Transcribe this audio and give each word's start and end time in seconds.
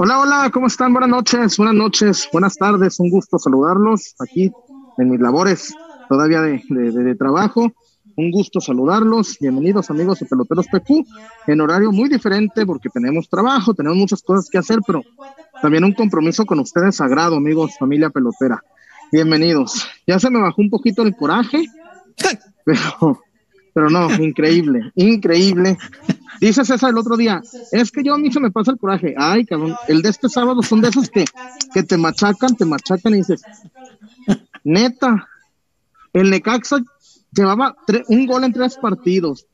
Hola, 0.00 0.20
hola, 0.20 0.50
¿cómo 0.52 0.68
están? 0.68 0.92
Buenas 0.92 1.10
noches, 1.10 1.56
buenas 1.56 1.74
noches, 1.74 2.28
buenas 2.32 2.54
tardes, 2.54 3.00
un 3.00 3.10
gusto 3.10 3.36
saludarlos 3.36 4.14
aquí 4.20 4.52
en 4.96 5.10
mis 5.10 5.18
labores 5.18 5.74
todavía 6.08 6.40
de, 6.40 6.62
de, 6.68 7.14
trabajo. 7.16 7.72
Un 8.16 8.30
gusto 8.30 8.60
saludarlos. 8.60 9.36
Bienvenidos 9.40 9.90
amigos 9.90 10.20
de 10.20 10.26
Peloteros 10.26 10.68
PQ 10.68 11.04
en 11.48 11.60
horario 11.60 11.90
muy 11.90 12.08
diferente 12.08 12.64
porque 12.64 12.88
tenemos 12.90 13.28
trabajo, 13.28 13.74
tenemos 13.74 13.98
muchas 13.98 14.22
cosas 14.22 14.48
que 14.48 14.58
hacer, 14.58 14.78
pero 14.86 15.02
también 15.60 15.82
un 15.82 15.94
compromiso 15.94 16.46
con 16.46 16.60
ustedes 16.60 16.94
sagrado, 16.94 17.34
amigos, 17.34 17.76
familia 17.76 18.08
pelotera. 18.08 18.62
Bienvenidos. 19.10 19.84
Ya 20.06 20.20
se 20.20 20.30
me 20.30 20.40
bajó 20.40 20.62
un 20.62 20.70
poquito 20.70 21.02
el 21.02 21.16
coraje, 21.16 21.64
pero, 22.64 23.20
pero 23.78 23.90
no, 23.90 24.12
increíble, 24.20 24.90
increíble. 24.96 25.78
Dice 26.40 26.64
César 26.64 26.90
el 26.90 26.98
otro 26.98 27.16
día, 27.16 27.40
es 27.70 27.92
que 27.92 28.02
yo 28.02 28.14
a 28.14 28.18
mí 28.18 28.32
se 28.32 28.40
me 28.40 28.50
pasa 28.50 28.72
el 28.72 28.76
coraje. 28.76 29.14
Ay, 29.16 29.44
cabrón, 29.44 29.76
el 29.86 30.02
de 30.02 30.08
este 30.08 30.28
sábado 30.28 30.62
son 30.64 30.80
de 30.80 30.88
esos 30.88 31.08
que, 31.08 31.24
que 31.72 31.84
te 31.84 31.96
machacan, 31.96 32.56
te 32.56 32.64
machacan 32.64 33.14
y 33.14 33.18
dices, 33.18 33.40
neta, 34.64 35.28
el 36.12 36.28
Necaxa 36.28 36.78
llevaba 37.30 37.76
un 38.08 38.26
gol 38.26 38.42
en 38.42 38.52
tres 38.52 38.76
partidos, 38.82 39.46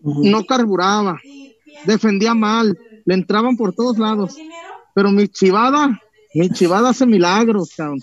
no 0.00 0.46
carburaba, 0.46 1.20
defendía 1.84 2.32
mal, 2.32 2.78
le 3.04 3.14
entraban 3.14 3.58
por 3.58 3.74
todos 3.74 3.98
lados. 3.98 4.38
Pero 4.94 5.10
mi 5.10 5.28
chivada, 5.28 6.00
mi 6.32 6.48
chivada 6.48 6.88
hace 6.88 7.04
milagros, 7.04 7.74
cabrón. 7.76 7.98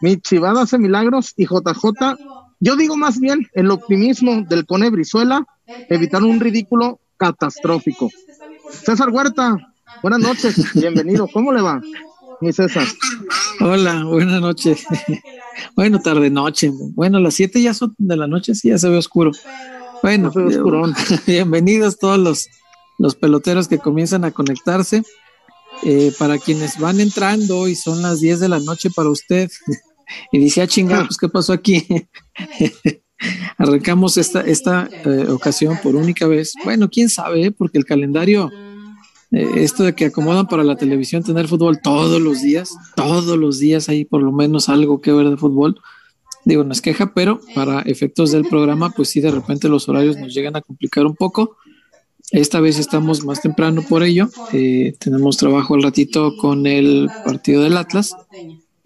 Mi 0.00 0.18
chivada 0.20 0.62
hace 0.62 0.78
milagros 0.78 1.32
y 1.36 1.46
JJ, 1.46 2.16
yo 2.60 2.76
digo 2.76 2.96
más 2.96 3.18
bien 3.18 3.48
el 3.54 3.70
optimismo 3.70 4.42
del 4.42 4.66
Cone 4.66 4.90
Brizuela, 4.90 5.44
evitar 5.88 6.22
un 6.22 6.40
ridículo 6.40 7.00
catastrófico. 7.16 8.10
César 8.84 9.10
Huerta, 9.10 9.56
buenas 10.02 10.20
noches, 10.20 10.56
bienvenido. 10.74 11.28
¿Cómo 11.28 11.52
le 11.52 11.62
va, 11.62 11.80
mi 12.40 12.52
César? 12.52 12.86
Hola, 13.60 14.04
buenas 14.04 14.40
noches. 14.40 14.84
bueno, 15.74 16.00
tarde 16.00 16.30
noche. 16.30 16.72
Bueno, 16.94 17.20
las 17.20 17.34
siete 17.34 17.62
ya 17.62 17.74
son 17.74 17.94
de 17.98 18.16
la 18.16 18.26
noche, 18.26 18.54
sí, 18.54 18.68
ya 18.68 18.78
se 18.78 18.88
ve 18.88 18.96
oscuro. 18.96 19.32
Bueno, 20.02 20.32
bienvenidos 21.26 21.98
todos 21.98 22.18
los, 22.18 22.48
los 22.98 23.14
peloteros 23.14 23.68
que 23.68 23.78
comienzan 23.78 24.24
a 24.24 24.30
conectarse. 24.30 25.02
Eh, 25.82 26.10
para 26.18 26.38
quienes 26.38 26.78
van 26.78 27.00
entrando 27.00 27.68
y 27.68 27.74
son 27.74 28.00
las 28.00 28.20
10 28.20 28.40
de 28.40 28.48
la 28.48 28.60
noche 28.60 28.88
para 28.88 29.10
usted 29.10 29.50
y 30.32 30.38
dice, 30.38 30.62
ah, 30.62 30.66
chingada, 30.66 31.04
pues 31.04 31.16
qué 31.16 31.28
pasó 31.28 31.52
aquí. 31.52 31.86
Arrancamos 33.58 34.18
esta, 34.18 34.42
esta 34.42 34.88
eh, 35.04 35.26
ocasión 35.30 35.78
por 35.82 35.96
única 35.96 36.26
vez. 36.26 36.54
Bueno, 36.64 36.90
quién 36.90 37.08
sabe, 37.08 37.50
porque 37.50 37.78
el 37.78 37.84
calendario, 37.84 38.50
eh, 39.32 39.48
esto 39.56 39.84
de 39.84 39.94
que 39.94 40.06
acomodan 40.06 40.46
para 40.46 40.64
la 40.64 40.76
televisión 40.76 41.22
tener 41.22 41.48
fútbol 41.48 41.80
todos 41.82 42.20
los 42.20 42.42
días, 42.42 42.70
todos 42.94 43.38
los 43.38 43.58
días 43.58 43.88
hay 43.88 44.04
por 44.04 44.22
lo 44.22 44.32
menos 44.32 44.68
algo 44.68 45.00
que 45.00 45.12
ver 45.12 45.30
de 45.30 45.36
fútbol. 45.36 45.80
Digo, 46.44 46.62
no 46.62 46.72
es 46.72 46.80
queja, 46.80 47.12
pero 47.12 47.40
para 47.54 47.80
efectos 47.82 48.30
del 48.30 48.44
programa, 48.44 48.90
pues 48.90 49.08
sí, 49.08 49.20
de 49.20 49.32
repente 49.32 49.68
los 49.68 49.88
horarios 49.88 50.16
nos 50.16 50.32
llegan 50.32 50.54
a 50.54 50.60
complicar 50.60 51.04
un 51.04 51.16
poco. 51.16 51.56
Esta 52.30 52.60
vez 52.60 52.78
estamos 52.78 53.24
más 53.24 53.40
temprano 53.40 53.82
por 53.82 54.02
ello. 54.02 54.28
Eh, 54.52 54.94
tenemos 54.98 55.36
trabajo 55.38 55.74
al 55.74 55.82
ratito 55.82 56.36
con 56.36 56.66
el 56.66 57.08
partido 57.24 57.62
del 57.62 57.76
Atlas 57.76 58.14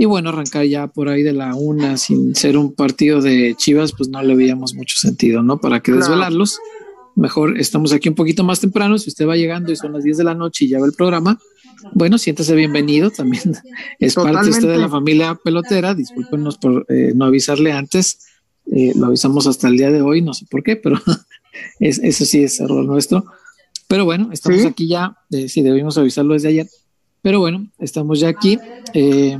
y 0.00 0.06
bueno, 0.06 0.30
arrancar 0.30 0.64
ya 0.64 0.86
por 0.86 1.10
ahí 1.10 1.22
de 1.22 1.34
la 1.34 1.54
una 1.54 1.98
sin 1.98 2.34
ser 2.34 2.56
un 2.56 2.72
partido 2.72 3.20
de 3.20 3.54
Chivas, 3.54 3.92
pues 3.92 4.08
no 4.08 4.22
le 4.22 4.34
veíamos 4.34 4.72
mucho 4.72 4.96
sentido, 4.96 5.42
¿no? 5.42 5.60
Para 5.60 5.80
que 5.80 5.92
desvelarlos. 5.92 6.58
Mejor 7.16 7.60
estamos 7.60 7.92
aquí 7.92 8.08
un 8.08 8.14
poquito 8.14 8.42
más 8.42 8.60
temprano. 8.60 8.96
Si 8.96 9.10
usted 9.10 9.28
va 9.28 9.36
llegando 9.36 9.70
y 9.70 9.76
son 9.76 9.92
las 9.92 10.02
10 10.02 10.16
de 10.16 10.24
la 10.24 10.34
noche 10.34 10.64
y 10.64 10.68
ya 10.68 10.80
ve 10.80 10.86
el 10.86 10.94
programa, 10.94 11.38
bueno, 11.92 12.16
siéntase 12.16 12.54
bienvenido. 12.54 13.10
También 13.10 13.42
es 13.98 14.14
parte 14.14 14.48
usted 14.48 14.68
de 14.68 14.78
la 14.78 14.88
familia 14.88 15.34
pelotera. 15.34 15.92
Discúlpenos 15.92 16.56
por 16.56 16.86
eh, 16.88 17.12
no 17.14 17.26
avisarle 17.26 17.72
antes. 17.72 18.20
Eh, 18.72 18.94
lo 18.96 19.08
avisamos 19.08 19.46
hasta 19.46 19.68
el 19.68 19.76
día 19.76 19.90
de 19.90 20.00
hoy, 20.00 20.22
no 20.22 20.32
sé 20.32 20.46
por 20.50 20.62
qué, 20.62 20.76
pero 20.76 20.98
es, 21.78 21.98
eso 21.98 22.24
sí 22.24 22.42
es 22.42 22.58
error 22.58 22.86
nuestro. 22.86 23.26
Pero 23.86 24.06
bueno, 24.06 24.30
estamos 24.32 24.64
aquí 24.64 24.88
ya. 24.88 25.18
Eh, 25.30 25.50
sí, 25.50 25.60
debimos 25.60 25.98
avisarlo 25.98 26.32
desde 26.32 26.48
ayer. 26.48 26.66
Pero 27.20 27.38
bueno, 27.38 27.68
estamos 27.78 28.18
ya 28.18 28.30
aquí. 28.30 28.58
Eh, 28.94 29.38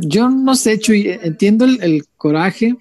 yo 0.00 0.30
no 0.30 0.54
sé, 0.54 0.78
Chuy, 0.78 1.08
entiendo 1.08 1.64
el, 1.64 2.04
coraje. 2.16 2.76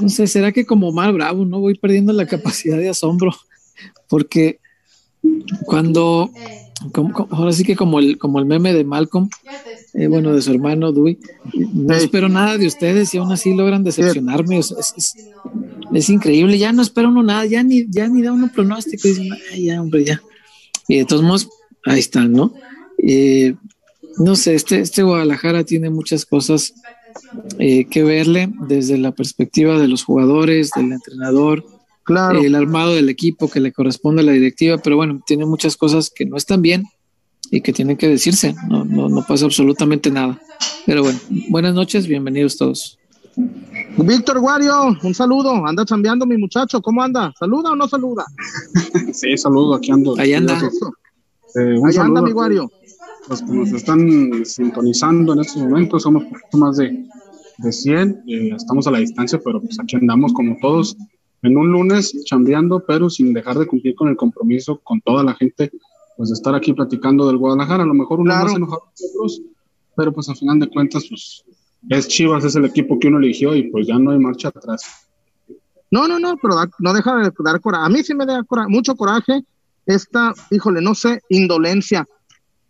No 0.00 0.08
sé, 0.08 0.26
será 0.26 0.52
que 0.52 0.66
como 0.66 0.88
Omar 0.88 1.12
Bravo 1.12 1.44
no 1.44 1.60
voy 1.60 1.74
perdiendo 1.74 2.12
la 2.12 2.26
capacidad 2.26 2.76
de 2.76 2.88
asombro, 2.88 3.32
porque 4.08 4.58
cuando, 5.66 6.30
ahora 7.30 7.52
sí 7.52 7.62
que 7.64 7.76
como 7.76 8.00
el, 8.00 8.18
como 8.18 8.38
el 8.38 8.46
meme 8.46 8.72
de 8.72 8.84
Malcolm, 8.84 9.28
eh, 9.94 10.06
bueno, 10.06 10.32
de 10.34 10.40
su 10.40 10.50
hermano 10.50 10.92
Dewey, 10.92 11.18
no 11.74 11.94
espero 11.94 12.28
nada 12.28 12.56
de 12.56 12.66
ustedes 12.66 13.12
y 13.14 13.18
aún 13.18 13.30
así 13.30 13.54
logran 13.54 13.84
decepcionarme. 13.84 14.58
es, 14.58 16.08
increíble, 16.08 16.58
ya 16.58 16.72
no 16.72 16.82
espero 16.82 17.08
uno 17.08 17.22
nada, 17.22 17.44
ya 17.44 17.62
ni, 17.62 17.86
ya 17.88 18.08
ni 18.08 18.22
da 18.22 18.32
uno 18.32 18.50
pronóstico, 18.52 19.06
dicen, 19.06 19.28
ya, 19.58 19.80
hombre, 19.80 20.04
ya. 20.04 20.22
Y 20.88 20.98
de 20.98 21.04
todos 21.04 21.22
modos, 21.22 21.48
ahí 21.84 22.00
están, 22.00 22.32
¿no? 22.32 22.54
Eh, 22.98 23.54
no 24.18 24.36
sé, 24.36 24.54
este, 24.54 24.80
este 24.80 25.02
Guadalajara 25.02 25.64
tiene 25.64 25.90
muchas 25.90 26.26
cosas 26.26 26.74
eh, 27.58 27.86
que 27.86 28.02
verle 28.02 28.52
desde 28.68 28.98
la 28.98 29.12
perspectiva 29.12 29.78
de 29.78 29.88
los 29.88 30.04
jugadores, 30.04 30.70
del 30.74 30.92
entrenador, 30.92 31.64
claro. 32.04 32.40
el 32.40 32.54
armado 32.54 32.94
del 32.94 33.08
equipo 33.08 33.48
que 33.48 33.60
le 33.60 33.72
corresponde 33.72 34.22
a 34.22 34.24
la 34.24 34.32
directiva, 34.32 34.78
pero 34.78 34.96
bueno, 34.96 35.20
tiene 35.26 35.46
muchas 35.46 35.76
cosas 35.76 36.10
que 36.10 36.26
no 36.26 36.36
están 36.36 36.62
bien 36.62 36.84
y 37.50 37.60
que 37.60 37.72
tienen 37.72 37.96
que 37.96 38.08
decirse, 38.08 38.54
no, 38.68 38.84
no, 38.84 39.08
no 39.08 39.24
pasa 39.26 39.44
absolutamente 39.44 40.10
nada. 40.10 40.40
Pero 40.86 41.02
bueno, 41.02 41.18
buenas 41.48 41.74
noches, 41.74 42.06
bienvenidos 42.06 42.56
todos. 42.56 42.98
Víctor 43.96 44.40
Guario, 44.40 44.96
un 45.02 45.14
saludo, 45.14 45.66
anda 45.66 45.84
chambeando 45.84 46.26
mi 46.26 46.36
muchacho, 46.36 46.80
¿cómo 46.80 47.02
anda? 47.02 47.32
¿Saluda 47.38 47.72
o 47.72 47.76
no 47.76 47.88
saluda? 47.88 48.24
sí, 49.12 49.36
saludo, 49.36 49.74
aquí 49.74 49.90
ando. 49.90 50.18
Ahí 50.18 50.34
anda. 50.34 50.58
Eh, 51.54 51.76
Ahí 51.86 51.96
anda 51.98 52.22
mi 52.22 52.32
Guario 52.32 52.70
los 53.28 53.42
que 53.42 53.52
nos 53.52 53.72
están 53.72 54.44
sintonizando 54.44 55.32
en 55.32 55.40
estos 55.40 55.62
momentos, 55.62 56.02
somos 56.02 56.24
poquito 56.24 56.58
más 56.58 56.76
de, 56.76 57.06
de 57.58 57.72
100, 57.72 58.24
eh, 58.26 58.50
estamos 58.56 58.86
a 58.86 58.90
la 58.90 58.98
distancia, 58.98 59.40
pero 59.44 59.60
pues 59.60 59.78
aquí 59.80 59.96
andamos 59.96 60.32
como 60.32 60.56
todos 60.60 60.96
en 61.42 61.56
un 61.56 61.70
lunes 61.72 62.24
chambeando, 62.24 62.84
pero 62.86 63.10
sin 63.10 63.32
dejar 63.32 63.58
de 63.58 63.66
cumplir 63.66 63.94
con 63.94 64.08
el 64.08 64.16
compromiso 64.16 64.80
con 64.82 65.00
toda 65.00 65.24
la 65.24 65.34
gente, 65.34 65.70
pues 66.16 66.30
de 66.30 66.34
estar 66.34 66.54
aquí 66.54 66.72
platicando 66.72 67.26
del 67.26 67.38
Guadalajara, 67.38 67.84
a 67.84 67.86
lo 67.86 67.94
mejor 67.94 68.20
uno 68.20 68.34
más 68.34 68.54
enojado 68.54 68.82
que 68.96 69.04
otros, 69.14 69.42
pero 69.96 70.12
pues 70.12 70.28
al 70.28 70.36
final 70.36 70.58
de 70.60 70.68
cuentas, 70.68 71.06
pues 71.08 71.44
es 71.88 72.08
Chivas, 72.08 72.44
es 72.44 72.54
el 72.56 72.64
equipo 72.64 72.98
que 72.98 73.08
uno 73.08 73.18
eligió 73.18 73.54
y 73.54 73.64
pues 73.70 73.86
ya 73.86 73.98
no 73.98 74.12
hay 74.12 74.18
marcha 74.18 74.48
atrás. 74.48 75.08
No, 75.90 76.08
no, 76.08 76.18
no, 76.18 76.36
pero 76.40 76.54
no 76.78 76.94
deja 76.94 77.16
de 77.16 77.30
dar 77.44 77.60
coraje. 77.60 77.84
A 77.84 77.88
mí 77.88 78.02
sí 78.02 78.14
me 78.14 78.24
da 78.24 78.42
mucho 78.68 78.94
coraje 78.96 79.44
esta, 79.84 80.32
híjole, 80.50 80.80
no 80.80 80.94
sé, 80.94 81.20
indolencia 81.28 82.06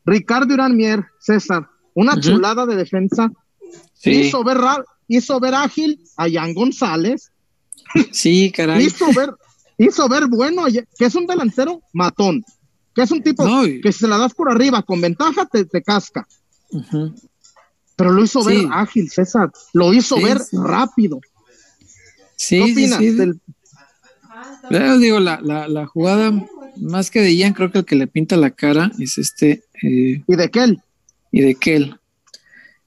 Ricardo 0.05 0.55
Irán 0.55 0.77
Mier, 0.77 1.05
César, 1.21 1.69
una 1.95 2.19
chulada 2.19 2.67
de 2.67 2.77
defensa. 2.77 3.31
Hizo, 4.05 4.43
ver, 4.43 4.59
hizo 5.09 5.39
ver 5.41 5.55
ágil 5.55 6.01
a 6.17 6.29
Jan 6.31 6.55
González. 6.55 7.31
Sí, 8.11 8.51
caray. 8.55 8.85
hizo 8.85 9.07
ver, 9.13 9.31
hizo 9.79 10.09
ver 10.09 10.27
bueno, 10.27 10.65
que 10.99 11.05
es 11.05 11.15
un 11.15 11.27
delantero 11.27 11.83
matón, 11.93 12.43
que 12.95 13.03
es 13.03 13.11
un 13.11 13.23
tipo 13.23 13.45
que 13.83 13.93
si 13.93 14.01
se 14.01 14.09
la 14.09 14.19
das 14.19 14.35
por 14.35 14.51
arriba 14.51 14.83
con 14.83 15.01
ventaja 15.01 15.47
te, 15.47 15.65
te 15.65 15.83
casca. 15.83 16.27
Pero 17.97 18.13
lo 18.13 18.25
hizo 18.25 18.43
ver 18.43 18.67
ágil, 18.73 19.11
César. 19.11 19.53
Lo 19.73 19.93
hizo 19.93 20.21
ver 20.21 20.39
rápido. 20.53 21.21
Sí, 22.37 22.57
¿Qué 22.57 22.73
opinas? 22.73 23.41
digo, 24.99 25.21
la, 25.21 25.41
la, 25.43 25.69
la 25.69 25.87
jugada 25.87 26.33
más 26.77 27.11
que 27.11 27.21
de 27.21 27.37
Ian, 27.37 27.53
creo 27.53 27.71
que 27.71 27.79
el 27.79 27.85
que 27.85 27.97
le 27.97 28.07
pinta 28.07 28.37
la 28.37 28.51
cara 28.51 28.91
es 28.99 29.19
este. 29.19 29.65
Eh, 29.83 30.23
¿Y 30.27 30.37
de 30.37 30.51
Kel? 30.51 30.81
Y 31.31 31.41
de 31.41 31.55
Kel. 31.55 31.97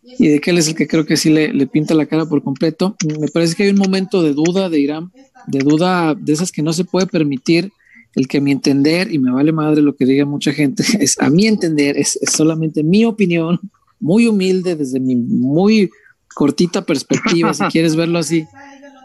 Y 0.03 0.29
de 0.29 0.39
Kel 0.39 0.57
es 0.57 0.67
el 0.67 0.75
que 0.75 0.87
creo 0.87 1.05
que 1.05 1.17
sí 1.17 1.29
le, 1.29 1.67
pinta 1.67 1.93
la 1.93 2.05
cara 2.05 2.25
por 2.25 2.43
completo. 2.43 2.95
Me 3.19 3.27
parece 3.27 3.55
que 3.55 3.63
hay 3.63 3.69
un 3.69 3.77
momento 3.77 4.21
de 4.21 4.33
duda 4.33 4.69
de 4.69 4.79
Irán, 4.79 5.11
de 5.47 5.59
duda 5.59 6.15
de 6.15 6.33
esas 6.33 6.51
que 6.51 6.61
no 6.61 6.73
se 6.73 6.85
puede 6.85 7.07
permitir. 7.07 7.71
El 8.13 8.29
que 8.29 8.37
a 8.37 8.41
mi 8.41 8.53
entender, 8.53 9.11
y 9.13 9.19
me 9.19 9.29
vale 9.29 9.51
madre 9.51 9.81
lo 9.81 9.95
que 9.97 10.05
diga 10.05 10.23
mucha 10.25 10.53
gente, 10.53 10.85
es 11.01 11.19
a 11.19 11.29
mi 11.29 11.47
entender, 11.47 11.97
es, 11.97 12.17
solamente 12.31 12.81
mi 12.81 13.03
opinión, 13.03 13.59
muy 13.99 14.27
humilde, 14.27 14.77
desde 14.77 15.01
mi 15.01 15.17
muy 15.17 15.89
cortita 16.33 16.85
perspectiva, 16.85 17.53
si 17.53 17.63
quieres 17.71 17.95
verlo 17.97 18.19
así. 18.19 18.45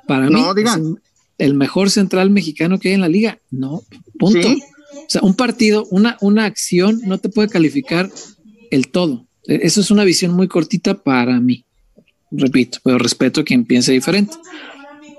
Para 0.06 0.28
mí, 0.28 0.40
el 1.38 1.54
mejor 1.54 1.90
central 1.90 2.30
mexicano 2.30 2.78
que 2.78 2.88
hay 2.88 2.94
en 2.94 3.00
la 3.00 3.08
liga. 3.08 3.38
No, 3.50 3.82
punto. 4.18 4.48
O 4.92 5.04
sea, 5.08 5.22
un 5.22 5.34
partido, 5.34 5.86
una, 5.90 6.16
una 6.20 6.44
acción 6.44 7.00
no 7.04 7.18
te 7.18 7.28
puede 7.28 7.48
calificar 7.48 8.10
el 8.70 8.88
todo. 8.88 9.26
E, 9.46 9.60
eso 9.62 9.80
es 9.80 9.90
una 9.90 10.04
visión 10.04 10.32
muy 10.32 10.48
cortita 10.48 10.94
para 11.02 11.40
mí. 11.40 11.64
Repito, 12.30 12.78
pero 12.84 12.98
respeto 12.98 13.40
a 13.40 13.44
quien 13.44 13.64
piense 13.64 13.92
diferente. 13.92 14.36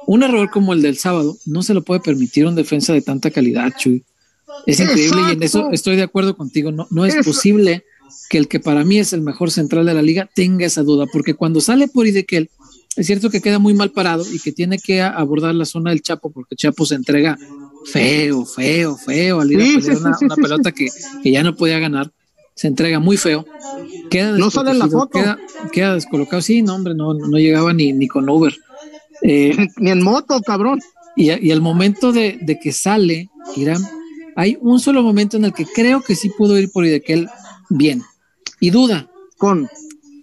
Un 0.08 0.24
error 0.24 0.50
como 0.50 0.74
el 0.74 0.82
del 0.82 0.98
sábado 0.98 1.38
no 1.46 1.62
se 1.64 1.74
lo 1.74 1.84
puede 1.84 2.00
permitir 2.00 2.46
un 2.46 2.56
defensa 2.56 2.94
de 2.94 3.02
tanta 3.02 3.32
calidad, 3.32 3.72
Chuy. 3.78 4.04
Es 4.66 4.80
increíble 4.80 5.22
y 5.30 5.32
en 5.34 5.44
eso 5.44 5.70
estoy 5.72 5.96
de 5.96 6.04
acuerdo 6.04 6.36
contigo. 6.36 6.72
No, 6.72 6.88
no 6.90 7.06
es 7.06 7.16
posible 7.26 7.84
que 8.30 8.38
el 8.38 8.48
que 8.48 8.60
para 8.60 8.84
mí 8.84 8.98
es 8.98 9.14
el 9.14 9.22
mejor 9.22 9.52
central 9.52 9.86
de 9.86 9.94
la 9.94 10.02
liga 10.02 10.30
tenga 10.34 10.66
esa 10.66 10.84
duda, 10.84 11.06
porque 11.12 11.34
cuando 11.34 11.62
sale 11.62 11.88
por 11.88 12.08
Idequel, 12.08 12.50
es 12.96 13.08
cierto 13.08 13.30
que 13.30 13.42
queda 13.42 13.60
muy 13.60 13.74
mal 13.74 13.92
parado 13.92 14.26
y 14.32 14.40
que 14.40 14.52
tiene 14.52 14.78
que 14.78 15.02
abordar 15.02 15.56
la 15.56 15.66
zona 15.66 15.92
del 15.92 16.02
Chapo, 16.02 16.32
porque 16.32 16.56
Chapo 16.56 16.86
se 16.86 16.96
entrega 16.96 17.38
feo, 17.86 18.46
feo, 18.46 18.98
feo 18.98 19.42
al 19.42 19.52
ir 19.52 19.62
a 19.62 19.98
una, 19.98 20.36
pelota 20.36 20.72
que, 20.72 20.88
ya 21.24 21.44
no 21.44 21.56
podía 21.56 21.80
ganar. 21.80 22.12
Se 22.56 22.68
entrega 22.68 23.00
muy 23.00 23.18
feo. 23.18 23.46
Queda 24.10 24.38
no 24.38 24.52
sale 24.52 24.72
en 24.72 24.80
la 24.80 24.88
foto. 24.88 25.20
Queda, 25.72 25.96
descolocado. 25.96 26.42
Sí, 26.42 26.62
no, 26.62 26.76
hombre, 26.76 26.94
no, 26.94 27.14
no 27.14 27.38
llegaba 27.38 27.74
ni, 27.74 27.94
ni 27.94 28.08
con 28.08 28.30
Uber. 28.30 28.54
Eh, 29.22 29.56
ni 29.78 29.92
en 29.92 30.02
moto, 30.02 30.42
cabrón. 30.42 30.80
Y, 31.16 31.32
y 31.32 31.52
al 31.52 31.62
momento 31.62 32.12
de, 32.12 32.38
de, 32.42 32.60
que 32.60 32.72
sale 32.72 33.30
Irán, 33.56 33.82
hay 34.36 34.58
un 34.62 34.80
solo 34.80 35.04
momento 35.04 35.38
en 35.38 35.46
el 35.46 35.54
que 35.54 35.66
creo 35.66 36.02
que 36.02 36.16
sí 36.16 36.30
pudo 36.30 36.58
ir 36.58 36.72
por 36.72 36.86
Idequel 36.86 37.30
bien. 37.70 38.04
Y 38.60 38.70
duda. 38.70 39.10
Con. 39.38 39.70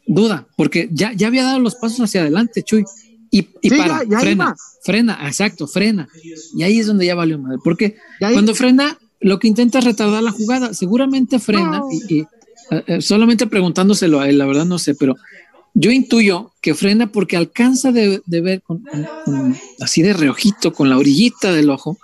Duda, 0.06 0.46
porque 0.56 0.88
ya, 0.90 1.12
ya 1.12 1.26
había 1.26 1.44
dado 1.44 1.58
los 1.58 1.74
pasos 1.74 2.00
hacia 2.00 2.22
adelante, 2.22 2.62
Chuy. 2.62 2.84
Y, 3.30 3.42
para, 3.70 4.00
frena, 4.20 4.56
frena, 4.82 5.18
exacto, 5.26 5.66
frena. 5.66 6.08
Y 6.54 6.62
ahí 6.62 6.78
es 6.78 6.86
donde 6.86 7.06
ya 7.06 7.14
valió 7.14 7.38
madre. 7.38 7.58
Porque 7.62 7.96
cuando 8.18 8.54
frena, 8.54 8.98
lo 9.20 9.38
que 9.38 9.48
intenta 9.48 9.80
es 9.80 9.84
retardar 9.84 10.22
la 10.22 10.30
jugada. 10.30 10.72
Seguramente 10.74 11.38
frena 11.38 11.82
y, 12.08 12.20
eh, 12.20 12.26
eh, 12.86 13.02
solamente 13.02 13.46
preguntándoselo 13.46 14.20
a 14.20 14.28
él, 14.28 14.38
la 14.38 14.46
verdad 14.46 14.64
no 14.64 14.78
sé, 14.78 14.94
pero 14.94 15.16
yo 15.74 15.90
intuyo 15.90 16.52
que 16.60 16.74
frena 16.74 17.12
porque 17.12 17.36
alcanza 17.36 17.92
de, 17.92 18.20
ver 18.26 18.62
así 19.80 20.02
de 20.02 20.12
reojito, 20.12 20.72
con 20.72 20.90
la 20.90 20.98
orillita 20.98 21.52
del 21.52 21.70
ojo, 21.70 21.98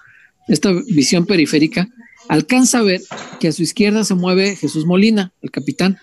esta 0.49 0.73
visión 0.73 1.27
periférica, 1.27 1.89
alcanza 2.29 2.79
a 2.79 2.83
ver 2.83 3.03
que 3.41 3.49
a 3.49 3.53
su 3.53 3.63
izquierda 3.63 4.05
se 4.05 4.15
mueve 4.15 4.57
Jesús 4.57 4.87
Molina, 4.87 5.33
el 5.43 5.51
capitán. 5.51 5.99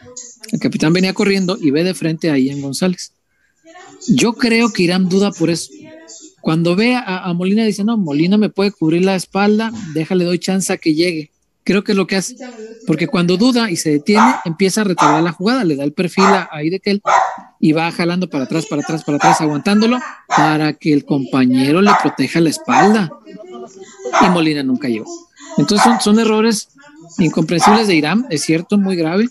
El 0.52 0.60
capitán 0.60 0.94
venía 0.94 1.14
corriendo 1.14 1.58
y 1.60 1.72
ve 1.72 1.84
de 1.84 1.94
frente 1.94 2.30
a 2.30 2.38
Ian 2.38 2.62
González. 2.62 3.14
Yo 4.08 4.34
creo 4.34 4.72
que 4.72 4.84
Irán 4.84 5.10
duda 5.10 5.32
por 5.32 5.50
eso. 5.50 5.72
Cuando 6.42 6.76
ve 6.76 6.96
a, 6.96 7.32
Molina 7.34 7.64
dice, 7.64 7.84
no, 7.84 7.98
Molina 7.98 8.38
me 8.38 8.50
puede 8.50 8.72
cubrir 8.72 9.06
la 9.06 9.16
espalda, 9.16 9.72
déjale, 9.94 10.26
doy 10.26 10.40
chance 10.40 10.74
a 10.74 10.78
que 10.78 10.96
llegue. 10.96 11.30
Creo 11.64 11.84
que 11.84 11.92
es 11.92 11.98
lo 11.98 12.08
que 12.08 12.16
hace. 12.16 12.36
Porque 12.88 13.08
cuando 13.08 13.38
duda 13.38 13.70
y 13.70 13.76
se 13.76 13.92
detiene, 13.92 14.36
empieza 14.46 14.82
a 14.82 14.84
retardar 14.84 15.22
la 15.22 15.32
jugada, 15.32 15.64
le 15.64 15.76
da 15.76 15.84
el 15.84 15.94
perfil 15.94 16.26
ahí 16.52 16.72
de 16.72 16.80
que 16.80 16.92
él 16.92 17.02
y 17.60 17.74
va 17.74 17.92
jalando 17.92 18.28
para 18.28 18.46
atrás, 18.46 18.66
para 18.66 18.82
atrás, 18.82 19.04
para 19.04 19.18
atrás, 19.18 19.40
aguantándolo 19.40 20.00
para 20.28 20.74
que 20.74 20.92
el 20.92 21.06
compañero 21.06 21.80
le 21.82 21.92
proteja 22.02 22.42
la 22.42 22.50
espalda. 22.50 23.12
Y 24.26 24.30
Molina 24.30 24.64
nunca 24.64 24.88
llegó. 24.88 25.06
Entonces 25.58 25.84
son, 25.84 26.02
son 26.02 26.20
errores 26.20 26.70
incomprensibles 27.20 27.88
de 27.88 27.96
Irán, 27.96 28.26
es 28.30 28.42
cierto, 28.42 28.78
muy 28.78 28.96
grave, 28.96 29.28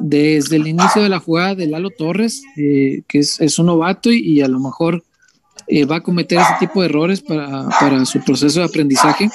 desde 0.00 0.56
el 0.56 0.66
inicio 0.66 1.02
de 1.02 1.08
la 1.08 1.20
jugada 1.20 1.54
de 1.54 1.66
Lalo 1.66 1.90
Torres, 1.90 2.42
eh, 2.56 3.02
que 3.06 3.18
es, 3.18 3.58
un 3.58 3.66
novato 3.66 4.10
y, 4.10 4.40
a 4.40 4.48
lo 4.48 4.58
mejor 4.58 5.04
eh, 5.66 5.84
va 5.84 5.96
a 5.96 6.00
cometer 6.00 6.38
ese 6.38 6.54
tipo 6.58 6.80
de 6.80 6.86
errores 6.88 7.20
para, 7.20 8.04
su 8.06 8.20
proceso 8.20 8.60
de 8.60 8.66
aprendizaje. 8.66 9.30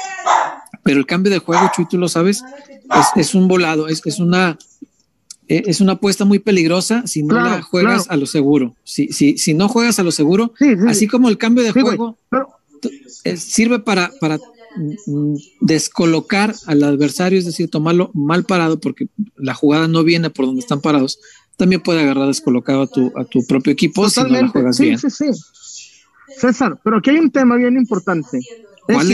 Pero 0.83 0.99
el 0.99 1.05
cambio 1.05 1.31
de 1.31 1.39
juego, 1.39 1.69
Chuy, 1.73 1.87
tú 1.87 1.97
lo 1.97 2.07
sabes, 2.07 2.43
es, 3.15 3.35
un 3.35 3.47
volado, 3.47 3.87
es, 3.87 4.01
es 4.05 4.19
una 4.19 4.57
eh, 5.47 5.63
es 5.67 5.79
una 5.81 5.93
apuesta 5.93 6.25
muy 6.25 6.39
peligrosa 6.39 7.05
si 7.05 7.23
no 7.23 7.35
la 7.35 7.61
juegas 7.61 8.07
a 8.09 8.17
lo 8.17 8.25
seguro. 8.25 8.75
Si, 8.83 9.07
si, 9.09 9.37
si 9.37 9.53
no 9.53 9.67
juegas 9.67 9.99
a 9.99 10.03
lo 10.03 10.11
seguro, 10.11 10.53
así 10.87 11.07
como 11.07 11.29
el 11.29 11.37
cambio 11.37 11.63
de 11.63 11.71
juego 11.71 12.17
sirve 13.35 13.79
para, 13.79 14.11
para 14.19 14.37
descolocar 15.61 16.55
al 16.65 16.83
adversario, 16.83 17.39
es 17.39 17.45
decir, 17.45 17.69
tomarlo 17.69 18.11
mal 18.13 18.43
parado 18.43 18.79
porque 18.79 19.07
la 19.35 19.53
jugada 19.53 19.87
no 19.87 20.03
viene 20.03 20.29
por 20.29 20.45
donde 20.45 20.61
están 20.61 20.81
parados, 20.81 21.19
también 21.57 21.81
puede 21.81 22.01
agarrar 22.01 22.27
descolocado 22.27 22.83
a 22.83 22.87
tu, 22.87 23.11
a 23.15 23.25
tu 23.25 23.45
propio 23.45 23.71
equipo 23.73 24.09
si 24.09 24.21
no 24.23 24.49
juegas 24.49 24.79
bien. 24.79 24.97
Sí, 24.99 25.09
sí. 25.09 25.25
César, 26.37 26.79
pero 26.83 26.97
aquí 26.97 27.11
hay 27.11 27.17
un 27.17 27.31
tema 27.31 27.55
bien 27.55 27.77
importante. 27.77 28.39
¿Cuál? 28.85 29.07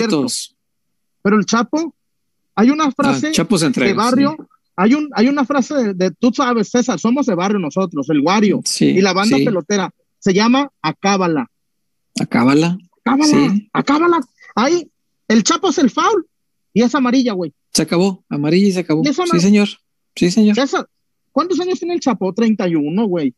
Pero 1.23 1.37
el 1.37 1.45
Chapo, 1.45 1.95
hay 2.55 2.69
una 2.71 2.85
ah, 2.85 2.91
frase 2.91 3.31
de 3.31 3.93
barrio, 3.93 4.35
hay, 4.75 4.95
un, 4.95 5.09
hay 5.13 5.27
una 5.27 5.45
frase 5.45 5.93
de, 5.93 6.11
tú 6.11 6.31
sabes, 6.33 6.69
César, 6.69 6.99
somos 6.99 7.27
de 7.27 7.35
barrio 7.35 7.59
nosotros, 7.59 8.09
el 8.09 8.21
Wario 8.21 8.61
y 8.79 9.01
la 9.01 9.13
banda 9.13 9.37
pelotera, 9.37 9.93
se 10.17 10.33
llama 10.33 10.71
Acábala. 10.81 11.47
Acábala. 12.19 12.77
Acábala, 13.03 13.55
acábala. 13.73 14.19
Ahí 14.55 14.91
el 15.31 15.43
Chapo 15.43 15.69
es 15.69 15.77
el 15.77 15.89
foul 15.89 16.27
y 16.73 16.83
es 16.83 16.93
amarilla, 16.93 17.33
güey. 17.33 17.53
Se 17.73 17.83
acabó, 17.83 18.23
amarilla 18.29 18.67
y 18.67 18.71
se 18.71 18.79
acabó. 18.79 19.03
sí, 19.03 19.39
señor. 19.39 19.69
Sí, 20.15 20.29
señor. 20.29 20.57
¿Cuántos 21.31 21.59
años 21.59 21.79
tiene 21.79 21.93
el 21.93 22.01
Chapo? 22.01 22.33
31, 22.33 23.05
güey. 23.05 23.33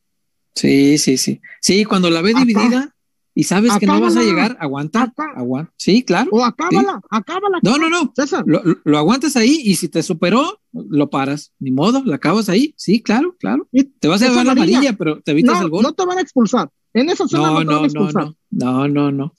Sí, 0.55 0.97
sí, 0.97 1.17
sí. 1.17 1.41
Sí, 1.61 1.85
cuando 1.85 2.09
la 2.09 2.21
ve 2.21 2.33
dividida 2.33 2.95
y 3.35 3.43
sabes 3.43 3.77
que 3.77 3.87
no 3.87 3.99
vas 3.99 4.15
a 4.15 4.21
llegar, 4.21 4.57
aguanta, 4.59 5.11
aguanta. 5.35 5.73
Sí, 5.77 6.03
claro. 6.03 6.29
O 6.31 6.43
acábala, 6.43 7.01
acábala. 7.09 7.59
No, 7.63 7.77
no, 7.77 7.89
no. 7.89 8.11
César. 8.15 8.43
Lo, 8.45 8.97
aguantas 8.97 9.35
ahí 9.35 9.61
y 9.63 9.75
si 9.75 9.89
te 9.89 10.03
superó, 10.03 10.59
lo 10.71 11.09
paras. 11.09 11.53
Ni 11.59 11.71
modo, 11.71 12.03
la 12.05 12.15
acabas 12.15 12.49
ahí. 12.49 12.73
Sí, 12.77 13.01
claro, 13.01 13.35
claro. 13.39 13.67
te 13.99 14.07
vas 14.07 14.21
a 14.21 14.29
llevar 14.29 14.45
la 14.45 14.51
amarilla, 14.53 14.93
pero 14.93 15.21
te 15.21 15.31
evitas 15.31 15.61
el 15.61 15.69
gol. 15.69 15.83
No 15.83 15.93
te 15.93 16.05
van 16.05 16.17
a 16.17 16.21
expulsar. 16.21 16.69
En 16.93 17.09
esa 17.09 17.27
zona 17.27 17.47
no, 17.47 17.53
no, 17.53 17.59
te 17.59 17.73
van 17.73 17.83
a 17.83 17.85
expulsar. 17.85 18.23
No, 18.23 18.35
no, 18.51 18.87
no, 18.87 19.11
no. 19.11 19.33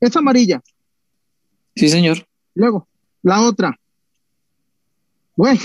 Es 0.00 0.16
amarilla. 0.16 0.62
Sí, 1.76 1.88
señor. 1.88 2.26
Luego, 2.54 2.88
la 3.22 3.42
otra. 3.42 3.78
Güey, 5.36 5.58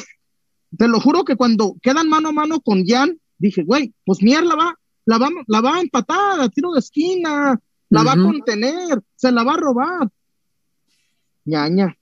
te 0.78 0.88
lo 0.88 1.00
juro 1.00 1.24
que 1.24 1.36
cuando 1.36 1.76
quedan 1.82 2.10
mano 2.10 2.30
a 2.30 2.34
mano 2.34 2.60
con 2.60 2.86
Jan, 2.86 3.18
dije, 3.38 3.64
güey, 3.64 3.94
pues 4.06 4.22
mierda, 4.22 4.46
la 4.46 4.56
va, 4.56 4.76
la 5.06 5.18
va, 5.18 5.30
la 5.48 5.62
va 5.62 5.78
a 5.78 5.82
empatar 5.82 6.42
a 6.42 6.50
tiro 6.50 6.74
de 6.74 6.80
esquina, 6.80 7.60
la 7.90 8.04
va 8.04 8.14
a 8.14 8.18
contener, 8.18 9.02
se 9.16 9.32
la 9.32 9.44
va 9.44 9.54
a 9.54 9.58
robar. 9.58 10.10
Ñaña. 11.46 11.98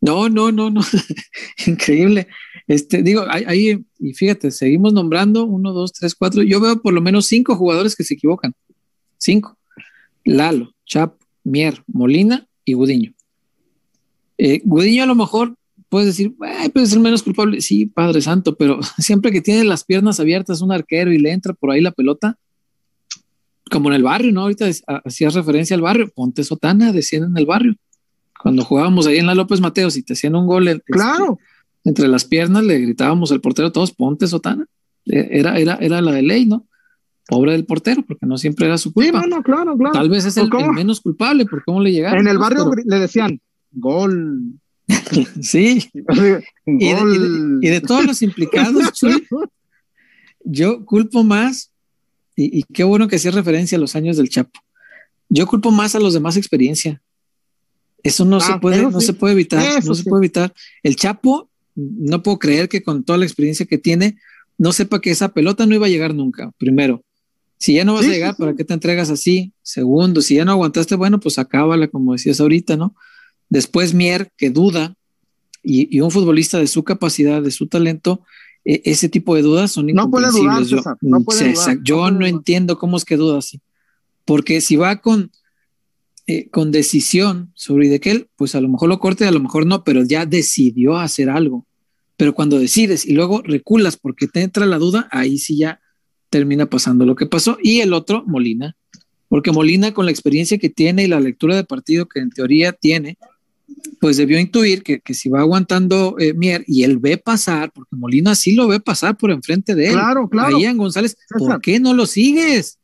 No, 0.00 0.28
no, 0.28 0.50
no, 0.50 0.68
no. 0.70 0.80
Increíble. 1.66 2.26
Este, 2.66 3.02
digo, 3.02 3.24
ahí, 3.28 3.84
y 3.98 4.14
fíjate, 4.14 4.50
seguimos 4.50 4.92
nombrando 4.92 5.44
uno, 5.44 5.72
dos, 5.72 5.92
tres, 5.92 6.14
cuatro. 6.14 6.42
Yo 6.42 6.60
veo 6.60 6.82
por 6.82 6.92
lo 6.92 7.00
menos 7.00 7.26
cinco 7.26 7.54
jugadores 7.54 7.94
que 7.94 8.02
se 8.02 8.14
equivocan. 8.14 8.52
Cinco. 9.18 9.56
Lalo, 10.24 10.74
Chap, 10.86 11.20
Mier, 11.44 11.84
Molina 11.86 12.48
y 12.64 12.72
Gudiño. 12.72 13.14
Eh, 14.44 14.60
Gudiño 14.64 15.04
a 15.04 15.06
lo 15.06 15.14
mejor 15.14 15.54
puedes 15.88 16.08
decir, 16.08 16.34
puede 16.72 16.86
ser 16.86 16.98
menos 16.98 17.22
culpable. 17.22 17.60
Sí, 17.60 17.86
Padre 17.86 18.20
Santo, 18.20 18.56
pero 18.56 18.80
siempre 18.98 19.30
que 19.30 19.40
tiene 19.40 19.62
las 19.62 19.84
piernas 19.84 20.18
abiertas 20.18 20.62
un 20.62 20.72
arquero 20.72 21.12
y 21.12 21.18
le 21.18 21.30
entra 21.30 21.54
por 21.54 21.70
ahí 21.70 21.80
la 21.80 21.92
pelota, 21.92 22.36
como 23.70 23.88
en 23.90 23.94
el 23.94 24.02
barrio, 24.02 24.32
¿no? 24.32 24.40
Ahorita 24.40 24.66
hacías 25.04 25.34
referencia 25.34 25.76
al 25.76 25.82
barrio, 25.82 26.10
ponte 26.12 26.42
sotana, 26.42 26.90
decían 26.90 27.22
en 27.22 27.38
el 27.38 27.46
barrio. 27.46 27.76
Cuando 28.42 28.64
jugábamos 28.64 29.06
ahí 29.06 29.18
en 29.18 29.26
la 29.26 29.36
López 29.36 29.60
Mateos 29.60 29.96
y 29.96 30.02
te 30.02 30.14
hacían 30.14 30.34
un 30.34 30.48
gol, 30.48 30.66
este, 30.66 30.92
claro. 30.92 31.38
entre 31.84 32.08
las 32.08 32.24
piernas 32.24 32.64
le 32.64 32.80
gritábamos 32.80 33.30
al 33.30 33.40
portero 33.40 33.70
todos, 33.70 33.92
ponte 33.92 34.26
sotana. 34.26 34.66
E, 35.06 35.28
era, 35.30 35.56
era, 35.56 35.76
era 35.76 36.00
la 36.00 36.10
de 36.10 36.22
ley, 36.22 36.46
¿no? 36.46 36.66
Pobre 37.28 37.52
del 37.52 37.64
portero, 37.64 38.02
porque 38.04 38.26
no 38.26 38.36
siempre 38.38 38.66
era 38.66 38.76
su 38.76 38.92
culpa. 38.92 39.22
Sí, 39.22 39.28
claro, 39.44 39.76
claro. 39.78 39.92
Tal 39.92 40.10
vez 40.10 40.24
es 40.24 40.36
el, 40.36 40.50
menos 40.74 41.00
culpable 41.00 41.46
por 41.46 41.62
cómo 41.62 41.80
le 41.80 41.92
llegaron. 41.92 42.18
En 42.18 42.26
el 42.26 42.38
barrio 42.38 42.68
le 42.84 42.98
decían, 42.98 43.40
gol. 43.72 44.54
sí. 45.40 45.88
Y, 46.64 47.68
de, 47.68 47.80
todos 47.80 48.06
los 48.06 48.22
implicados, 48.22 49.00
yo 50.44 50.84
culpo 50.84 51.24
más, 51.24 51.72
y, 52.36 52.62
qué 52.72 52.84
bueno 52.84 53.08
que 53.08 53.16
hacía 53.16 53.32
referencia 53.32 53.76
a 53.76 53.80
los 53.80 53.96
años 53.96 54.16
del 54.16 54.28
Chapo. 54.28 54.60
Yo 55.28 55.46
culpo 55.46 55.72
más 55.72 55.94
a 55.96 56.00
los 56.00 56.14
de 56.14 56.20
más 56.20 56.36
experiencia. 56.36 57.02
Eso 58.02 58.24
no 58.24 58.40
se 58.40 58.52
ah, 58.52 58.60
puede, 58.60 58.82
no 58.82 59.00
se 59.00 59.12
puede 59.12 59.34
evitar, 59.34 59.84
no 59.84 59.94
se 59.94 60.04
puede 60.04 60.20
evitar. 60.20 60.54
El 60.82 60.94
Chapo, 60.94 61.50
no 61.74 62.22
puedo 62.22 62.38
creer 62.38 62.68
que 62.68 62.82
con 62.82 63.02
toda 63.02 63.18
la 63.18 63.24
experiencia 63.24 63.66
que 63.66 63.78
tiene, 63.78 64.18
no 64.56 64.72
sepa 64.72 65.00
que 65.00 65.10
esa 65.10 65.34
pelota 65.34 65.66
no 65.66 65.74
iba 65.74 65.86
a 65.86 65.90
llegar 65.90 66.14
nunca. 66.14 66.52
Primero, 66.58 67.04
si 67.58 67.74
ya 67.74 67.84
no 67.84 67.94
vas 67.94 68.06
a 68.06 68.10
llegar, 68.10 68.36
¿para 68.36 68.54
qué 68.54 68.64
te 68.64 68.74
entregas 68.74 69.10
así? 69.10 69.52
Segundo, 69.62 70.20
si 70.20 70.36
ya 70.36 70.44
no 70.44 70.52
aguantaste, 70.52 70.96
bueno, 70.96 71.20
pues 71.20 71.38
acábala, 71.38 71.88
como 71.88 72.12
decías 72.12 72.40
ahorita, 72.40 72.76
¿no? 72.76 72.94
Después 73.52 73.92
Mier, 73.92 74.32
que 74.38 74.48
duda, 74.48 74.94
y, 75.62 76.00
un 76.00 76.10
futbolista 76.10 76.58
de 76.58 76.66
su 76.66 76.84
capacidad, 76.84 77.42
de 77.42 77.50
su 77.50 77.66
talento, 77.66 78.22
e, 78.64 78.80
ese 78.86 79.10
tipo 79.10 79.34
de 79.34 79.42
dudas 79.42 79.72
son 79.72 79.88
no 79.88 80.10
puede 80.10 80.30
dudar, 80.30 80.62
yo, 80.62 80.78
no 81.02 81.20
puede 81.22 81.54
yo 81.82 82.10
no, 82.10 82.24
entiendo 82.24 82.78
cómo 82.78 82.96
es 82.96 83.04
que 83.04 83.18
duda 83.18 83.36
así. 83.36 83.60
Porque 84.24 84.62
si 84.62 84.76
va 84.76 85.02
con, 85.02 85.32
eh, 86.26 86.48
con 86.48 86.70
decisión 86.70 87.52
sobre 87.54 87.90
de 87.90 88.00
que 88.00 88.12
él, 88.12 88.30
pues 88.36 88.54
a 88.54 88.60
lo 88.62 88.70
mejor 88.70 88.88
lo 88.88 88.98
corte, 88.98 89.26
a 89.26 89.30
lo 89.30 89.40
mejor 89.40 89.66
no, 89.66 89.84
pero 89.84 90.02
ya 90.02 90.24
decidió 90.24 90.96
hacer 90.96 91.28
algo. 91.28 91.66
Pero 92.16 92.32
cuando 92.32 92.58
decides 92.58 93.04
y 93.04 93.12
luego 93.12 93.42
reculas 93.42 93.98
porque 93.98 94.28
te 94.28 94.40
entra 94.40 94.64
la 94.64 94.78
duda, 94.78 95.08
ahí 95.10 95.36
sí 95.36 95.58
ya 95.58 95.78
termina 96.30 96.70
pasando 96.70 97.04
lo 97.04 97.16
que 97.16 97.26
pasó. 97.26 97.58
Y 97.62 97.80
el 97.80 97.92
otro, 97.92 98.24
Molina, 98.26 98.76
porque 99.28 99.52
Molina 99.52 99.92
con 99.92 100.06
la 100.06 100.10
experiencia 100.10 100.56
que 100.56 100.70
tiene 100.70 101.04
y 101.04 101.08
la 101.08 101.20
lectura 101.20 101.54
de 101.54 101.64
partido 101.64 102.06
que 102.06 102.20
en 102.20 102.30
teoría 102.30 102.72
tiene, 102.72 103.18
pues 104.00 104.16
debió 104.16 104.38
intuir 104.38 104.82
que, 104.82 105.00
si 105.14 105.28
va 105.28 105.40
aguantando 105.40 106.16
eh, 106.18 106.34
Mier 106.34 106.64
y 106.66 106.82
él 106.82 106.98
ve 106.98 107.18
pasar, 107.18 107.72
porque 107.72 107.94
Molina 107.94 108.34
sí 108.34 108.54
lo 108.54 108.66
ve 108.68 108.80
pasar 108.80 109.16
por 109.16 109.30
enfrente 109.30 109.74
de 109.74 109.88
él. 109.88 109.92
Claro, 109.92 110.28
claro. 110.28 110.56
Ahí 110.56 110.64
en 110.64 110.76
González, 110.76 111.16
¿por 111.38 111.60
qué 111.60 111.78
no 111.78 111.94
lo 111.94 112.06
sigues? 112.06 112.78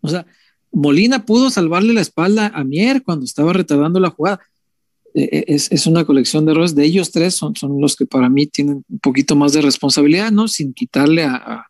O 0.00 0.08
sea, 0.08 0.26
Molina 0.72 1.24
pudo 1.24 1.50
salvarle 1.50 1.94
la 1.94 2.00
espalda 2.00 2.50
a 2.54 2.64
Mier 2.64 3.02
cuando 3.02 3.24
estaba 3.24 3.52
retardando 3.52 4.00
la 4.00 4.10
jugada. 4.10 4.40
E, 5.14 5.22
e, 5.32 5.44
es, 5.48 5.86
una 5.86 6.04
colección 6.04 6.44
de 6.44 6.52
errores 6.52 6.74
de 6.74 6.84
ellos 6.84 7.10
tres, 7.10 7.34
son, 7.34 7.56
son 7.56 7.80
los 7.80 7.96
que 7.96 8.04
para 8.04 8.28
mí 8.28 8.46
tienen 8.46 8.84
un 8.86 8.98
poquito 8.98 9.34
más 9.34 9.54
de 9.54 9.62
responsabilidad, 9.62 10.30
¿no? 10.30 10.46
Sin 10.46 10.74
quitarle 10.74 11.24
a, 11.24 11.66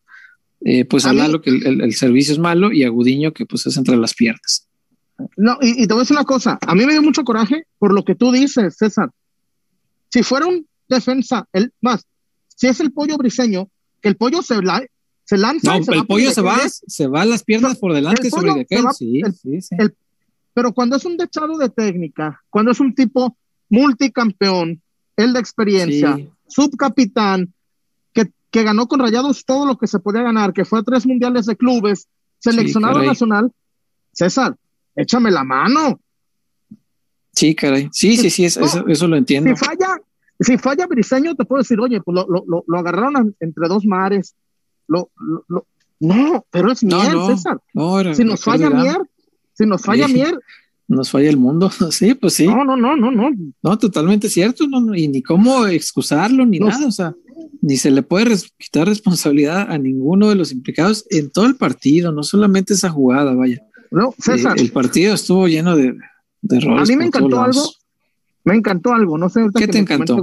eh, 0.65 0.85
pues 0.85 1.07
a, 1.07 1.13
Lalo 1.13 1.41
que 1.41 1.51
el, 1.51 1.95
servicio 1.95 2.33
es 2.33 2.41
malo 2.41 2.73
y 2.73 2.83
a 2.83 2.89
Gudiño 2.89 3.33
que 3.33 3.47
pues 3.47 3.67
es 3.67 3.77
entre 3.77 3.97
las 3.97 4.15
piernas. 4.15 4.67
No, 5.37 5.59
y, 5.61 5.87
te 5.87 5.95
voy 5.95 6.01
a 6.01 6.03
decir 6.03 6.17
una 6.17 6.25
cosa, 6.25 6.59
a 6.61 6.75
mí 6.75 6.85
me 6.85 6.93
dio 6.93 7.03
mucho 7.03 7.25
coraje 7.25 7.67
por 7.79 7.95
lo 7.95 8.05
que 8.05 8.15
tú 8.15 8.33
dices, 8.33 8.77
César. 8.77 9.11
Si 10.11 10.23
fuera 10.23 10.47
un 10.47 10.67
defensa, 10.89 11.49
el 11.53 11.73
más, 11.81 12.07
si 12.49 12.67
es 12.67 12.81
el 12.81 12.93
pollo 12.93 13.17
briseño, 13.17 13.69
que 14.01 14.09
el 14.09 14.17
pollo 14.17 14.43
se, 14.43 14.61
la, 14.63 14.83
se 15.25 15.37
lanza. 15.39 15.79
No, 15.79 15.93
el 15.93 16.07
pollo 16.07 16.31
se 16.31 16.43
va, 16.43 16.59
se 16.69 17.07
va 17.07 17.25
las 17.25 17.45
piernas 17.45 17.79
por 17.79 17.93
delante 17.93 18.31
sobre 18.31 18.53
de 18.53 18.67
sí, 18.95 19.23
sí, 19.43 19.61
sí. 19.63 19.77
pero 20.53 20.73
cuando 20.73 20.97
es 20.97 21.05
un 21.05 21.17
dechado 21.17 21.57
de 21.59 21.69
técnica, 21.71 22.43
cuando 22.51 22.73
es 22.73 22.81
un 22.81 22.95
tipo 22.95 23.37
multicampeón, 23.69 24.83
el 25.17 25.33
de 25.33 25.41
experiencia, 25.41 26.19
subcapitán, 26.47 27.55
que, 28.13 28.31
que, 28.51 28.63
ganó 28.63 28.87
con 28.87 29.01
Rayados 29.01 29.45
todo 29.45 29.67
lo 29.67 29.79
que 29.79 29.87
se 29.87 29.99
podía 29.99 30.23
ganar, 30.23 30.53
que 30.53 30.67
fue 30.67 30.81
a 30.81 30.83
tres 30.83 31.07
mundiales 31.07 31.47
de 31.47 31.57
clubes, 31.57 32.07
seleccionado 32.39 33.03
nacional, 33.03 33.51
César, 34.13 34.57
échame 34.97 35.31
la 35.31 35.45
mano. 35.45 36.01
Sí, 37.33 37.55
caray. 37.55 37.89
Sí, 37.93 38.17
sí, 38.17 38.31
sí, 38.31 38.47
eso, 38.47 38.87
eso, 38.89 39.07
lo 39.07 39.17
entiendo. 39.17 39.55
Si 39.55 39.65
falla, 39.65 40.01
si 40.41 40.59
falla 40.59 40.87
Briseño, 40.87 41.35
te 41.35 41.45
puedo 41.45 41.63
decir, 41.63 41.79
oye, 41.79 42.01
pues 42.01 42.15
lo, 42.15 42.27
lo, 42.47 42.65
lo 42.67 42.79
agarraron 42.79 43.37
entre 43.41 43.69
dos 43.69 43.85
mares, 43.85 44.35
lo, 44.89 45.11
lo, 45.49 45.67
no, 46.01 46.45
pero 46.51 46.73
es 46.73 46.83
mier, 46.83 47.13
César. 47.29 47.59
si 48.15 48.25
nos 48.25 48.43
falla 48.43 48.71
mier, 48.71 48.99
si 49.55 49.67
nos 49.67 49.83
falla 49.83 50.09
mier. 50.09 50.39
Nos 50.89 51.11
falla 51.11 51.29
el 51.29 51.37
mundo, 51.37 51.69
sí, 51.91 52.15
pues 52.15 52.35
sí. 52.35 52.47
No, 52.47 52.65
no, 52.65 52.77
no, 52.77 52.97
no, 52.97 53.11
no. 53.11 53.31
No, 53.61 53.79
totalmente 53.79 54.29
cierto, 54.29 54.69
no, 54.69 54.95
y 54.95 55.09
ni 55.09 55.21
cómo 55.21 55.67
excusarlo, 55.67 56.47
ni 56.47 56.61
nada, 56.61 56.87
o 56.87 56.93
sea, 56.93 57.15
ni 57.61 57.77
se 57.77 57.91
le 57.91 58.03
puede 58.03 58.37
quitar 58.57 58.87
responsabilidad 58.87 59.71
a 59.71 59.79
ninguno 59.79 60.29
de 60.29 60.37
los 60.37 60.53
implicados 60.53 61.05
en 61.11 61.31
todo 61.31 61.47
el 61.47 61.57
partido, 61.57 62.13
no 62.13 62.23
solamente 62.23 62.75
esa 62.75 62.89
jugada, 62.89 63.35
vaya. 63.35 63.66
No, 63.91 64.15
César. 64.19 64.59
Eh, 64.59 64.63
el 64.63 64.73
partido 64.73 65.15
estuvo 65.15 65.49
lleno 65.49 65.77
de, 65.77 65.97
de 66.43 66.57
errores. 66.57 66.89
A 66.89 66.93
mí 66.93 66.97
me 66.97 67.07
encantó 67.07 67.41
algo, 67.41 67.63
me 68.45 68.55
encantó 68.55 68.93
algo, 68.93 69.19
no 69.19 69.29
sé. 69.29 69.47
¿Qué 69.55 69.69
te 69.69 69.79
encantó? 69.79 70.19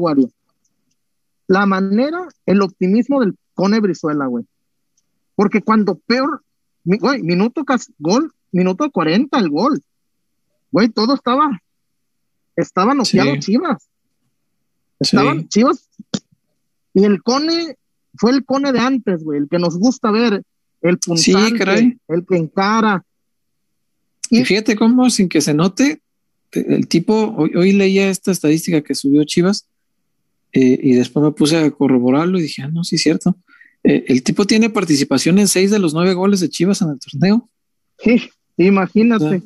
La 1.48 1.65
manera, 1.65 2.27
el 2.46 2.62
optimismo 2.62 3.20
del 3.20 3.36
Cone 3.53 3.79
Brizuela, 3.79 4.27
güey. 4.27 4.46
Porque 5.36 5.62
cuando 5.62 5.96
peor, 5.96 6.43
güey, 6.84 7.22
minuto 7.22 7.65
casi, 7.65 7.93
gol, 8.00 8.32
minuto 8.51 8.89
40 8.89 9.38
el 9.39 9.50
gol. 9.50 9.82
Güey, 10.72 10.89
todo 10.89 11.15
estaba, 11.15 11.62
estaban 12.55 12.98
noqueados 12.98 13.39
Chivas. 13.39 13.89
Estaban 15.00 15.48
Chivas. 15.48 15.89
Y 16.93 17.03
el 17.03 17.22
Cone 17.22 17.77
fue 18.15 18.32
el 18.32 18.46
Cone 18.46 18.72
de 18.72 18.79
antes, 18.79 19.24
güey, 19.24 19.39
el 19.39 19.50
que 19.50 19.60
nos 19.60 19.77
gusta 19.77 20.12
ver, 20.12 20.43
el 20.82 20.98
puntante, 21.00 22.00
el 22.08 22.25
que 22.25 22.38
encara. 22.38 23.03
Y, 24.34 24.46
fíjate 24.46 24.75
cómo, 24.75 25.10
sin 25.10 25.30
que 25.30 25.42
se 25.42 25.54
note, 25.54 26.02
el 26.52 26.88
tipo, 26.88 27.36
hoy, 27.38 27.72
leía 27.72 28.10
esta 28.10 28.32
estadística 28.32 28.82
que 28.82 28.96
subió 28.96 29.24
Chivas, 29.24 29.68
eh, 30.52 30.80
y 30.82 30.94
después 30.94 31.24
me 31.24 31.32
puse 31.32 31.58
a 31.58 31.72
corroborarlo 31.72 32.40
y 32.40 32.44
dije, 32.44 32.62
ah, 32.63 32.68
no, 32.68 32.84
sí 32.84 32.96
es 32.96 33.04
cierto. 33.04 33.38
Eh, 33.84 34.06
el 34.08 34.24
tipo 34.24 34.46
tiene 34.46 34.70
participación 34.70 35.40
en 35.40 35.48
seis 35.48 35.72
de 35.72 35.80
los 35.80 35.94
nueve 35.94 36.13
goles 36.13 36.40
de 36.40 36.50
Chivas 36.50 36.82
en 36.82 36.90
el 36.90 37.00
torneo. 37.00 37.50
Sí, 38.00 38.30
imagínate. 38.58 39.42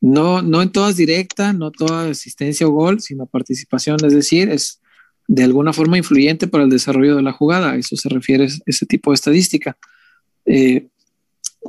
no, 0.00 0.42
no 0.42 0.62
en 0.62 0.70
todas 0.70 0.96
directa, 0.96 1.52
no 1.52 1.70
toda 1.70 2.10
asistencia 2.10 2.66
o 2.66 2.70
gol, 2.70 3.00
sino 3.00 3.26
participación, 3.26 4.04
es 4.04 4.14
decir, 4.14 4.48
es 4.50 4.80
de 5.28 5.44
alguna 5.44 5.72
forma 5.72 5.98
influyente 5.98 6.46
para 6.46 6.64
el 6.64 6.70
desarrollo 6.70 7.16
de 7.16 7.22
la 7.22 7.32
jugada. 7.32 7.72
A 7.72 7.76
eso 7.76 7.96
se 7.96 8.08
refiere 8.08 8.48
ese 8.66 8.86
tipo 8.86 9.10
de 9.10 9.14
estadística. 9.14 9.76
Eh, 10.44 10.88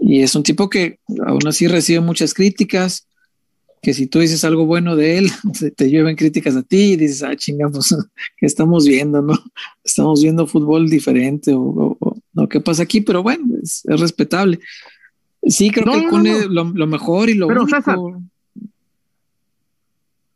y 0.01 0.21
es 0.21 0.35
un 0.35 0.43
tipo 0.43 0.69
que 0.69 0.99
aún 1.25 1.47
así 1.47 1.67
recibe 1.67 1.99
muchas 1.99 2.33
críticas, 2.33 3.07
que 3.83 3.93
si 3.93 4.07
tú 4.07 4.19
dices 4.19 4.43
algo 4.45 4.65
bueno 4.65 4.95
de 4.95 5.17
él, 5.17 5.31
te 5.75 5.89
lleven 5.89 6.15
críticas 6.15 6.55
a 6.55 6.63
ti 6.63 6.93
y 6.93 6.95
dices, 6.95 7.21
ah, 7.23 7.35
chingamos, 7.35 7.89
pues, 7.89 8.07
¿qué 8.37 8.45
estamos 8.45 8.87
viendo? 8.87 9.21
¿No? 9.21 9.33
Estamos 9.83 10.23
viendo 10.23 10.47
fútbol 10.47 10.89
diferente 10.89 11.51
o, 11.53 11.97
no, 12.33 12.47
¿qué 12.47 12.61
pasa 12.61 12.83
aquí? 12.83 13.01
Pero 13.01 13.21
bueno, 13.21 13.45
es, 13.61 13.83
respetable. 13.85 14.59
Sí, 15.45 15.69
creo 15.69 15.85
que 15.91 16.07
pone 16.09 16.47
lo, 16.47 16.63
mejor 16.87 17.29
y 17.29 17.33
lo 17.33 17.47
Pero, 17.47 17.67
César, 17.67 17.97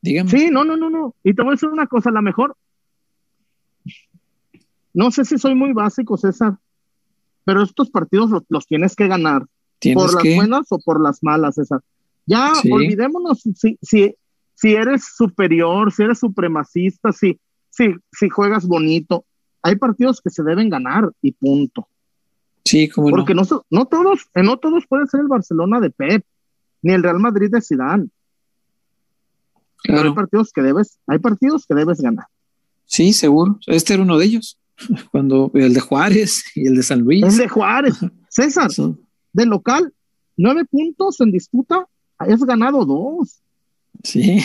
Dígame. 0.01 0.29
Sí, 0.29 0.49
no, 0.51 0.63
no, 0.63 0.77
no, 0.77 0.89
no. 0.89 1.15
Y 1.23 1.33
te 1.33 1.41
voy 1.41 1.51
a 1.51 1.55
decir 1.55 1.69
una 1.69 1.87
cosa, 1.87 2.11
la 2.11 2.21
mejor. 2.21 2.55
No 4.93 5.11
sé 5.11 5.25
si 5.25 5.37
soy 5.37 5.55
muy 5.55 5.73
básico, 5.73 6.17
César, 6.17 6.57
pero 7.47 7.63
estos 7.63 7.89
partidos 7.89 8.29
los, 8.49 8.67
tienes 8.67 8.93
que 8.93 9.07
ganar. 9.07 9.45
¿Por 9.93 10.13
las 10.13 10.35
buenas 10.35 10.67
o 10.69 10.79
por 10.79 10.99
las 11.01 11.23
malas, 11.23 11.55
César? 11.55 11.79
Ya 12.25 12.51
olvidémonos 12.69 13.41
si, 13.55 13.77
si, 13.81 14.15
si 14.53 14.73
eres 14.73 15.05
superior, 15.15 15.93
si 15.93 16.03
eres 16.03 16.19
supremacista, 16.19 17.13
si, 17.13 17.39
si, 17.69 17.95
si 18.11 18.27
juegas 18.27 18.67
bonito. 18.67 19.23
Hay 19.61 19.77
partidos 19.77 20.19
que 20.19 20.29
se 20.29 20.43
deben 20.43 20.69
ganar 20.69 21.09
y 21.21 21.31
punto. 21.31 21.87
Sí, 22.65 22.89
como 22.89 23.11
Porque 23.11 23.33
no. 23.33 23.43
no, 23.69 23.85
todos, 23.85 24.27
eh, 24.35 24.43
no 24.43 24.57
todos 24.57 24.85
pueden 24.85 25.07
ser 25.07 25.21
el 25.21 25.27
Barcelona 25.27 25.79
de 25.79 25.89
Pep, 25.89 26.25
ni 26.81 26.91
el 26.91 27.01
Real 27.01 27.19
Madrid 27.19 27.49
de 27.49 27.61
Zidane. 27.61 28.09
hay 29.87 30.11
partidos 30.11 30.51
que 30.51 30.61
debes, 30.61 30.99
hay 31.07 31.19
partidos 31.19 31.65
que 31.65 31.75
debes 31.75 32.01
ganar. 32.01 32.25
Sí, 32.83 33.13
seguro. 33.13 33.57
Este 33.67 33.93
era 33.93 34.03
uno 34.03 34.17
de 34.17 34.25
ellos. 34.25 34.59
Cuando 35.11 35.51
el 35.53 35.73
de 35.73 35.79
Juárez 35.79 36.43
y 36.55 36.67
el 36.67 36.75
de 36.75 36.83
San 36.83 37.01
Luis. 37.01 37.23
El 37.23 37.37
de 37.37 37.47
Juárez. 37.47 37.95
César, 38.29 38.69
de 39.33 39.45
local, 39.45 39.93
nueve 40.35 40.65
puntos 40.65 41.19
en 41.21 41.31
disputa, 41.31 41.85
has 42.17 42.43
ganado 42.43 42.85
dos. 42.85 43.41
Sí. 44.03 44.39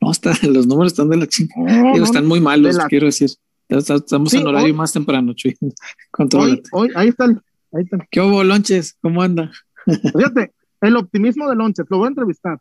No, 0.00 0.12
está, 0.12 0.32
los 0.42 0.66
números 0.66 0.92
están 0.92 1.08
de 1.08 1.16
la 1.16 1.26
chingada. 1.26 1.92
están 2.02 2.26
muy 2.26 2.40
malos, 2.40 2.78
quiero 2.88 3.06
decir. 3.06 3.30
Estamos 3.68 4.34
en 4.34 4.46
horario 4.46 4.74
más 4.74 4.92
temprano, 4.92 5.32
Chuy. 5.32 5.56
Hoy, 6.34 6.62
hoy, 6.72 6.90
ahí 6.96 7.08
está. 7.08 7.24
Ahí 7.72 7.84
está. 7.84 7.98
¿Qué 8.10 8.20
hubo, 8.20 8.42
Lonches? 8.42 8.96
¿Cómo 9.00 9.22
anda? 9.22 9.52
Fíjate, 9.86 10.52
el 10.80 10.96
optimismo 10.96 11.48
de 11.48 11.54
Lonches, 11.54 11.86
lo 11.88 11.98
voy 11.98 12.06
a 12.06 12.08
entrevistar. 12.08 12.60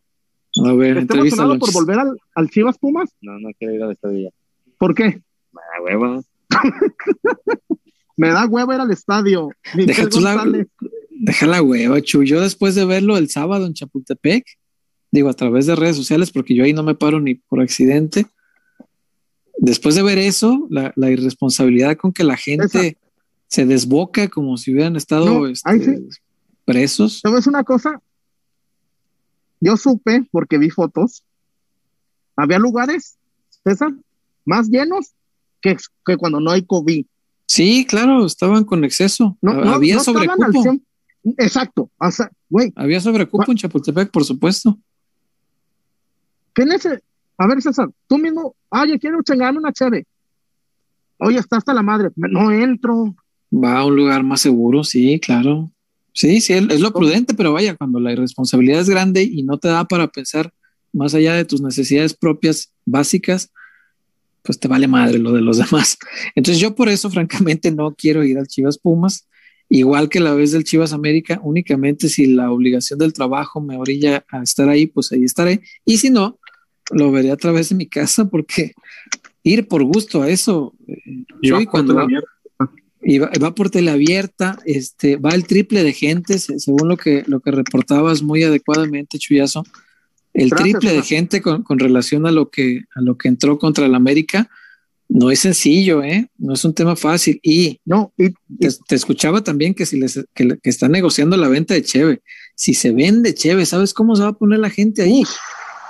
A 0.65 0.73
ver, 0.73 0.97
¿Está 0.97 1.15
emocionado 1.15 1.57
por 1.57 1.73
volver 1.73 1.99
al, 1.99 2.17
al, 2.35 2.49
Chivas 2.49 2.77
Pumas? 2.77 3.09
No, 3.21 3.39
no 3.39 3.49
quiero 3.57 3.73
ir 3.73 3.83
a 3.83 3.91
estadio. 3.91 4.31
¿Por 4.77 4.95
qué? 4.95 5.21
Hueva. 5.83 6.21
Me 8.17 8.29
da 8.29 8.45
hueva 8.47 8.75
ir 8.75 8.81
al 8.81 8.91
estadio. 8.91 9.49
Deja, 9.73 10.03
la, 10.19 10.65
deja 11.09 11.47
la 11.47 11.61
hueva, 11.61 12.01
Chuy. 12.01 12.27
Yo 12.27 12.41
después 12.41 12.75
de 12.75 12.83
verlo 12.83 13.17
el 13.17 13.29
sábado 13.29 13.65
en 13.65 13.73
Chapultepec, 13.73 14.45
digo 15.09 15.29
a 15.29 15.33
través 15.33 15.67
de 15.67 15.75
redes 15.75 15.95
sociales, 15.95 16.31
porque 16.31 16.53
yo 16.53 16.65
ahí 16.65 16.73
no 16.73 16.83
me 16.83 16.95
paro 16.95 17.21
ni 17.21 17.35
por 17.35 17.61
accidente 17.61 18.25
después 19.59 19.95
de 19.95 20.03
ver 20.03 20.17
eso, 20.17 20.67
la, 20.69 20.93
irresponsabilidad 21.09 21.97
con 21.97 22.11
que 22.11 22.23
la 22.23 22.37
gente 22.37 22.97
se 23.47 23.65
desboca 23.65 24.27
como 24.27 24.57
si 24.57 24.71
hubieran 24.73 24.95
estado 24.95 25.47
este, 25.47 26.03
presos. 26.65 27.19
¿Sabes 27.19 27.45
una 27.47 27.63
cosa? 27.63 28.01
Yo 29.59 29.75
supe, 29.75 30.27
porque 30.31 30.57
vi 30.57 30.69
fotos, 30.69 31.23
había 32.35 32.59
lugares, 32.59 33.17
César, 33.63 33.91
más 34.45 34.69
llenos 34.69 35.13
que, 35.61 35.77
que 36.05 36.17
cuando 36.17 36.39
no 36.39 36.51
hay 36.51 36.63
COVID. 36.63 37.05
Sí, 37.45 37.85
claro, 37.85 38.25
estaban 38.25 38.63
con 38.63 38.83
exceso. 38.83 39.37
No, 39.41 39.51
había 39.51 39.99
sobrecupo. 39.99 40.77
Exacto. 41.37 41.89
Había 42.75 43.01
sobrecupo 43.01 43.51
en 43.51 43.57
Chapultepec, 43.57 44.11
por 44.11 44.23
supuesto. 44.23 44.77
¿Qué, 46.53 46.63
ese 46.63 47.01
a 47.39 47.47
ver, 47.47 47.61
César, 47.61 47.89
tú 48.07 48.17
mismo, 48.17 48.53
oye, 48.67 48.99
quiero 48.99 49.23
chingarme 49.23 49.59
una 49.59 49.71
chévere. 49.71 50.05
Oye, 51.19 51.39
está 51.39 51.55
hasta 51.55 51.73
la 51.73 51.81
madre, 51.81 52.09
no 52.17 52.51
entro. 52.51 53.15
Va 53.51 53.79
a 53.79 53.85
un 53.85 53.95
lugar 53.95 54.23
más 54.23 54.41
seguro, 54.41 54.83
sí, 54.83 55.21
claro. 55.21 55.71
Sí, 56.11 56.41
sí, 56.41 56.51
es 56.53 56.81
lo 56.81 56.91
prudente, 56.91 57.33
pero 57.33 57.53
vaya, 57.53 57.77
cuando 57.77 58.01
la 58.01 58.11
irresponsabilidad 58.11 58.81
es 58.81 58.89
grande 58.89 59.23
y 59.23 59.43
no 59.43 59.57
te 59.57 59.69
da 59.69 59.85
para 59.85 60.09
pensar 60.09 60.51
más 60.91 61.13
allá 61.13 61.33
de 61.33 61.45
tus 61.45 61.61
necesidades 61.61 62.13
propias 62.13 62.73
básicas, 62.85 63.49
pues 64.43 64.59
te 64.59 64.67
vale 64.67 64.87
madre 64.87 65.17
lo 65.19 65.31
de 65.31 65.41
los 65.41 65.57
demás. 65.71 65.97
Entonces 66.35 66.61
yo 66.61 66.75
por 66.75 66.89
eso, 66.89 67.09
francamente, 67.09 67.71
no 67.71 67.93
quiero 67.95 68.23
ir 68.23 68.37
al 68.37 68.47
Chivas 68.47 68.77
Pumas, 68.77 69.27
igual 69.69 70.09
que 70.09 70.19
la 70.19 70.33
vez 70.33 70.51
del 70.51 70.63
Chivas 70.63 70.93
América, 70.93 71.39
únicamente 71.43 72.09
si 72.09 72.25
la 72.27 72.51
obligación 72.51 72.97
del 72.99 73.13
trabajo 73.13 73.61
me 73.61 73.77
orilla 73.77 74.25
a 74.31 74.41
estar 74.43 74.67
ahí, 74.69 74.87
pues 74.87 75.11
ahí 75.11 75.23
estaré. 75.23 75.61
Y 75.85 75.97
si 75.97 76.09
no, 76.09 76.39
lo 76.91 77.11
veré 77.11 77.31
a 77.31 77.37
través 77.37 77.69
de 77.69 77.75
mi 77.75 77.85
casa 77.87 78.25
porque 78.29 78.73
ir 79.43 79.67
por 79.67 79.83
gusto 79.83 80.21
a 80.23 80.29
eso. 80.29 80.73
Y 81.41 81.51
va 81.51 81.57
Chuy, 81.59 81.65
por 81.65 81.71
cuando 81.71 81.99
abierta. 81.99 82.27
y 83.03 83.19
va, 83.19 83.29
va 83.43 83.53
por 83.53 83.69
teleabierta, 83.69 84.57
este, 84.65 85.17
va 85.17 85.31
el 85.35 85.45
triple 85.45 85.83
de 85.83 85.93
gente, 85.93 86.39
se- 86.39 86.59
según 86.59 86.87
lo 86.87 86.97
que, 86.97 87.23
lo 87.27 87.39
que 87.39 87.51
reportabas 87.51 88.23
muy 88.23 88.41
adecuadamente, 88.43 89.19
Chuyazo. 89.19 89.63
El 90.33 90.49
Gracias, 90.49 90.79
triple 90.79 90.93
de 90.93 91.01
gente 91.03 91.41
con, 91.41 91.63
con 91.63 91.79
relación 91.79 92.25
a 92.27 92.31
lo 92.31 92.49
que 92.49 92.81
a 92.95 93.01
lo 93.01 93.17
que 93.17 93.27
entró 93.27 93.57
contra 93.57 93.85
el 93.85 93.95
América 93.95 94.49
no 95.11 95.31
es 95.31 95.39
sencillo, 95.39 96.03
¿eh? 96.03 96.29
No 96.37 96.53
es 96.53 96.63
un 96.63 96.73
tema 96.75 96.95
fácil. 96.95 97.39
Y 97.41 97.79
No, 97.83 98.13
y, 98.15 98.29
te, 98.29 98.69
te 98.87 98.95
escuchaba 98.95 99.43
también 99.43 99.73
que 99.73 99.87
si 99.87 99.99
les 99.99 100.23
que, 100.35 100.57
están 100.63 100.91
negociando 100.91 101.35
la 101.35 101.47
venta 101.47 101.73
de 101.73 101.81
Cheve. 101.81 102.21
Si 102.55 102.75
se 102.75 102.91
vende 102.91 103.33
Cheve, 103.33 103.65
¿sabes 103.65 103.93
cómo 103.95 104.15
se 104.15 104.21
va 104.21 104.29
a 104.29 104.33
poner 104.37 104.59
la 104.59 104.69
gente 104.69 105.01
ahí? 105.01 105.23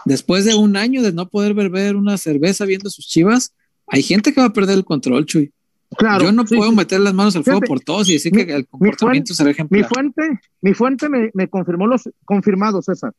Después 0.06 0.46
de 0.46 0.56
un 0.56 0.78
año 0.78 1.02
de 1.02 1.12
no 1.12 1.28
poder 1.30 1.54
beber 1.54 1.98
una 1.98 2.18
cerveza 2.18 2.64
viendo 2.66 2.90
sus 2.90 3.08
chivas, 3.08 3.54
hay 3.88 4.04
gente 4.04 4.34
que 4.34 4.40
va 4.40 4.48
a 4.48 4.54
perder 4.54 4.78
el 4.78 4.86
control, 4.86 5.26
Chuy. 5.26 5.52
claro. 5.98 6.24
Yo 6.24 6.32
no 6.32 6.48
sí, 6.48 6.56
puedo 6.56 6.70
sí. 6.70 6.78
meter 6.78 7.02
las 7.02 7.14
manos 7.14 7.36
al 7.36 7.44
fuego 7.44 7.60
Fíjate, 7.60 7.68
por 7.68 7.80
todos 7.82 8.08
y 8.10 8.14
decir 8.14 8.34
mi- 8.34 8.46
que 8.46 8.54
el 8.56 8.68
comportamiento 8.68 9.34
será 9.34 9.48
Mi 9.48 9.52
ejemplar. 9.52 9.88
fuente, 9.90 10.22
mi 10.62 10.74
fuente 10.74 11.10
me, 11.10 11.30
me 11.34 11.50
confirmó 11.50 11.88
los 11.88 12.10
confirmados, 12.24 12.86
César. 12.86 13.12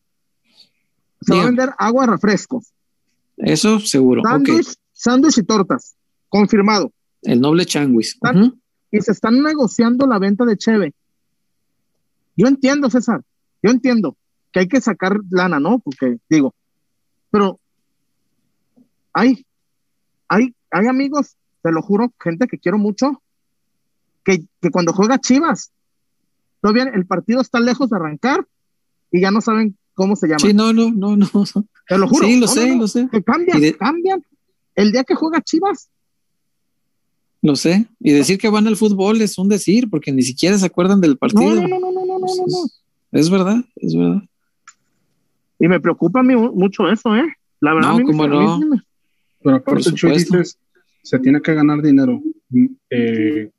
Se 1.20 1.34
va 1.34 1.42
a 1.42 1.46
vender 1.46 1.70
agua, 1.78 2.06
refrescos, 2.06 2.72
Eso 3.36 3.78
seguro. 3.80 4.22
Sándwich, 4.24 4.74
sándwich 4.92 5.38
y 5.38 5.42
tortas. 5.42 5.96
Confirmado. 6.28 6.92
El 7.22 7.40
noble 7.40 7.66
changuis. 7.66 8.18
Y 8.90 9.00
se 9.00 9.12
están 9.12 9.42
negociando 9.42 10.06
la 10.06 10.18
venta 10.18 10.44
de 10.44 10.56
Cheve. 10.56 10.94
Yo 12.36 12.46
entiendo, 12.46 12.88
César. 12.88 13.22
Yo 13.62 13.70
entiendo 13.70 14.16
que 14.52 14.60
hay 14.60 14.68
que 14.68 14.80
sacar 14.80 15.18
lana, 15.30 15.60
¿no? 15.60 15.78
Porque 15.78 16.18
digo, 16.28 16.54
pero 17.30 17.60
hay, 19.12 19.46
hay, 20.28 20.54
hay 20.70 20.86
amigos, 20.86 21.36
te 21.62 21.70
lo 21.70 21.82
juro, 21.82 22.12
gente 22.18 22.46
que 22.46 22.58
quiero 22.58 22.78
mucho, 22.78 23.22
que, 24.24 24.44
que 24.60 24.70
cuando 24.70 24.92
juega 24.92 25.18
Chivas, 25.18 25.72
todavía 26.60 26.84
el 26.84 27.06
partido 27.06 27.40
está 27.40 27.60
lejos 27.60 27.90
de 27.90 27.96
arrancar 27.96 28.46
y 29.10 29.20
ya 29.20 29.30
no 29.30 29.40
saben 29.40 29.76
cómo 30.00 30.16
se 30.16 30.28
llama. 30.28 30.38
Sí, 30.38 30.54
no, 30.54 30.72
no, 30.72 30.90
no, 30.90 31.14
no. 31.14 31.28
Te 31.88 31.98
lo 31.98 32.08
juro. 32.08 32.26
Sí, 32.26 32.40
lo 32.40 32.46
sé, 32.46 32.74
lo 32.74 32.88
sé. 32.88 33.06
Que 33.12 33.22
cambian, 33.22 33.60
de... 33.60 33.76
cambian. 33.76 34.24
El 34.74 34.92
día 34.92 35.04
que 35.04 35.14
juega 35.14 35.42
Chivas. 35.42 35.90
Lo 37.42 37.54
sé. 37.54 37.86
Y 38.00 38.12
decir 38.12 38.38
que 38.38 38.48
van 38.48 38.66
al 38.66 38.76
fútbol 38.76 39.20
es 39.20 39.36
un 39.36 39.50
decir, 39.50 39.90
porque 39.90 40.10
ni 40.10 40.22
siquiera 40.22 40.56
se 40.56 40.64
acuerdan 40.64 41.02
del 41.02 41.18
partido. 41.18 41.54
No, 41.54 41.68
no, 41.68 41.68
no, 41.68 41.80
no, 41.80 41.90
no, 41.92 42.06
no, 42.06 42.18
no, 42.18 42.46
no. 42.46 42.66
Es 43.12 43.28
verdad, 43.28 43.62
es 43.76 43.94
verdad. 43.94 44.22
Y 45.58 45.68
me 45.68 45.80
preocupa 45.80 46.20
a 46.20 46.22
mí 46.22 46.34
mucho 46.34 46.88
eso, 46.88 47.14
¿eh? 47.14 47.36
La 47.60 47.74
verdad, 47.74 47.90
no, 47.90 47.94
a 47.96 47.98
mí 47.98 48.04
cómo 48.04 48.22
me 48.22 48.28
no. 48.28 48.60
Pero 49.42 49.56
aparte, 49.56 49.92
Chuy 49.92 50.12
dices, 50.12 50.58
se 51.02 51.18
tiene 51.18 51.42
que 51.42 51.52
ganar 51.52 51.82
dinero. 51.82 52.22
Mm, 52.48 52.66
eh, 52.88 53.50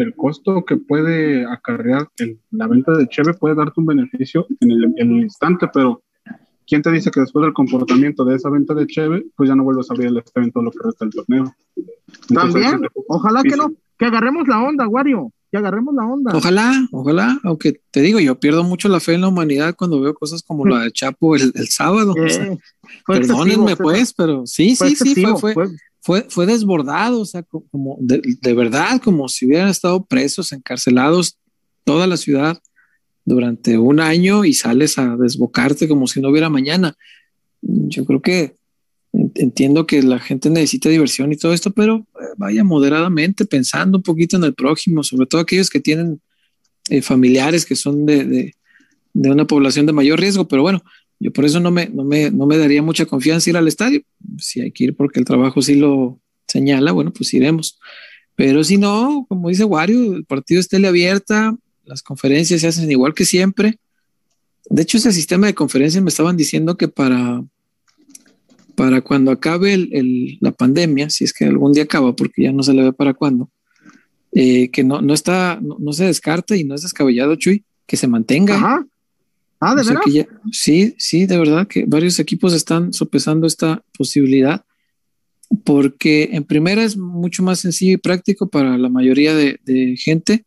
el 0.00 0.14
costo 0.14 0.64
que 0.64 0.76
puede 0.76 1.44
acarrear 1.44 2.08
el- 2.18 2.38
la 2.50 2.66
venta 2.66 2.92
de 2.96 3.06
Cheve 3.08 3.34
puede 3.34 3.54
darte 3.54 3.74
un 3.80 3.86
beneficio 3.86 4.46
en 4.60 4.70
el, 4.70 4.84
en 4.96 5.10
el 5.12 5.22
instante, 5.24 5.68
pero 5.72 6.02
¿quién 6.66 6.82
te 6.82 6.90
dice 6.92 7.10
que 7.10 7.20
después 7.20 7.42
del 7.42 7.52
comportamiento 7.52 8.24
de 8.24 8.36
esa 8.36 8.48
venta 8.50 8.74
de 8.74 8.86
Cheve, 8.86 9.26
pues 9.36 9.48
ya 9.48 9.54
no 9.56 9.64
vuelves 9.64 9.90
a 9.90 9.94
abrir 9.94 10.08
el 10.08 10.22
evento 10.34 10.62
lo 10.62 10.70
que 10.70 10.78
resta 10.84 11.04
del 11.04 11.14
torneo? 11.14 11.54
Entonces, 12.28 12.62
También, 12.62 12.88
ojalá 13.08 13.42
que 13.42 13.56
no, 13.56 13.72
que 13.98 14.04
agarremos 14.06 14.46
la 14.48 14.62
onda, 14.62 14.86
Wario, 14.88 15.32
que 15.50 15.58
agarremos 15.58 15.94
la 15.94 16.06
onda. 16.06 16.36
Ojalá, 16.36 16.72
ojalá, 16.92 17.38
aunque 17.42 17.80
te 17.90 18.00
digo, 18.00 18.20
yo 18.20 18.38
pierdo 18.38 18.62
mucho 18.62 18.88
la 18.88 19.00
fe 19.00 19.14
en 19.14 19.22
la 19.22 19.28
humanidad 19.28 19.74
cuando 19.76 20.00
veo 20.00 20.14
cosas 20.14 20.42
como 20.42 20.64
la 20.66 20.84
de 20.84 20.92
Chapo 20.92 21.34
el, 21.36 21.52
el 21.54 21.68
sábado. 21.68 22.12
o 22.12 22.28
sea, 22.28 22.44
Eh, 22.46 22.58
perdónenme 23.06 23.72
excesivo, 23.72 23.76
pues, 23.76 24.14
pero 24.14 24.46
sí, 24.46 24.76
fue 24.76 24.88
sí, 24.90 24.96
sí, 24.96 24.96
fue, 24.96 25.10
excesivo, 25.10 25.38
fue, 25.38 25.54
fue- 25.54 25.68
fue, 26.00 26.26
fue 26.28 26.46
desbordado, 26.46 27.20
o 27.20 27.24
sea, 27.24 27.42
co- 27.42 27.64
como 27.70 27.96
de, 28.00 28.54
verdad, 28.54 29.00
como 29.02 29.28
si 29.28 29.46
hubieran 29.46 29.68
estado 29.68 30.04
presos, 30.04 30.52
encarcelados 30.52 31.38
toda 31.84 32.06
la 32.06 32.16
ciudad 32.16 32.58
durante 33.24 33.78
un 33.78 34.00
año 34.00 34.44
y 34.44 34.54
sales 34.54 34.98
a 34.98 35.16
desbocarte 35.16 35.88
como 35.88 36.06
si 36.06 36.20
no 36.20 36.30
hubiera 36.30 36.48
mañana. 36.48 36.96
Yo 37.62 38.04
creo 38.04 38.22
que 38.22 38.54
en- 39.12 39.32
entiendo 39.34 39.86
que 39.86 40.02
la 40.02 40.18
gente 40.18 40.50
necesita 40.50 40.88
diversión 40.88 41.32
y 41.32 41.36
todo 41.36 41.52
esto, 41.52 41.70
pero 41.72 42.06
eh, 42.20 42.24
vaya 42.36 42.64
moderadamente, 42.64 43.44
pensando 43.44 43.98
un 43.98 44.02
poquito 44.02 44.36
en 44.36 44.44
el 44.44 44.54
prójimo, 44.54 45.02
sobre 45.02 45.26
todo 45.26 45.40
aquellos 45.40 45.68
que 45.68 45.80
tienen 45.80 46.20
eh, 46.88 47.02
familiares 47.02 47.66
que 47.66 47.76
son 47.76 48.06
de, 48.06 48.54
de 49.12 49.30
una 49.30 49.46
población 49.46 49.86
de 49.86 49.92
mayor 49.92 50.18
riesgo, 50.20 50.48
pero 50.48 50.62
bueno, 50.62 50.82
yo 51.20 51.32
por 51.32 51.44
eso 51.44 51.60
no 51.60 51.70
me, 51.70 51.88
no 51.90 52.02
me, 52.02 52.30
no 52.30 52.46
me 52.46 52.56
daría 52.56 52.82
mucha 52.82 53.04
confianza 53.04 53.50
ir 53.50 53.56
al 53.58 53.68
estadio. 53.68 54.02
Si 54.38 54.62
hay 54.62 54.72
que 54.72 54.84
ir 54.84 54.96
porque 54.96 55.20
el 55.20 55.26
trabajo 55.26 55.60
sí 55.60 55.74
lo 55.74 56.18
señala, 56.48 56.92
bueno, 56.92 57.12
pues 57.12 57.32
iremos. 57.34 57.78
Pero 58.36 58.64
si 58.64 58.78
no, 58.78 59.26
como 59.28 59.50
dice 59.50 59.64
Wario, 59.64 60.14
el 60.16 60.24
partido 60.24 60.60
es 60.60 60.68
teleabierta, 60.68 61.54
las 61.84 62.02
conferencias 62.02 62.62
se 62.62 62.68
hacen 62.68 62.90
igual 62.90 63.12
que 63.12 63.26
siempre. 63.26 63.78
De 64.70 64.80
hecho, 64.80 64.96
ese 64.96 65.12
sistema 65.12 65.46
de 65.46 65.54
conferencias 65.54 66.02
me 66.02 66.08
estaban 66.08 66.38
diciendo 66.38 66.78
que 66.78 66.88
para, 66.88 67.44
para 68.74 69.02
cuando 69.02 69.30
acabe 69.30 69.76
la 70.40 70.52
pandemia, 70.52 71.10
si 71.10 71.24
es 71.24 71.34
que 71.34 71.44
algún 71.44 71.74
día 71.74 71.82
acaba, 71.82 72.16
porque 72.16 72.44
ya 72.44 72.52
no 72.52 72.62
se 72.62 72.72
le 72.72 72.82
ve 72.82 72.92
para 72.94 73.12
cuándo, 73.12 73.50
eh, 74.32 74.70
que 74.70 74.84
no, 74.84 75.02
no 75.02 75.12
está, 75.12 75.58
no, 75.60 75.76
no 75.78 75.92
se 75.92 76.06
descarta 76.06 76.56
y 76.56 76.64
no 76.64 76.74
es 76.74 76.80
descabellado, 76.82 77.34
Chuy, 77.34 77.64
que 77.86 77.98
se 77.98 78.06
mantenga. 78.06 78.54
Ajá. 78.54 78.86
Ah, 79.60 79.74
¿de 79.74 79.82
O 79.82 79.84
sea 79.84 80.00
ya- 80.06 80.26
sí, 80.50 80.94
sí, 80.98 81.26
de 81.26 81.38
verdad 81.38 81.68
que 81.68 81.84
varios 81.86 82.18
equipos 82.18 82.52
están 82.54 82.92
sopesando 82.92 83.46
esta 83.46 83.84
posibilidad 83.96 84.64
porque 85.64 86.30
en 86.32 86.44
primera 86.44 86.82
es 86.84 86.96
mucho 86.96 87.42
más 87.42 87.60
sencillo 87.60 87.94
y 87.94 87.96
práctico 87.98 88.48
para 88.48 88.78
la 88.78 88.88
mayoría 88.88 89.34
de, 89.34 89.60
de 89.64 89.96
gente. 89.96 90.44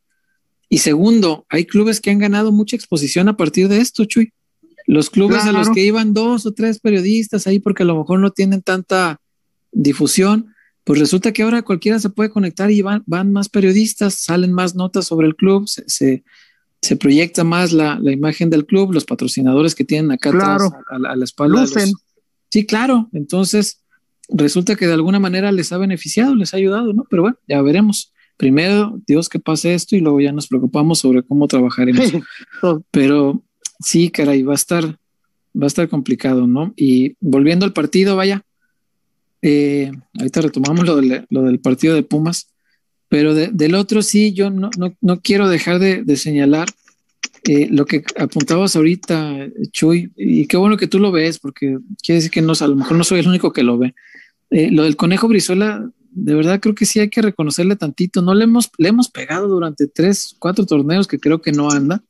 Y 0.69 0.79
segundo, 0.79 1.45
hay 1.49 1.65
clubes 1.65 1.99
que 2.01 2.09
han 2.09 2.19
ganado 2.19 2.51
mucha 2.51 2.75
exposición 2.75 3.27
a 3.29 3.37
partir 3.37 3.67
de 3.67 3.79
esto, 3.79 4.05
Chuy. 4.05 4.31
Los 4.87 5.09
clubes 5.09 5.43
a 5.43 5.51
los 5.51 5.69
que 5.69 5.85
iban 5.85 6.13
dos 6.13 6.45
o 6.45 6.53
tres 6.53 6.79
periodistas 6.79 7.47
ahí 7.47 7.59
porque 7.59 7.83
a 7.83 7.85
lo 7.85 7.97
mejor 7.97 8.19
no 8.19 8.31
tienen 8.31 8.61
tanta 8.61 9.21
difusión, 9.71 10.53
pues 10.83 10.99
resulta 10.99 11.31
que 11.31 11.43
ahora 11.43 11.61
cualquiera 11.61 11.99
se 11.99 12.09
puede 12.09 12.29
conectar 12.29 12.69
y 12.71 12.81
van, 12.81 13.03
van 13.05 13.31
más 13.31 13.47
periodistas, 13.49 14.15
salen 14.15 14.51
más 14.51 14.75
notas 14.75 15.05
sobre 15.05 15.27
el 15.27 15.35
club, 15.35 15.67
se, 15.67 15.83
se, 15.87 16.23
se 16.83 16.95
proyecta 16.97 17.43
más 17.43 17.71
la, 17.71 17.97
la 18.01 18.11
imagen 18.11 18.49
del 18.49 18.65
club, 18.65 18.93
los 18.93 19.05
patrocinadores 19.05 19.73
que 19.73 19.85
tienen 19.85 20.11
acá 20.11 20.31
Claro. 20.31 20.65
atrás 20.67 20.81
a, 20.91 20.99
la- 20.99 21.11
a 21.11 21.15
la 21.15 21.23
espalda. 21.23 21.55
de 21.55 21.61
los- 21.61 21.73
Lucen. 21.73 21.93
Sí, 22.51 22.65
claro. 22.65 23.09
Entonces, 23.13 23.81
resulta 24.29 24.75
que 24.75 24.85
de 24.87 24.93
alguna 24.93 25.19
manera 25.19 25.51
les 25.51 25.71
ha 25.71 25.77
beneficiado, 25.77 26.35
les 26.35 26.53
ha 26.53 26.57
ayudado, 26.57 26.93
¿no? 26.93 27.05
Pero 27.09 27.21
bueno, 27.23 27.37
ya 27.47 27.61
veremos. 27.61 28.11
Primero, 28.37 28.99
Dios 29.07 29.29
que 29.29 29.39
pase 29.39 29.73
esto 29.73 29.95
y 29.95 30.01
luego 30.01 30.19
ya 30.19 30.31
nos 30.31 30.47
preocupamos 30.47 30.99
sobre 30.99 31.23
cómo 31.23 31.47
trabajaremos. 31.47 32.11
Pero 32.91 33.43
sí, 33.79 34.09
caray, 34.09 34.43
va 34.43 34.53
a 34.53 34.55
estar, 34.55 34.85
va 35.59 35.63
a 35.63 35.67
estar 35.67 35.87
complicado, 35.87 36.47
¿no? 36.47 36.73
Y 36.75 37.15
volviendo 37.21 37.65
al 37.65 37.73
partido, 37.73 38.15
vaya, 38.15 38.43
eh, 39.41 39.91
ahorita 40.17 40.41
retomamos 40.41 40.85
lo 40.85 40.95
del, 40.97 41.25
lo 41.29 41.43
del 41.43 41.59
partido 41.59 41.95
de 41.95 42.03
Pumas, 42.03 42.52
pero 43.13 43.35
de- 43.35 43.49
del 43.53 43.75
otro 43.75 44.01
sí, 44.01 44.33
yo 44.33 44.49
no, 44.49 44.71
no, 44.75 44.95
no 44.99 45.21
quiero 45.21 45.47
dejar 45.47 45.77
de, 45.77 46.03
de 46.03 46.17
señalar 46.17 46.67
eh, 47.47 47.67
lo 47.69 47.85
que 47.85 48.03
apuntabas 48.17 48.75
ahorita, 48.75 49.49
Chuy, 49.71 50.11
y 50.15 50.47
qué 50.47 50.57
bueno 50.57 50.77
que 50.77 50.87
tú 50.87 50.97
lo 50.97 51.11
ves, 51.11 51.37
porque 51.37 51.77
quiere 52.03 52.15
decir 52.17 52.31
que 52.31 52.41
no, 52.41 52.53
a 52.59 52.67
lo 52.67 52.75
mejor 52.75 52.97
no 52.97 53.03
soy 53.03 53.19
el 53.19 53.27
único 53.27 53.53
que 53.53 53.61
lo 53.61 53.77
ve. 53.77 53.93
Eh, 54.49 54.71
lo 54.71 54.81
del 54.81 54.95
conejo 54.95 55.27
Brizuela, 55.27 55.87
de 56.09 56.33
verdad 56.33 56.59
creo 56.59 56.73
que 56.73 56.87
sí 56.87 56.99
hay 57.01 57.09
que 57.11 57.21
reconocerle 57.21 57.75
tantito. 57.75 58.23
No 58.23 58.33
le 58.33 58.45
hemos, 58.45 58.71
le 58.79 58.89
hemos 58.89 59.09
pegado 59.11 59.47
durante 59.47 59.85
tres, 59.85 60.35
cuatro 60.39 60.65
torneos 60.65 61.05
que 61.07 61.19
creo 61.19 61.39
que 61.39 61.51
no 61.51 61.69
anda. 61.69 62.03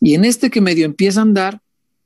Y 0.00 0.14
en 0.14 0.24
este 0.24 0.48
que 0.48 0.62
medio 0.62 0.86
empieza 0.86 1.20
a 1.20 1.24
andar, 1.24 1.60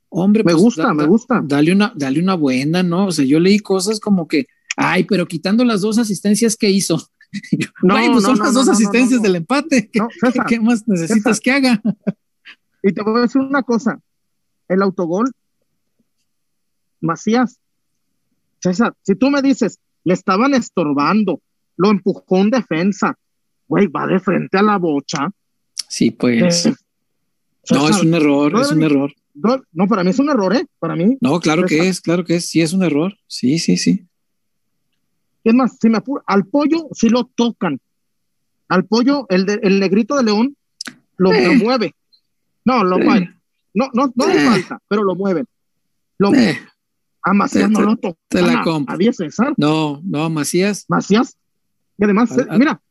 hombre, 0.09 0.43
Me 0.43 0.51
pues, 0.51 0.61
gusta, 0.63 0.83
da- 0.87 0.93
me 0.93 1.05
gusta. 1.07 1.41
Dale 1.45 1.71
una, 1.71 1.93
dale 1.95 2.19
una 2.19 2.33
buena, 2.33 2.83
¿no? 2.83 3.05
O 3.07 3.11
sea, 3.13 3.23
yo 3.23 3.39
leí 3.39 3.59
cosas 3.59 4.01
como 4.01 4.27
que, 4.27 4.47
ay, 4.75 5.05
pero 5.05 5.27
quitando 5.29 5.63
las 5.63 5.79
dos 5.79 5.97
asistencias 5.97 6.57
que 6.57 6.69
hizo. 6.69 7.07
No, 7.83 7.93
"Güey, 7.95 8.11
pues 8.11 8.23
no, 8.23 8.29
son 8.29 8.37
no, 8.39 8.43
las 8.45 8.53
dos 8.53 8.69
asistencias 8.69 9.21
del 9.21 9.35
empate. 9.35 9.89
¿Qué, 9.93 9.99
No, 9.99 10.07
César, 10.19 10.45
qué 10.47 10.59
más 10.59 10.87
necesitas 10.87 11.37
César. 11.37 11.41
que 11.43 11.51
haga? 11.51 11.81
Y 12.83 12.93
te 12.93 13.01
voy 13.01 13.17
a 13.17 13.21
decir 13.21 13.41
una 13.41 13.63
cosa. 13.63 13.99
El 14.67 14.81
autogol, 14.81 15.31
Macías, 17.01 17.59
César, 18.59 18.93
si 19.03 19.15
tú 19.15 19.29
me 19.29 19.41
dices, 19.41 19.79
le 20.03 20.13
estaban 20.13 20.53
estorbando, 20.53 21.41
lo 21.77 21.89
empujó 21.91 22.37
en 22.37 22.49
defensa, 22.49 23.17
güey, 23.67 23.87
va 23.87 24.07
de 24.07 24.19
frente 24.19 24.57
a 24.57 24.63
la 24.63 24.77
bocha. 24.77 25.29
Sí, 25.87 26.11
pues. 26.11 26.65
Eh, 26.67 26.75
No, 27.71 27.89
es 27.89 28.01
un 28.01 28.13
error, 28.13 28.59
es 28.59 28.71
un 28.71 28.83
error. 28.83 29.13
no, 29.33 29.87
para 29.87 30.03
mí 30.03 30.11
es 30.11 30.19
un 30.19 30.29
error, 30.29 30.55
¿eh? 30.55 30.65
Para 30.79 30.95
mí. 30.95 31.17
No, 31.21 31.39
claro 31.39 31.63
que 31.63 31.87
es, 31.87 32.01
claro 32.01 32.23
que 32.23 32.35
es. 32.35 32.45
Sí, 32.47 32.61
es 32.61 32.73
un 32.73 32.83
error. 32.83 33.13
Sí, 33.27 33.59
sí, 33.59 33.77
sí. 33.77 34.05
Es 35.45 35.53
más, 35.53 35.77
si 35.79 35.87
me 35.89 35.97
apuro, 35.99 36.21
al 36.27 36.45
pollo 36.45 36.87
sí 36.91 37.07
lo 37.07 37.23
tocan. 37.23 37.79
Al 38.67 38.85
pollo, 38.85 39.25
el, 39.29 39.45
de- 39.45 39.59
el 39.63 39.79
negrito 39.79 40.17
de 40.17 40.23
León, 40.23 40.57
lo, 41.17 41.31
Eh. 41.31 41.45
lo 41.47 41.53
mueve. 41.53 41.95
No, 42.65 42.83
lo 42.83 42.97
mueve. 42.97 43.33
No, 43.73 43.89
no, 43.93 44.11
no 44.15 44.27
le 44.27 44.39
falta, 44.39 44.79
pero 44.89 45.03
lo 45.03 45.15
mueven. 45.15 45.45
Lo, 46.17 46.31
A 47.21 47.33
Macías 47.33 47.67
Te- 47.67 47.73
no 47.73 47.81
lo 47.81 47.95
tocó. 47.95 48.17
te 48.27 48.41
la 48.41 48.61
compro. 48.63 48.93
A 48.93 48.97
10 48.97 49.15
César. 49.17 49.53
No, 49.57 50.01
no, 50.03 50.29
Macías, 50.29 50.85
Macías. 50.89 51.37
Y 51.97 52.03
además, 52.03 52.29
mira, 52.57 52.81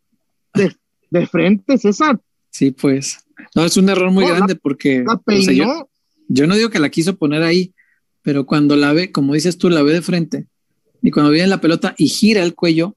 de, 0.54 0.74
de 1.10 1.26
frente, 1.26 1.76
César. 1.78 2.20
sí, 2.50 2.70
pues. 2.70 3.18
No, 3.54 3.64
es 3.64 3.76
un 3.76 3.88
error 3.88 4.10
muy 4.12 4.24
No, 4.24 4.30
la- 4.30 4.36
grande 4.36 4.54
porque 4.56 5.02
La 5.04 5.14
o 5.14 5.22
sea, 5.42 5.52
yo- 5.52 5.88
yo, 6.28 6.46
no 6.46 6.54
digo 6.54 6.70
que 6.70 6.78
la 6.78 6.88
quiso 6.88 7.16
poner 7.16 7.42
ahí, 7.42 7.74
pero 8.22 8.46
cuando 8.46 8.76
la 8.76 8.92
ve, 8.92 9.10
como 9.12 9.34
dices 9.34 9.58
tú, 9.58 9.70
la 9.70 9.82
ve 9.82 9.92
de 9.92 10.02
frente 10.02 10.46
y 11.04 11.10
cuando 11.12 11.30
viene 11.30 11.46
la 11.48 11.60
pelota 11.60 11.94
y 11.98 12.08
gira 12.08 12.42
el 12.42 12.54
cuello, 12.56 12.96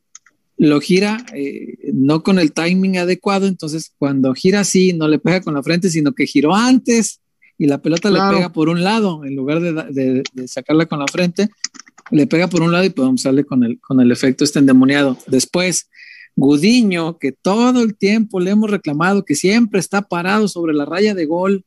lo 0.57 0.79
gira 0.81 1.23
eh, 1.35 1.77
no 1.93 2.23
con 2.23 2.39
el 2.39 2.51
timing 2.53 2.97
adecuado, 2.97 3.45
entonces 3.45 3.91
cuando 3.99 4.33
gira 4.33 4.61
así, 4.61 4.93
no 4.93 5.07
le 5.07 5.19
pega 5.19 5.41
con 5.41 5.53
la 5.53 5.61
frente, 5.61 5.89
sino 5.91 6.13
que 6.13 6.25
giró 6.25 6.55
antes 6.55 7.19
y 7.59 7.67
la 7.67 7.79
pelota 7.81 8.09
Claro. 8.09 8.31
le 8.31 8.37
pega 8.37 8.53
por 8.53 8.69
un 8.69 8.83
lado, 8.83 9.23
en 9.25 9.35
lugar 9.35 9.59
de, 9.59 9.73
da- 9.73 9.87
de- 9.91 10.23
de 10.33 10.47
sacarla 10.47 10.85
con 10.87 10.97
la 10.99 11.05
frente, 11.07 11.49
le 12.09 12.25
pega 12.25 12.47
por 12.47 12.61
un 12.61 12.71
lado 12.71 12.85
y 12.85 12.89
podemos 12.89 13.21
sale 13.21 13.43
con 13.43 13.63
el, 13.63 13.79
con 13.81 13.99
el 13.99 14.11
efecto 14.11 14.43
este 14.45 14.59
endemoniado. 14.59 15.17
Después, 15.27 15.89
Gudiño, 16.35 17.17
que 17.17 17.31
todo 17.33 17.81
el 17.83 17.95
tiempo 17.97 18.39
le 18.39 18.51
hemos 18.51 18.69
reclamado 18.69 19.25
que 19.25 19.35
siempre 19.35 19.79
está 19.79 20.03
parado 20.03 20.47
sobre 20.47 20.73
la 20.73 20.85
raya 20.85 21.13
de 21.15 21.25
gol. 21.25 21.65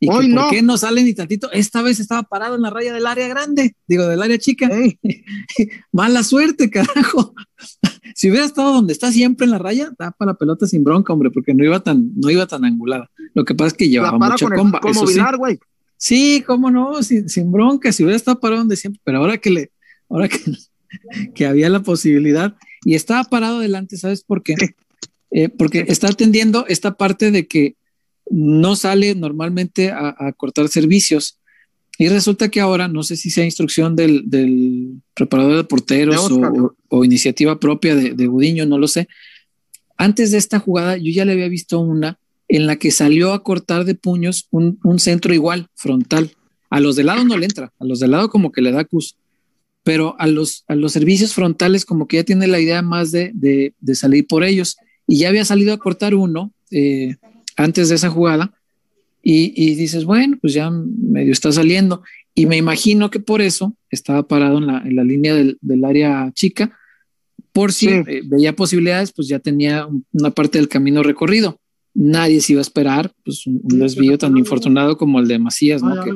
Y 0.00 0.08
Hoy 0.08 0.26
que 0.26 0.34
no. 0.34 0.42
por 0.42 0.50
qué 0.50 0.62
no 0.62 0.78
sale 0.78 1.02
ni 1.02 1.12
tantito. 1.12 1.50
Esta 1.50 1.82
vez 1.82 1.98
estaba 1.98 2.22
parado 2.22 2.54
en 2.54 2.62
la 2.62 2.70
raya 2.70 2.92
del 2.92 3.06
área 3.06 3.26
grande, 3.26 3.74
digo, 3.86 4.06
del 4.06 4.22
área 4.22 4.38
chica. 4.38 4.70
Mala 5.92 6.22
suerte, 6.22 6.70
carajo. 6.70 7.34
si 8.14 8.30
hubiera 8.30 8.46
estado 8.46 8.72
donde 8.72 8.92
está 8.92 9.10
siempre 9.10 9.44
en 9.44 9.50
la 9.50 9.58
raya, 9.58 9.90
da 9.98 10.12
para 10.12 10.32
la 10.32 10.38
pelota 10.38 10.66
sin 10.66 10.84
bronca, 10.84 11.12
hombre, 11.12 11.30
porque 11.30 11.52
no 11.52 11.64
iba 11.64 11.80
tan, 11.80 12.12
no 12.16 12.30
iba 12.30 12.46
tan 12.46 12.64
angulada. 12.64 13.10
Lo 13.34 13.44
que 13.44 13.54
pasa 13.54 13.68
es 13.68 13.74
que 13.74 13.88
llevaba 13.88 14.18
mucha 14.18 14.46
con 14.48 14.74
el 14.74 14.80
como 14.80 15.06
sí. 15.06 15.14
Vilar, 15.14 15.36
güey. 15.36 15.58
Sí, 15.96 16.44
cómo 16.46 16.70
no, 16.70 17.02
sin, 17.02 17.28
sin 17.28 17.50
bronca, 17.50 17.90
si 17.90 18.04
hubiera 18.04 18.16
estado 18.16 18.38
parado 18.38 18.60
donde 18.60 18.76
siempre, 18.76 19.00
pero 19.02 19.18
ahora 19.18 19.38
que 19.38 19.50
le, 19.50 19.72
ahora 20.08 20.28
que, 20.28 20.38
que 21.34 21.44
había 21.44 21.68
la 21.68 21.80
posibilidad 21.80 22.56
y 22.84 22.94
estaba 22.94 23.24
parado 23.24 23.58
adelante, 23.58 23.96
¿sabes 23.96 24.22
por 24.22 24.44
qué? 24.44 24.54
Eh, 25.30 25.48
porque 25.48 25.84
está 25.88 26.08
atendiendo 26.08 26.66
esta 26.68 26.96
parte 26.96 27.30
de 27.30 27.46
que 27.46 27.76
no 28.30 28.76
sale 28.76 29.14
normalmente 29.14 29.90
a, 29.90 30.14
a 30.18 30.32
cortar 30.32 30.68
servicios. 30.68 31.38
Y 31.98 32.08
resulta 32.08 32.48
que 32.48 32.60
ahora, 32.60 32.86
no 32.86 33.02
sé 33.02 33.16
si 33.16 33.30
sea 33.30 33.44
instrucción 33.44 33.96
del, 33.96 34.30
del 34.30 35.00
preparador 35.14 35.56
de 35.56 35.64
porteros 35.64 36.30
o, 36.30 36.76
o 36.88 37.04
iniciativa 37.04 37.58
propia 37.58 37.96
de, 37.96 38.14
de 38.14 38.26
Gudiño, 38.26 38.66
no 38.66 38.78
lo 38.78 38.86
sé. 38.86 39.08
Antes 39.96 40.30
de 40.30 40.38
esta 40.38 40.60
jugada, 40.60 40.96
yo 40.96 41.10
ya 41.10 41.24
le 41.24 41.32
había 41.32 41.48
visto 41.48 41.80
una 41.80 42.18
en 42.46 42.66
la 42.66 42.76
que 42.76 42.92
salió 42.92 43.32
a 43.32 43.42
cortar 43.42 43.84
de 43.84 43.96
puños 43.96 44.46
un, 44.52 44.78
un 44.84 45.00
centro 45.00 45.34
igual, 45.34 45.66
frontal. 45.74 46.30
A 46.70 46.78
los 46.80 46.94
de 46.94 47.02
lado 47.02 47.24
no 47.24 47.36
le 47.36 47.46
entra, 47.46 47.72
a 47.78 47.84
los 47.84 47.98
de 47.98 48.08
lado 48.08 48.30
como 48.30 48.52
que 48.52 48.62
le 48.62 48.70
da 48.70 48.84
cus, 48.84 49.16
pero 49.82 50.14
a 50.20 50.26
los, 50.26 50.64
a 50.68 50.76
los 50.76 50.92
servicios 50.92 51.34
frontales 51.34 51.84
como 51.84 52.06
que 52.06 52.18
ya 52.18 52.24
tiene 52.24 52.46
la 52.46 52.60
idea 52.60 52.80
más 52.80 53.10
de, 53.10 53.32
de, 53.34 53.74
de 53.80 53.94
salir 53.94 54.26
por 54.26 54.44
ellos. 54.44 54.76
Y 55.06 55.18
ya 55.18 55.30
había 55.30 55.44
salido 55.44 55.72
a 55.72 55.78
cortar 55.78 56.14
uno 56.14 56.52
eh, 56.70 57.16
antes 57.58 57.88
de 57.90 57.96
esa 57.96 58.08
jugada 58.08 58.54
y, 59.22 59.52
y 59.54 59.74
dices, 59.74 60.04
bueno, 60.04 60.38
pues 60.40 60.54
ya 60.54 60.70
medio 60.70 61.32
está 61.32 61.52
saliendo. 61.52 62.02
Y 62.34 62.46
me 62.46 62.56
imagino 62.56 63.10
que 63.10 63.20
por 63.20 63.42
eso 63.42 63.74
estaba 63.90 64.26
parado 64.26 64.58
en 64.58 64.66
la, 64.68 64.78
en 64.78 64.96
la 64.96 65.04
línea 65.04 65.34
del, 65.34 65.58
del 65.60 65.84
área 65.84 66.30
chica, 66.34 66.72
por 67.52 67.72
si 67.72 67.86
Sí. 67.88 67.92
eh, 68.06 68.22
veía 68.24 68.54
posibilidades, 68.54 69.12
pues 69.12 69.26
ya 69.28 69.40
tenía 69.40 69.86
un- 69.86 70.04
una 70.12 70.30
parte 70.30 70.58
del 70.58 70.68
camino 70.68 71.02
recorrido. 71.02 71.58
Nadie 71.94 72.40
se 72.40 72.52
iba 72.52 72.60
a 72.60 72.62
esperar 72.62 73.12
pues, 73.24 73.44
un, 73.46 73.60
un 73.64 73.78
desvío 73.80 74.16
tan 74.18 74.36
infortunado 74.36 74.96
como 74.96 75.18
el 75.18 75.26
de 75.26 75.38
Macías, 75.40 75.82
¿no? 75.82 76.00
que, 76.04 76.12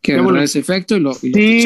que 0.00 0.20
bueno. 0.20 0.40
ese 0.40 0.58
efecto 0.60 0.96
y 0.96 1.00
lo, 1.00 1.12
y 1.22 1.28
lo 1.30 1.36
Sí. 1.36 1.62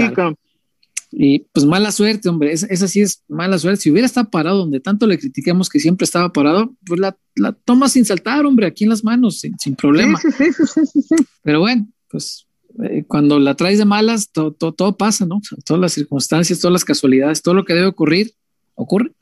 Y 1.14 1.40
pues 1.52 1.66
mala 1.66 1.92
suerte, 1.92 2.28
hombre. 2.30 2.52
Es- 2.52 2.62
Esa 2.64 2.88
sí 2.88 3.00
es 3.02 3.22
mala 3.28 3.58
suerte. 3.58 3.82
Si 3.82 3.90
hubiera 3.90 4.06
estado 4.06 4.30
parado 4.30 4.58
donde 4.58 4.80
tanto 4.80 5.06
le 5.06 5.18
critiquemos 5.18 5.68
que 5.68 5.78
siempre 5.78 6.04
estaba 6.04 6.32
parado, 6.32 6.74
pues 6.86 6.98
la, 7.00 7.16
la 7.36 7.52
toma 7.52 7.88
sin 7.88 8.04
saltar, 8.06 8.46
hombre, 8.46 8.66
aquí 8.66 8.84
en 8.84 8.90
las 8.90 9.04
manos, 9.04 9.40
sin, 9.40 9.58
sin 9.58 9.76
problema. 9.76 10.18
Sí, 10.18 10.28
sí, 10.32 10.44
sí, 10.52 10.66
sí, 10.66 10.86
sí, 10.86 11.02
sí. 11.02 11.14
Pero 11.42 11.60
bueno, 11.60 11.86
pues 12.10 12.46
eh, 12.82 13.04
cuando 13.06 13.38
la 13.38 13.54
traes 13.56 13.76
de 13.78 13.84
malas, 13.84 14.30
to- 14.32 14.52
to- 14.52 14.72
todo 14.72 14.96
pasa, 14.96 15.26
¿no? 15.26 15.36
O 15.36 15.42
sea, 15.42 15.58
todas 15.64 15.80
las 15.82 15.92
circunstancias, 15.92 16.58
todas 16.60 16.72
las 16.72 16.84
casualidades, 16.84 17.42
todo 17.42 17.54
lo 17.54 17.64
que 17.66 17.74
debe 17.74 17.88
ocurrir, 17.88 18.32
ocurre. 18.74 19.12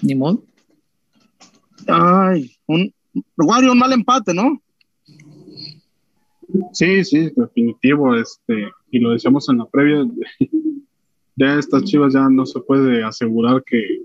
Ni 0.00 0.14
modo. 0.14 0.42
Ay, 1.86 2.52
un, 2.66 2.92
Wario, 3.36 3.72
un 3.72 3.78
mal 3.78 3.92
empate, 3.92 4.32
¿no? 4.32 4.62
Sí, 6.72 7.04
sí, 7.04 7.30
definitivo, 7.36 8.14
este, 8.16 8.70
y 8.90 9.00
lo 9.00 9.10
decíamos 9.10 9.48
en 9.50 9.58
la 9.58 9.66
previa, 9.66 10.06
ya 11.38 11.58
estas 11.58 11.84
chivas 11.84 12.12
ya 12.14 12.28
no 12.28 12.44
se 12.46 12.60
puede 12.60 13.02
asegurar 13.04 13.62
que, 13.64 14.02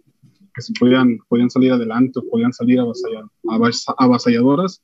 que 0.54 0.62
se 0.62 0.74
podían, 0.80 1.18
podían 1.28 1.50
salir 1.50 1.72
adelante 1.72 2.20
o 2.20 2.30
podían 2.30 2.54
salir 2.54 2.80
avasalla- 2.80 3.28
avas- 3.46 3.86
avasalladoras, 3.98 4.82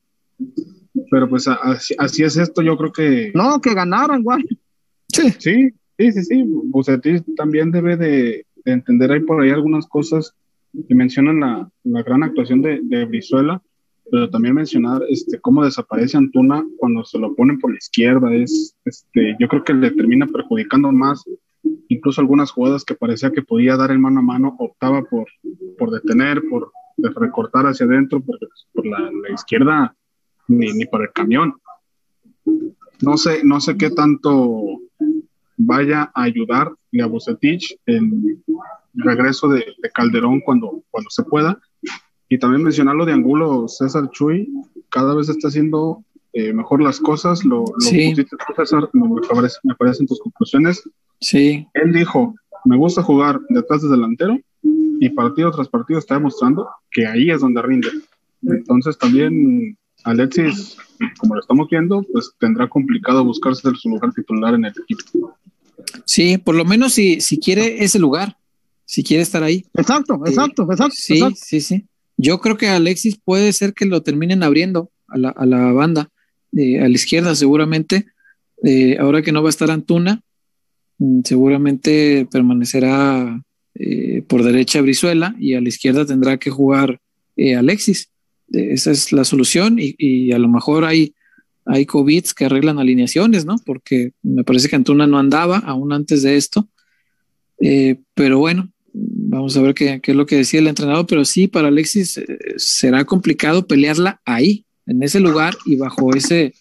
pero 1.11 1.29
pues 1.29 1.47
así, 1.47 1.93
así 1.97 2.23
es 2.23 2.37
esto, 2.37 2.61
yo 2.61 2.77
creo 2.77 2.91
que 2.91 3.31
No, 3.35 3.59
que 3.61 3.73
ganaran, 3.73 4.21
Wario. 4.23 4.47
Sí. 5.11 5.29
sí, 5.39 5.69
sí, 5.97 6.11
sí, 6.11 6.23
sí, 6.23 6.43
Bucetich 6.45 7.23
también 7.35 7.71
debe 7.71 7.97
de, 7.97 8.45
de 8.65 8.71
entender 8.71 9.11
ahí 9.11 9.21
por 9.21 9.41
ahí 9.41 9.49
algunas 9.51 9.87
cosas 9.87 10.33
que 10.87 10.93
mencionan 10.95 11.39
la, 11.39 11.71
la 11.83 12.03
gran 12.03 12.23
actuación 12.23 12.61
de, 12.61 12.79
de 12.83 13.05
Brizuela, 13.05 13.61
pero 14.11 14.29
también 14.29 14.55
mencionar 14.55 15.01
este, 15.09 15.39
cómo 15.39 15.63
desaparece 15.63 16.17
Antuna 16.17 16.65
cuando 16.77 17.03
se 17.03 17.19
lo 17.19 17.35
ponen 17.35 17.59
por 17.59 17.71
la 17.71 17.77
izquierda. 17.77 18.33
Es, 18.33 18.75
este, 18.85 19.35
yo 19.39 19.47
creo 19.47 19.63
que 19.63 19.73
le 19.73 19.91
termina 19.91 20.27
perjudicando 20.27 20.91
más. 20.91 21.23
Incluso 21.89 22.21
algunas 22.21 22.51
jugadas 22.51 22.85
que 22.85 22.95
parecía 22.95 23.31
que 23.31 23.41
podía 23.41 23.75
dar 23.75 23.91
el 23.91 23.99
mano 23.99 24.19
a 24.19 24.23
mano, 24.23 24.55
optaba 24.59 25.03
por, 25.03 25.27
por 25.77 25.91
detener, 25.91 26.41
por 26.49 26.71
recortar 26.97 27.65
hacia 27.65 27.85
adentro, 27.85 28.21
pues, 28.21 28.39
por 28.73 28.85
la, 28.85 28.99
la 28.99 29.33
izquierda 29.33 29.95
ni, 30.47 30.71
ni 30.73 30.85
para 30.85 31.05
el 31.05 31.11
camión. 31.11 31.55
No 33.01 33.17
sé, 33.17 33.41
no 33.43 33.61
sé 33.61 33.77
qué 33.77 33.91
tanto 33.91 34.79
vaya 35.57 36.11
a 36.13 36.23
ayudar 36.23 36.71
a 37.01 37.05
Bucetich 37.05 37.77
el 37.85 38.39
regreso 38.93 39.47
de, 39.49 39.65
de 39.77 39.89
Calderón 39.91 40.41
cuando, 40.41 40.83
cuando 40.89 41.09
se 41.09 41.23
pueda. 41.23 41.59
Y 42.29 42.37
también 42.37 42.63
mencionar 42.63 42.95
lo 42.95 43.05
de 43.05 43.13
Angulo, 43.13 43.67
César 43.67 44.09
Chuy, 44.11 44.47
cada 44.89 45.15
vez 45.15 45.29
está 45.29 45.47
haciendo 45.47 46.03
eh, 46.33 46.53
mejor 46.53 46.81
las 46.81 46.99
cosas. 46.99 47.43
Lo, 47.43 47.59
lo 47.65 47.79
Sí. 47.79 48.09
pusiste 48.11 48.37
tú, 48.37 48.53
César, 48.55 48.87
me, 48.93 49.07
me 49.09 49.21
parece, 49.27 49.57
me 49.63 49.73
parecen 49.75 50.05
tus 50.07 50.19
conclusiones. 50.19 50.87
Sí, 51.19 51.65
Él 51.73 51.91
dijo, 51.91 52.35
me 52.65 52.77
gusta 52.77 53.01
jugar 53.01 53.39
detrás 53.49 53.81
del 53.81 53.91
delantero 53.91 54.39
y 55.01 55.09
partido 55.09 55.49
tras 55.51 55.67
partido 55.69 55.97
está 55.99 56.15
demostrando 56.15 56.67
que 56.91 57.07
ahí 57.07 57.31
es 57.31 57.41
donde 57.41 57.61
rinde. 57.61 57.89
Entonces 58.43 58.97
también 58.97 59.77
Alexis, 60.03 60.77
como 61.17 61.35
lo 61.35 61.41
estamos 61.41 61.67
viendo, 61.69 62.03
pues 62.13 62.31
tendrá 62.39 62.67
complicado 62.69 63.23
buscarse 63.25 63.61
su 63.75 63.89
lugar 63.89 64.13
titular 64.13 64.53
en 64.53 64.65
el 64.65 64.73
equipo. 64.83 65.35
sí, 66.05 66.37
por 66.37 66.55
lo 66.55 66.63
menos 66.65 66.93
si, 66.93 67.19
si 67.21 67.39
quiere 67.39 67.83
ese 67.83 67.99
lugar, 67.99 68.37
si 68.85 69.03
quiere 69.03 69.23
estar 69.23 69.43
ahí. 69.43 69.65
Exacto, 69.73 70.21
exacto, 70.25 70.63
exacto. 70.71 70.95
Sí, 70.95 71.13
exacto. 71.15 71.39
sí, 71.43 71.61
sí. 71.61 71.85
Yo 72.21 72.41
creo 72.41 72.57
que 72.57 72.67
Alexis 72.67 73.17
puede 73.23 73.53
ser 73.53 73.73
que 73.73 73.85
lo 73.85 74.03
terminen 74.03 74.43
abriendo 74.43 74.91
a 75.07 75.17
la, 75.17 75.29
a 75.29 75.45
la 75.45 75.71
banda, 75.71 76.09
eh, 76.51 76.81
a 76.81 76.89
la 76.89 76.93
izquierda 76.93 77.33
seguramente. 77.33 78.07
Eh, 78.61 78.97
ahora 78.99 79.21
que 79.21 79.31
no 79.31 79.41
va 79.41 79.47
a 79.47 79.51
estar 79.51 79.71
Antuna, 79.71 80.21
mm, 80.97 81.21
seguramente 81.23 82.27
permanecerá 82.29 83.41
eh, 83.75 84.21
por 84.27 84.43
derecha 84.43 84.81
Brizuela 84.81 85.33
y 85.39 85.53
a 85.53 85.61
la 85.61 85.69
izquierda 85.69 86.05
tendrá 86.05 86.37
que 86.37 86.49
jugar 86.49 86.99
Alexis. 87.57 88.11
Esa 88.51 88.91
es 88.91 89.13
la 89.13 89.23
solución 89.23 89.79
y, 89.79 89.95
y 89.97 90.33
a 90.33 90.39
lo 90.39 90.49
mejor 90.49 90.83
hay, 90.83 91.15
hay 91.65 91.85
COVID 91.85 92.25
que 92.35 92.43
arreglan 92.43 92.79
alineaciones, 92.79 93.45
¿no? 93.45 93.55
Porque 93.65 94.11
me 94.23 94.43
parece 94.43 94.67
que 94.67 94.75
Antuna 94.75 95.07
no 95.07 95.17
andaba 95.17 95.59
aún 95.59 95.93
antes 95.93 96.21
de 96.21 96.35
esto. 96.35 96.67
Pero 98.13 98.39
bueno, 98.39 98.73
vamos 98.93 99.55
a 99.57 99.61
ver 99.61 99.73
qué, 99.73 99.99
qué 100.01 100.11
es 100.11 100.17
lo 100.17 100.25
que 100.25 100.37
decía 100.37 100.59
el 100.59 100.67
entrenador, 100.67 101.05
pero 101.07 101.25
sí, 101.25 101.47
para 101.47 101.67
Alexis 101.67 102.17
eh, 102.17 102.25
será 102.57 103.05
complicado 103.05 103.67
pelearla 103.67 104.21
ahí, 104.25 104.65
en 104.85 105.03
ese 105.03 105.19
lugar 105.19 105.55
y 105.65 105.75
bajo 105.75 106.15
ese 106.15 106.53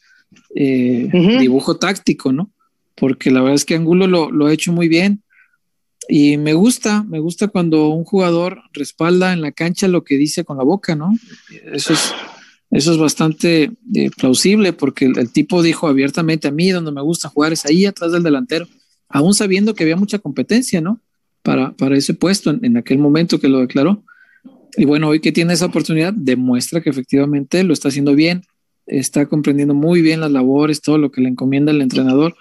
eh, 0.54 1.08
dibujo 1.40 1.78
táctico, 1.78 2.32
¿no? 2.32 2.52
Porque 2.94 3.30
la 3.30 3.40
verdad 3.40 3.54
es 3.54 3.64
que 3.64 3.74
Angulo 3.74 4.06
lo, 4.06 4.30
lo 4.30 4.46
ha 4.46 4.52
hecho 4.52 4.72
muy 4.72 4.88
bien 4.88 5.22
y 6.08 6.36
me 6.36 6.54
gusta, 6.54 7.04
me 7.04 7.20
gusta 7.20 7.48
cuando 7.48 7.88
un 7.88 8.04
jugador 8.04 8.62
respalda 8.72 9.32
en 9.32 9.40
la 9.40 9.52
cancha 9.52 9.88
lo 9.88 10.04
que 10.04 10.16
dice 10.16 10.44
con 10.44 10.56
la 10.58 10.64
boca, 10.64 10.94
¿no? 10.94 11.12
Eso 11.72 11.92
es, 11.92 12.12
eso 12.70 12.92
es 12.92 12.98
bastante 12.98 13.72
eh, 13.94 14.10
plausible 14.16 14.72
porque 14.72 15.06
el, 15.06 15.18
el 15.18 15.32
tipo 15.32 15.62
dijo 15.62 15.86
abiertamente 15.86 16.48
a 16.48 16.52
mí 16.52 16.70
donde 16.70 16.92
me 16.92 17.02
gusta 17.02 17.28
jugar 17.28 17.52
es 17.52 17.64
ahí 17.64 17.86
atrás 17.86 18.12
del 18.12 18.22
delantero, 18.22 18.66
aún 19.08 19.34
sabiendo 19.34 19.74
que 19.74 19.84
había 19.84 19.96
mucha 19.96 20.18
competencia, 20.18 20.80
¿no? 20.80 21.00
Para, 21.42 21.72
para 21.72 21.96
ese 21.96 22.14
puesto 22.14 22.50
en, 22.50 22.64
en 22.64 22.76
aquel 22.76 22.98
momento 22.98 23.40
que 23.40 23.48
lo 23.48 23.60
declaró. 23.60 24.04
Y 24.76 24.84
bueno, 24.84 25.08
hoy 25.08 25.20
que 25.20 25.32
tiene 25.32 25.54
esa 25.54 25.66
oportunidad, 25.66 26.12
demuestra 26.12 26.80
que 26.80 26.90
efectivamente 26.90 27.64
lo 27.64 27.72
está 27.72 27.88
haciendo 27.88 28.14
bien, 28.14 28.42
está 28.86 29.26
comprendiendo 29.26 29.74
muy 29.74 30.02
bien 30.02 30.20
las 30.20 30.30
labores, 30.30 30.82
todo 30.82 30.98
lo 30.98 31.10
que 31.10 31.20
le 31.20 31.28
encomienda 31.28 31.72
el 31.72 31.80
entrenador. 31.80 32.36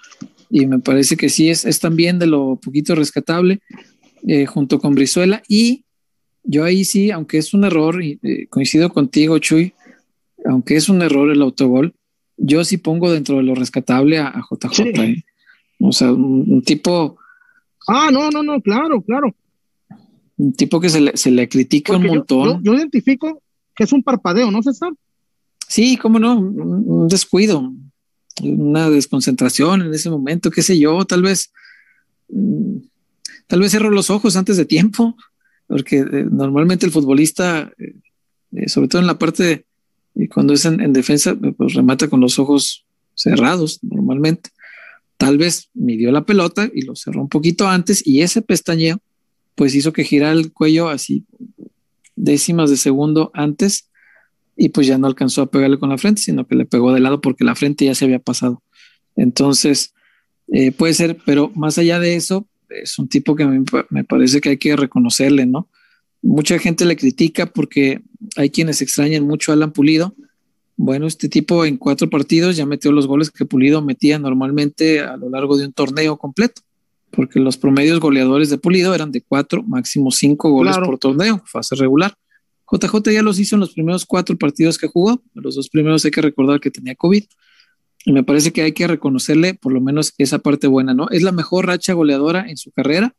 y 0.50 0.66
me 0.66 0.78
parece 0.78 1.16
que 1.16 1.28
sí 1.28 1.50
es, 1.50 1.64
es 1.64 1.80
también 1.80 2.18
de 2.18 2.26
lo 2.26 2.56
poquito 2.56 2.94
rescatable 2.94 3.60
eh, 4.26 4.46
junto 4.46 4.78
con 4.78 4.94
Brizuela 4.94 5.42
y 5.48 5.84
yo 6.48 6.64
ahí 6.64 6.84
sí, 6.84 7.10
aunque 7.10 7.38
es 7.38 7.52
un 7.52 7.64
error, 7.64 8.02
y 8.02 8.18
eh, 8.22 8.46
coincido 8.48 8.88
contigo, 8.88 9.38
Chuy, 9.38 9.74
aunque 10.46 10.76
es 10.76 10.88
un 10.88 11.02
error 11.02 11.30
el 11.30 11.42
autogol, 11.42 11.94
yo 12.38 12.64
sí 12.64 12.78
pongo 12.78 13.12
dentro 13.12 13.36
de 13.36 13.42
lo 13.42 13.54
rescatable 13.54 14.18
a, 14.18 14.42
JJ. 14.50 14.80
¿eh? 15.02 15.24
O 15.80 15.92
sea, 15.92 16.10
un, 16.12 16.62
tipo. 16.62 17.18
Ah, 17.88 18.10
no, 18.12 18.30
no, 18.30 18.42
no, 18.42 18.60
claro, 18.60 19.02
claro. 19.02 19.34
Un 20.36 20.52
tipo 20.52 20.80
que 20.80 20.88
se 20.88 21.00
le, 21.00 21.16
se 21.16 21.30
le 21.30 21.48
critica 21.48 21.96
un 21.96 22.06
montón. 22.06 22.62
Yo, 22.62 22.74
identifico 22.74 23.42
que 23.74 23.84
es 23.84 23.92
un 23.92 24.02
parpadeo, 24.02 24.50
¿no, 24.50 24.62
César? 24.62 24.92
Sí, 25.66 25.96
cómo 25.96 26.18
no, 26.18 26.38
un 26.38 27.08
descuido, 27.08 27.72
una 28.42 28.90
desconcentración 28.90 29.82
en 29.82 29.94
ese 29.94 30.10
momento, 30.10 30.50
qué 30.50 30.62
sé 30.62 30.78
yo, 30.78 31.04
tal 31.04 31.22
vez, 31.22 31.52
mm, 32.28 32.76
tal 33.46 33.60
vez 33.60 33.72
cerró 33.72 33.90
los 33.90 34.10
ojos 34.10 34.36
antes 34.36 34.56
de 34.56 34.64
tiempo, 34.64 35.16
porque 35.66 35.98
eh, 35.98 36.26
normalmente 36.30 36.86
el 36.86 36.92
futbolista, 36.92 37.72
eh, 38.52 38.68
sobre 38.68 38.88
todo 38.88 39.00
en 39.00 39.06
la 39.06 39.18
parte 39.18 39.66
y 40.14 40.26
cuando 40.26 40.52
es 40.52 40.64
en, 40.64 40.92
defensa, 40.92 41.36
pues 41.56 41.74
remata 41.74 42.08
con 42.08 42.20
los 42.20 42.40
ojos 42.40 42.84
cerrados 43.14 43.78
normalmente. 43.82 44.50
Tal 45.18 45.36
vez 45.36 45.68
midió 45.74 46.10
la 46.10 46.24
pelota 46.24 46.70
y 46.72 46.82
lo 46.82 46.96
cerró 46.96 47.20
un 47.20 47.28
poquito 47.28 47.68
antes 47.68 48.06
y 48.06 48.22
ese 48.22 48.40
pestañeo 48.40 49.00
pues 49.54 49.74
hizo 49.74 49.92
que 49.92 50.04
girara 50.04 50.32
el 50.32 50.52
cuello 50.52 50.88
así 50.88 51.26
décimas 52.18 52.70
de 52.70 52.76
segundo 52.76 53.30
antes 53.34 53.90
y 54.56 54.70
pues 54.70 54.86
ya 54.86 54.98
no 54.98 55.06
alcanzó 55.06 55.42
a 55.42 55.50
pegarle 55.50 55.78
con 55.78 55.88
la 55.88 55.98
frente, 55.98 56.20
sino 56.20 56.46
que 56.46 56.56
le 56.56 56.66
pegó 56.66 56.92
de 56.92 57.00
lado 57.00 57.20
porque 57.20 57.44
la 57.44 57.54
frente 57.54 57.84
ya 57.84 57.94
se 57.94 58.04
había 58.04 58.18
pasado. 58.18 58.62
Entonces, 59.14 59.94
eh, 60.52 60.72
puede 60.72 60.94
ser, 60.94 61.18
pero 61.24 61.50
más 61.54 61.78
allá 61.78 62.00
de 62.00 62.16
eso, 62.16 62.48
es 62.68 62.98
un 62.98 63.08
tipo 63.08 63.36
que 63.36 63.46
mí 63.46 63.64
me 63.90 64.04
parece 64.04 64.40
que 64.40 64.50
hay 64.50 64.56
que 64.58 64.76
reconocerle, 64.76 65.46
¿no? 65.46 65.68
Mucha 66.22 66.58
gente 66.58 66.84
le 66.84 66.96
critica 66.96 67.46
porque 67.46 68.02
hay 68.36 68.50
quienes 68.50 68.82
extrañan 68.82 69.24
mucho 69.24 69.52
a 69.52 69.54
Alan 69.54 69.72
Pulido. 69.72 70.16
Bueno, 70.80 71.08
este 71.08 71.28
tipo 71.28 71.64
en 71.64 71.76
cuatro 71.76 72.08
partidos 72.08 72.56
ya 72.56 72.64
metió 72.64 72.92
los 72.92 73.08
goles 73.08 73.32
que 73.32 73.44
Pulido 73.44 73.82
metía 73.82 74.16
normalmente 74.20 75.00
a 75.00 75.16
lo 75.16 75.28
largo 75.28 75.56
de 75.56 75.66
un 75.66 75.72
torneo 75.72 76.16
completo, 76.16 76.62
porque 77.10 77.40
los 77.40 77.56
promedios 77.56 77.98
goleadores 77.98 78.48
de 78.48 78.58
Pulido 78.58 78.94
eran 78.94 79.10
de 79.10 79.20
cuatro, 79.20 79.64
máximo 79.64 80.12
cinco 80.12 80.50
goles 80.52 80.78
por 80.78 80.96
torneo, 81.00 81.42
fase 81.46 81.74
regular. 81.74 82.14
JJ 82.70 83.10
ya 83.12 83.22
los 83.22 83.40
hizo 83.40 83.56
en 83.56 83.60
los 83.60 83.72
primeros 83.72 84.06
cuatro 84.06 84.38
partidos 84.38 84.78
que 84.78 84.86
jugó. 84.86 85.20
Los 85.34 85.56
dos 85.56 85.68
primeros 85.68 86.04
hay 86.04 86.12
que 86.12 86.22
recordar 86.22 86.60
que 86.60 86.70
tenía 86.70 86.94
COVID. 86.94 87.24
Y 88.04 88.12
me 88.12 88.22
parece 88.22 88.52
que 88.52 88.62
hay 88.62 88.70
que 88.70 88.86
reconocerle 88.86 89.54
por 89.54 89.72
lo 89.72 89.80
menos 89.80 90.14
esa 90.16 90.38
parte 90.38 90.68
buena, 90.68 90.94
¿no? 90.94 91.08
Es 91.10 91.24
la 91.24 91.32
mejor 91.32 91.66
racha 91.66 91.92
goleadora 91.92 92.48
en 92.48 92.56
su 92.56 92.70
carrera 92.70 93.16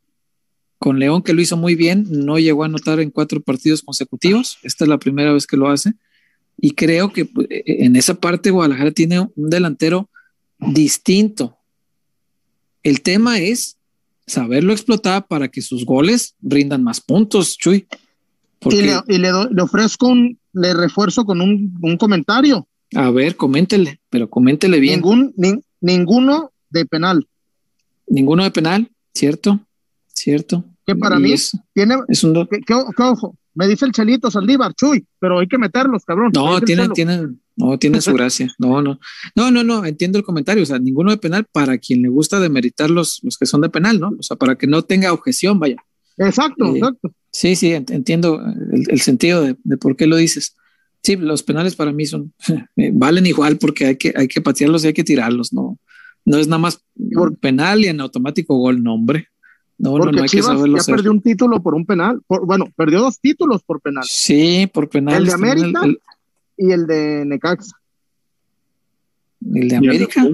con 0.78 0.98
León, 0.98 1.24
que 1.24 1.34
lo 1.34 1.41
hizo 1.41 1.58
muy 1.58 1.76
bien, 1.76 2.06
no 2.10 2.39
llegó 2.39 2.63
a 2.63 2.67
anotar 2.67 3.02
en 3.02 3.12
cuatro 3.12 3.41
partidos 3.41 3.82
consecutivos. 3.82 4.60
Esta 4.63 4.86
es 4.86 4.88
la 4.88 4.98
primera 4.98 5.34
vez 5.34 5.45
que 5.45 5.58
lo 5.58 5.67
hace. 5.67 5.95
Y 6.62 6.72
creo 6.72 7.12
que 7.12 7.26
pues, 7.26 7.48
e, 7.50 7.63
e, 7.65 7.86
en 7.86 7.95
esa 7.95 8.15
parte 8.15 8.52
Guadalajara 8.52 8.91
tiene 8.91 9.19
un 9.19 9.50
delantero 9.50 10.10
distinto. 10.60 11.58
El 12.84 13.02
tema 13.02 13.39
es 13.39 13.78
saberlo 14.28 14.74
explotar 14.74 15.28
para 15.28 15.48
que 15.48 15.62
sus 15.62 15.86
goles 15.86 16.36
rindan 16.41 16.84
más 16.84 17.02
puntos, 17.02 17.58
Chuy. 17.58 17.88
y, 18.65 18.82
le, 19.17 19.32
ofrezco 19.62 20.08
un, 20.08 20.38
le 20.54 20.74
refuerzo 20.74 21.26
con 21.26 21.41
un, 21.41 21.98
comentario. 21.98 22.67
A 22.95 23.10
ver, 23.12 23.36
coméntele, 23.36 24.02
pero 24.10 24.30
coméntele 24.30 24.80
bien. 24.80 25.02
Ningún, 25.02 25.63
ninguno 25.82 26.52
de 26.69 26.86
penal. 26.86 27.28
Ninguno 28.08 28.43
de 28.43 28.52
penal, 28.52 28.91
¿cierto? 29.13 29.60
¿cierto? 30.19 30.65
Que 30.86 30.95
para 30.95 31.19
mí 31.19 31.34
tiene. 31.74 31.95
Es 32.08 32.24
un 32.24 32.48
que, 32.65 32.74
ojo, 32.74 33.36
me 33.56 33.68
dice 33.68 33.86
el 33.86 33.92
Chelito 33.92 34.32
Saldívar, 34.32 34.74
Chuy, 34.74 35.06
pero 35.20 35.40
hay 35.40 35.48
que 35.48 35.58
meterlos, 35.58 36.06
cabrón. 36.06 36.32
No, 36.34 36.62
tienen, 36.62 36.92
tienen, 36.94 37.42
no, 37.56 37.78
tienen 37.78 38.02
su 38.02 38.14
gracia. 38.14 38.54
No, 38.58 38.82
no, 38.82 39.00
no, 39.36 39.52
no, 39.52 39.64
no, 39.64 39.86
entiendo 39.86 40.18
el 40.18 40.24
comentario. 40.24 40.64
O 40.64 40.66
sea, 40.66 40.80
ninguno 40.80 41.12
de 41.12 41.18
penal 41.18 41.46
para 41.52 41.78
quien 41.78 42.02
le 42.02 42.10
gusta 42.10 42.40
demeritar 42.40 42.90
los, 42.90 43.20
los 43.24 43.38
que 43.38 43.46
son 43.46 43.62
de 43.62 43.70
penal, 43.70 44.00
¿no? 44.00 44.10
O 44.18 44.24
sea, 44.24 44.38
para 44.38 44.56
que 44.56 44.68
no 44.68 44.84
tenga 44.84 45.14
objeción, 45.14 45.60
vaya. 45.60 45.78
Exacto, 46.18 46.66
eh, 46.66 46.78
exacto. 46.78 47.14
Sí, 47.32 47.56
sí, 47.56 47.72
entiendo 47.72 48.42
el, 48.72 49.00
sentido 49.02 49.44
de, 49.44 49.78
por 49.78 49.96
qué 49.96 50.08
lo 50.08 50.18
dices. 50.18 50.56
Sí, 51.02 51.16
los 51.16 51.44
penales 51.44 51.76
para 51.76 51.94
mí 51.94 52.06
son 52.06 52.34
eh, 52.76 52.92
valen 52.94 53.26
igual 53.26 53.58
porque 53.58 53.86
hay 53.86 53.96
que, 53.98 54.14
hay 54.16 54.28
que 54.28 54.42
patearlos 54.42 54.84
y 54.84 54.88
hay 54.88 54.94
que 54.94 55.04
tirarlos, 55.04 55.54
no, 55.54 55.80
no 56.26 56.38
es 56.38 56.48
nada 56.48 56.60
más 56.60 56.84
por 57.14 57.38
penal 57.38 57.86
y 57.86 57.88
en 57.88 58.02
automático 58.02 58.58
gol, 58.58 58.84
no, 58.84 58.96
hombre. 58.96 59.28
No, 59.80 59.92
Porque 59.92 60.18
no, 60.18 60.24
hay 60.24 60.28
Chivas 60.28 60.62
que 60.62 60.72
ya 60.72 60.94
perdió 60.94 61.10
un 61.10 61.22
título 61.22 61.63
por 61.63 61.74
un 61.74 61.86
penal. 61.86 62.22
bueno, 62.28 62.65
perdió 62.76 63.00
dos 63.00 63.20
títulos 63.20 63.63
por 63.63 63.80
penal. 63.80 64.04
Sí, 64.06 64.70
por 64.74 64.89
penal. 64.89 65.15
El 65.15 65.26
de 65.26 65.34
América 65.34 65.82
y 66.58 66.72
el 66.72 66.86
de 66.86 67.24
Necaxa. 67.26 67.80
¿El 69.54 69.70
de 69.70 69.76
América? 69.78 70.28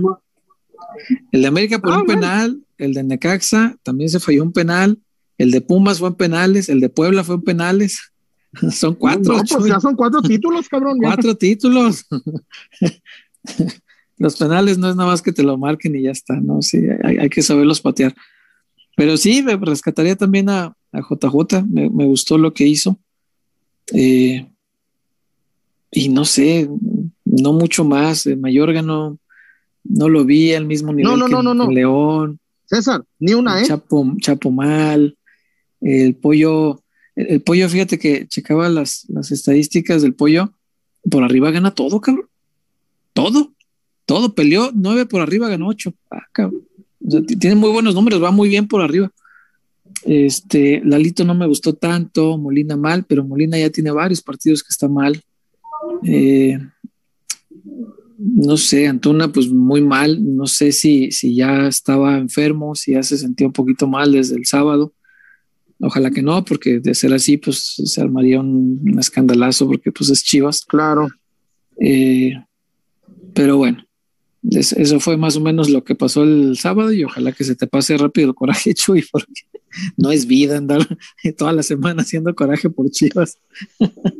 El 1.31 1.41
de 1.41 1.47
América 1.47 1.77
por 1.77 1.93
ah, 1.93 1.99
un 1.99 2.08
penal, 2.08 2.60
el 2.79 2.95
de 2.95 3.03
Necaxa 3.03 3.77
también 3.84 4.10
se 4.10 4.19
falló 4.19 4.41
un 4.41 4.51
penal, 4.51 4.97
el 5.38 5.51
de 5.51 5.62
Pumas 5.62 5.99
fue 5.99 6.10
en 6.10 6.15
penales, 6.15 6.67
el 6.67 6.79
de 6.79 6.89
Puebla 6.89 7.23
fue 7.23 7.36
en 7.36 7.43
penales. 7.43 8.12
son 8.71 8.95
cuatro. 8.95 9.38
No, 9.38 9.43
pues 9.43 9.65
ya 9.65 9.79
son 9.79 9.95
cuatro 9.95 10.21
títulos, 10.23 10.67
cabrón. 10.67 10.97
Cuatro 10.99 11.36
títulos. 11.36 12.08
Los 14.17 14.38
penales 14.38 14.79
no 14.79 14.89
es 14.89 14.95
nada 14.95 15.10
más 15.10 15.21
que 15.21 15.34
te 15.34 15.43
lo 15.43 15.55
marquen 15.55 15.95
y 15.95 16.01
ya 16.01 16.12
está, 16.12 16.39
¿no? 16.39 16.63
Sí, 16.63 16.79
hay, 17.03 17.17
hay 17.17 17.29
que 17.29 17.43
saberlos 17.43 17.81
patear. 17.81 18.15
Pero 18.95 19.17
sí, 19.17 19.43
me 19.43 19.58
rescataría 19.58 20.15
también 20.15 20.49
a, 20.49 20.75
JJ, 20.93 21.63
me, 21.67 21.88
gustó 21.88 22.38
lo 22.38 22.53
que 22.53 22.65
hizo. 22.65 22.97
Eh, 23.93 24.47
y 25.91 26.10
no 26.10 26.23
sé, 26.23 26.69
no 27.25 27.53
mucho 27.53 27.84
más. 27.84 28.25
Mayorga 28.25 28.81
no, 28.81 29.19
no 29.84 30.10
lo 30.10 30.23
vi 30.23 30.53
al 30.53 30.65
mismo 30.65 30.93
nivel 30.93 31.17
no, 31.19 31.27
no, 31.27 31.67
que, 31.67 31.73
León. 31.73 32.39
César, 32.65 33.03
ni 33.19 33.34
una, 33.34 33.62
¿eh? 33.62 33.65
Chapo, 33.65 34.13
Chapo 34.21 34.49
mal. 34.49 35.17
El 35.81 36.15
pollo, 36.15 36.81
el, 37.15 37.41
pollo, 37.41 37.69
fíjate 37.69 37.99
que 37.99 38.27
checaba 38.27 38.69
las, 38.69 39.05
las 39.10 39.31
estadísticas 39.31 40.01
del 40.01 40.15
pollo. 40.15 40.53
Por 41.12 41.23
arriba 41.23 41.51
gana 41.51 41.71
todo, 41.71 41.99
cabrón. 41.99 42.27
Todo. 43.13 43.51
Todo 44.05 44.34
peleó 44.34 44.71
nueve 44.73 45.05
por 45.05 45.21
arriba, 45.21 45.49
ganó 45.49 45.67
ocho. 45.67 45.93
Ah, 46.10 46.23
cabrón 46.31 46.64
tiene 47.39 47.55
muy 47.55 47.71
buenos 47.71 47.95
números, 47.95 48.23
va 48.23 48.31
muy 48.31 48.49
bien 48.49 48.67
por 48.67 48.81
arriba. 48.81 49.11
Este, 50.03 50.81
Lalito 50.83 51.23
no 51.23 51.33
me 51.33 51.47
gustó 51.47 51.73
tanto, 51.73 52.37
Molina 52.37 52.77
mal, 52.77 53.05
pero 53.07 53.23
Molina 53.23 53.57
ya 53.57 53.69
tiene 53.69 53.91
varios 53.91 54.21
partidos 54.21 54.63
que 54.63 54.69
está 54.69 54.87
mal. 54.87 55.21
Eh, 56.03 56.59
no 58.17 58.57
sé, 58.57 58.87
Antuna 58.87 59.31
pues 59.31 59.49
muy 59.49 59.81
mal, 59.81 60.35
no 60.35 60.47
sé 60.47 60.71
si, 60.71 61.11
si 61.11 61.35
ya 61.35 61.67
estaba 61.67 62.17
enfermo, 62.17 62.75
si 62.75 62.93
ya 62.93 63.03
se 63.03 63.17
sentía 63.17 63.47
un 63.47 63.53
poquito 63.53 63.87
mal 63.87 64.11
desde 64.11 64.35
el 64.35 64.45
sábado. 64.45 64.93
Ojalá 65.79 66.09
que 66.09 66.21
no, 66.21 66.43
porque 66.45 66.79
de 66.79 66.95
ser 66.95 67.13
así, 67.13 67.37
pues 67.37 67.75
se 67.83 68.01
armaría 68.01 68.39
un, 68.39 68.97
escandalazo, 68.97 69.67
porque 69.67 69.91
pues 69.91 70.09
es 70.09 70.23
Chivas. 70.23 70.63
Claro. 70.65 71.09
Eh, 71.79 72.33
pero 73.33 73.57
bueno, 73.57 73.84
eso 74.51 74.99
fue 74.99 75.17
más 75.17 75.36
o 75.38 75.41
menos 75.41 75.69
lo 75.69 75.84
que 75.84 75.95
pasó 75.95 76.23
el 76.23 76.58
sábado 76.58 76.91
y 76.91 77.03
ojalá 77.03 77.31
que 77.31 77.43
se 77.43 77.55
te 77.55 77.67
pase 77.67 77.97
rápido 77.97 78.29
el 78.29 78.36
coraje, 78.36 78.73
Chuy, 78.75 79.03
porque 79.12 79.43
no 79.97 80.12
es 80.12 80.25
vida 80.25 80.58
andar 80.58 80.88
toda 81.38 81.51
la 81.53 81.63
semana 81.63 82.01
haciendo 82.01 82.34
coraje 82.34 82.69
por 82.69 82.89
Chivas. 82.89 83.38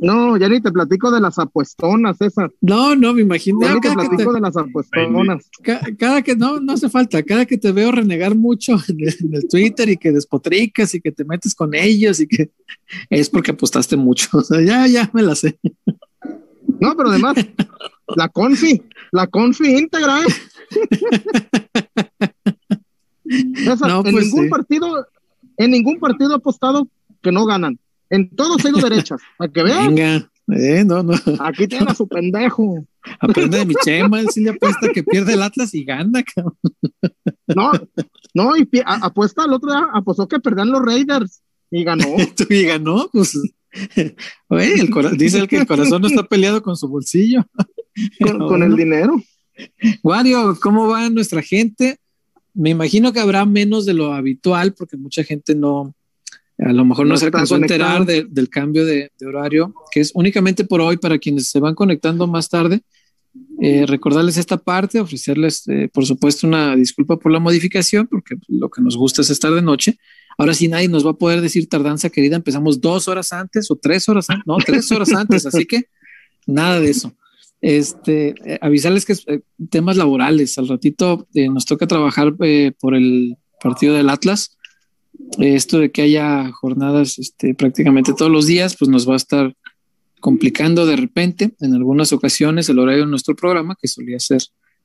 No, 0.02 0.38
ya 0.38 0.50
ni 0.50 0.62
te 0.62 0.72
platico 0.72 1.12
de 1.12 1.22
las 1.22 1.40
apuestonas, 1.40 2.18
César. 2.18 2.52
No, 2.62 2.96
no, 2.96 3.14
me 3.14 3.22
imagino. 3.22 3.62
Ya 3.62 3.76
ni 3.76 3.82
te 3.82 3.92
platico 3.92 4.34
de 4.34 4.42
las 4.42 4.58
apuestonas. 4.58 5.50
Cada, 5.98 6.22
que, 6.22 6.36
no, 6.36 6.60
no 6.60 6.74
hace 6.74 6.90
falta, 6.90 7.24
cada 7.24 7.46
que 7.46 7.58
te 7.58 7.72
veo 7.72 7.92
renegar 7.92 8.36
mucho 8.36 8.74
en 8.88 9.34
el, 9.34 9.48
Twitter 9.48 9.90
y 9.90 9.98
que 9.98 10.12
despotricas 10.12 10.94
y 10.96 11.02
que 11.02 11.12
te 11.12 11.24
metes 11.24 11.56
con 11.56 11.74
ellos 11.74 12.20
y 12.20 12.28
que 12.28 12.52
es 13.10 13.30
porque 13.30 13.52
apostaste 13.52 13.96
mucho. 13.96 14.30
O 14.34 14.42
sea, 14.42 14.62
ya, 14.62 14.88
ya 14.88 15.10
me 15.14 15.22
la 15.22 15.36
sé. 15.36 15.58
No, 16.80 16.96
pero 16.98 17.10
además, 17.10 17.36
la 18.16 18.30
confi, 18.30 18.82
la 19.12 19.28
confi 19.28 19.78
íntegra, 19.78 20.22
¿eh? 20.22 20.28
en 23.26 24.04
pues 24.04 24.26
ningún 24.26 24.50
partido, 24.50 25.08
en 25.58 25.72
ningún 25.72 26.00
partido 26.00 26.36
apostado 26.36 26.88
que 27.22 27.32
no 27.32 27.46
ganan. 27.46 27.80
En 28.10 28.30
todos 28.30 28.64
hay 28.66 28.72
derechas, 28.72 29.22
para 29.38 29.52
que 29.52 29.64
vean. 29.64 29.96
Venga, 29.96 30.30
eh, 30.56 30.84
no, 30.86 31.02
no. 31.04 31.14
Aquí 31.40 31.68
tiene 31.68 31.88
a 31.90 31.96
su 31.96 32.08
pendejo. 32.08 32.86
Aprende 33.20 33.60
de 33.60 33.66
mi 33.66 33.76
chema, 33.84 34.20
él 34.20 34.30
sí 34.30 34.44
le 34.44 34.52
apuesta 34.52 34.90
que 34.94 35.04
pierde 35.04 35.34
el 35.34 35.42
Atlas 35.42 35.74
y 35.74 35.84
gana, 35.84 36.24
cabrón. 36.24 36.58
No, 37.48 37.72
no, 38.34 38.58
y 38.58 38.68
apuesta 38.84 39.44
al 39.44 39.54
otro 39.54 39.72
día, 39.72 39.88
apostó 39.94 40.28
que 40.28 40.40
perdían 40.40 40.72
los 40.72 40.82
Raiders 40.82 41.42
y 41.70 41.84
ganó. 41.84 42.08
y 42.50 42.64
ganó, 42.64 43.10
pues 43.12 43.38
dice 45.18 45.40
el 45.40 45.48
que 45.48 45.58
el 45.58 45.68
corazón 45.68 46.02
no 46.02 46.08
está 46.08 46.24
peleado 46.24 46.64
con 46.64 46.76
su 46.76 46.88
bolsillo. 46.88 47.46
Con, 48.48 48.64
el 48.64 48.76
dinero. 48.76 49.22
Wario, 50.04 50.58
¿cómo 50.62 50.88
va 50.88 51.10
nuestra 51.10 51.42
gente? 51.42 51.98
me 52.56 52.70
imagino 52.70 53.12
que 53.14 53.20
habrá 53.20 53.46
menos 53.46 53.86
de 53.86 53.94
lo 53.94 54.14
habitual 54.14 54.74
porque 54.74 54.98
mucha 54.98 55.24
gente 55.24 55.54
no, 55.54 55.94
a 56.58 56.72
lo 56.72 56.86
mejor 56.86 57.06
no, 57.06 57.14
No 57.14 57.18
se 57.18 57.26
alcanzó 57.26 57.56
a 57.56 57.58
enterar 57.60 58.06
de- 58.06 58.24
del 58.24 58.50
cambio 58.50 58.86
de, 58.86 59.12
de 59.20 59.26
horario, 59.28 59.76
que 59.92 60.00
es 60.00 60.12
únicamente 60.16 60.64
por 60.64 60.82
hoy 60.82 60.98
para 60.98 61.20
quienes 61.20 61.50
se 61.50 61.60
van 61.60 61.76
conectando 61.76 62.26
más 62.28 62.50
tarde. 62.50 62.82
Eh, 63.62 63.86
recordarles 63.86 64.38
esta 64.38 64.56
parte, 64.56 65.02
ofrecerles, 65.02 65.68
eh, 65.68 65.90
por 65.94 66.06
supuesto, 66.06 66.48
una 66.48 66.78
disculpa 66.78 67.20
por 67.20 67.34
la 67.34 67.40
modificación, 67.40 68.08
porque 68.08 68.36
lo 68.48 68.70
que 68.70 68.82
nos 68.82 68.96
gusta 68.96 69.22
es 69.22 69.30
estar 69.30 69.54
de 69.54 69.62
noche. 69.62 69.98
Ahora 70.38 70.54
sí, 70.54 70.70
nadie 70.70 70.88
nos 70.88 71.06
va 71.06 71.12
a 71.12 71.18
poder 71.18 71.42
decir 71.42 71.68
tardanza 71.68 72.10
querida, 72.10 72.38
empezamos 72.38 72.80
dos 72.80 73.10
horas 73.10 73.34
antes 73.34 73.70
o 73.70 73.76
tres 73.76 74.08
horas 74.08 74.30
antes, 74.30 74.46
no, 74.48 74.56
tres 74.58 74.90
horas 74.92 75.12
antes, 75.14 75.46
así 75.46 75.66
que 75.66 75.88
nada 76.48 76.80
de 76.80 76.90
eso. 76.90 77.14
Este, 77.62 78.36
eh, 78.46 78.60
avisarles 78.62 79.06
que 79.06 79.14
es, 79.14 79.24
eh, 79.28 79.42
temas 79.70 79.98
laborales, 79.98 80.58
al 80.58 80.68
ratito 80.68 81.28
eh, 81.34 81.50
nos 81.50 81.66
toca 81.66 81.88
trabajar 81.88 82.36
eh, 82.42 82.74
por 82.80 82.96
el 82.96 83.38
partido 83.62 83.96
del 83.96 84.10
Atlas. 84.10 84.58
Eh, 85.40 85.56
esto 85.56 85.80
de 85.80 85.90
que 85.92 86.04
haya 86.04 86.52
jornadas 86.52 87.18
este, 87.18 87.56
prácticamente 87.56 88.14
todos 88.14 88.32
los 88.32 88.46
días, 88.46 88.76
pues 88.78 88.90
nos 88.90 89.10
va 89.10 89.14
a 89.14 89.18
estar 89.18 89.56
complicando 90.20 90.86
de 90.86 90.96
repente 90.96 91.56
en 91.60 91.74
algunas 91.74 92.12
ocasiones 92.14 92.70
el 92.70 92.80
horario 92.80 93.06
de 93.06 93.10
nuestro 93.10 93.36
programa, 93.36 93.76
que 93.80 93.88
solía 93.88 94.20
ser, 94.20 94.44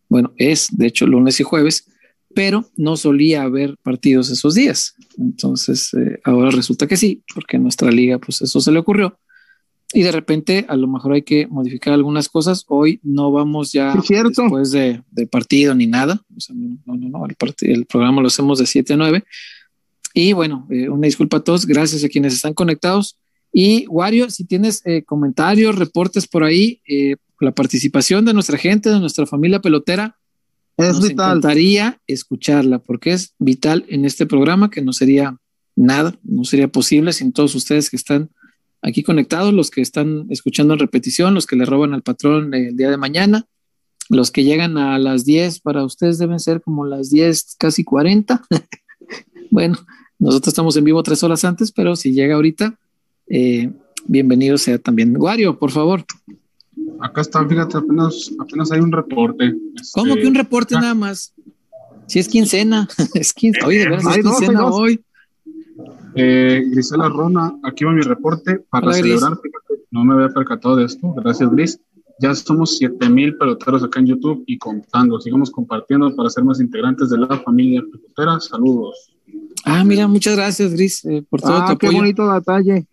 bueno, 0.09 0.33
es 0.37 0.69
de 0.71 0.87
hecho 0.87 1.07
lunes 1.07 1.41
y 1.41 1.45
jueves, 1.45 1.87
pero 2.35 2.65
no 2.77 2.97
solía 2.97 3.43
haber 3.43 3.77
partidos 3.83 4.31
esos 4.31 4.55
días. 4.55 4.95
Entonces, 5.19 5.91
ahora 6.25 6.51
resulta 6.51 6.87
que 6.87 6.97
sí, 6.97 7.23
porque 7.35 7.57
en 7.57 7.65
nuestra 7.65 7.91
liga, 7.91 8.19
pues 8.19 8.41
eso 8.43 8.61
se 8.61 8.71
le 8.71 8.79
ocurrió. 8.79 9.19
Y 9.93 10.03
de 10.03 10.13
repente, 10.13 10.67
a 10.69 10.77
lo 10.77 10.87
mejor 10.87 11.15
hay 11.15 11.23
que 11.23 11.47
modificar 11.49 11.93
algunas 11.93 12.29
cosas. 12.29 12.65
Hoy 12.69 13.01
no 13.03 13.33
vamos 13.33 13.73
ya 13.73 13.93
Sí, 13.95 14.07
cierto. 14.09 14.43
después 14.43 14.71
de, 14.71 15.03
de 15.11 15.27
partido 15.27 15.75
ni 15.75 15.87
nada. 15.89 16.23
O 16.37 16.41
sea, 16.41 16.55
no, 16.57 16.79
no, 16.87 17.09
no, 17.09 17.27
el, 17.27 17.37
el 17.63 17.87
programa 17.87 18.23
lo 18.23 18.29
hacemos 18.29 18.59
de 18.61 18.67
7 18.67 18.93
a 18.93 18.97
9. 18.97 19.25
Y 20.15 20.33
bueno, 20.33 20.67
eh, 20.71 20.89
una 20.89 21.07
disculpa 21.07 21.39
a 21.39 21.41
todos, 21.45 21.67
gracias 21.67 22.05
a 22.05 22.09
quienes 22.09 22.35
están 22.35 22.55
conectados. 22.55 23.19
Y 23.53 23.87
Wario, 23.89 24.31
si 24.31 24.45
tienes 24.45 24.83
eh, 24.85 25.03
comentarios, 25.03 25.75
reportes 25.77 26.29
por 26.29 26.45
ahí, 26.45 26.81
eh, 26.87 27.17
la 27.41 27.53
participación 27.53 28.25
de 28.25 28.33
nuestra 28.35 28.59
gente, 28.59 28.91
de 28.91 29.01
nuestra 29.01 29.27
familia 29.27 29.61
pelotera, 29.61 30.17
Es 30.77 30.95
nos 30.95 31.09
vital. 31.09 31.31
encantaría 31.39 32.01
escucharla 32.07 32.79
porque 32.79 33.13
es 33.13 33.35
vital 33.41 33.85
en 33.89 34.05
este 34.05 34.25
programa 34.27 34.71
que 34.71 34.83
no 34.83 34.93
sería 34.93 35.37
nada, 35.75 36.17
no 36.23 36.45
sería 36.45 36.69
posible 36.69 37.13
sin 37.13 37.33
todos 37.33 37.55
ustedes 37.57 37.91
que 37.91 37.97
están 37.97 38.31
aquí 38.83 39.03
conectados, 39.03 39.53
los 39.53 39.71
que 39.71 39.81
están 39.81 40.27
escuchando 40.31 40.75
en 40.75 40.81
repetición, 40.81 41.35
los 41.35 41.47
que 41.47 41.57
le 41.57 41.65
roban 41.65 41.95
al 41.95 42.03
patrón 42.03 42.55
el 42.55 42.77
día 42.77 42.91
de 42.91 42.97
mañana, 42.97 43.47
los 44.09 44.31
que 44.31 44.45
llegan 44.45 44.77
a 44.77 44.99
las 44.99 45.25
10, 45.25 45.61
para 45.61 45.85
ustedes 45.85 46.19
deben 46.19 46.41
ser 46.41 46.61
como 46.61 46.85
las 46.85 47.11
10, 47.11 47.57
casi 47.59 47.85
40. 47.85 48.43
bueno, 49.51 49.79
nosotros 50.19 50.49
estamos 50.49 50.77
en 50.77 50.85
vivo 50.85 51.03
tres 51.03 51.23
horas 51.23 51.45
antes, 51.45 51.73
pero 51.73 51.97
si 51.97 52.13
llega 52.13 52.35
ahorita, 52.35 52.79
eh, 53.29 53.71
bienvenido 54.07 54.59
sea 54.59 54.79
también. 54.79 55.17
Wario, 55.17 55.59
por 55.59 55.71
favor. 55.71 56.05
Acá 57.01 57.21
está, 57.21 57.47
fíjate, 57.47 57.79
apenas, 57.79 58.31
apenas 58.39 58.73
hay 58.73 58.81
un 58.81 58.93
reporte. 58.93 59.55
Este, 59.75 59.89
¿Cómo 59.95 60.17
que 60.17 60.27
un 60.27 60.35
reporte 60.35 60.75
ah. 60.77 60.81
nada 60.81 60.95
más? 60.95 61.33
Si 62.07 62.19
es 62.19 62.29
quincena, 62.29 62.89
es 63.15 63.33
quincena. 63.33 63.67
Oye, 63.67 63.79
de 63.79 63.89
veras, 63.89 64.05
es 64.17 64.25
quincena 64.25 64.67
hoy. 64.67 65.01
Eh, 66.15 66.65
Grisela 66.71 67.09
Rona, 67.09 67.57
aquí 67.63 67.85
va 67.85 67.93
mi 67.93 68.03
reporte 68.03 68.59
para 68.71 68.87
Hola, 68.87 68.97
celebrar. 68.97 69.39
No 69.91 70.05
me 70.05 70.15
había 70.15 70.29
percatado 70.29 70.77
de 70.77 70.85
esto. 70.85 71.13
Gracias, 71.17 71.51
Gris. 71.51 71.81
Ya 72.21 72.35
somos 72.35 72.77
7000 72.79 73.39
peloteros 73.39 73.83
acá 73.83 74.01
en 74.01 74.07
YouTube 74.07 74.45
y 74.47 74.59
contando. 74.59 75.21
Sigamos 75.21 75.51
compartiendo 75.51 76.15
para 76.15 76.29
ser 76.31 76.45
más 76.45 76.61
integrantes 76.61 77.11
de 77.11 77.19
la 77.19 77.39
familia 77.41 77.83
pelotera. 77.83 78.39
Saludos. 78.41 79.11
Ah, 79.65 79.85
mira, 79.85 80.07
muchas 80.07 80.37
gracias, 80.37 80.73
Gris, 80.73 81.05
eh, 81.05 81.23
por 81.29 81.41
todo 81.41 81.53
tu 81.53 81.63
Ah, 81.63 81.77
qué 81.79 81.87
apoyo. 81.87 81.99
bonito 81.99 82.33
detalle. 82.33 82.87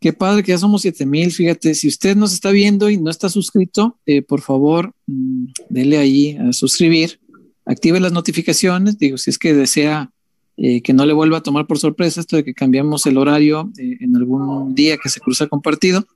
Qué 0.00 0.12
padre 0.12 0.42
que 0.42 0.50
ya 0.50 0.58
somos 0.58 0.82
7000. 0.82 1.30
Fíjate, 1.30 1.74
si 1.74 1.86
usted 1.88 2.16
nos 2.16 2.32
está 2.32 2.50
viendo 2.50 2.90
y 2.90 2.96
no 2.96 3.10
está 3.10 3.28
suscrito, 3.28 3.98
eh, 4.04 4.20
por 4.22 4.40
favor, 4.40 4.92
mm, 5.06 5.46
dele 5.68 5.98
ahí 5.98 6.36
a 6.36 6.52
suscribir, 6.52 7.20
active 7.64 8.00
las 8.00 8.12
notificaciones. 8.12 8.98
Digo, 8.98 9.16
si 9.16 9.30
es 9.30 9.38
que 9.38 9.54
desea 9.54 10.10
eh, 10.56 10.82
que 10.82 10.92
no 10.92 11.06
le 11.06 11.12
vuelva 11.12 11.38
a 11.38 11.42
tomar 11.42 11.66
por 11.66 11.78
sorpresa 11.78 12.20
esto 12.20 12.36
de 12.36 12.44
que 12.44 12.54
cambiamos 12.54 13.06
el 13.06 13.16
horario 13.18 13.70
eh, 13.78 13.96
en 14.00 14.16
algún 14.16 14.74
día 14.74 14.96
que 14.96 15.08
se 15.08 15.20
cruza 15.20 15.46
compartido. 15.46 16.06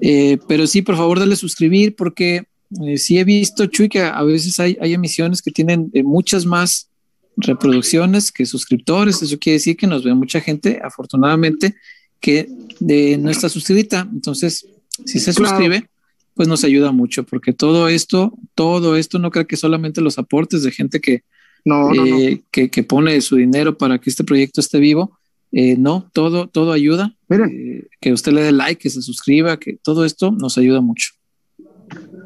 Eh, 0.00 0.38
pero 0.48 0.66
sí, 0.66 0.82
por 0.82 0.96
favor, 0.96 1.18
dale 1.18 1.36
suscribir 1.36 1.94
porque 1.96 2.44
eh, 2.82 2.98
sí 2.98 3.18
he 3.18 3.24
visto, 3.24 3.66
Chuy, 3.66 3.88
que 3.88 4.00
a, 4.00 4.10
a 4.10 4.24
veces 4.24 4.58
hay, 4.60 4.76
hay 4.80 4.94
emisiones 4.94 5.42
que 5.42 5.50
tienen 5.50 5.90
muchas 6.04 6.46
más 6.46 6.88
reproducciones 7.36 8.30
que 8.32 8.46
suscriptores. 8.46 9.22
Eso 9.22 9.38
quiere 9.38 9.54
decir 9.54 9.76
que 9.76 9.86
nos 9.86 10.04
ve 10.04 10.14
mucha 10.14 10.40
gente, 10.40 10.80
afortunadamente, 10.82 11.74
que 12.20 12.48
de, 12.80 13.16
no 13.18 13.30
está 13.30 13.48
suscrita. 13.48 14.08
Entonces, 14.12 14.66
si 15.06 15.18
se 15.20 15.32
Claro. 15.32 15.50
suscribe, 15.56 15.88
pues 16.34 16.48
nos 16.48 16.64
ayuda 16.64 16.92
mucho, 16.92 17.24
porque 17.24 17.52
todo 17.52 17.88
esto, 17.88 18.32
todo 18.54 18.96
esto 18.96 19.18
no 19.18 19.30
creo 19.30 19.46
que 19.46 19.56
solamente 19.56 20.00
los 20.00 20.18
aportes 20.18 20.62
de 20.62 20.70
gente 20.70 21.00
que, 21.00 21.22
No, 21.64 21.90
no, 21.92 22.04
no. 22.04 22.18
eh, 22.18 22.42
que, 22.50 22.70
que 22.70 22.82
pone 22.82 23.20
su 23.20 23.36
dinero 23.36 23.76
para 23.78 23.98
que 23.98 24.10
este 24.10 24.24
proyecto 24.24 24.60
esté 24.60 24.78
vivo. 24.78 25.18
Eh, 25.52 25.76
no, 25.76 26.08
todo, 26.12 26.48
todo 26.48 26.72
ayuda. 26.72 27.14
Miren. 27.28 27.50
Eh, 27.50 27.86
que 28.00 28.12
usted 28.12 28.32
le 28.32 28.42
dé 28.42 28.52
like, 28.52 28.80
que 28.80 28.90
se 28.90 29.02
suscriba, 29.02 29.58
que 29.58 29.78
todo 29.82 30.04
esto 30.04 30.30
nos 30.30 30.56
ayuda 30.58 30.80
mucho. 30.80 31.10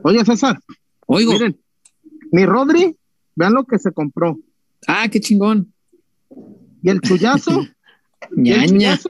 Oye, 0.03 0.25
César, 0.25 0.61
Oigo, 1.07 1.33
miren, 1.33 1.59
mi 2.33 2.45
Rodri, 2.45 2.97
vean 3.35 3.55
lo 3.55 3.65
que 3.65 3.79
se 3.79 3.93
compró. 3.93 4.39
ah, 4.87 5.09
qué 5.11 5.21
chingón. 5.21 5.73
Y 6.83 6.91
el 6.91 7.01
chullazo, 7.01 7.67
ñaña. 8.37 9.01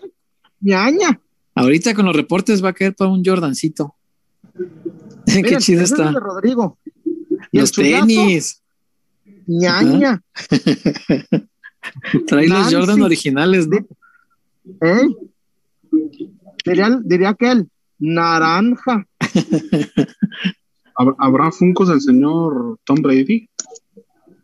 ñaña. 0.60 1.20
Ahorita 1.56 1.94
con 1.94 2.06
los 2.06 2.14
reportes 2.16 2.64
va 2.64 2.68
a 2.70 2.72
caer 2.72 2.94
para 2.94 3.10
un 3.10 3.24
Jordancito. 3.24 3.94
qué 5.26 5.42
Miren, 5.42 5.58
chido 5.58 5.82
es 5.82 5.90
está. 5.90 6.08
el 6.08 6.14
de 6.14 6.20
Rodrigo. 6.20 6.78
Y 7.50 7.58
Los 7.58 7.76
el 7.78 7.84
tenis. 7.84 8.62
Ñaña. 9.46 10.22
Trae 12.26 12.48
los. 12.48 12.72
Jordan 12.74 13.02
originales, 13.02 13.68
¿no? 13.68 13.76
¿Eh? 14.80 15.08
Diría, 16.64 16.98
diría 17.04 17.34
que 17.34 17.50
el 17.50 17.68
naranja. 17.98 19.06
¿Hab- 20.96 21.16
¿Habrá 21.18 21.52
funcos 21.52 21.88
del 21.88 22.00
señor 22.00 22.78
Tom 22.84 22.96
Brady? 23.02 23.48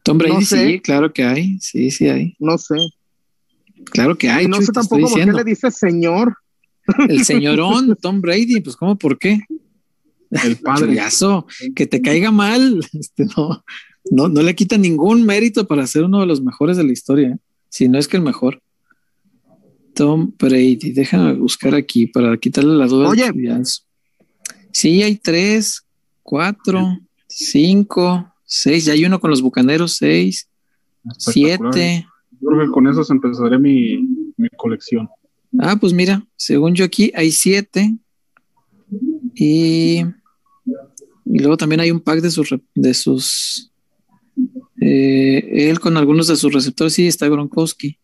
Tom 0.02 0.18
Brady, 0.18 0.34
No 0.34 0.40
sé. 0.42 0.66
sí, 0.66 0.80
claro 0.80 1.12
que 1.12 1.24
hay. 1.24 1.58
Sí, 1.60 1.90
sí 1.90 2.08
hay. 2.08 2.36
No 2.38 2.58
sé. 2.58 2.76
Claro 3.86 4.16
que 4.16 4.28
hay. 4.30 4.46
no 4.46 4.56
Chuy, 4.58 4.66
sé 4.66 4.72
tampoco 4.72 5.08
por 5.08 5.18
qué 5.24 5.32
le 5.32 5.44
dice 5.44 5.70
señor. 5.70 6.36
El 7.08 7.24
señorón 7.24 7.96
Tom 8.00 8.20
Brady, 8.20 8.60
pues, 8.60 8.76
¿cómo? 8.76 8.96
¿Por 8.98 9.18
qué? 9.18 9.40
El 10.30 10.58
padre. 10.58 10.86
Chuyazo, 10.88 11.46
que 11.74 11.86
te 11.86 12.00
caiga 12.02 12.30
mal. 12.30 12.80
Este, 12.92 13.24
no, 13.36 13.64
no, 14.10 14.28
no 14.28 14.42
le 14.42 14.54
quita 14.54 14.78
ningún 14.78 15.24
mérito 15.24 15.66
para 15.66 15.86
ser 15.86 16.04
uno 16.04 16.20
de 16.20 16.26
los 16.26 16.42
mejores 16.42 16.76
de 16.76 16.84
la 16.84 16.92
historia, 16.92 17.28
¿eh? 17.30 17.38
si 17.68 17.88
no 17.88 17.98
es 17.98 18.08
que 18.08 18.16
el 18.16 18.22
mejor. 18.22 18.62
Tom 19.94 20.32
Brady, 20.38 20.92
déjame 20.92 21.34
buscar 21.34 21.74
aquí 21.74 22.06
para 22.06 22.36
quitarle 22.36 22.74
la 22.76 22.86
duda. 22.86 23.08
Oye. 23.08 23.30
Sí, 24.72 25.02
hay 25.02 25.16
tres, 25.16 25.84
cuatro, 26.22 26.98
cinco, 27.26 28.32
seis. 28.44 28.84
Ya 28.84 28.92
hay 28.92 29.04
uno 29.04 29.20
con 29.20 29.30
los 29.30 29.42
bucaneros, 29.42 29.96
seis, 29.96 30.48
siete. 31.18 32.06
Yo 32.40 32.48
creo 32.48 32.66
que 32.66 32.70
con 32.70 32.86
eso 32.86 33.04
empezaré 33.10 33.58
mi, 33.58 33.98
mi 34.36 34.48
colección. 34.56 35.08
Ah, 35.58 35.76
pues 35.78 35.92
mira, 35.92 36.24
según 36.36 36.74
yo 36.74 36.84
aquí 36.84 37.12
hay 37.14 37.32
siete. 37.32 37.96
Y, 39.34 40.02
y 41.24 41.38
luego 41.38 41.56
también 41.56 41.80
hay 41.80 41.90
un 41.90 42.00
pack 42.00 42.20
de 42.20 42.30
sus 42.30 42.54
de 42.74 42.94
sus 42.94 43.69
eh, 44.80 45.68
él 45.68 45.78
con 45.78 45.96
algunos 45.96 46.26
de 46.26 46.36
sus 46.36 46.52
receptores, 46.52 46.94
sí, 46.94 47.06
está 47.06 47.28
Gronkowski. 47.28 47.98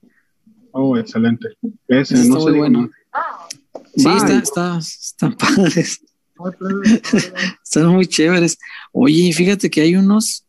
Oh, 0.73 0.97
excelente. 0.97 1.49
Ese, 1.89 2.15
Está 2.15 2.29
no 2.29 2.41
muy 2.41 2.53
se 2.53 2.59
bueno. 2.59 2.91
Sí, 3.97 4.05
Bye. 4.05 4.17
está, 4.17 4.39
está, 4.39 4.79
están 4.79 5.33
padres, 5.39 6.03
están 7.65 7.87
muy 7.89 8.07
chéveres. 8.07 8.59
Oye, 8.93 9.33
fíjate 9.33 9.71
que 9.71 9.81
hay 9.81 9.97
unos. 9.97 10.45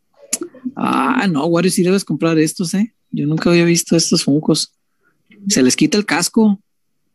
Ah, 0.75 1.27
no, 1.31 1.45
Wario, 1.45 1.71
sí 1.71 1.81
debes 1.81 2.03
comprar 2.03 2.37
estos, 2.37 2.73
eh. 2.73 2.93
Yo 3.09 3.25
nunca 3.25 3.49
había 3.49 3.63
visto 3.63 3.95
estos 3.95 4.23
funcos. 4.25 4.73
Se 5.47 5.63
les 5.63 5.77
quita 5.77 5.97
el 5.97 6.05
casco. 6.05 6.59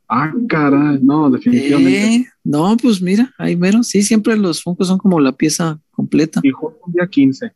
Ah, 0.09 0.33
caray, 0.49 0.99
no, 1.03 1.31
definitivamente. 1.31 2.15
Eh, 2.15 2.27
no, 2.45 2.77
pues 2.79 3.03
mira, 3.03 3.33
ahí 3.39 3.57
mero. 3.57 3.83
Sí, 3.83 4.03
siempre 4.03 4.37
los 4.37 4.63
funcos 4.63 4.89
son 4.89 4.99
como 4.99 5.21
la 5.21 5.33
pieza 5.33 5.79
completa. 5.91 6.41
Y 6.43 6.51
un 6.51 6.93
día 6.93 7.07
15. 7.07 7.53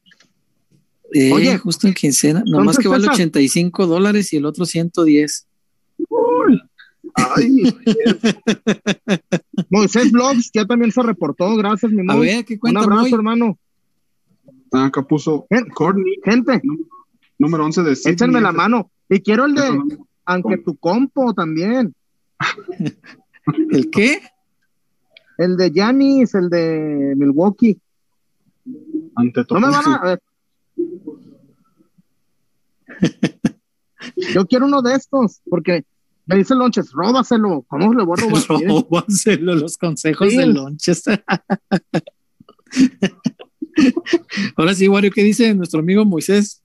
Eh, 1.13 1.33
Oye, 1.33 1.57
justo 1.59 1.87
en 1.87 1.95
quincena. 1.95 2.43
Nomás 2.47 2.79
que 2.79 2.89
vale 2.89 3.03
César. 3.03 3.15
85 3.15 3.87
dólares 3.87 4.33
y 4.33 4.37
el 4.37 4.45
otro 4.47 4.65
110. 4.67 5.47
Ay, 7.15 7.63
Moisés 9.71 10.13
Blogs 10.13 10.51
ya 10.53 10.67
también 10.67 10.93
se 10.93 11.03
reportó. 11.03 11.57
Gracias, 11.57 11.91
mi 11.93 12.01
A 12.01 12.15
Moy. 12.15 12.27
ver, 12.27 12.45
¿qué 12.45 12.59
Un 12.61 12.77
abrazo, 12.77 13.01
Moy? 13.03 13.13
hermano. 13.15 13.59
acá 14.73 15.03
puso 15.03 15.47
Ven. 15.49 15.67
Courtney. 15.71 16.17
Gente, 16.25 16.61
número 17.39 17.65
11 17.65 17.83
de 17.85 17.97
Sydney. 17.97 18.15
Échenme 18.15 18.41
la 18.41 18.53
mano. 18.53 18.91
Y 19.09 19.21
quiero 19.21 19.47
el 19.47 19.55
de 19.55 19.81
Aunque 20.27 20.59
tu 20.59 20.77
compo 20.77 21.33
también. 21.33 21.95
¿El 23.71 23.89
qué? 23.91 24.21
El 25.39 25.57
de 25.57 25.71
Giannis, 25.71 26.35
el 26.35 26.51
de 26.51 27.15
Milwaukee. 27.17 27.79
Ante 29.15 29.45
No 29.51 29.61
me 29.61 29.69
van 29.69 29.85
a. 29.87 30.19
Yo 34.35 34.47
quiero 34.47 34.67
uno 34.67 34.83
de 34.83 34.95
estos, 34.95 35.41
porque 35.49 35.85
me 36.27 36.37
dice 36.37 36.55
Lonches, 36.55 36.93
róbaselo. 36.93 37.65
¿Cómo 37.69 37.93
le 37.95 38.05
voy 38.05 38.17
a 38.19 38.23
robar? 38.23 38.43
Róbaselo 38.69 39.55
los 39.55 39.77
consejos 39.77 40.31
Sí. 40.31 40.37
de 40.37 40.47
lonches. 40.47 41.03
Ahora 44.57 44.75
sí, 44.75 44.89
Wario, 44.89 45.11
¿qué 45.11 45.23
dice 45.23 45.55
nuestro 45.55 45.81
amigo 45.81 46.05
Moisés? 46.05 46.63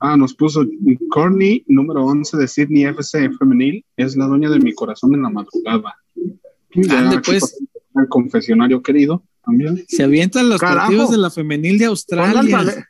Ah, 0.00 0.16
nos 0.16 0.34
puso 0.34 0.64
Corny, 1.10 1.62
número 1.68 2.04
11 2.04 2.36
de 2.36 2.48
Sydney 2.48 2.84
FC 2.86 3.30
femenil, 3.38 3.84
es 3.96 4.16
la 4.16 4.26
dueña 4.26 4.50
de 4.50 4.58
mi 4.58 4.72
corazón 4.74 5.14
en 5.14 5.22
la 5.22 5.30
madrugada. 5.30 5.94
Ande, 6.74 7.16
aquí 7.16 7.30
pues. 7.32 7.58
El 7.94 8.08
confesionario 8.08 8.82
querido 8.82 9.22
también. 9.44 9.84
Se 9.86 10.02
avientan 10.02 10.48
los 10.48 10.58
Carajo. 10.58 10.78
partidos 10.86 11.10
de 11.10 11.18
la 11.18 11.30
femenil 11.30 11.78
de 11.78 11.84
Australia. 11.84 12.88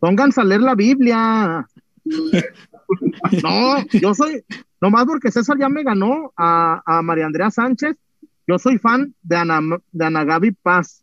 Pónganse 0.00 0.40
a 0.40 0.44
leer 0.44 0.60
la 0.60 0.74
Biblia. 0.74 1.66
No, 3.42 3.84
yo 3.88 4.14
soy, 4.14 4.44
nomás 4.80 5.06
porque 5.06 5.32
César 5.32 5.58
ya 5.58 5.68
me 5.68 5.82
ganó 5.82 6.32
a, 6.36 6.80
a 6.86 7.02
María 7.02 7.26
Andrea 7.26 7.50
Sánchez, 7.50 7.96
yo 8.46 8.60
soy 8.60 8.78
fan 8.78 9.12
de 9.22 9.36
Ana, 9.36 9.60
de 9.90 10.04
Ana 10.04 10.24
Gaby 10.24 10.52
Paz. 10.52 11.02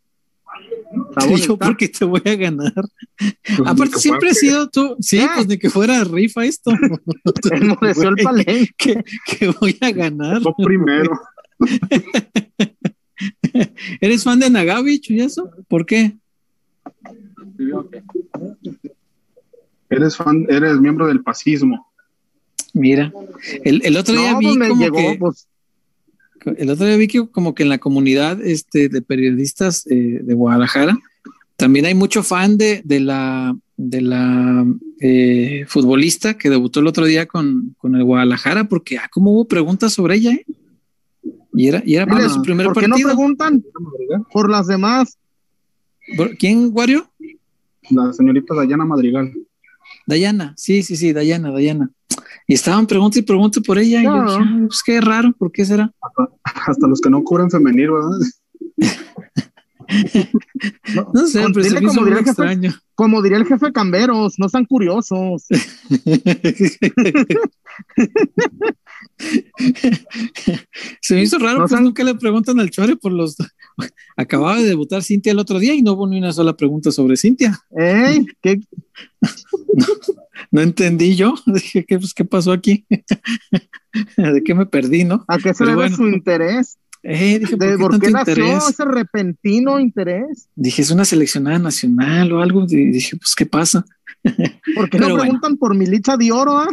Y 1.28 1.36
yo, 1.40 1.56
bonita. 1.56 1.66
¿por 1.66 1.76
qué 1.76 1.88
te 1.88 2.04
voy 2.04 2.22
a 2.24 2.36
ganar? 2.36 2.72
Pues, 3.16 3.60
Aparte, 3.66 3.98
siempre 3.98 4.30
he 4.30 4.34
sido 4.34 4.68
tú. 4.70 4.96
Sí, 5.00 5.18
¿Qué? 5.18 5.28
pues 5.34 5.46
ni 5.46 5.58
que 5.58 5.70
fuera 5.70 6.02
rifa 6.04 6.44
esto. 6.44 6.70
Enmudeció 7.50 8.10
el 8.10 8.74
que, 8.76 9.04
que 9.26 9.48
voy 9.60 9.76
a 9.80 9.90
ganar. 9.90 10.40
fue 10.42 10.52
primero. 10.64 11.20
¿Eres 14.00 14.24
fan 14.24 14.40
de 14.40 14.50
Nagabi, 14.50 15.00
Chuyazo? 15.00 15.50
¿Por 15.68 15.86
qué? 15.86 16.16
Eres 19.90 20.16
fan, 20.16 20.46
eres 20.48 20.78
miembro 20.80 21.06
del 21.06 21.22
fascismo. 21.22 21.86
Mira, 22.72 23.12
el, 23.64 23.82
el 23.84 23.96
otro 23.96 24.14
día 24.14 24.32
No, 24.32 24.38
vi 24.38 24.58
como 24.58 24.80
llegó, 24.82 24.96
que, 24.96 25.16
pues, 25.18 25.46
el 26.56 26.70
otro 26.70 26.86
día 26.86 26.96
vi 26.96 27.06
que 27.08 27.28
como 27.28 27.54
que 27.54 27.62
en 27.62 27.68
la 27.68 27.78
comunidad 27.78 28.40
este, 28.42 28.88
de 28.88 29.00
periodistas 29.02 29.86
eh, 29.86 30.20
de 30.22 30.34
Guadalajara 30.34 30.98
también 31.56 31.86
hay 31.86 31.94
mucho 31.94 32.22
fan 32.24 32.58
de, 32.58 32.82
de 32.84 32.98
la 33.00 33.56
de 33.76 34.00
la 34.00 34.66
eh, 35.00 35.64
futbolista 35.68 36.34
que 36.36 36.50
debutó 36.50 36.80
el 36.80 36.86
otro 36.88 37.04
día 37.06 37.26
con, 37.26 37.74
con 37.78 37.94
el 37.94 38.02
Guadalajara, 38.04 38.64
porque 38.68 38.98
ah, 38.98 39.08
como 39.10 39.32
hubo 39.32 39.46
preguntas 39.46 39.92
sobre 39.92 40.16
ella, 40.16 40.32
¿eh? 40.32 40.46
Y 41.56 41.68
era, 41.68 41.82
y 41.86 41.94
era 41.94 42.06
para 42.06 42.28
su 42.28 42.42
primer 42.42 42.66
¿por 42.66 42.74
qué 42.80 42.88
no 42.88 42.94
partido. 42.94 43.08
preguntan 43.10 43.64
por 44.32 44.50
las 44.50 44.66
demás? 44.66 45.16
¿Por- 46.16 46.36
¿Quién, 46.36 46.70
Wario? 46.72 47.08
La 47.90 48.12
señorita 48.12 48.54
Dayana 48.54 48.84
Madrigal. 48.84 49.32
Dayana, 50.06 50.54
sí, 50.56 50.82
sí, 50.82 50.96
sí, 50.96 51.12
Dayana, 51.12 51.50
Dayana. 51.50 51.90
Y 52.46 52.54
estaban 52.54 52.86
preguntando 52.86 53.20
y 53.20 53.22
preguntando 53.22 53.64
por 53.66 53.78
ella. 53.78 54.00
Y 54.00 54.04
yo 54.04 54.22
dije, 54.24 54.36
"Ah, 54.40 54.64
pues 54.66 54.82
qué 54.84 55.00
raro, 55.00 55.32
¿por 55.38 55.50
qué 55.50 55.64
será? 55.64 55.90
Hasta 56.66 56.86
los 56.86 57.00
que 57.00 57.08
no 57.10 57.22
cubren 57.24 57.50
femenil, 57.50 57.90
¿verdad? 57.92 58.18
No 61.12 61.26
sé, 61.26 61.42
Con- 61.42 61.52
pero 61.52 61.64
se 61.68 61.74
me 61.80 61.88
como 61.88 62.04
diría 62.04 62.18
el 62.20 62.24
jefe. 62.24 62.30
extraño. 62.30 62.72
Como 62.94 63.20
diría 63.22 63.36
el 63.38 63.44
jefe 63.46 63.70
Camberos, 63.70 64.36
no 64.38 64.48
sean 64.48 64.64
curiosos. 64.64 65.44
Se 71.00 71.14
me 71.14 71.22
hizo 71.22 71.38
raro, 71.38 71.60
No 71.60 71.66
pues 71.68 71.80
nunca 71.80 72.04
le 72.04 72.14
preguntan 72.14 72.58
al 72.60 72.70
Chore 72.70 72.96
por 72.96 73.12
los. 73.12 73.36
Acababa 74.16 74.56
de 74.56 74.68
debutar 74.68 75.02
Cintia 75.02 75.32
el 75.32 75.38
otro 75.38 75.58
día 75.58 75.74
y 75.74 75.82
no 75.82 75.92
hubo 75.92 76.06
ni 76.06 76.18
una 76.18 76.32
sola 76.32 76.56
pregunta 76.56 76.90
sobre 76.92 77.16
Cintia. 77.16 77.58
¿Eh? 77.76 78.24
¿Qué? 78.40 78.60
No 80.50 80.60
entendí 80.60 81.16
yo. 81.16 81.34
Dije, 81.46 81.84
¿qué, 81.84 81.98
pues, 81.98 82.14
¿qué 82.14 82.24
pasó 82.24 82.52
aquí? 82.52 82.86
¿De 84.16 84.42
qué 84.44 84.54
me 84.54 84.66
perdí, 84.66 85.04
no? 85.04 85.24
¿A 85.28 85.38
qué 85.38 85.52
se 85.54 85.58
Pero 85.64 85.70
debe 85.70 85.82
bueno. 85.82 85.96
su 85.96 86.08
interés? 86.08 86.78
Eh, 87.06 87.38
dije, 87.38 87.56
¿De 87.56 87.76
¿por 87.76 87.90
por 87.90 88.00
qué 88.00 88.06
qué 88.06 88.12
nació 88.12 88.32
interés? 88.44 88.68
ese 88.70 88.84
repentino 88.86 89.78
interés? 89.78 90.48
Dije, 90.54 90.80
es 90.80 90.90
una 90.90 91.04
seleccionada 91.04 91.58
nacional 91.58 92.32
o 92.32 92.40
algo. 92.40 92.66
Dije, 92.66 93.16
pues, 93.16 93.34
¿qué 93.36 93.44
pasa? 93.46 93.84
¿Por 94.74 94.90
qué 94.90 94.98
Pero 94.98 95.08
no 95.08 95.14
bueno. 95.16 95.22
preguntan 95.22 95.56
por 95.56 95.74
mi 95.74 95.86
licha 95.86 96.16
de 96.16 96.32
oro? 96.32 96.58
ah? 96.58 96.68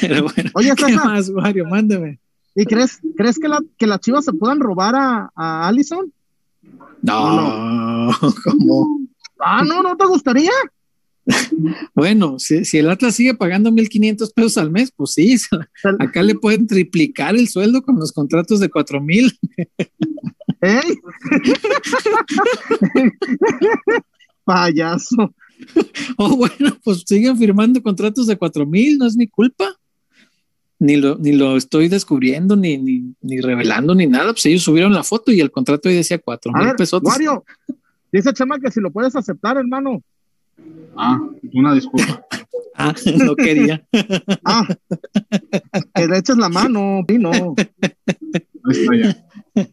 Pero 0.00 0.24
bueno, 0.24 0.50
Oye, 0.54 0.72
¿qué 0.76 0.84
César, 0.86 1.06
más, 1.06 1.30
Mario? 1.30 1.66
Mándame. 1.66 2.18
¿y 2.54 2.64
crees, 2.66 2.98
crees 3.16 3.38
que, 3.38 3.48
la, 3.48 3.60
que 3.78 3.86
las 3.86 4.00
chivas 4.00 4.24
se 4.24 4.32
puedan 4.32 4.60
robar 4.60 4.94
a, 4.94 5.30
a 5.34 5.68
Allison? 5.68 6.12
No, 7.00 8.10
¿cómo? 8.44 9.00
Ah, 9.40 9.64
no, 9.64 9.82
¿no 9.82 9.96
te 9.96 10.06
gustaría? 10.06 10.50
Bueno, 11.94 12.38
si, 12.38 12.64
si 12.64 12.78
el 12.78 12.90
Atlas 12.90 13.14
sigue 13.14 13.34
pagando 13.34 13.70
1.500 13.70 14.32
pesos 14.34 14.58
al 14.58 14.70
mes, 14.72 14.92
pues 14.94 15.12
sí, 15.12 15.36
acá 16.00 16.22
le 16.22 16.34
pueden 16.34 16.66
triplicar 16.66 17.34
el 17.36 17.48
sueldo 17.48 17.82
con 17.82 17.96
los 17.98 18.12
contratos 18.12 18.58
de 18.60 18.70
4.000. 18.70 19.38
¿Eh? 20.62 20.80
Payaso. 24.44 25.32
O 26.16 26.36
bueno, 26.36 26.76
pues 26.84 27.04
siguen 27.06 27.36
firmando 27.38 27.82
contratos 27.82 28.26
de 28.26 28.38
4.000, 28.38 28.98
no 28.98 29.06
es 29.06 29.16
mi 29.16 29.26
culpa. 29.26 29.76
Ni 30.78 30.96
lo, 30.96 31.16
ni 31.16 31.32
lo 31.32 31.56
estoy 31.56 31.88
descubriendo, 31.88 32.56
ni, 32.56 32.76
ni, 32.76 33.14
ni 33.20 33.40
revelando, 33.40 33.94
ni 33.94 34.06
nada. 34.06 34.32
Pues 34.32 34.44
ellos 34.46 34.62
subieron 34.62 34.92
la 34.92 35.04
foto 35.04 35.30
y 35.30 35.40
el 35.40 35.50
contrato 35.50 35.88
ahí 35.88 35.94
decía 35.94 36.18
4 36.18 36.52
A 36.54 36.58
mil 36.64 36.74
pesos. 36.74 37.00
Wario, 37.04 37.44
dice 38.10 38.32
Chema 38.32 38.58
que 38.58 38.70
si 38.70 38.80
lo 38.80 38.90
puedes 38.90 39.14
aceptar, 39.14 39.56
hermano. 39.56 40.02
Ah, 40.96 41.20
una 41.52 41.74
disculpa. 41.74 42.24
Ah, 42.74 42.94
no 43.18 43.36
quería. 43.36 43.86
Ah, 44.46 44.66
que 45.94 46.06
le 46.08 46.16
eches 46.18 46.38
la 46.38 46.48
mano, 46.48 47.04
Pino. 47.06 47.30
Ahí 47.30 48.70
está 48.70 48.96
ya. 48.96 49.68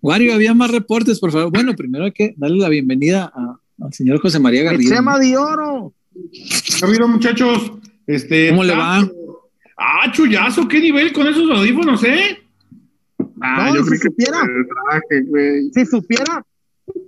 Wario, 0.00 0.34
había 0.34 0.54
más 0.54 0.70
reportes, 0.70 1.20
por 1.20 1.30
favor. 1.30 1.52
Bueno, 1.52 1.74
primero 1.76 2.06
hay 2.06 2.12
que 2.12 2.34
darle 2.38 2.56
la 2.56 2.70
bienvenida 2.70 3.30
a- 3.34 3.58
al 3.84 3.92
señor 3.92 4.20
José 4.20 4.38
María 4.38 4.62
Garrido. 4.64 4.94
Chema 4.94 5.18
de 5.18 5.36
oro. 5.36 5.92
¿Qué 6.32 6.84
ha 6.84 6.86
habido, 6.86 7.08
muchachos? 7.08 7.72
Este, 8.06 8.50
¿Cómo 8.50 8.64
le 8.64 8.74
va? 8.74 9.08
Ah, 9.76 10.10
chullazo, 10.12 10.68
qué 10.68 10.80
nivel 10.80 11.12
con 11.12 11.26
esos 11.26 11.50
audífonos, 11.50 12.02
¿eh? 12.04 12.38
Ah, 13.40 13.68
No, 13.70 13.76
yo 13.76 13.82
si 13.84 13.88
creí 13.90 14.00
que 14.00 14.08
supiera. 14.08 14.40
el 14.42 14.66
traje, 14.68 15.22
güey. 15.22 15.70
Si 15.72 15.86
supiera, 15.86 16.46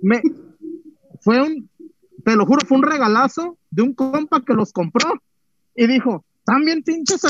me 0.01 0.21
fue 1.21 1.41
un, 1.41 1.69
te 2.23 2.35
lo 2.35 2.45
juro, 2.45 2.65
fue 2.65 2.77
un 2.77 2.83
regalazo 2.83 3.57
de 3.71 3.81
un 3.83 3.93
compa 3.93 4.43
que 4.43 4.53
los 4.53 4.71
compró 4.73 5.21
y 5.75 5.87
dijo, 5.87 6.25
están 6.39 6.65
bien 6.65 6.83
pinches. 6.83 7.21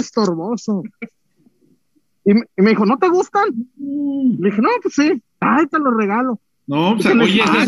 Y 2.25 2.33
me, 2.33 2.41
y 2.57 2.61
me 2.61 2.69
dijo, 2.71 2.85
¿no 2.85 2.97
te 2.97 3.07
gustan? 3.07 3.45
Le 3.77 4.49
dije, 4.49 4.61
no, 4.61 4.69
pues 4.81 4.95
sí, 4.95 5.21
ay, 5.39 5.67
te 5.67 5.79
los 5.79 5.95
regalo. 5.95 6.39
No, 6.67 6.93
pues, 6.95 7.03
Se 7.07 7.15
les 7.15 7.23
oye, 7.27 7.41
ah, 7.45 7.65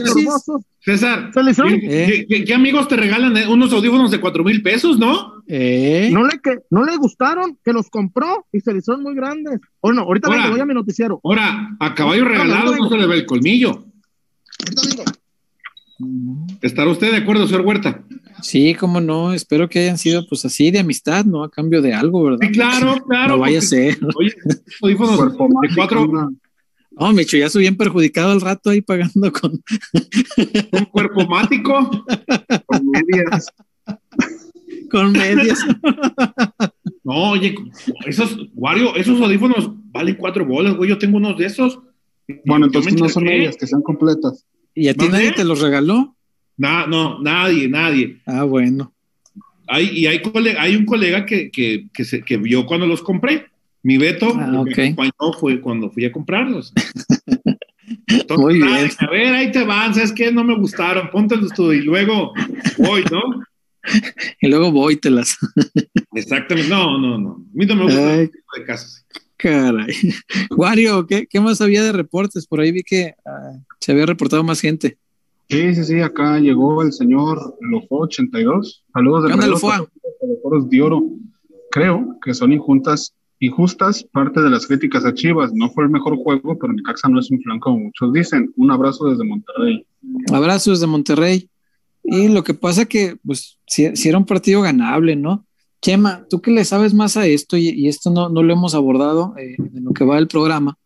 César, 0.81 1.31
hicieron- 1.49 1.79
¿qué, 1.79 1.87
qué- 1.87 2.25
qué- 2.27 2.43
qué 2.45 2.53
amigos 2.53 2.87
te 2.87 2.95
regalan 2.97 3.35
eh, 3.37 3.47
unos 3.47 3.71
audífonos 3.73 4.11
de 4.11 4.19
cuatro 4.19 4.43
mil 4.43 4.61
pesos, 4.61 4.99
no? 4.99 5.35
¿Eh? 5.47 6.09
No 6.11 6.23
le, 6.25 6.39
que, 6.43 6.57
no 6.69 6.83
le 6.83 6.95
gustaron, 6.97 7.57
que 7.63 7.71
los 7.73 7.89
compró 7.89 8.45
y 8.51 8.59
se 8.59 8.71
le 8.73 8.79
hicieron 8.79 9.01
muy 9.03 9.15
grandes. 9.15 9.59
Bueno, 9.81 10.01
ahorita 10.01 10.27
Ahora. 10.27 10.39
vengo, 10.41 10.51
voy 10.53 10.61
a 10.61 10.65
mi 10.65 10.73
noticiero. 10.73 11.19
Ahora, 11.23 11.75
a 11.79 11.95
caballo 11.95 12.25
regalado 12.25 12.75
no 12.75 12.89
se 12.89 12.97
le 12.97 13.07
ve 13.07 13.15
el 13.15 13.25
colmillo. 13.25 13.85
¿Estará 16.61 16.89
usted 16.89 17.11
de 17.11 17.17
acuerdo, 17.17 17.45
señor 17.47 17.61
Huerta? 17.65 18.03
Sí, 18.41 18.73
cómo 18.75 19.01
no. 19.01 19.33
Espero 19.33 19.67
que 19.67 19.79
hayan 19.79 19.97
sido 19.97 20.25
pues 20.27 20.45
así 20.45 20.71
de 20.71 20.79
amistad, 20.79 21.25
¿no? 21.25 21.43
A 21.43 21.51
cambio 21.51 21.81
de 21.81 21.93
algo, 21.93 22.23
¿verdad? 22.23 22.39
Sí, 22.41 22.51
claro, 22.51 22.95
claro. 23.05 23.35
No 23.35 23.39
vaya 23.39 23.59
a 23.59 23.61
ser. 23.61 23.97
Oye, 24.15 24.33
audífonos 24.81 25.19
de 25.19 25.37
cuatro. 25.75 26.31
No, 26.99 27.13
Micho, 27.13 27.37
ya 27.37 27.49
soy 27.49 27.61
bien 27.61 27.77
perjudicado 27.77 28.31
al 28.31 28.41
rato 28.41 28.69
ahí 28.69 28.81
pagando 28.81 29.31
con. 29.31 29.61
con 30.71 30.85
cuerpo 30.85 31.25
mático. 31.27 32.05
con 32.65 32.81
medias. 32.89 33.47
con 34.91 35.11
medias. 35.13 35.65
No, 37.03 37.31
oye, 37.31 37.55
esos, 38.05 38.37
Wario, 38.53 38.95
esos 38.95 39.19
audífonos 39.21 39.71
valen 39.91 40.15
cuatro 40.15 40.45
bolas, 40.45 40.75
güey. 40.75 40.89
Yo 40.89 40.97
tengo 40.97 41.17
unos 41.17 41.37
de 41.37 41.45
esos. 41.45 41.79
Bueno, 42.45 42.65
entonces 42.67 42.93
no 42.99 43.09
son 43.09 43.23
medias, 43.23 43.55
que 43.57 43.65
sean 43.65 43.81
completas. 43.81 44.45
¿Y 44.75 44.87
a 44.87 44.93
ti 44.93 45.07
nadie 45.09 45.31
te 45.31 45.43
los 45.43 45.61
regaló? 45.61 46.15
Na- 46.57 46.85
no, 46.85 47.19
nadie, 47.21 47.67
nadie. 47.69 48.19
Ah, 48.25 48.43
bueno. 48.43 48.93
Hay, 49.67 49.89
y 49.93 50.05
hay, 50.07 50.21
cole- 50.21 50.57
hay 50.57 50.75
un 50.75 50.85
colega 50.85 51.25
que, 51.25 51.49
que, 51.49 51.87
que, 51.93 52.03
se, 52.03 52.21
que 52.23 52.37
vio 52.37 52.65
cuando 52.65 52.85
los 52.85 53.01
compré. 53.01 53.45
Mi 53.83 53.97
Beto 53.97 54.33
Ah, 54.35 54.47
me 54.47 54.57
ok. 54.59 54.69
acompañó 54.77 55.33
fue 55.39 55.61
cuando 55.61 55.89
fui 55.89 56.05
a 56.05 56.11
comprarlos. 56.11 56.73
Entonces, 58.07 58.37
Muy 58.37 58.53
bien. 58.55 58.67
ay, 58.69 58.89
A 58.99 59.09
ver, 59.09 59.33
ahí 59.33 59.51
te 59.51 59.63
van, 59.63 59.93
¿sabes 59.93 60.11
qué? 60.11 60.31
No 60.31 60.43
me 60.43 60.55
gustaron, 60.57 61.09
póntelos 61.11 61.53
tú 61.53 61.71
y 61.73 61.81
luego 61.81 62.33
voy, 62.77 63.03
¿no? 63.11 63.21
Y 64.41 64.47
luego 64.49 64.71
voy 64.71 64.97
te 64.97 65.09
las. 65.09 65.37
Exactamente. 66.13 66.69
No, 66.69 66.97
no, 66.99 67.17
no. 67.17 67.29
A 67.31 67.37
mí 67.53 67.65
no 67.65 67.75
me 67.75 67.83
gusta 67.85 68.13
Ay. 68.13 68.27
tipo 68.27 68.43
de 68.57 68.63
casos. 68.65 69.05
Caray. 69.37 69.87
Wario, 70.51 71.07
¿qué, 71.07 71.25
¿qué 71.27 71.39
más 71.39 71.61
había 71.61 71.81
de 71.81 71.93
reportes? 71.93 72.45
Por 72.45 72.59
ahí 72.59 72.71
vi 72.73 72.83
que 72.83 73.15
ah, 73.25 73.53
se 73.79 73.93
había 73.93 74.05
reportado 74.05 74.43
más 74.43 74.59
gente. 74.59 74.97
Sí, 75.49 75.73
sí, 75.73 75.83
sí, 75.85 76.01
acá 76.01 76.37
llegó 76.39 76.83
el 76.83 76.91
señor 76.91 77.55
Lofo 77.61 78.01
82. 78.01 78.83
Saludos 78.93 79.23
de 79.23 79.27
¿Qué 79.29 79.33
onda, 79.33 79.47
Lofo? 79.47 79.71
los 80.51 80.69
de 80.69 80.81
oro. 80.81 81.01
Creo 81.71 82.17
que 82.23 82.33
son 82.33 82.51
injustas, 82.51 83.15
injustas 83.39 84.03
parte 84.11 84.41
de 84.41 84.49
las 84.49 84.67
críticas 84.67 85.05
a 85.05 85.13
Chivas. 85.13 85.51
No 85.53 85.69
fue 85.71 85.85
el 85.85 85.89
mejor 85.89 86.17
juego, 86.17 86.57
pero 86.59 86.73
Necaxa 86.73 87.07
no 87.09 87.19
es 87.19 87.31
un 87.31 87.41
flan 87.41 87.59
como 87.59 87.79
muchos 87.79 88.11
dicen. 88.13 88.51
Un 88.55 88.71
abrazo 88.71 89.05
desde 89.09 89.23
Monterrey. 89.23 89.85
Abrazos 90.31 90.79
de 90.81 90.87
Monterrey. 90.87 91.49
Y 92.03 92.27
lo 92.29 92.43
que 92.43 92.53
pasa 92.53 92.85
que, 92.85 93.17
pues, 93.25 93.57
si, 93.67 93.95
si 93.95 94.09
era 94.09 94.17
un 94.17 94.25
partido 94.25 94.61
ganable, 94.61 95.15
¿no? 95.15 95.45
Chema, 95.81 96.25
tú 96.29 96.41
que 96.41 96.51
le 96.51 96.65
sabes 96.65 96.93
más 96.93 97.15
a 97.17 97.25
esto 97.25 97.55
y, 97.55 97.87
esto 97.87 98.09
no, 98.11 98.27
no 98.29 98.43
lo 98.43 98.51
hemos 98.53 98.75
abordado 98.75 99.33
eh, 99.37 99.55
en 99.57 99.83
lo 99.85 99.93
que 99.93 100.03
va 100.03 100.15
del 100.15 100.27
programa. 100.27 100.77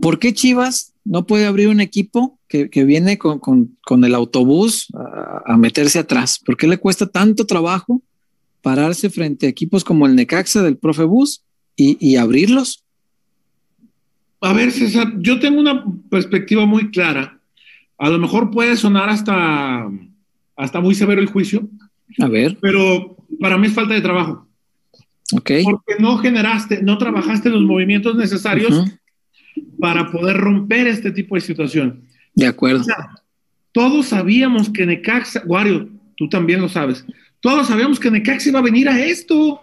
¿Por 0.00 0.18
qué 0.18 0.32
Chivas 0.34 0.94
no 1.04 1.26
puede 1.26 1.46
abrir 1.46 1.68
un 1.68 1.80
equipo 1.80 2.38
que, 2.48 2.70
que 2.70 2.84
viene 2.84 3.18
con, 3.18 3.38
con- 3.40 3.76
con 3.84 4.04
el 4.04 4.14
autobús 4.14 4.88
a 5.46 5.56
meterse 5.56 5.98
atrás? 5.98 6.38
¿Por 6.44 6.56
qué 6.56 6.66
le 6.68 6.78
cuesta 6.78 7.06
tanto 7.06 7.44
trabajo 7.46 8.02
pararse 8.62 9.10
frente 9.10 9.46
a 9.46 9.50
equipos 9.50 9.84
como 9.84 10.06
el 10.06 10.14
Necaxa 10.14 10.62
del 10.62 10.76
Profe 10.78 11.04
Bus 11.04 11.42
y, 11.76 11.96
y 12.00 12.16
abrirlos? 12.16 12.84
A 14.40 14.52
ver, 14.52 14.72
César, 14.72 15.12
yo 15.18 15.38
tengo 15.38 15.60
una 15.60 15.84
perspectiva 16.10 16.66
muy 16.66 16.90
clara. 16.90 17.38
A 17.98 18.10
lo 18.10 18.18
mejor 18.18 18.50
puede 18.50 18.76
sonar 18.76 19.08
hasta, 19.08 19.88
hasta 20.56 20.80
muy 20.80 20.94
severo 20.94 21.20
el 21.20 21.28
juicio, 21.28 21.68
A 22.18 22.26
ver, 22.28 22.58
pero 22.60 23.16
para 23.40 23.56
mí 23.58 23.68
es 23.68 23.72
falta 23.74 23.94
de 23.94 24.00
trabajo. 24.00 24.48
ok. 25.32 25.50
Porque 25.62 25.94
no 26.00 26.18
generaste, 26.18 26.82
no 26.82 26.98
trabajaste 26.98 27.50
los 27.50 27.62
movimientos 27.62 28.16
necesarios 28.16 28.84
para 29.78 30.10
poder 30.10 30.36
romper 30.36 30.86
este 30.88 31.12
tipo 31.12 31.36
de 31.36 31.40
situación. 31.40 32.02
De 32.34 32.46
acuerdo. 32.46 32.80
O 32.80 32.84
sea, 32.84 33.10
todos 33.70 34.06
sabíamos 34.06 34.70
que 34.70 34.84
Necaxa, 34.86 35.42
Wario, 35.46 35.88
tú 36.16 36.28
también 36.28 36.60
lo 36.60 36.68
sabes, 36.68 37.04
todos 37.42 37.66
sabíamos 37.66 38.00
que 38.00 38.10
Necaxa 38.10 38.48
iba 38.48 38.60
a 38.60 38.62
venir 38.62 38.88
a 38.88 39.04
esto. 39.04 39.60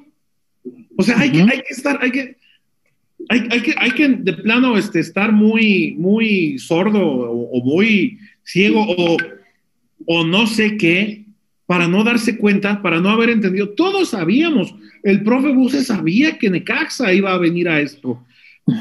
O 0.98 1.02
sea, 1.02 1.18
hay, 1.18 1.32
que, 1.32 1.42
Ujú. 1.42 1.50
hay 1.52 1.62
que 1.62 1.74
estar, 1.74 1.98
hay 2.04 2.12
que, 2.12 2.38
hay, 3.30 3.48
hay 3.50 3.62
que, 3.62 3.74
hay 3.78 3.92
que 3.92 4.08
de 4.10 4.34
plano 4.34 4.78
este, 4.78 5.00
estar 5.00 5.32
muy, 5.32 5.96
muy 5.98 6.60
sordo 6.60 7.02
o, 7.02 7.50
o 7.52 7.64
muy 7.64 8.20
ciego 8.44 8.86
o, 8.86 9.18
o 10.06 10.26
no 10.26 10.46
sé 10.46 10.76
qué 10.76 11.26
para 11.66 11.88
no 11.88 12.04
darse 12.04 12.38
cuenta, 12.38 12.82
para 12.82 13.00
no 13.00 13.10
haber 13.10 13.30
entendido. 13.30 13.70
Todos 13.70 14.10
sabíamos, 14.10 14.76
el 15.04 15.24
profe 15.24 15.50
Buse 15.54 15.84
sabía 15.84 16.38
que 16.38 16.50
Necaxa 16.50 17.14
iba 17.14 17.32
a 17.32 17.38
venir 17.38 17.70
a 17.70 17.80
esto. 17.80 18.26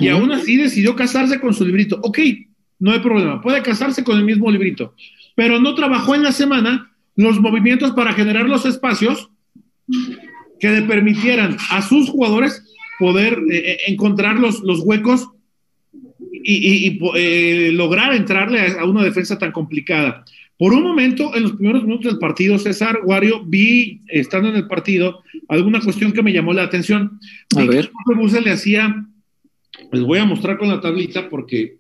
Y 0.01 0.09
aún 0.09 0.33
así 0.33 0.57
decidió 0.57 0.97
casarse 0.97 1.39
con 1.39 1.55
su 1.55 1.65
librito. 1.65 2.01
Ok, 2.03 2.19
no 2.81 2.91
hay 2.91 2.99
problema, 2.99 3.41
puede 3.41 3.63
casarse 3.63 4.03
con 4.03 4.19
el 4.19 4.25
mismo 4.25 4.51
librito, 4.51 4.95
pero 5.37 5.61
no 5.61 5.75
trabajó 5.75 6.15
en 6.15 6.23
la 6.25 6.33
semana 6.33 6.88
los 7.19 7.41
movimientos 7.41 7.91
para 7.93 8.13
generar 8.15 8.49
los 8.49 8.65
espacios 8.65 9.29
que 10.61 10.71
le 10.71 10.83
permitieran 10.83 11.57
a 11.71 11.83
sus 11.83 12.09
jugadores 12.09 12.65
poder 12.99 13.35
eh, 13.51 13.73
eh, 13.73 13.79
encontrar 13.89 14.39
los, 14.39 14.61
los 14.61 14.81
huecos 14.81 15.29
y, 16.33 16.87
y- 16.89 17.01
eh, 17.17 17.71
lograr 17.73 18.15
entrarle 18.15 18.61
a, 18.61 18.81
a 18.81 18.85
una 18.85 19.03
defensa 19.03 19.37
tan 19.39 19.53
complicada. 19.53 20.25
Por 20.57 20.73
un 20.73 20.83
momento, 20.83 21.35
en 21.37 21.45
los 21.45 21.53
primeros 21.53 21.85
minutos 21.85 22.07
del 22.07 22.19
partido, 22.19 22.59
César 22.59 23.01
Wario, 23.05 23.45
vi, 23.45 24.01
estando 24.09 24.49
en 24.49 24.57
el 24.57 24.67
partido, 24.67 25.23
alguna 25.49 25.81
cuestión 25.81 26.13
que 26.13 26.23
me 26.23 26.33
llamó 26.33 26.53
la 26.53 26.65
atención. 26.65 27.21
A 27.57 27.65
ver. 27.65 27.91
Buse 28.17 28.41
le 28.41 28.51
hacía, 28.51 29.07
les 29.93 30.03
voy 30.03 30.19
a 30.19 30.25
mostrar 30.25 30.59
con 30.59 30.69
la 30.69 30.81
tablita 30.81 31.29
porque, 31.29 31.79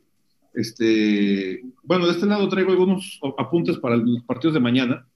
este, 0.55 1.63
bueno, 1.83 2.07
de 2.07 2.13
este 2.13 2.27
lado 2.27 2.49
traigo 2.49 2.71
algunos 2.71 3.19
apuntes 3.37 3.79
para 3.79 3.97
los 3.97 4.23
partidos 4.23 4.55
de 4.55 4.61
mañana. 4.61 5.07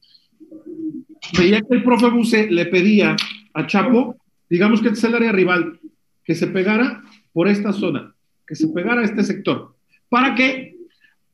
Veía 1.38 1.60
que 1.60 1.74
el 1.74 1.82
profe 1.82 2.10
Buse 2.10 2.50
le 2.50 2.66
pedía 2.66 3.16
a 3.54 3.66
Chapo, 3.66 4.16
digamos 4.48 4.80
que 4.80 4.88
este 4.88 4.98
es 4.98 5.04
el 5.04 5.14
área 5.14 5.32
rival, 5.32 5.78
que 6.24 6.34
se 6.34 6.46
pegara 6.46 7.02
por 7.32 7.48
esta 7.48 7.72
zona, 7.72 8.14
que 8.46 8.54
se 8.54 8.68
pegara 8.68 9.00
a 9.00 9.04
este 9.04 9.22
sector. 9.24 9.74
¿Para 10.08 10.34
qué? 10.34 10.76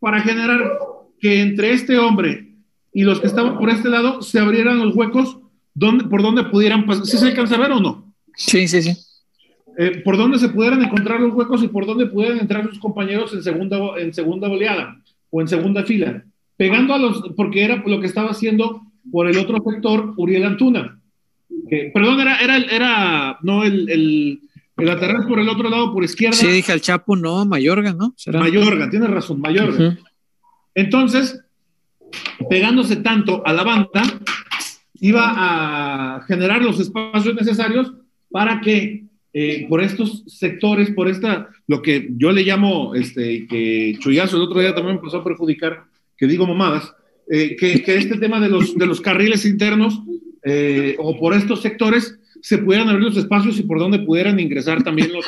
Para 0.01 0.21
generar 0.21 0.79
que 1.21 1.41
entre 1.41 1.73
este 1.73 1.99
hombre 1.99 2.49
y 2.93 3.03
los 3.03 3.21
que 3.21 3.27
estaban 3.27 3.59
por 3.59 3.71
este 3.71 3.89
lado 3.89 4.23
se 4.23 4.39
abrieran 4.39 4.79
los 4.79 4.95
huecos 4.95 5.39
donde, 5.75 6.05
por 6.05 6.23
donde 6.23 6.45
pudieran 6.45 6.87
pasar. 6.87 7.07
¿Sí 7.07 7.19
se 7.19 7.27
alcanza 7.27 7.57
a 7.57 7.61
ver 7.61 7.73
o 7.73 7.81
no? 7.81 8.13
Sí, 8.35 8.67
sí, 8.69 8.83
sí. 8.83 8.97
Eh, 9.77 10.03
por 10.05 10.17
donde 10.17 10.39
se 10.39 10.49
pudieran 10.49 10.83
encontrar 10.83 11.21
los 11.21 11.35
huecos 11.35 11.63
y 11.63 11.69
por 11.69 11.87
donde 11.87 12.07
pudieran 12.07 12.41
entrar 12.41 12.69
sus 12.69 12.81
compañeros 12.81 13.33
en 13.35 13.43
segunda, 13.43 13.79
en 13.99 14.13
segunda 14.13 14.49
oleada 14.49 15.01
o 15.31 15.41
en 15.41 15.49
segunda 15.49 15.85
fila, 15.85 16.25
pegando 16.57 16.95
a 16.95 16.99
los, 16.99 17.23
porque 17.37 17.65
era 17.65 17.83
lo 17.87 18.01
que 18.01 18.07
estaba 18.07 18.31
haciendo 18.31 18.83
por 19.11 19.29
el 19.29 19.39
otro 19.39 19.63
sector 19.69 20.15
Uriel 20.17 20.45
Antuna. 20.45 21.01
Que, 21.69 21.91
perdón, 21.93 22.21
era, 22.21 22.39
era, 22.39 22.57
era 22.57 23.39
no 23.43 23.65
el, 23.65 23.89
el, 23.91 24.41
el 24.77 24.87
lateral 24.87 25.27
por 25.27 25.39
el 25.39 25.49
otro 25.49 25.69
lado, 25.69 25.93
por 25.93 26.05
izquierda. 26.05 26.37
Sí, 26.37 26.47
dije 26.47 26.73
al 26.73 26.81
Chapo, 26.81 27.17
no, 27.17 27.45
Mayorga, 27.45 27.93
¿no? 27.93 28.15
¿Será? 28.17 28.41
Mayorga, 28.41 28.89
tienes 28.91 29.11
razón, 29.11 29.41
Mayorga. 29.41 29.99
Entonces, 30.75 31.41
pegándose 32.49 32.97
tanto 32.97 33.43
a 33.45 33.53
la 33.53 33.65
banda, 33.65 34.03
iba 35.01 35.33
a 35.35 36.23
generar 36.23 36.63
los 36.63 36.81
espacios 36.81 37.35
necesarios 37.35 37.93
para 38.31 38.61
que 38.61 39.05
eh, 39.33 39.67
por 39.69 39.83
estos 39.83 40.25
sectores, 40.27 40.91
por 40.91 41.09
esta, 41.09 41.49
lo 41.67 41.83
que 41.83 42.09
yo 42.17 42.33
le 42.33 42.43
llamo, 42.43 42.95
este, 42.95 43.47
que 43.47 43.97
Chuyazo 43.99 44.37
el 44.37 44.43
otro 44.43 44.61
día 44.61 44.75
también 44.75 44.97
empezó 44.97 45.19
a 45.19 45.25
perjudicar, 45.25 45.85
que 46.17 46.27
digo 46.27 46.47
mamadas, 46.47 46.95
eh, 47.31 47.57
que, 47.57 47.83
que 47.83 47.97
este 47.97 48.17
tema 48.19 48.41
de 48.41 48.49
los, 48.49 48.77
de 48.77 48.87
los 48.87 49.01
carriles 49.01 49.45
internos 49.45 50.01
eh, 50.45 50.97
o 50.99 51.19
por 51.19 51.35
estos 51.35 51.61
sectores 51.63 52.19
se 52.41 52.59
pudieran 52.59 52.89
abrir 52.89 53.05
los 53.05 53.17
espacios 53.17 53.59
y 53.59 53.65
por 53.65 53.79
donde 53.79 53.99
pudieran 53.99 54.39
ingresar 54.41 54.83
también 54.83 55.13
los, 55.13 55.27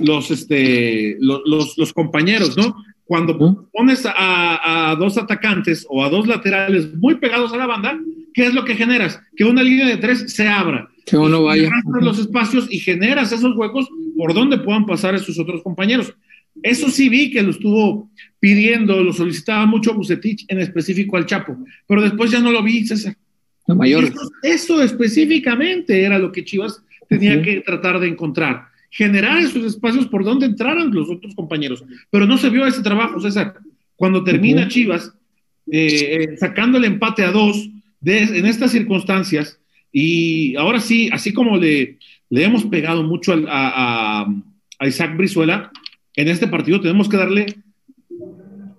los, 0.00 0.30
este, 0.30 1.16
los, 1.20 1.42
los, 1.44 1.78
los 1.78 1.92
compañeros, 1.92 2.56
¿no? 2.56 2.74
Cuando 3.04 3.68
pones 3.72 4.06
a, 4.06 4.90
a 4.90 4.96
dos 4.96 5.18
atacantes 5.18 5.86
o 5.88 6.02
a 6.02 6.08
dos 6.08 6.26
laterales 6.26 6.94
muy 6.94 7.16
pegados 7.16 7.52
a 7.52 7.56
la 7.56 7.66
banda, 7.66 7.98
¿qué 8.32 8.46
es 8.46 8.54
lo 8.54 8.64
que 8.64 8.74
generas? 8.74 9.20
Que 9.36 9.44
una 9.44 9.62
línea 9.62 9.86
de 9.86 9.98
tres 9.98 10.32
se 10.32 10.48
abra. 10.48 10.88
Que 11.04 11.16
uno 11.16 11.42
vaya. 11.42 11.68
los 12.00 12.18
espacios 12.18 12.66
y 12.70 12.78
generas 12.78 13.32
esos 13.32 13.56
huecos 13.56 13.88
por 14.16 14.34
donde 14.34 14.58
puedan 14.58 14.86
pasar 14.86 15.14
esos 15.14 15.38
otros 15.38 15.62
compañeros. 15.62 16.14
Eso 16.62 16.90
sí 16.90 17.08
vi 17.08 17.30
que 17.30 17.42
lo 17.42 17.50
estuvo 17.50 18.10
pidiendo, 18.40 19.02
lo 19.02 19.12
solicitaba 19.12 19.66
mucho 19.66 19.94
Bucetich, 19.94 20.44
en 20.48 20.60
específico 20.60 21.16
al 21.16 21.26
Chapo, 21.26 21.56
pero 21.86 22.02
después 22.02 22.30
ya 22.30 22.40
no 22.40 22.50
lo 22.50 22.62
vi, 22.62 22.84
César. 22.86 23.16
No, 23.68 23.76
Mayorga. 23.76 24.08
Eso, 24.08 24.30
eso 24.42 24.82
específicamente 24.82 26.02
era 26.02 26.18
lo 26.18 26.32
que 26.32 26.44
Chivas 26.44 26.82
tenía 27.08 27.40
que 27.42 27.60
tratar 27.60 28.00
de 28.00 28.08
encontrar, 28.08 28.64
generar 28.90 29.38
esos 29.38 29.64
espacios 29.64 30.06
por 30.06 30.24
donde 30.24 30.46
entraran 30.46 30.90
los 30.92 31.08
otros 31.10 31.34
compañeros, 31.34 31.84
pero 32.10 32.26
no 32.26 32.38
se 32.38 32.50
vio 32.50 32.66
ese 32.66 32.82
trabajo, 32.82 33.20
César. 33.20 33.54
Cuando 33.96 34.24
termina. 34.24 34.66
Chivas 34.68 35.12
eh, 35.70 36.26
eh, 36.32 36.36
sacando 36.38 36.78
el 36.78 36.84
empate 36.84 37.22
a 37.22 37.30
dos 37.30 37.68
de- 38.00 38.22
en 38.38 38.46
estas 38.46 38.72
circunstancias, 38.72 39.60
y 39.92 40.56
ahora 40.56 40.80
sí, 40.80 41.08
así 41.12 41.32
como 41.32 41.56
le, 41.56 41.98
le 42.30 42.44
hemos 42.44 42.64
pegado 42.64 43.04
mucho 43.04 43.32
al- 43.32 43.46
a, 43.48 44.22
a- 44.22 44.34
a 44.80 44.88
Isaac 44.88 45.16
Brizuela, 45.16 45.70
en 46.16 46.28
este 46.28 46.46
partido 46.48 46.80
tenemos 46.80 47.08
que 47.08 47.16
darle 47.16 47.46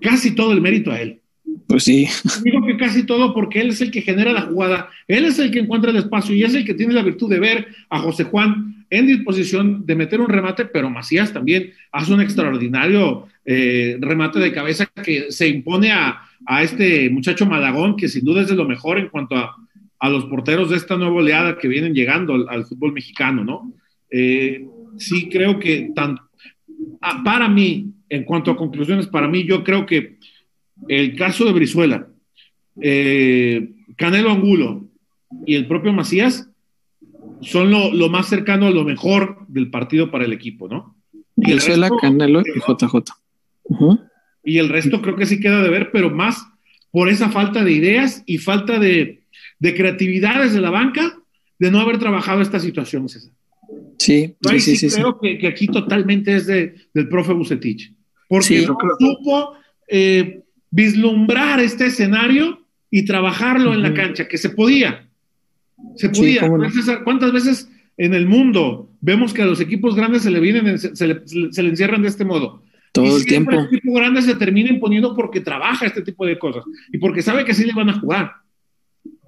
casi 0.01 0.36
todo 0.36 0.51
el 0.51 0.61
mérito 0.61 0.91
a 0.91 1.01
él. 1.01 1.19
Pues 1.67 1.84
sí. 1.84 2.07
Digo 2.43 2.65
que 2.65 2.77
casi 2.77 3.05
todo 3.05 3.34
porque 3.34 3.61
él 3.61 3.69
es 3.69 3.81
el 3.81 3.91
que 3.91 4.01
genera 4.01 4.31
la 4.31 4.41
jugada, 4.41 4.89
él 5.07 5.25
es 5.25 5.39
el 5.39 5.51
que 5.51 5.59
encuentra 5.59 5.91
el 5.91 5.97
espacio 5.97 6.36
y 6.36 6.43
es 6.43 6.53
el 6.53 6.65
que 6.65 6.73
tiene 6.73 6.93
la 6.93 7.03
virtud 7.03 7.29
de 7.29 7.39
ver 7.39 7.67
a 7.89 7.99
José 7.99 8.25
Juan 8.25 8.86
en 8.89 9.07
disposición 9.07 9.86
de 9.86 9.95
meter 9.95 10.21
un 10.21 10.29
remate, 10.29 10.65
pero 10.65 10.89
Macías 10.89 11.34
también 11.34 11.73
hace 11.91 12.13
un 12.13 12.21
extraordinario 12.21 13.27
eh, 13.43 13.97
remate 13.99 14.39
de 14.39 14.51
cabeza 14.51 14.86
que 15.03 15.31
se 15.31 15.47
impone 15.47 15.91
a, 15.91 16.21
a, 16.45 16.61
este 16.61 17.09
muchacho 17.09 17.47
Malagón, 17.47 17.95
que 17.97 18.07
sin 18.07 18.23
duda 18.23 18.41
es 18.41 18.49
de 18.49 18.55
lo 18.55 18.65
mejor 18.65 18.99
en 18.99 19.09
cuanto 19.09 19.36
a, 19.36 19.55
a 19.99 20.09
los 20.09 20.25
porteros 20.25 20.69
de 20.69 20.77
esta 20.77 20.95
nueva 20.95 21.15
oleada 21.15 21.57
que 21.57 21.67
vienen 21.67 21.95
llegando 21.95 22.36
al, 22.36 22.47
al 22.49 22.65
fútbol 22.65 22.93
mexicano, 22.93 23.43
¿no? 23.43 23.73
Eh, 24.11 24.67
sí 24.97 25.27
creo 25.27 25.59
que 25.59 25.91
tan, 25.95 26.15
a, 26.15 26.19
para 27.23 27.49
mí, 27.49 27.93
en 28.09 28.23
cuanto 28.23 28.51
a 28.51 28.57
conclusiones, 28.57 29.07
para 29.07 29.27
mí 29.27 29.45
yo 29.45 29.63
creo 29.63 29.85
que 29.85 30.17
el 30.87 31.15
caso 31.15 31.45
de 31.45 31.53
Brizuela, 31.53 32.07
eh, 32.81 33.69
Canelo 33.95 34.31
Angulo 34.31 34.87
y 35.45 35.55
el 35.55 35.67
propio 35.67 35.93
Macías 35.93 36.49
son 37.41 37.71
lo, 37.71 37.93
lo, 37.93 38.09
más 38.09 38.27
cercano 38.27 38.67
a 38.67 38.71
lo 38.71 38.83
mejor 38.83 39.45
del 39.47 39.69
partido 39.69 40.09
para 40.11 40.25
el 40.25 40.33
equipo, 40.33 40.67
¿no? 40.67 40.95
Y 41.35 41.51
Brizuela, 41.53 41.89
resto, 41.89 41.97
Canelo 41.97 42.41
y 42.41 42.59
JJ. 42.59 42.95
Uh 43.63 43.77
-huh. 43.77 44.09
Y 44.43 44.57
el 44.57 44.69
resto 44.69 45.01
creo 45.01 45.15
que 45.15 45.25
sí 45.25 45.39
queda 45.39 45.61
de 45.61 45.69
ver, 45.69 45.91
pero 45.91 46.09
más 46.09 46.45
por 46.91 47.09
esa 47.09 47.29
falta 47.29 47.63
de 47.63 47.71
ideas 47.71 48.23
y 48.25 48.37
falta 48.37 48.79
de, 48.79 49.23
de 49.59 49.75
creatividad 49.75 50.43
desde 50.43 50.61
la 50.61 50.69
banca 50.69 51.19
de 51.59 51.71
no 51.71 51.79
haber 51.79 51.97
trabajado 51.97 52.41
esta 52.41 52.59
situación, 52.59 53.07
César. 53.09 53.31
Sí, 54.03 54.35
Yo 54.41 54.49
ahí 54.51 54.59
sí, 54.59 54.75
sí, 54.75 54.89
sí, 54.89 54.95
creo 54.95 55.19
Que, 55.19 55.37
que 55.37 55.47
aquí 55.47 55.67
totalmente 55.67 56.35
es 56.35 56.45
de, 56.47 56.75
del 56.93 57.07
profe 57.09 57.33
Bucetich. 57.33 57.93
Porque 58.27 58.45
no 58.65 58.75
supo 58.99 59.53
eh, 59.87 60.41
vislumbrar 60.71 61.59
este 61.59 61.85
escenario 61.87 62.59
y 62.89 63.05
trabajarlo 63.05 63.73
en 63.73 63.81
la 63.81 63.93
cancha, 63.93 64.27
que 64.27 64.37
se 64.37 64.49
podía. 64.49 65.07
Se 65.95 66.09
podía. 66.09 66.41
¿Cuántas 67.03 67.31
veces 67.31 67.69
en 67.97 68.13
el 68.13 68.25
mundo 68.27 68.89
vemos 69.01 69.33
que 69.33 69.41
a 69.41 69.45
los 69.45 69.59
equipos 69.59 69.95
grandes 69.95 70.23
se 70.23 70.31
le 70.31 70.39
vienen, 70.39 70.67
en- 70.67 70.79
se, 70.79 71.07
le, 71.07 71.21
se 71.25 71.63
le 71.63 71.69
encierran 71.69 72.01
de 72.01 72.07
este 72.07 72.25
modo? 72.25 72.63
Todo 72.91 73.05
Y 73.17 73.21
el 73.21 73.25
tiempo. 73.25 73.51
El 73.51 73.65
equipo 73.65 73.93
grande 73.93 74.21
se 74.21 74.35
termina 74.35 74.69
imponiendo 74.69 75.15
porque 75.15 75.41
trabaja 75.41 75.85
este 75.87 76.01
tipo 76.03 76.25
de 76.25 76.37
cosas 76.37 76.63
y 76.91 76.97
porque 76.99 77.21
sabe 77.23 77.43
que 77.45 77.53
sí 77.53 77.65
le 77.65 77.73
van 77.73 77.89
a 77.89 77.99
jugar. 77.99 78.31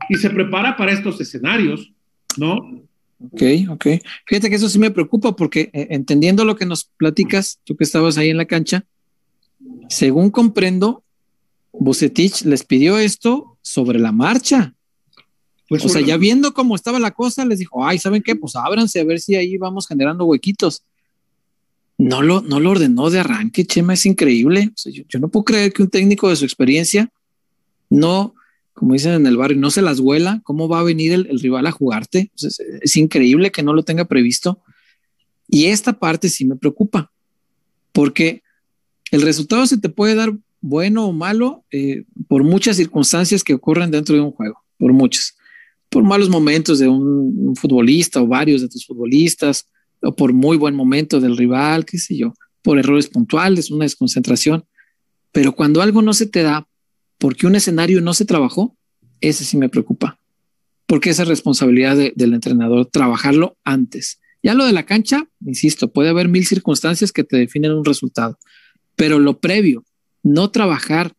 Y 0.09 0.15
se 0.15 0.30
prepara 0.30 0.78
para 0.78 0.91
estos 0.91 1.19
escenarios, 1.19 1.91
¿no? 2.38 2.84
Ok, 3.20 3.41
ok. 3.70 3.88
Fíjate 4.26 4.49
que 4.49 4.55
eso 4.55 4.70
sí 4.70 4.78
me 4.78 4.91
preocupa 4.91 5.36
porque 5.36 5.70
eh, 5.74 5.88
entendiendo 5.91 6.43
lo 6.45 6.55
que 6.55 6.66
nos 6.66 6.86
platicas, 6.97 7.59
tú 7.63 7.76
que 7.76 7.84
estabas 7.84 8.18
ahí 8.18 8.30
en 8.30 8.38
la 8.38 8.45
cancha, 8.45 8.86
según 9.89 10.30
comprendo, 10.30 11.03
Bucetich 11.72 12.43
les 12.43 12.63
pidió 12.63 12.97
esto 12.97 13.57
sobre 13.61 13.99
la 13.99 14.11
marcha. 14.11 14.74
Pues 15.68 15.84
O 15.84 15.89
sea, 15.89 16.01
ya 16.01 16.18
viendo 16.18 16.53
cómo 16.53 16.76
estaba 16.76 16.99
la 16.99 17.11
cosa, 17.11 17.43
les 17.45 17.59
dijo, 17.59 17.86
ay, 17.86 17.97
¿saben 17.97 18.22
qué? 18.22 18.36
Pues 18.36 18.55
ábranse 18.55 18.99
a 18.99 19.03
ver 19.03 19.20
si 19.20 19.36
ahí 19.36 19.57
vamos 19.57 19.88
generando 19.88 20.26
huequitos. 20.26 20.84
No 21.97 22.22
lo, 22.22 22.41
no 22.41 22.59
lo 22.59 22.72
ordenó 22.72 23.09
de 23.09 23.20
arranque, 23.20 23.66
Chema, 23.66 23.93
es 23.93 24.05
increíble. 24.05 24.70
O 24.74 24.78
sea, 24.78 24.91
yo, 24.91 25.03
yo 25.07 25.20
no 25.20 25.30
puedo 25.30 25.45
creer 25.45 25.74
que 25.74 25.82
un 25.82 25.89
técnico 25.89 26.30
de 26.30 26.36
su 26.36 26.45
experiencia 26.45 27.09
no, 27.89 28.36
como 28.76 28.93
dicen 28.93 29.13
en 29.13 29.26
el 29.26 29.38
barrio, 29.38 29.57
no 29.57 29.71
se 29.71 29.82
las 29.82 30.01
vuela. 30.01 30.41
¿Cómo 30.43 30.67
va 30.67 30.82
a 30.82 30.84
venir 30.84 31.13
el, 31.13 31.39
rival 31.39 31.65
a 31.65 31.71
jugarte? 31.71 32.30
Es 32.82 32.97
increíble 32.97 33.51
que 33.51 33.63
no 33.63 33.73
lo 33.73 33.84
tenga 33.84 34.05
previsto. 34.05 34.61
Y 35.47 35.67
esta 35.67 35.93
parte 35.93 36.28
sí 36.28 36.45
me 36.45 36.57
preocupa, 36.57 37.11
porque 37.93 38.43
el 39.11 39.21
resultado 39.21 39.65
se 39.65 39.78
te 39.78 39.89
puede 39.89 40.15
dar 40.15 40.34
bueno 40.59 41.05
o 41.05 41.13
malo 41.13 41.63
eh, 41.71 42.03
por 42.28 42.43
muchas 42.43 42.76
circunstancias 42.76 43.43
que 43.43 43.53
ocurren 43.53 43.91
dentro 43.91 44.15
de 44.15 44.21
un 44.21 44.32
juego, 44.32 44.61
por 44.78 44.91
muchas 44.91 45.36
por 45.88 46.03
malos 46.03 46.30
momentos 46.30 46.80
de 46.80 46.89
un, 46.89 47.34
un, 47.38 47.55
futbolista 47.55 48.21
o 48.21 48.28
varios 48.28 48.61
de 48.61 48.67
tus 48.67 48.86
futbolistas, 48.86 49.69
o 50.01 50.13
por 50.13 50.34
muy 50.34 50.57
buen 50.57 50.76
momento 50.76 51.21
del 51.21 51.38
rival, 51.38 51.86
qué 51.86 51.97
sé 51.97 52.17
yo, 52.17 52.34
por 52.61 52.78
errores 52.78 53.07
puntuales, 53.07 53.71
una 53.71 53.86
desconcentración. 53.86 54.65
Pero 55.32 55.55
cuando 55.55 55.82
algo 55.82 56.01
no 56.01 56.13
se 56.13 56.26
te 56.26 56.41
da 56.41 56.67
porque 57.18 57.47
un 57.47 57.55
escenario 57.55 58.01
no 58.01 58.13
se 58.13 58.26
trabajó, 58.26 58.76
ese 59.22 59.43
sí 59.43 59.57
me 59.57 59.70
preocupa. 59.70 60.20
Porque 60.86 61.09
esa 61.09 61.24
es 61.24 61.30
responsabilidad 61.30 61.95
de, 61.95 62.13
del 62.16 62.34
entrenador, 62.34 62.86
trabajarlo 62.86 63.57
antes. 63.63 64.20
Ya 64.43 64.53
lo 64.53 64.66
de 64.66 64.74
la 64.74 64.86
cancha, 64.86 65.28
insisto, 65.43 65.91
puede 65.91 66.09
haber 66.09 66.28
mil 66.28 66.45
circunstancias 66.45 67.11
que 67.11 67.24
te 67.24 67.38
definen 67.38 67.72
un 67.72 67.86
resultado, 67.86 68.38
pero 68.95 69.18
lo 69.20 69.39
previo, 69.39 69.84
no 70.22 70.51
trabajar 70.51 71.13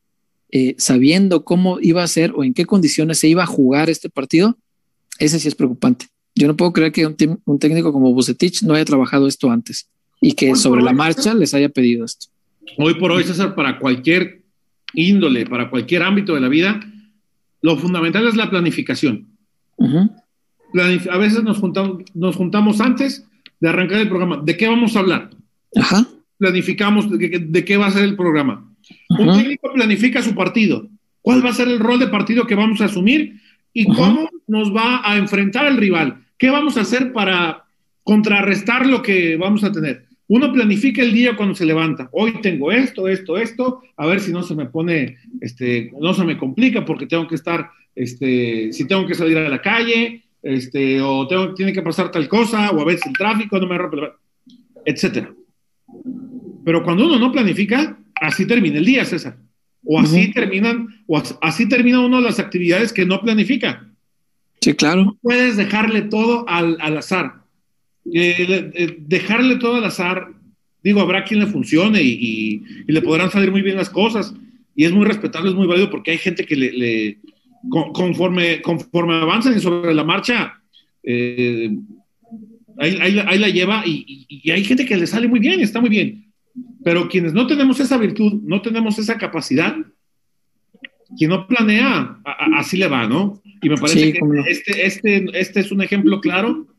eh, 0.52 0.76
sabiendo 0.78 1.44
cómo 1.44 1.80
iba 1.80 2.04
a 2.04 2.08
ser 2.08 2.32
o 2.36 2.44
en 2.44 2.54
qué 2.54 2.66
condiciones 2.66 3.18
se 3.18 3.28
iba 3.28 3.42
a 3.42 3.46
jugar 3.46 3.90
este 3.90 4.08
partido, 4.08 4.56
ese 5.18 5.40
sí 5.40 5.48
es 5.48 5.56
preocupante. 5.56 6.06
Yo 6.36 6.46
no 6.46 6.56
puedo 6.56 6.72
creer 6.72 6.92
que 6.92 7.06
un, 7.06 7.16
un 7.44 7.58
técnico 7.58 7.92
como 7.92 8.12
Bucetich 8.12 8.62
no 8.62 8.74
haya 8.74 8.84
trabajado 8.84 9.26
esto 9.26 9.50
antes 9.50 9.88
y 10.20 10.32
que 10.32 10.52
hoy 10.52 10.58
sobre 10.58 10.82
la 10.82 10.92
marcha 10.92 11.34
les 11.34 11.52
haya 11.54 11.68
pedido 11.68 12.04
esto. 12.04 12.26
Hoy 12.78 12.94
por 12.94 13.10
hoy, 13.10 13.24
César, 13.24 13.54
para 13.54 13.78
cualquier 13.78 14.42
índole, 14.96 15.46
para 15.46 15.70
cualquier 15.70 16.02
ámbito 16.02 16.34
de 16.34 16.40
la 16.40 16.48
vida, 16.48 16.80
lo 17.62 17.76
fundamental 17.76 18.26
es 18.26 18.34
la 18.34 18.50
planificación. 18.50 19.28
Uh 19.76 19.88
-huh. 19.88 20.22
Planif 20.72 21.06
a 21.08 21.18
veces 21.18 21.42
nos 21.42 21.58
juntamos, 21.58 22.02
nos 22.14 22.34
juntamos 22.34 22.80
antes 22.80 23.26
de 23.60 23.68
arrancar 23.68 24.00
el 24.00 24.08
programa. 24.08 24.42
¿De 24.42 24.56
qué 24.56 24.66
vamos 24.68 24.96
a 24.96 25.00
hablar? 25.00 25.30
Ajá. 25.76 26.06
Planificamos 26.38 27.10
de, 27.10 27.64
qué 27.64 27.76
va 27.76 27.86
a 27.86 27.90
ser 27.90 28.04
el 28.04 28.16
programa. 28.16 28.64
Un 29.08 29.36
técnico 29.38 29.72
planifica 29.72 30.22
su 30.22 30.34
partido. 30.34 30.88
¿Cuál 31.22 31.44
va 31.44 31.50
a 31.50 31.54
ser 31.54 31.68
el 31.68 31.78
rol 31.78 31.98
de 31.98 32.08
partido 32.08 32.46
que 32.46 32.54
vamos 32.54 32.80
a 32.80 32.86
asumir? 32.86 33.40
¿Y 33.72 33.84
cómo 33.84 34.28
nos 34.46 34.74
va 34.74 35.00
a 35.04 35.16
enfrentar 35.16 35.66
el 35.66 35.76
rival? 35.76 36.18
¿Qué 36.38 36.50
vamos 36.50 36.76
a 36.76 36.82
hacer 36.82 37.12
para 37.12 37.64
contrarrestar 38.04 38.86
lo 38.86 39.02
que 39.02 39.36
vamos 39.36 39.64
a 39.64 39.72
tener? 39.72 40.05
Uno 40.28 40.52
planifica 40.52 41.02
el 41.02 41.12
día 41.12 41.36
cuando 41.36 41.54
se 41.54 41.64
levanta. 41.64 42.08
Hoy 42.12 42.40
tengo 42.42 42.72
esto, 42.72 43.06
esto, 43.06 43.36
esto. 43.36 43.82
A 43.96 44.06
ver 44.06 44.20
si 44.20 44.32
no 44.32 44.42
se 44.42 44.54
me 44.56 44.66
pone, 44.66 45.18
este, 45.40 45.92
no 46.00 46.14
se 46.14 46.24
me 46.24 46.36
complica 46.36 46.84
porque 46.84 47.06
tengo 47.06 47.28
que 47.28 47.36
estar, 47.36 47.70
este, 47.94 48.72
si 48.72 48.86
tengo 48.86 49.06
que 49.06 49.14
salir 49.14 49.38
a 49.38 49.48
la 49.48 49.62
calle, 49.62 50.24
este, 50.42 51.00
o 51.00 51.26
tengo, 51.28 51.54
tiene 51.54 51.72
que 51.72 51.82
pasar 51.82 52.10
tal 52.10 52.28
cosa, 52.28 52.70
o 52.70 52.80
a 52.80 52.84
veces 52.84 53.06
el 53.06 53.12
tráfico 53.12 53.58
no 53.58 53.68
me 53.68 53.78
rompe, 53.78 53.98
etcétera. 54.84 55.32
Pero 56.64 56.82
cuando 56.82 57.06
uno 57.06 57.18
no 57.18 57.30
planifica, 57.30 57.96
así 58.16 58.46
termina 58.46 58.78
el 58.78 58.84
día, 58.84 59.04
César. 59.04 59.36
O 59.84 60.00
así 60.00 60.16
uh 60.16 60.24
-huh. 60.24 60.34
terminan, 60.34 60.88
o 61.06 61.22
así 61.40 61.68
termina 61.68 62.00
uno 62.00 62.20
las 62.20 62.40
actividades 62.40 62.92
que 62.92 63.06
no 63.06 63.20
planifica. 63.20 63.88
Sí, 64.60 64.74
claro. 64.74 65.04
No 65.04 65.18
puedes 65.22 65.56
dejarle 65.56 66.02
todo 66.02 66.44
al, 66.48 66.76
al 66.80 66.98
azar. 66.98 67.45
Eh, 68.12 68.70
eh, 68.74 68.96
dejarle 69.00 69.56
todo 69.56 69.76
al 69.76 69.84
azar, 69.84 70.28
digo, 70.82 71.00
habrá 71.00 71.24
quien 71.24 71.40
le 71.40 71.46
funcione 71.46 72.02
y, 72.02 72.08
y, 72.08 72.62
y, 72.86 72.92
le 72.92 73.02
podrán 73.02 73.30
salir 73.30 73.50
muy 73.50 73.62
bien 73.62 73.76
las 73.76 73.90
cosas. 73.90 74.34
Y 74.74 74.84
es 74.84 74.92
muy 74.92 75.04
respetable, 75.04 75.50
es 75.50 75.56
muy 75.56 75.66
válido 75.66 75.90
porque 75.90 76.12
hay 76.12 76.18
gente 76.18 76.44
que 76.44 76.54
le, 76.54 76.72
le 76.72 77.18
conforme, 77.68 78.62
conforme 78.62 79.14
avanzan 79.14 79.56
y 79.56 79.60
sobre 79.60 79.94
la 79.94 80.04
marcha, 80.04 80.60
eh, 81.02 81.70
ahí, 82.78 82.98
ahí, 83.00 83.18
ahí, 83.26 83.38
la 83.38 83.48
lleva 83.48 83.82
y, 83.86 84.26
y 84.28 84.50
hay 84.50 84.62
gente 84.62 84.84
que 84.84 84.96
le 84.96 85.06
sale 85.06 85.26
muy 85.26 85.40
bien, 85.40 85.60
está 85.60 85.80
muy 85.80 85.90
bien. 85.90 86.26
Pero 86.84 87.08
quienes 87.08 87.32
no 87.32 87.46
tenemos 87.46 87.80
esa 87.80 87.96
virtud, 87.96 88.40
no 88.44 88.62
tenemos 88.62 88.98
esa 88.98 89.18
capacidad, 89.18 89.74
quien 91.18 91.30
no 91.30 91.48
planea, 91.48 92.20
a, 92.24 92.30
a, 92.30 92.58
así 92.58 92.76
le 92.76 92.86
va, 92.86 93.08
¿no? 93.08 93.42
Y 93.62 93.68
me 93.68 93.76
parece 93.76 94.00
sí, 94.00 94.12
que 94.12 94.20
este, 94.50 94.86
este, 94.86 95.24
este 95.32 95.60
es 95.60 95.72
un 95.72 95.82
ejemplo 95.82 96.20
claro 96.20 96.75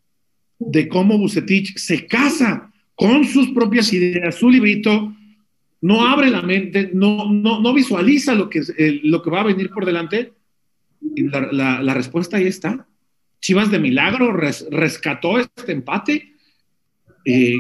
de 0.60 0.88
cómo 0.88 1.18
Bucetich 1.18 1.78
se 1.78 2.06
casa 2.06 2.72
con 2.96 3.26
sus 3.26 3.50
propias 3.50 3.94
ideas, 3.94 4.36
su 4.36 4.50
librito, 4.50 5.14
no 5.82 6.06
abre 6.08 6.30
la 6.30 6.42
mente, 6.42 6.90
no, 6.94 7.32
no, 7.32 7.60
no 7.60 7.74
visualiza 7.74 8.34
lo 8.34 8.50
que, 8.50 8.62
eh, 8.78 9.00
lo 9.04 9.22
que 9.22 9.30
va 9.30 9.42
a 9.42 9.46
venir 9.46 9.70
por 9.70 9.86
delante. 9.86 10.34
Y 11.16 11.24
la, 11.24 11.52
la, 11.52 11.84
la 11.84 11.94
respuesta 11.94 12.38
ahí 12.38 12.48
está. 12.48 12.88
Chivas 13.40 13.70
de 13.70 13.80
milagro 13.80 14.34
res, 14.34 14.66
rescató 14.72 15.40
este 15.40 15.72
empate. 15.72 16.34
Eh, 17.24 17.56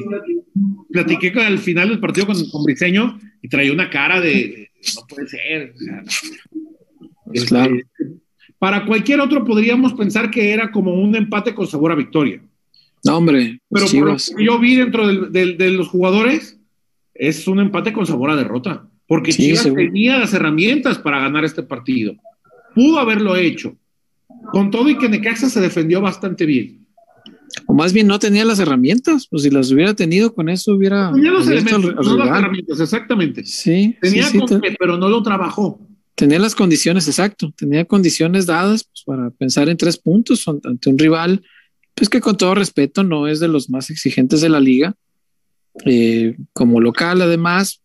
platiqué 0.91 1.31
con, 1.31 1.43
al 1.43 1.59
final 1.59 1.89
del 1.89 1.99
partido 1.99 2.25
con, 2.25 2.49
con 2.49 2.63
Briseño 2.63 3.19
y 3.41 3.49
traía 3.49 3.71
una 3.71 3.89
cara 3.89 4.19
de, 4.19 4.71
no 4.95 5.05
puede 5.07 5.27
ser. 5.27 5.73
O 5.75 5.77
sea, 5.77 6.03
pues 7.25 7.45
claro. 7.45 7.75
Este, 7.75 8.17
para 8.57 8.85
cualquier 8.85 9.19
otro 9.19 9.45
podríamos 9.45 9.93
pensar 9.93 10.31
que 10.31 10.51
era 10.51 10.71
como 10.71 10.93
un 10.95 11.15
empate 11.15 11.53
con 11.53 11.67
sabor 11.67 11.91
a 11.91 11.95
victoria. 11.95 12.41
No, 13.03 13.17
hombre. 13.17 13.59
Pero 13.69 13.85
Chivas. 13.85 14.27
por 14.29 14.33
lo 14.33 14.37
que 14.37 14.45
yo 14.45 14.59
vi 14.59 14.75
dentro 14.75 15.07
del, 15.07 15.31
del, 15.31 15.57
de 15.57 15.71
los 15.71 15.87
jugadores, 15.87 16.59
es 17.13 17.47
un 17.47 17.59
empate 17.59 17.93
con 17.93 18.05
sabor 18.05 18.31
a 18.31 18.35
derrota. 18.35 18.87
Porque 19.07 19.31
Sí, 19.31 19.43
Chivas 19.43 19.63
seguro. 19.63 19.83
tenía 19.83 20.17
las 20.19 20.33
herramientas 20.33 20.97
para 20.99 21.19
ganar 21.19 21.45
este 21.45 21.63
partido. 21.63 22.15
Pudo 22.75 22.99
haberlo 22.99 23.35
hecho. 23.35 23.75
Con 24.51 24.69
todo 24.71 24.89
y 24.89 24.97
que 24.97 25.09
Necaxa 25.09 25.49
se 25.49 25.61
defendió 25.61 26.01
bastante 26.01 26.45
bien. 26.45 26.85
O 27.65 27.73
más 27.73 27.93
bien 27.93 28.07
no 28.07 28.19
tenía 28.19 28.43
las 28.43 28.59
herramientas. 28.59 29.27
Pues 29.29 29.43
si 29.43 29.49
las 29.49 29.71
hubiera 29.71 29.93
tenido, 29.93 30.33
con 30.33 30.49
eso 30.49 30.75
hubiera. 30.75 31.11
Tenía 31.13 31.31
los 31.31 31.47
elementos, 31.47 31.95
no 32.05 32.17
las 32.17 32.27
herramientas, 32.39 32.79
exactamente. 32.79 33.43
Sí, 33.45 33.95
Tenía 34.01 34.23
sí, 34.25 34.31
sí, 34.33 34.39
con 34.39 34.61
te- 34.61 34.69
qué, 34.69 34.75
pero 34.77 34.97
no 34.97 35.07
lo 35.07 35.23
trabajó. 35.23 35.79
tenía 36.15 36.39
las 36.39 36.55
condiciones, 36.55 37.07
exacto. 37.07 37.53
Tenía 37.55 37.85
condiciones 37.85 38.45
dadas 38.45 38.83
pues, 38.83 39.03
para 39.05 39.29
pensar 39.31 39.69
en 39.69 39.77
tres 39.77 39.97
puntos 39.97 40.45
ant- 40.47 40.65
ante 40.65 40.89
un 40.89 40.97
rival, 40.99 41.41
pues 41.97 42.07
que 42.09 42.21
con 42.21 42.37
todo 42.37 42.53
respeto 42.55 43.03
no 43.03 43.27
es 43.27 43.39
de 43.41 43.47
los 43.49 43.69
más 43.69 43.89
exigentes 43.89 44.39
de 44.39 44.49
la 44.49 44.59
liga. 44.61 44.95
Eh, 45.85 46.37
como 46.53 46.79
local, 46.79 47.21
además, 47.21 47.81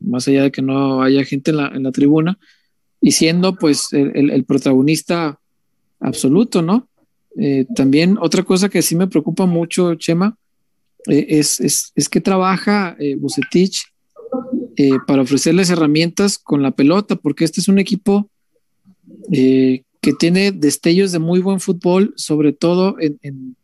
más 0.00 0.26
allá 0.26 0.44
de 0.44 0.50
que 0.50 0.62
no 0.62 1.02
haya 1.02 1.24
gente 1.24 1.50
en 1.50 1.58
la, 1.58 1.68
en 1.68 1.82
la 1.82 1.92
tribuna, 1.92 2.38
y 3.00 3.12
siendo 3.12 3.54
pues 3.54 3.92
el, 3.92 4.10
el- 4.16 4.30
el 4.30 4.44
protagonista 4.44 5.38
absoluto, 6.00 6.62
¿no? 6.62 6.88
Eh, 7.38 7.66
también 7.76 8.16
otra 8.20 8.42
cosa 8.42 8.68
que 8.68 8.82
sí 8.82 8.96
me 8.96 9.06
preocupa 9.06 9.46
mucho, 9.46 9.94
Chema, 9.94 10.36
eh, 11.08 11.26
es, 11.28 11.60
es, 11.60 11.92
es 11.94 12.08
que 12.08 12.20
trabaja 12.20 12.96
eh, 12.98 13.14
Bucetich 13.16 13.82
eh, 14.76 14.98
para 15.06 15.22
ofrecerles 15.22 15.70
herramientas 15.70 16.38
con 16.38 16.62
la 16.62 16.72
pelota, 16.72 17.14
porque 17.16 17.44
este 17.44 17.60
es 17.60 17.68
un 17.68 17.78
equipo 17.78 18.28
eh, 19.30 19.82
que 20.06 20.12
tiene 20.12 20.52
destellos 20.52 21.10
de 21.10 21.18
muy 21.18 21.40
buen 21.40 21.58
fútbol, 21.58 22.14
sobre 22.14 22.52
todo 22.52 22.94
en, 23.00 23.18
en- 23.22 23.56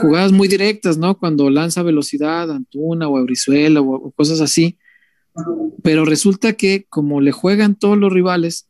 jugadas 0.00 0.30
muy 0.30 0.46
directas, 0.46 0.98
¿no? 0.98 1.18
Cuando 1.18 1.50
lanza 1.50 1.82
velocidad, 1.82 2.48
Antuna 2.48 3.08
o 3.08 3.18
a 3.18 3.22
Brizuela 3.22 3.80
o, 3.80 4.12
cosas 4.12 4.40
así, 4.40 4.78
pero 5.82 6.04
resulta 6.04 6.52
que 6.52 6.86
como 6.88 7.20
le 7.20 7.32
juegan 7.32 7.74
todos 7.74 7.98
los 7.98 8.12
rivales, 8.12 8.68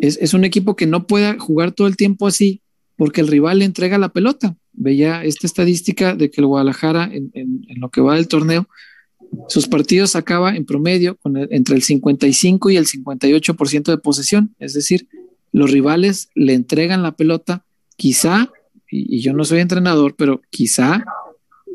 es, 0.00 0.18
es, 0.20 0.34
un 0.34 0.42
equipo 0.42 0.74
que 0.74 0.88
no 0.88 1.06
pueda 1.06 1.38
jugar 1.38 1.70
todo 1.70 1.86
el 1.86 1.96
tiempo 1.96 2.26
así 2.26 2.60
porque 2.96 3.20
el 3.20 3.28
rival 3.28 3.60
le 3.60 3.66
entrega 3.66 3.96
la 3.96 4.08
pelota. 4.08 4.56
Veía 4.72 5.22
esta 5.22 5.46
estadística 5.46 6.16
de 6.16 6.28
que 6.28 6.40
el 6.40 6.48
Guadalajara 6.48 7.04
en, 7.04 7.30
en, 7.34 7.80
lo 7.80 7.88
que 7.88 8.00
va 8.00 8.16
del 8.16 8.26
torneo, 8.26 8.66
sus 9.48 9.68
partidos 9.68 10.16
acaba 10.16 10.56
en 10.56 10.66
promedio 10.66 11.16
con 11.18 11.36
entre 11.36 11.76
el 11.76 11.82
55 11.84 12.70
y 12.70 12.76
el 12.78 12.86
58% 12.86 13.84
de 13.84 13.98
posesión, 13.98 14.56
es 14.58 14.74
decir, 14.74 15.06
los 15.54 15.70
rivales 15.70 16.30
le 16.34 16.52
entregan 16.52 17.04
la 17.04 17.12
pelota, 17.12 17.64
quizá, 17.96 18.50
y, 18.90 19.18
y 19.18 19.20
yo 19.20 19.32
no 19.32 19.44
soy 19.44 19.60
entrenador, 19.60 20.16
pero 20.16 20.42
quizá 20.50 21.04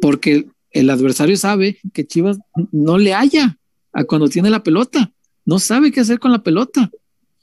porque 0.02 0.48
el 0.72 0.90
adversario 0.90 1.38
sabe 1.38 1.80
que 1.94 2.06
Chivas 2.06 2.40
no 2.74 2.98
le 2.98 3.14
haya 3.14 3.58
a 3.94 4.04
cuando 4.04 4.28
tiene 4.28 4.50
la 4.50 4.64
pelota, 4.64 5.14
no 5.46 5.60
sabe 5.60 5.94
qué 5.94 6.02
hacer 6.02 6.20
con 6.20 6.34
la 6.34 6.44
pelota. 6.44 6.92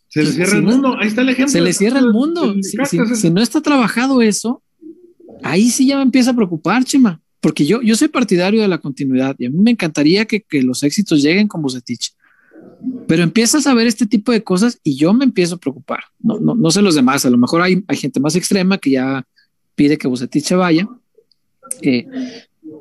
Se 0.08 0.22
le 0.22 0.32
cierra 0.32 0.50
si 0.50 0.56
el 0.58 0.64
no, 0.64 0.70
mundo, 0.72 0.96
ahí 1.00 1.08
está 1.08 1.22
el 1.22 1.30
ejemplo. 1.30 1.52
Se 1.52 1.62
le 1.62 1.72
cierra 1.72 2.00
el 2.00 2.12
mundo. 2.12 2.54
Si, 2.62 2.76
si, 2.84 3.16
si, 3.16 3.30
no 3.30 3.40
está 3.40 3.62
trabajado 3.62 4.20
eso, 4.20 4.62
ahí 5.42 5.70
sí 5.70 5.86
ya 5.86 5.96
me 5.96 6.02
empieza 6.02 6.32
a 6.32 6.36
preocupar, 6.36 6.84
Chema, 6.84 7.22
porque 7.40 7.64
yo, 7.64 7.80
yo 7.80 7.96
soy 7.96 8.08
partidario 8.08 8.60
de 8.60 8.68
la 8.68 8.78
continuidad 8.78 9.36
y 9.38 9.46
a 9.46 9.50
mí 9.50 9.58
me 9.58 9.70
encantaría 9.70 10.26
que, 10.26 10.42
que 10.42 10.62
los 10.62 10.82
éxitos 10.82 11.22
lleguen 11.22 11.48
con 11.48 11.62
Bucetich. 11.62 12.12
Pero 13.06 13.22
empiezas 13.22 13.66
a 13.66 13.74
ver 13.74 13.86
este 13.86 14.06
tipo 14.06 14.32
de 14.32 14.42
cosas 14.42 14.80
y 14.82 14.96
yo 14.96 15.12
me 15.12 15.24
empiezo 15.24 15.56
a 15.56 15.58
preocupar. 15.58 16.00
No, 16.20 16.38
no, 16.38 16.54
no 16.54 16.70
sé 16.70 16.82
los 16.82 16.94
demás, 16.94 17.24
a 17.24 17.30
lo 17.30 17.38
mejor 17.38 17.62
hay, 17.62 17.84
hay 17.88 17.96
gente 17.96 18.20
más 18.20 18.36
extrema 18.36 18.78
que 18.78 18.90
ya 18.90 19.26
pide 19.74 19.98
que 19.98 20.08
Bucetich 20.08 20.52
vaya. 20.52 20.88
Eh, 21.82 22.06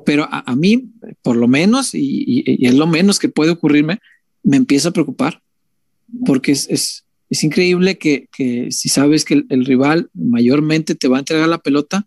pero 0.04 0.28
a, 0.30 0.54
mí, 0.54 0.90
por 1.22 1.36
lo 1.36 1.48
menos, 1.48 1.94
y, 1.94 2.44
y, 2.46 2.66
es 2.66 2.74
lo 2.74 2.86
menos 2.86 3.18
que 3.18 3.28
puede 3.28 3.50
ocurrirme, 3.50 3.98
me 4.42 4.56
empieza 4.56 4.90
a 4.90 4.92
preocupar, 4.92 5.42
porque 6.24 6.52
es, 6.52 6.68
es, 6.70 7.04
es 7.28 7.44
increíble 7.44 7.98
que, 7.98 8.28
que, 8.32 8.70
si 8.70 8.88
sabes 8.88 9.24
que 9.24 9.44
el, 9.48 9.64
rival 9.64 10.10
mayormente 10.14 10.94
te 10.94 11.08
va 11.08 11.16
a 11.16 11.20
entregar 11.20 11.48
la 11.48 11.58
pelota, 11.58 12.06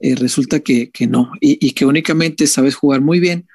eh, 0.00 0.14
resulta 0.14 0.60
que, 0.60 0.90
que 0.90 1.06
no, 1.06 1.32
y, 1.40 1.72
que 1.72 1.84
únicamente 1.84 2.46
sabes 2.46 2.74
jugar 2.74 3.00
muy 3.00 3.18
bien 3.20 3.46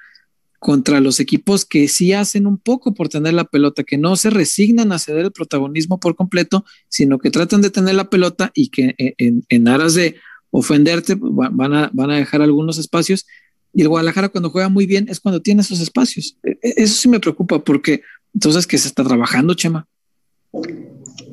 contra 0.58 1.00
los 1.00 1.20
equipos 1.20 1.64
que 1.64 1.86
sí 1.88 2.12
hacen 2.12 2.46
un 2.46 2.58
poco 2.58 2.94
por 2.94 3.08
tener 3.08 3.34
la 3.34 3.44
pelota, 3.44 3.84
que 3.84 3.98
no 3.98 4.16
se 4.16 4.30
resignan 4.30 4.92
a 4.92 4.98
ceder 4.98 5.26
el 5.26 5.32
protagonismo 5.32 6.00
por 6.00 6.16
completo, 6.16 6.64
sino 6.88 7.18
que 7.18 7.30
tratan 7.30 7.62
de 7.62 7.70
tener 7.70 7.94
la 7.94 8.10
pelota 8.10 8.50
y 8.54 8.68
que 8.68 8.94
eh, 8.98 9.14
en, 9.18 9.44
en 9.48 9.68
aras 9.68 9.94
de 9.94 10.16
ofenderte 10.50 11.16
van 11.20 11.74
a, 11.74 11.90
van 11.92 12.10
a 12.10 12.16
dejar 12.16 12.42
algunos 12.42 12.78
espacios 12.78 13.26
y 13.74 13.82
el 13.82 13.88
Guadalajara 13.88 14.28
cuando 14.28 14.50
juega 14.50 14.68
muy 14.68 14.86
bien 14.86 15.06
es 15.08 15.20
cuando 15.20 15.40
tiene 15.40 15.60
esos 15.60 15.80
espacios. 15.80 16.36
Eso 16.62 16.94
sí 16.94 17.08
me 17.08 17.20
preocupa 17.20 17.62
porque 17.62 18.02
entonces 18.34 18.66
que 18.66 18.78
se 18.78 18.88
está 18.88 19.04
trabajando, 19.04 19.54
Chema. 19.54 19.86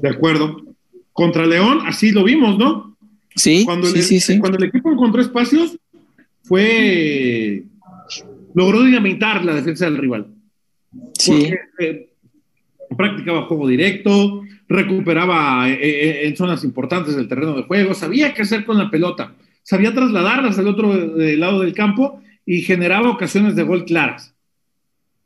De 0.01 0.09
acuerdo. 0.09 0.57
Contra 1.13 1.45
León, 1.45 1.79
así 1.85 2.11
lo 2.11 2.25
vimos, 2.25 2.57
¿no? 2.57 2.97
Sí, 3.35 3.63
cuando 3.65 3.87
sí, 3.87 3.99
el, 3.99 4.03
sí, 4.03 4.19
sí. 4.19 4.39
Cuando 4.39 4.57
el 4.57 4.65
equipo 4.65 4.91
encontró 4.91 5.21
espacios, 5.21 5.77
fue. 6.43 7.63
Logró 8.55 8.81
dinamitar 8.83 9.45
la 9.45 9.53
defensa 9.53 9.85
del 9.85 9.97
rival. 9.97 10.27
Sí. 11.13 11.31
Porque, 11.31 11.59
eh, 11.79 12.09
practicaba 12.97 13.45
juego 13.45 13.67
directo, 13.67 14.41
recuperaba 14.67 15.69
eh, 15.69 15.77
eh, 15.81 16.27
en 16.27 16.35
zonas 16.35 16.63
importantes 16.63 17.15
del 17.15 17.27
terreno 17.27 17.53
de 17.53 17.63
juego, 17.63 17.93
sabía 17.93 18.33
qué 18.33 18.43
hacer 18.43 18.65
con 18.65 18.77
la 18.77 18.89
pelota, 18.89 19.35
sabía 19.61 19.93
trasladarlas 19.93 20.57
al 20.57 20.67
otro 20.67 20.93
lado 21.15 21.61
del 21.61 21.73
campo 21.73 22.21
y 22.45 22.61
generaba 22.61 23.09
ocasiones 23.09 23.55
de 23.55 23.63
gol 23.63 23.85
claras. 23.85 24.33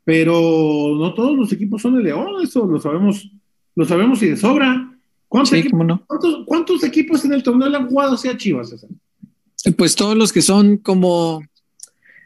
Pero 0.04 0.96
no 0.98 1.14
todos 1.14 1.36
los 1.36 1.52
equipos 1.52 1.82
son 1.82 1.96
de 1.96 2.02
León, 2.02 2.42
eso 2.42 2.66
lo 2.66 2.80
sabemos, 2.80 3.30
lo 3.76 3.84
sabemos 3.84 4.22
y 4.22 4.30
de 4.30 4.36
sobra. 4.36 4.86
¿Cuántos, 5.28 5.50
sí, 5.50 5.58
equipos, 5.58 5.86
no? 5.86 6.02
¿cuántos, 6.06 6.44
¿cuántos, 6.44 6.82
equipos 6.82 7.24
en 7.24 7.34
el 7.34 7.42
torneo 7.44 7.68
le 7.68 7.76
han 7.76 7.88
jugado 7.88 8.14
hacia 8.14 8.36
Chivas? 8.36 8.70
César? 8.70 8.90
Pues 9.76 9.94
todos 9.94 10.16
los 10.16 10.32
que 10.32 10.42
son 10.42 10.78
como, 10.78 11.42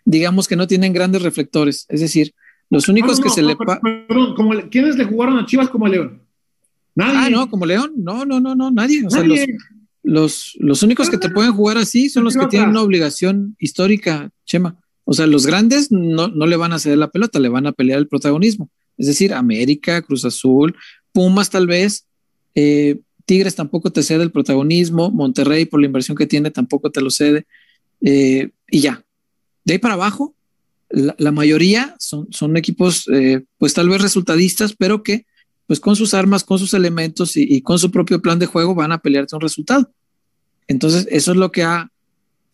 digamos 0.04 0.48
que 0.48 0.56
no 0.56 0.66
tienen 0.66 0.92
grandes 0.92 1.22
reflectores, 1.22 1.86
es 1.88 2.00
decir, 2.00 2.34
los 2.70 2.88
únicos 2.88 3.18
no, 3.18 3.24
no, 3.24 3.24
que 3.24 3.30
se 3.30 3.42
no, 3.42 3.48
le... 3.48 3.56
Perdón 3.56 4.34
como, 4.34 4.52
¿quiénes 4.70 4.96
le 4.96 5.04
jugaron 5.04 5.38
a 5.38 5.46
Chivas 5.46 5.68
como 5.68 5.86
a 5.86 5.88
León? 5.88 6.22
Nadie. 6.94 7.18
Ah, 7.18 7.30
no, 7.30 7.50
como 7.50 7.66
León, 7.66 7.92
no, 7.96 8.24
no, 8.24 8.40
no, 8.40 8.54
no, 8.54 8.70
nadie. 8.70 9.04
O 9.06 9.10
nadie. 9.10 9.36
sea, 9.36 9.46
los, 9.46 9.46
los, 10.02 10.56
los 10.58 10.82
únicos 10.82 11.10
que 11.10 11.18
te 11.18 11.30
pueden 11.30 11.52
jugar 11.52 11.76
así 11.76 12.08
son 12.08 12.24
los 12.24 12.36
que 12.36 12.46
tienen 12.46 12.70
una 12.70 12.82
obligación 12.82 13.56
histórica, 13.58 14.30
Chema. 14.44 14.78
O 15.04 15.12
sea, 15.12 15.26
los 15.26 15.46
grandes 15.46 15.90
no, 15.90 16.28
no 16.28 16.46
le 16.46 16.56
van 16.56 16.72
a 16.72 16.78
ceder 16.78 16.98
la 16.98 17.10
pelota, 17.10 17.38
le 17.38 17.48
van 17.48 17.66
a 17.66 17.72
pelear 17.72 17.98
el 17.98 18.08
protagonismo. 18.08 18.70
Es 18.96 19.06
decir, 19.06 19.34
América, 19.34 20.02
Cruz 20.02 20.24
Azul, 20.24 20.74
Pumas 21.12 21.50
tal 21.50 21.66
vez, 21.66 22.06
eh, 22.54 23.00
Tigres 23.24 23.54
tampoco 23.54 23.90
te 23.90 24.02
cede 24.02 24.22
el 24.22 24.30
protagonismo, 24.30 25.10
Monterrey 25.10 25.64
por 25.64 25.80
la 25.80 25.86
inversión 25.86 26.16
que 26.16 26.26
tiene 26.26 26.50
tampoco 26.50 26.90
te 26.90 27.00
lo 27.00 27.10
cede, 27.10 27.46
eh, 28.00 28.50
y 28.70 28.80
ya. 28.80 29.03
De 29.64 29.74
ahí 29.74 29.78
para 29.78 29.94
abajo, 29.94 30.34
la, 30.90 31.32
mayoría 31.32 31.96
son, 31.98 32.28
son 32.30 32.56
equipos, 32.56 33.08
eh, 33.12 33.44
pues 33.58 33.74
tal 33.74 33.88
vez 33.88 34.00
resultadistas, 34.00 34.74
pero 34.76 35.02
que 35.02 35.26
pues 35.66 35.80
con 35.80 35.96
sus 35.96 36.14
armas, 36.14 36.44
con 36.44 36.58
sus 36.58 36.74
elementos 36.74 37.36
y, 37.36 37.62
con 37.62 37.78
su 37.78 37.90
propio 37.90 38.20
plan 38.20 38.38
de 38.38 38.46
juego 38.46 38.74
van 38.74 38.92
a 38.92 38.98
pelearte 38.98 39.34
un 39.34 39.40
resultado. 39.40 39.90
Entonces, 40.68 41.08
eso 41.10 41.32
es 41.32 41.36
lo 41.38 41.50
que 41.50 41.62
ha, 41.62 41.90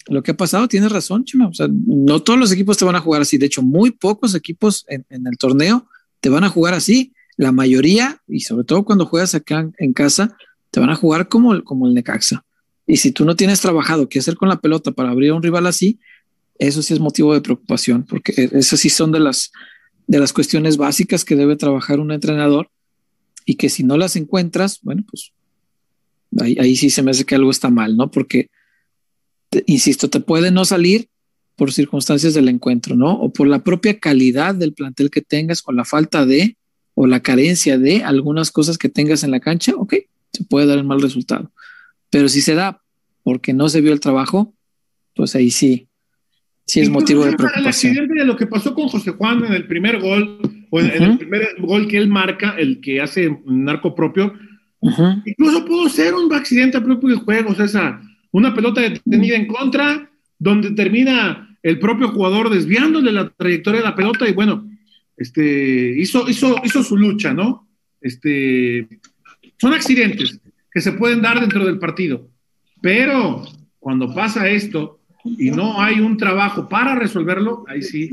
lo 0.07 0.23
que 0.23 0.31
ha 0.31 0.37
pasado. 0.37 0.69
Tienes 0.69 0.93
razón, 0.93 1.25
Chima. 1.25 1.49
O 1.49 1.55
sea, 1.55 1.69
no 1.71 2.21
todos 2.23 2.39
los 2.39 2.53
equipos 2.53 2.79
te 2.79 2.85
van 2.85 2.97
a 2.97 3.01
jugar 3.01 3.23
así. 3.23 3.37
De 3.37 3.47
hecho, 3.47 3.63
muy 3.63 3.91
pocos 3.91 4.35
equipos 4.35 4.85
en, 4.89 5.05
el 5.11 5.37
torneo 5.39 5.87
te 6.21 6.29
van 6.29 6.45
a 6.45 6.49
jugar 6.49 6.75
así. 6.75 7.13
La 7.37 7.53
mayoría, 7.53 8.21
y 8.29 8.41
sobre 8.41 8.65
todo 8.65 8.85
cuando 8.85 9.07
juegas 9.07 9.35
acá 9.35 9.61
en, 9.61 9.75
en 9.79 9.93
casa, 9.93 10.37
te 10.71 10.79
van 10.79 10.91
a 10.91 10.97
jugar 10.97 11.29
como, 11.29 11.63
como 11.65 11.89
el 11.89 11.95
Necaxa. 11.95 12.45
Y 12.87 12.99
si 12.99 13.13
tú 13.13 13.25
no 13.25 13.35
tienes 13.35 13.61
trabajado 13.61 14.09
qué 14.09 14.19
hacer 14.19 14.37
con 14.37 14.49
la 14.49 14.61
pelota 14.61 14.93
para 14.93 15.11
abrir 15.11 15.31
a 15.31 15.35
un 15.35 15.43
rival 15.43 15.67
así, 15.67 15.99
eso 16.61 16.83
sí 16.83 16.95
es 16.95 17.01
motivo 17.01 17.35
de 17.35 17.41
preocupación, 17.41 18.05
porque 18.05 18.51
esas 18.53 18.79
sí 18.79 18.91
son 18.91 19.13
de 19.13 19.19
las, 19.19 19.51
de 20.07 20.21
las 20.21 20.33
cuestiones 20.33 20.77
básicas 20.77 21.25
que 21.25 21.35
debe 21.35 21.57
trabajar 21.57 22.01
un 22.01 22.13
entrenador 22.13 22.71
y 23.47 23.57
que 23.57 23.71
si 23.71 23.83
no 23.83 23.97
las 23.97 24.15
encuentras, 24.15 24.79
bueno, 24.83 25.03
pues 25.11 25.33
ahí, 26.39 26.57
ahí 26.61 26.77
sí 26.77 26.91
se 26.91 27.03
me 27.03 27.11
hace 27.11 27.25
que 27.25 27.35
algo 27.35 27.51
está 27.51 27.71
mal, 27.71 27.97
¿no? 27.97 28.11
Porque, 28.11 28.51
insisto, 29.67 30.11
te 30.11 30.21
puede 30.21 30.51
no 30.51 30.65
salir 30.65 31.09
por 31.57 31.73
circunstancias 31.73 32.35
del 32.35 32.49
encuentro, 32.49 32.95
¿no? 32.95 33.13
O 33.13 33.33
por 33.33 33.49
la 33.49 33.65
propia 33.65 33.99
calidad 33.99 34.55
del 34.55 34.75
plantel 34.75 35.11
que 35.11 35.23
tengas, 35.23 35.63
o 35.67 35.73
la 35.73 35.85
falta 35.85 36.27
de, 36.27 36.57
o 36.95 37.07
la 37.07 37.21
carencia 37.21 37.79
de 37.79 38.05
algunas 38.05 38.51
cosas 38.51 38.77
que 38.77 38.89
tengas 38.89 39.25
en 39.25 39.31
la 39.31 39.41
cancha, 39.41 39.75
ok, 39.77 39.95
se 40.33 40.45
puede 40.45 40.67
dar 40.67 40.79
el 40.79 40.85
mal 40.85 41.01
resultado. 41.01 41.51
Pero 42.11 42.29
si 42.29 42.43
se 42.43 42.55
da 42.55 42.83
porque 43.23 43.55
no 43.55 43.69
se 43.69 43.81
vio 43.81 43.93
el 43.93 44.01
trabajo, 44.01 44.55
pues 45.15 45.35
ahí 45.35 45.51
sí, 45.51 45.90
sí 46.71 46.81
es 46.81 46.89
motivo 46.89 47.25
de 47.25 47.33
preocupación. 47.33 47.65
El 47.65 47.69
accidente 47.69 48.15
de 48.21 48.25
lo 48.25 48.37
que 48.37 48.47
pasó 48.47 48.75
con 48.75 48.89
José 48.89 49.11
Juan 49.11 49.45
en 49.45 49.53
el 49.53 49.67
primer 49.67 49.99
gol, 49.99 50.39
o 50.71 50.81
en, 50.81 50.87
uh 50.87 50.89
-huh. 50.89 50.97
en 50.97 51.03
el 51.03 51.19
primer 51.19 51.49
gol 51.59 51.89
que 51.89 51.97
él 51.99 52.09
marca, 52.09 52.55
el 52.59 52.81
que 52.81 53.01
hace 53.01 53.39
narco 53.47 53.95
propio, 53.95 54.35
uh 54.81 54.91
-huh. 54.91 55.23
incluso 55.25 55.65
pudo 55.65 55.89
ser 55.89 56.15
un 56.15 56.33
accidente 56.33 56.81
propio 56.81 57.09
de 57.09 57.17
juego, 57.17 57.55
César. 57.55 58.01
Una 58.31 58.55
pelota 58.55 58.81
detenida 58.81 59.37
en 59.37 59.47
contra, 59.47 60.09
donde 60.39 60.71
termina 60.71 61.59
el 61.63 61.79
propio 61.79 62.09
jugador 62.09 62.49
desviándole 62.49 63.11
la 63.13 63.29
trayectoria 63.31 63.81
de 63.81 63.87
la 63.87 63.97
pelota 63.97 64.29
y 64.29 64.33
bueno, 64.33 64.71
este, 65.17 65.99
hizo, 65.99 66.29
hizo, 66.29 66.57
hizo 66.65 66.83
su 66.83 66.97
lucha, 66.97 67.35
¿no? 67.35 67.69
Este, 68.01 68.89
son 69.59 69.75
accidentes 69.75 70.41
que 70.73 70.81
se 70.81 70.93
pueden 70.93 71.21
dar 71.21 71.41
dentro 71.41 71.67
del 71.67 71.79
partido, 71.79 72.31
pero 72.81 73.45
cuando 73.79 74.15
pasa 74.15 74.49
esto, 74.49 75.00
y 75.25 75.51
no 75.51 75.81
hay 75.81 76.01
un 76.01 76.17
trabajo 76.17 76.69
para 76.69 76.95
resolverlo, 76.95 77.65
ahí 77.69 77.83
sí. 77.83 78.11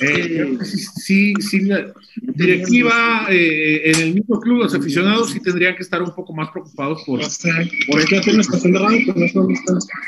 Eh, 0.00 0.58
sí, 0.64 1.34
sí, 1.38 1.60
la 1.60 1.92
directiva 2.16 3.26
eh, 3.30 3.92
en 3.92 4.00
el 4.00 4.14
mismo 4.14 4.40
club, 4.40 4.58
los 4.64 4.74
aficionados 4.74 5.30
sí 5.30 5.40
tendrían 5.40 5.76
que 5.76 5.84
estar 5.84 6.02
un 6.02 6.12
poco 6.12 6.34
más 6.34 6.50
preocupados 6.50 7.02
por, 7.04 7.20
por 7.20 8.00
esta 8.00 8.30
estación 8.30 8.72
de 8.72 8.78
radio. 8.80 9.14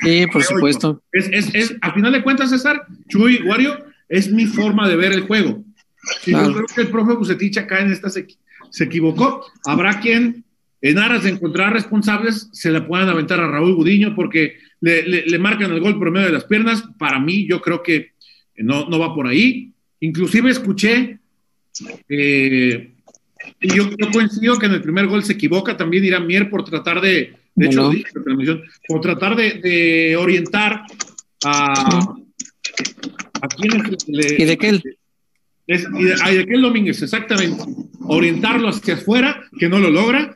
Sí, 0.03 0.27
por 0.33 0.43
supuesto. 0.43 1.03
Es, 1.13 1.29
es, 1.33 1.55
es, 1.55 1.77
al 1.81 1.95
final 1.95 2.13
de 2.13 2.23
cuentas, 2.23 2.51
César, 2.51 2.85
Chuy, 3.09 3.43
Wario, 3.47 3.79
es 4.09 4.31
mi 4.33 4.47
forma 4.47 4.89
de 4.89 4.97
ver 4.97 5.13
el 5.13 5.23
juego. 5.23 5.65
Y 6.25 6.31
claro. 6.31 6.49
yo 6.49 6.55
creo 6.55 6.67
que 6.75 6.81
el 6.81 6.89
profe 6.89 7.15
Bucetich 7.15 7.59
acá 7.59 7.81
en 7.81 7.93
esta 7.93 8.11
se, 8.11 8.27
se 8.71 8.85
equivocó. 8.85 9.47
Habrá 9.65 10.01
quien, 10.01 10.45
en 10.81 10.99
aras 10.99 11.23
de 11.23 11.31
encontrar 11.31 11.73
responsables, 11.73 12.49
se 12.53 12.73
le 12.73 12.81
puedan 12.81 13.09
aventar 13.09 13.39
a 13.39 13.49
Raúl 13.49 13.75
Gudiño 13.75 14.17
porque 14.17 14.57
le, 14.81 15.03
le, 15.03 15.27
le, 15.27 15.39
marcan 15.39 15.73
el 15.73 15.81
gol 15.81 15.99
por 15.99 16.11
medio 16.11 16.27
de 16.27 16.33
las 16.33 16.45
piernas. 16.45 16.85
Para 16.99 17.19
mí, 17.19 17.47
yo 17.47 17.61
creo 17.61 17.83
que 17.83 18.13
no, 18.57 18.89
no 18.89 18.99
va 18.99 19.15
por 19.15 19.27
ahí. 19.27 19.73
Inclusive 20.01 20.51
escuché, 20.51 21.19
eh, 22.09 22.93
y 23.61 23.69
yo, 23.69 23.91
yo, 23.97 24.11
coincido 24.11 24.59
que 24.59 24.67
en 24.67 24.73
el 24.73 24.83
primer 24.83 25.07
gol 25.07 25.23
se 25.25 25.35
equivoca 25.35 25.77
también 25.77 26.05
Irán 26.05 26.27
Mier 26.27 26.51
por 26.51 26.65
tratar 26.65 27.01
de, 27.01 27.35
de 27.55 27.67
hecho, 27.67 27.93
no. 27.93 28.63
por 28.87 29.01
tratar 29.01 29.37
de, 29.37 29.55
de 29.55 30.17
orientar 30.17 30.83
a, 31.45 32.17
a 33.41 33.49
quienes 33.49 34.09
le, 34.09 34.43
¿Y 34.43 34.45
de 34.45 34.57
qué? 34.59 34.81
Es, 35.67 35.87
y 35.95 36.05
de, 36.05 36.59
Domínguez, 36.61 37.03
exactamente. 37.03 37.65
Orientarlo 38.01 38.69
hacia 38.69 38.95
afuera, 38.95 39.43
que 39.59 39.69
no 39.69 39.79
lo 39.79 39.91
logra. 39.91 40.36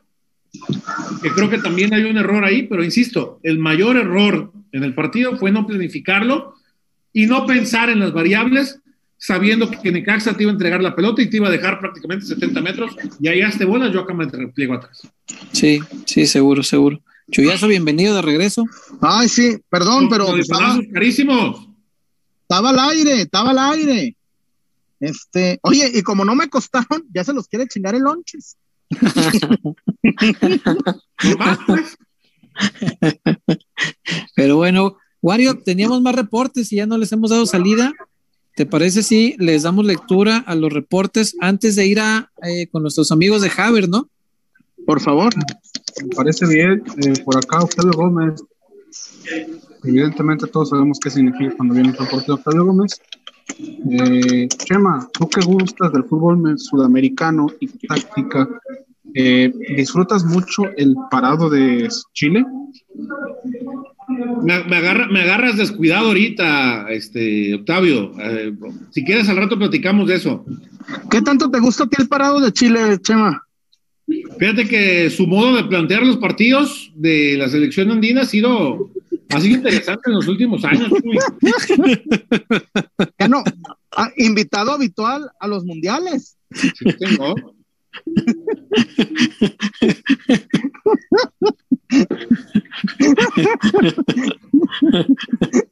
Que 1.23 1.31
creo 1.31 1.49
que 1.49 1.59
también 1.59 1.95
hay 1.95 2.05
un 2.05 2.17
error 2.17 2.45
ahí, 2.45 2.65
pero 2.65 2.83
insisto, 2.83 3.39
el 3.43 3.59
mayor 3.59 3.97
error 3.97 4.53
en 4.73 4.85
el 4.85 4.95
partido 4.95 5.37
fue 5.37 5.53
no 5.53 5.67
planificarlo 5.67 6.55
y 7.13 7.27
no 7.27 7.47
pensar 7.47 7.91
en 7.91 8.01
las 8.01 8.13
variables, 8.13 8.81
sabiendo 9.17 9.71
que 9.71 9.93
Necaxa 9.93 10.35
te 10.35 10.45
iba 10.45 10.51
a 10.51 10.55
entregar 10.55 10.83
la 10.83 10.95
pelota 10.97 11.23
y 11.23 11.29
te 11.29 11.37
iba 11.37 11.49
a 11.49 11.53
dejar 11.53 11.79
prácticamente 11.79 12.27
70 12.27 12.61
metros, 12.63 12.97
y 13.21 13.29
ahí 13.29 13.43
te 13.57 13.65
bolas, 13.65 13.93
yo 13.93 14.01
acá 14.01 14.15
me 14.15 14.25
repliego 14.27 14.75
atrás. 14.75 15.03
Sí, 15.53 15.81
sí, 16.07 16.27
seguro, 16.27 16.63
seguro. 16.63 17.01
Chuyazo, 17.31 17.69
bienvenido 17.69 18.15
de 18.17 18.23
regreso. 18.23 18.65
Ay, 19.01 19.29
sí, 19.29 19.57
perdón, 19.69 20.09
pero 20.09 20.37
Los 20.37 20.41
estaba, 20.41 20.81
carísimos. 20.93 21.69
estaba 22.43 22.71
al 22.71 22.79
aire, 22.91 23.23
estaba 23.23 23.51
al 23.51 23.59
aire. 23.59 24.17
Este, 24.99 25.59
oye, 25.63 25.91
y 25.95 26.03
como 26.03 26.25
no 26.25 26.35
me 26.35 26.49
costaron, 26.49 27.05
ya 27.15 27.23
se 27.23 27.33
los 27.33 27.47
quiere 27.47 27.69
chingar 27.69 27.95
el 27.95 28.03
lonches. 28.03 28.57
Pero 34.35 34.57
bueno, 34.57 34.97
Wario, 35.23 35.59
teníamos 35.59 36.03
más 36.03 36.15
reportes 36.15 36.73
y 36.73 36.77
ya 36.77 36.87
no 36.87 36.99
les 36.99 37.13
hemos 37.13 37.31
dado 37.31 37.47
salida. 37.47 37.93
¿Te 38.57 38.67
parece 38.67 39.03
si 39.03 39.37
les 39.39 39.63
damos 39.63 39.87
lectura 39.87 40.39
a 40.39 40.55
los 40.55 40.73
reportes 40.73 41.37
antes 41.41 41.77
de 41.77 41.87
ir 41.87 42.01
a 42.01 42.31
eh, 42.43 42.67
con 42.69 42.83
nuestros 42.83 43.13
amigos 43.13 43.43
de 43.43 43.51
Haber, 43.57 43.89
no? 43.89 44.09
Por 44.87 45.01
favor. 45.01 45.33
Me 46.03 46.09
parece 46.15 46.47
bien. 46.47 46.83
eh, 47.05 47.13
por 47.25 47.37
acá, 47.37 47.61
Octavio 47.61 47.93
Gómez. 47.93 48.43
Evidentemente, 49.85 50.47
todos 50.47 50.71
sabemos 50.71 50.99
qué 51.01 51.11
significa 51.11 51.55
cuando 51.57 51.75
viene 51.75 51.91
el 51.91 51.97
reporte 51.97 52.27
de 52.27 52.33
Octavio 52.33 52.67
Gómez. 52.67 53.01
Eh, 53.59 54.49
Chema, 54.49 55.09
tú 55.13 55.29
que 55.29 55.41
gustas 55.41 55.93
del 55.93 56.05
fútbol 56.05 56.59
sudamericano 56.59 57.49
y 57.61 57.67
táctica, 57.87 58.49
eh, 59.15 59.53
¿disfrutas 59.77 60.25
mucho 60.25 60.65
el 60.77 60.95
parado 61.11 61.51
de 61.51 61.89
Chile? 62.13 62.45
Me, 64.43 64.65
me 64.65 64.77
agarra- 64.77 65.09
me 65.09 65.23
agarras 65.23 65.57
descuidado 65.57 66.09
ahorita, 66.09 66.91
este, 66.91 67.55
Octavio. 67.55 68.13
Eh, 68.21 68.53
si 68.91 69.05
quieres, 69.05 69.29
al 69.29 69.37
rato 69.37 69.59
platicamos 69.59 70.09
de 70.09 70.15
eso. 70.17 70.45
¿Qué 71.11 71.23
tanto 71.23 71.51
te 71.51 71.61
gusta 71.61 71.85
a 71.85 71.89
ti 71.89 71.97
el 72.01 72.09
parado 72.09 72.41
de 72.41 72.53
Chile, 72.53 72.99
Chema? 73.03 73.43
Fíjate 74.39 74.67
que 74.67 75.09
su 75.11 75.27
modo 75.29 75.55
de 75.57 75.65
plantear 75.65 76.03
los 76.03 76.17
partidos 76.17 76.91
de 76.97 77.37
la 77.37 77.49
selección 77.49 77.91
andina 77.93 78.23
ha 78.23 78.25
sido, 78.25 78.91
ha 79.31 79.41
sido 79.41 79.57
interesante 79.57 80.03
en 80.11 80.15
los 80.15 80.29
últimos 80.29 80.65
años. 80.65 80.89
Chuy. 81.67 82.03
Ya 83.19 83.29
no, 83.29 83.43
ah, 83.97 84.11
invitado 84.17 84.73
habitual 84.73 85.31
a 85.39 85.47
los 85.47 85.65
mundiales. 85.65 86.37
Sí, 86.53 86.71
tengo. 86.99 87.35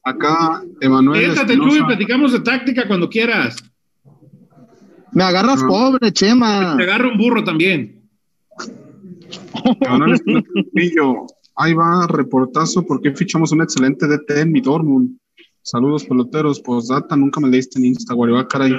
Acá, 0.04 0.62
Emanuel. 0.80 1.32
Siéntate. 1.32 1.56
Chuy, 1.56 1.84
platicamos 1.84 2.32
de 2.32 2.40
táctica 2.40 2.86
cuando 2.86 3.08
quieras. 3.08 3.56
Me 5.12 5.24
agarras 5.24 5.62
Ah. 5.62 5.66
pobre, 5.66 6.12
Chema. 6.12 6.76
Te 6.76 6.82
agarro 6.84 7.10
un 7.12 7.18
burro 7.18 7.44
también. 7.44 8.02
Emanuel 9.80 10.14
Espinosa 10.14 10.46
Trujillo. 10.52 11.26
Ahí 11.60 11.74
va, 11.74 12.06
reportazo, 12.06 12.86
porque 12.86 13.12
fichamos 13.16 13.50
un 13.50 13.62
excelente 13.62 14.06
DT 14.06 14.42
en 14.42 14.52
mi 14.52 14.60
Dortmund. 14.60 15.18
Saludos, 15.60 16.04
peloteros. 16.04 16.60
Postdata, 16.60 17.16
nunca 17.16 17.40
me 17.40 17.48
leíste 17.48 17.80
en 17.80 17.86
Instagram. 17.86 18.46
Caray. 18.46 18.72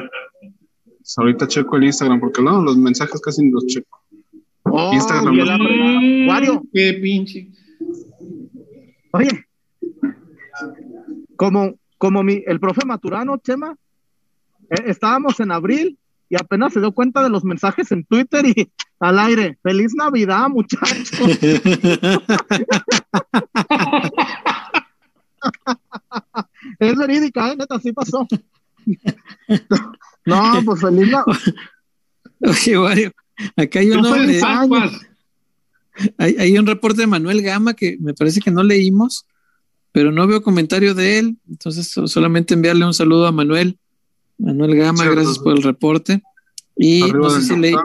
Pues 0.99 1.17
ahorita 1.17 1.45
checo 1.45 1.75
el 1.75 1.83
Instagram, 1.83 2.21
porque 2.21 2.41
no, 2.41 2.61
los 2.63 2.77
mensajes 2.77 3.19
casi 3.19 3.43
ni 3.43 3.51
los 3.51 3.65
checo. 3.65 3.99
Oh, 4.63 4.93
Instagram. 4.93 5.35
la. 5.35 6.29
Wario, 6.29 6.63
Qué 6.73 6.93
pinche. 7.01 7.51
oye, 9.11 9.45
como, 11.35 11.73
como 11.97 12.23
mi, 12.23 12.41
el 12.47 12.61
profe 12.61 12.85
Maturano, 12.85 13.39
Chema, 13.39 13.75
eh, 14.69 14.83
estábamos 14.85 15.37
en 15.41 15.51
abril 15.51 15.98
y 16.29 16.35
apenas 16.35 16.73
se 16.73 16.79
dio 16.79 16.91
cuenta 16.91 17.23
de 17.23 17.29
los 17.29 17.43
mensajes 17.43 17.91
en 17.91 18.03
Twitter 18.05 18.45
y 18.45 18.71
al 18.99 19.17
aire. 19.19 19.57
Feliz 19.63 19.93
Navidad, 19.95 20.47
muchachos. 20.49 21.11
es 26.79 26.95
verídica, 26.97 27.51
¿eh? 27.51 27.55
neta, 27.57 27.75
así 27.75 27.91
pasó. 27.91 28.27
No, 30.25 30.61
pues 30.65 30.81
feliz 30.81 31.09
Navidad. 31.09 31.23
Oye, 32.41 32.79
Wario, 32.79 33.11
acá 33.57 33.79
hay, 33.79 33.87
No 33.87 33.99
uno 33.99 34.13
de- 34.13 34.41
hay, 36.17 36.35
hay 36.37 36.57
un 36.57 36.65
reporte 36.65 37.01
de 37.01 37.07
Manuel 37.07 37.41
Gama 37.41 37.73
que 37.73 37.97
me 37.99 38.13
parece 38.13 38.39
que 38.39 38.51
no 38.51 38.63
leímos, 38.63 39.25
pero 39.91 40.11
no 40.11 40.25
veo 40.27 40.41
comentario 40.41 40.93
de 40.93 41.19
él. 41.19 41.37
Entonces, 41.49 41.89
so- 41.89 42.07
solamente 42.07 42.53
enviarle 42.53 42.85
un 42.85 42.93
saludo 42.93 43.27
a 43.27 43.31
Manuel. 43.31 43.77
Manuel 44.39 44.75
Gama, 44.75 44.99
Cierto. 45.03 45.15
gracias 45.15 45.39
por 45.39 45.55
el 45.55 45.63
reporte. 45.63 46.21
Y 46.75 47.03
Arriba 47.03 47.19
no 47.19 47.29
sé 47.29 47.41
si 47.43 47.55
leí. 47.57 47.75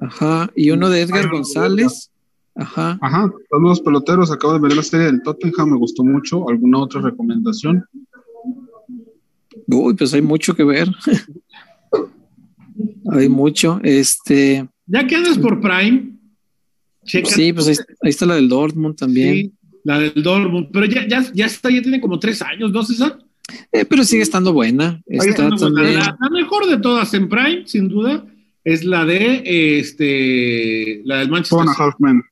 Ajá, 0.00 0.50
y 0.54 0.70
uno 0.70 0.88
de 0.90 1.02
Edgar 1.02 1.28
González. 1.30 2.10
Ajá. 2.54 2.98
Ajá, 3.02 3.30
saludos 3.50 3.80
peloteros. 3.80 4.30
Acabo 4.30 4.54
de 4.54 4.60
ver 4.60 4.76
la 4.76 4.82
serie 4.82 5.06
del 5.06 5.22
Tottenham, 5.22 5.70
me 5.70 5.76
gustó 5.76 6.04
mucho. 6.04 6.48
¿Alguna 6.48 6.78
otra 6.78 7.00
recomendación? 7.02 7.84
Uy, 9.68 9.94
pues 9.94 10.14
hay 10.14 10.22
mucho 10.22 10.54
que 10.54 10.64
ver. 10.64 10.88
hay 13.10 13.28
mucho. 13.28 13.80
Este, 13.82 14.68
Ya 14.86 15.06
que 15.06 15.16
andas 15.16 15.38
por 15.38 15.60
Prime, 15.60 16.12
checa. 17.04 17.28
sí, 17.30 17.52
pues 17.52 17.68
ahí, 17.68 17.76
ahí 18.02 18.10
está 18.10 18.26
la 18.26 18.34
del 18.36 18.48
Dortmund 18.48 18.96
también. 18.96 19.34
Sí, 19.34 19.52
la 19.84 19.98
del 19.98 20.22
Dortmund. 20.22 20.68
Pero 20.72 20.86
ya, 20.86 21.06
ya, 21.08 21.24
ya 21.32 21.46
está, 21.46 21.70
ya 21.70 21.82
tiene 21.82 22.00
como 22.00 22.18
tres 22.18 22.42
años, 22.42 22.72
¿no, 22.72 22.82
César? 22.82 23.18
Eh, 23.72 23.84
pero 23.84 24.04
sigue 24.04 24.22
estando 24.22 24.52
buena. 24.52 25.00
Está 25.06 25.48
también. 25.50 25.94
la, 25.94 26.16
la 26.20 26.30
mejor 26.30 26.66
de 26.66 26.78
todas 26.78 27.12
en 27.14 27.28
Prime, 27.28 27.62
sin 27.66 27.88
duda, 27.88 28.24
es 28.64 28.84
la 28.84 29.04
de 29.04 29.78
este 29.78 31.02
la 31.04 31.18
del 31.18 31.30
Manchester 31.30 31.58
Two 31.58 31.60
and 31.60 31.70
a 31.70 31.72
City. 31.74 31.82
Half 31.84 31.94
Men. 32.00 32.22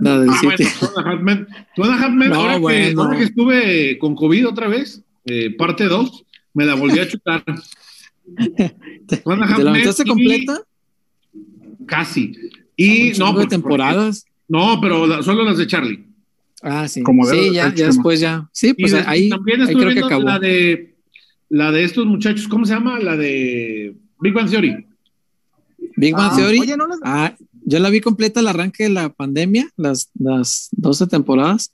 La 0.00 0.18
del 0.20 0.30
Ah, 0.30 0.38
bueno, 0.42 0.56
City. 0.58 0.70
Two 0.80 0.88
and 0.96 1.06
a 1.06 1.10
Half 1.10 1.20
Men. 1.22 1.46
Two 1.76 1.84
and 1.84 1.92
a 1.92 1.96
Half 2.04 2.12
Men, 2.12 2.28
No, 2.30 2.34
ahora, 2.36 2.54
que, 2.54 2.60
bueno. 2.60 3.02
ahora 3.02 3.18
que 3.18 3.24
estuve 3.24 3.98
con 3.98 4.14
COVID 4.16 4.48
otra 4.48 4.68
vez, 4.68 5.02
eh, 5.26 5.54
parte 5.56 5.84
2, 5.84 6.24
me 6.54 6.64
la 6.66 6.74
volví 6.74 6.98
a 6.98 7.08
chutar. 7.08 7.44
¿Te 9.06 9.22
la 9.24 9.34
aventaste 9.70 10.02
y- 10.04 10.08
completa? 10.08 10.60
Casi. 11.86 12.32
Y 12.76 13.12
Un 13.12 13.18
no, 13.18 13.34
pues, 13.34 13.48
temporadas. 13.48 14.24
No, 14.48 14.80
pero 14.80 15.06
la- 15.06 15.22
solo 15.22 15.44
las 15.44 15.58
de 15.58 15.66
Charlie. 15.66 16.04
Ah, 16.62 16.86
sí. 16.88 17.02
Como 17.02 17.24
sí, 17.26 17.36
de 17.36 17.52
ya, 17.54 17.74
ya 17.74 17.86
después 17.86 18.20
ya. 18.20 18.48
Sí, 18.52 18.72
pues 18.74 18.92
de- 18.92 19.00
ahí, 19.06 19.28
también 19.28 19.60
ahí 19.60 19.66
estuve 19.66 19.82
creo 19.82 19.88
que 19.88 19.94
viendo 20.00 20.06
acabó. 20.06 20.22
la 20.22 20.38
de 20.38 20.94
la 21.48 21.70
de 21.72 21.84
estos 21.84 22.06
muchachos, 22.06 22.48
¿cómo 22.48 22.64
se 22.64 22.72
llama? 22.74 22.98
La 23.00 23.16
de 23.16 23.94
Big 24.20 24.32
Bang 24.32 24.48
Theory. 24.48 24.86
Big 25.96 26.14
Bang 26.14 26.30
Ah, 26.32 26.36
Theory. 26.36 26.60
Oye, 26.60 26.76
no 26.76 26.86
les, 26.86 26.98
Ah, 27.02 27.34
yo 27.64 27.78
la 27.78 27.90
vi 27.90 28.00
completa 28.00 28.40
al 28.40 28.48
arranque 28.48 28.84
de 28.84 28.90
la 28.90 29.08
pandemia, 29.12 29.68
las, 29.76 30.10
las 30.18 30.68
12 30.72 31.06
temporadas. 31.06 31.72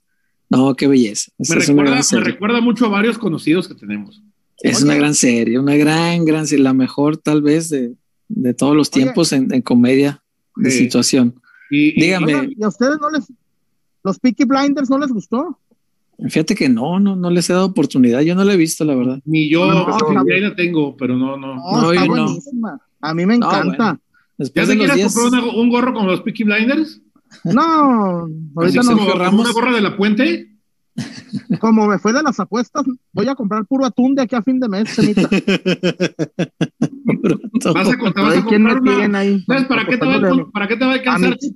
No, 0.49 0.75
qué 0.75 0.87
belleza. 0.87 1.31
Me 1.37 1.43
es 1.43 1.69
una 1.69 1.83
recuerda, 1.83 2.01
me 2.11 2.19
recuerda 2.21 2.61
mucho 2.61 2.85
a 2.87 2.89
varios 2.89 3.17
conocidos 3.17 3.67
que 3.67 3.75
tenemos. 3.75 4.21
Es 4.61 4.77
Oye. 4.77 4.85
una 4.85 4.95
gran 4.95 5.13
serie, 5.15 5.59
una 5.59 5.75
gran, 5.75 6.25
gran 6.25 6.47
serie, 6.47 6.63
la 6.63 6.73
mejor 6.73 7.17
tal 7.17 7.41
vez 7.41 7.69
de, 7.69 7.93
de 8.27 8.53
todos 8.53 8.75
los 8.75 8.89
Oye. 8.91 9.03
tiempos 9.03 9.31
en, 9.31 9.53
en 9.53 9.61
comedia 9.61 10.21
de 10.55 10.71
Sí. 10.71 10.79
situación. 10.79 11.35
Y, 11.71 11.89
y- 11.97 12.01
Dígame. 12.01 12.49
¿y 12.57 12.63
a 12.63 12.67
ustedes 12.67 12.97
no 12.99 13.09
les, 13.11 13.25
los 14.03 14.19
Peaky 14.19 14.45
Blinders 14.45 14.89
no 14.89 14.97
les 14.99 15.11
gustó? 15.11 15.59
Fíjate 16.27 16.53
que 16.55 16.67
no, 16.67 16.99
no, 16.99 17.15
no 17.15 17.29
les 17.29 17.49
he 17.49 17.53
dado 17.53 17.65
oportunidad. 17.67 18.19
Yo 18.21 18.35
no 18.35 18.43
la 18.43 18.53
he 18.53 18.57
visto, 18.57 18.83
la 18.83 18.93
verdad. 18.95 19.19
ni 19.25 19.49
yo, 19.49 19.65
No, 19.71 19.87
no. 19.87 20.23
ahí 20.33 20.41
la 20.41 20.55
tengo, 20.55 20.95
pero 20.97 21.15
no, 21.17 21.37
no. 21.37 21.55
No, 21.55 21.81
No, 21.81 21.91
está 21.93 22.05
buenísima. 22.05 22.79
A 23.01 23.13
mí 23.13 23.25
me 23.25 23.37
No, 23.37 23.47
encanta. 23.47 23.93
¿Ya 23.93 23.99
Después 24.37 24.67
te 24.67 24.73
de 24.73 24.77
los 24.77 24.85
quieres 24.95 25.13
10. 25.13 25.23
comprar 25.23 25.43
una- 25.43 25.53
un 25.53 25.69
gorro 25.69 25.93
con 25.93 26.07
los 26.07 26.21
Peaky 26.21 26.43
Blinders? 26.43 27.01
No, 27.45 28.27
ahorita 28.55 28.81
como- 28.81 28.91
no. 28.91 28.97
como, 28.97 29.05
como 29.11 29.19
Ramos. 29.23 29.45
una 29.45 29.53
gorra 29.53 29.71
de 29.73 29.81
la 29.81 29.95
puente. 29.95 30.45
Como 31.61 31.87
me 31.87 31.97
fue 31.99 32.11
de 32.11 32.21
las 32.23 32.37
apuestas, 32.41 32.83
voy 33.13 33.27
a 33.29 33.35
comprar 33.35 33.65
puro 33.65 33.85
atún 33.85 34.15
de 34.15 34.23
aquí 34.23 34.35
a 34.35 34.41
fin 34.41 34.59
de 34.59 34.67
mes, 34.67 34.93
Chemita. 34.93 35.21
Vas 37.73 37.87
a, 37.87 38.21
vas 38.21 38.37
a 38.37 38.45
¿Quién 38.45 38.63
me 38.63 38.73
una. 38.73 39.19
ahí? 39.19 39.41
¿Sabes 39.45 39.65
para 39.65 39.85
qué, 39.85 39.97
te 39.97 40.05
va, 40.05 40.13
a- 40.13 40.15
Apostándole. 40.17 40.51
para 40.51 40.67
qué 40.67 40.75
te 40.75 40.85
va 40.85 40.91
a 40.91 40.93
A 40.95 40.97
alcanzar? 40.97 41.37
Te 41.37 41.53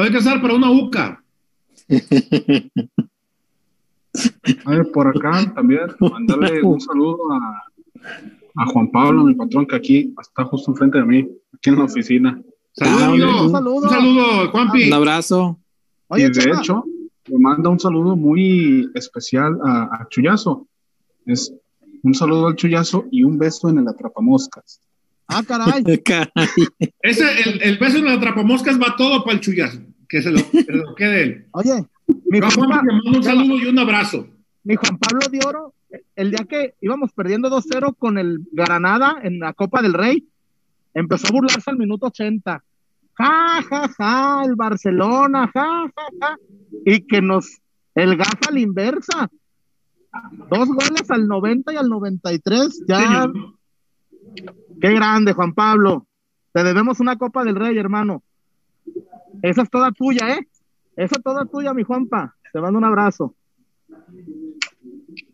va 0.00 0.02
a 0.04 0.06
alcanzar 0.06 0.40
para 0.40 0.54
una 0.54 0.70
UCA. 0.70 1.23
A 4.64 4.70
ver, 4.70 4.90
por 4.92 5.08
acá 5.08 5.52
también, 5.54 5.80
mandarle 5.98 6.62
un 6.62 6.80
saludo 6.80 7.18
a, 7.32 7.64
a 8.56 8.66
Juan 8.66 8.90
Pablo, 8.90 9.24
mi 9.24 9.34
patrón, 9.34 9.66
que 9.66 9.76
aquí 9.76 10.14
está 10.20 10.44
justo 10.44 10.70
enfrente 10.70 10.98
de 10.98 11.04
mí, 11.04 11.28
aquí 11.54 11.70
en 11.70 11.78
la 11.78 11.84
oficina. 11.84 12.40
Saludos, 12.72 13.02
Ah, 13.02 13.06
amigo. 13.08 13.26
un 13.28 13.44
Un 13.46 13.50
saludo. 13.50 13.88
saludo, 13.88 14.50
Juanpi. 14.50 14.86
Un 14.88 14.92
abrazo. 14.92 15.58
Oye, 16.08 16.26
y 16.26 16.30
de 16.30 16.50
hecho, 16.52 16.84
le 17.26 17.38
manda 17.38 17.70
un 17.70 17.80
saludo 17.80 18.14
muy 18.16 18.88
especial 18.94 19.58
a, 19.64 19.84
a 20.02 20.08
Chuyazo. 20.08 20.66
Es 21.26 21.52
un 22.02 22.14
saludo 22.14 22.48
al 22.48 22.56
Chuyazo 22.56 23.06
y 23.10 23.24
un 23.24 23.38
beso 23.38 23.68
en 23.68 23.78
el 23.78 23.88
atrapamoscas. 23.88 24.80
Ah, 25.26 25.42
caray. 25.42 25.82
Caray. 26.04 26.30
Ese, 27.00 27.24
el, 27.48 27.62
el 27.62 27.78
beso 27.78 27.96
en 27.98 28.04
la 28.04 28.20
trapamoscas 28.20 28.78
va 28.78 28.94
todo 28.96 29.24
para 29.24 29.34
el 29.36 29.40
chullazo. 29.40 29.80
Que 30.14 30.22
se 30.22 30.30
lo, 30.30 30.38
que 30.48 30.62
se 30.62 30.72
lo 30.72 30.94
quede 30.94 31.22
él. 31.24 31.46
Oye, 31.50 31.86
mi 32.26 32.38
Juan, 32.38 32.52
Juan 32.52 32.86
le 32.86 32.92
mando 32.92 33.18
un 33.18 33.24
saludo 33.24 33.58
y 33.58 33.66
un 33.66 33.78
abrazo. 33.80 34.28
mi 34.62 34.76
Juan 34.76 34.96
Pablo 34.96 35.26
de 35.28 35.40
Oro, 35.44 35.74
el 36.14 36.30
día 36.30 36.46
que 36.48 36.74
íbamos 36.80 37.10
perdiendo 37.12 37.50
2-0 37.50 37.96
con 37.98 38.16
el 38.16 38.46
Granada 38.52 39.18
en 39.24 39.40
la 39.40 39.52
Copa 39.54 39.82
del 39.82 39.92
Rey, 39.92 40.24
empezó 40.94 41.26
a 41.26 41.32
burlarse 41.32 41.68
al 41.68 41.78
minuto 41.78 42.06
80. 42.06 42.62
Ja, 43.14 43.62
ja, 43.68 43.88
ja, 43.88 44.42
el 44.44 44.54
Barcelona, 44.54 45.50
ja, 45.52 45.90
ja, 45.96 46.06
ja. 46.20 46.38
Y 46.86 47.00
que 47.00 47.20
nos, 47.20 47.58
el 47.96 48.16
gafa 48.16 48.50
a 48.50 48.52
la 48.52 48.60
inversa. 48.60 49.28
Dos 50.48 50.68
goles 50.68 51.10
al 51.10 51.26
90 51.26 51.72
y 51.72 51.76
al 51.76 51.88
93. 51.88 52.84
Ya, 52.86 53.28
qué 54.80 54.92
grande, 54.92 55.32
Juan 55.32 55.54
Pablo. 55.54 56.06
Te 56.52 56.62
debemos 56.62 57.00
una 57.00 57.18
Copa 57.18 57.42
del 57.42 57.56
Rey, 57.56 57.76
hermano. 57.76 58.22
Esa 59.44 59.60
es 59.60 59.68
toda 59.68 59.92
tuya, 59.92 60.36
¿eh? 60.36 60.48
Esa 60.96 61.16
es 61.16 61.22
toda 61.22 61.44
tuya, 61.44 61.74
mi 61.74 61.82
Juanpa. 61.82 62.34
Te 62.50 62.60
mando 62.60 62.78
un 62.78 62.84
abrazo. 62.84 63.34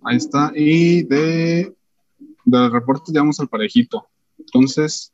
Ahí 0.03 0.17
está. 0.17 0.51
Y 0.53 1.05
de 1.05 1.73
del 2.45 2.73
reporte 2.73 3.13
ya 3.13 3.21
vamos 3.21 3.39
al 3.39 3.47
parejito. 3.47 4.09
Entonces, 4.37 5.13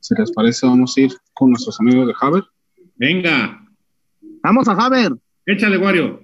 si 0.00 0.14
les 0.14 0.32
parece, 0.32 0.66
vamos 0.66 0.96
a 0.96 1.00
ir 1.02 1.12
con 1.34 1.50
nuestros 1.50 1.78
amigos 1.78 2.06
de 2.06 2.14
Haber. 2.18 2.44
Venga, 2.94 3.62
Vamos 4.42 4.66
a 4.66 4.74
Javer. 4.74 5.12
échale, 5.44 5.76
Wario. 5.76 6.22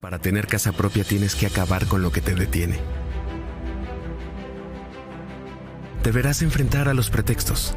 Para 0.00 0.18
tener 0.18 0.46
casa 0.46 0.72
propia 0.72 1.04
tienes 1.04 1.34
que 1.34 1.44
acabar 1.46 1.86
con 1.86 2.00
lo 2.00 2.10
que 2.10 2.22
te 2.22 2.34
detiene. 2.34 2.78
Deberás 6.02 6.40
enfrentar 6.40 6.88
a 6.88 6.94
los 6.94 7.10
pretextos. 7.10 7.76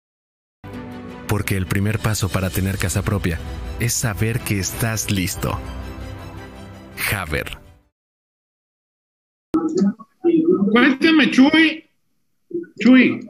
Porque 1.31 1.55
el 1.55 1.65
primer 1.65 1.97
paso 1.99 2.27
para 2.27 2.49
tener 2.49 2.77
casa 2.77 3.03
propia 3.03 3.39
es 3.79 3.93
saber 3.93 4.41
que 4.41 4.59
estás 4.59 5.09
listo. 5.09 5.57
Haber. 7.17 7.57
Cuéntame, 10.73 11.31
Chuy. 11.31 11.85
Chuy, 12.81 13.29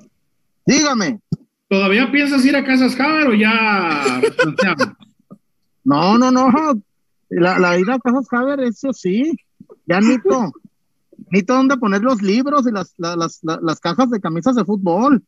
Dígame. 0.65 1.19
¿todavía 1.69 2.11
piensas 2.11 2.43
ir 2.43 2.55
a 2.55 2.63
Casas 2.63 2.99
Haber 2.99 3.27
o 3.27 3.33
ya? 3.35 4.19
No, 5.83 6.17
no, 6.17 6.31
no. 6.31 6.49
La, 7.29 7.59
la 7.59 7.77
ida 7.79 7.95
a 7.95 7.99
Casas 7.99 8.27
Javer, 8.29 8.61
eso 8.61 8.93
sí. 8.93 9.31
Ya 9.85 9.99
Nito. 9.99 10.51
Nito 11.31 11.53
dónde 11.55 11.77
poner 11.77 12.01
los 12.01 12.21
libros 12.23 12.65
y 12.67 12.71
las, 12.71 12.93
la- 12.97 13.15
las, 13.15 13.39
la- 13.43 13.59
las 13.61 13.79
cajas 13.79 14.09
de 14.09 14.19
camisas 14.19 14.55
de 14.55 14.65
fútbol. 14.65 15.23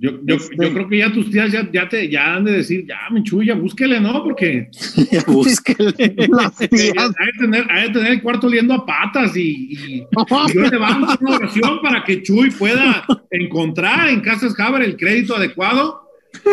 Yo, 0.00 0.12
yo, 0.22 0.36
Este- 0.36 0.56
yo 0.64 0.72
creo 0.72 0.88
que 0.88 0.98
ya 0.98 1.12
tus 1.12 1.30
tías 1.30 1.50
ya, 1.50 1.68
ya 1.72 1.88
te 1.88 2.08
ya 2.08 2.36
han 2.36 2.44
de 2.44 2.52
decir, 2.52 2.86
ya, 2.86 2.98
mi 3.10 3.22
Chuy, 3.24 3.46
ya 3.46 3.54
búsquele, 3.54 4.00
¿no? 4.00 4.22
Porque 4.22 4.68
búsquele. 5.26 6.26
Las 6.28 6.60
hay 6.60 6.68
tías. 6.68 6.94
de 6.94 7.32
tener, 7.38 7.66
hay 7.70 7.88
de 7.88 7.94
tener 7.94 8.12
el 8.12 8.22
cuarto 8.22 8.46
oliendo 8.46 8.74
a 8.74 8.86
patas 8.86 9.36
y, 9.36 9.40
y, 9.72 9.94
y 10.00 10.06
yo 10.54 10.62
le 10.62 10.76
vamos 10.78 11.08
a 11.08 11.12
hacer 11.14 11.26
una 11.26 11.36
oración 11.36 11.82
para 11.82 12.04
que 12.04 12.22
Chuy 12.22 12.50
pueda 12.52 13.04
encontrar 13.30 14.08
en 14.08 14.20
Casas 14.20 14.58
Haber 14.58 14.82
el 14.82 14.96
crédito 14.96 15.34
adecuado 15.36 16.02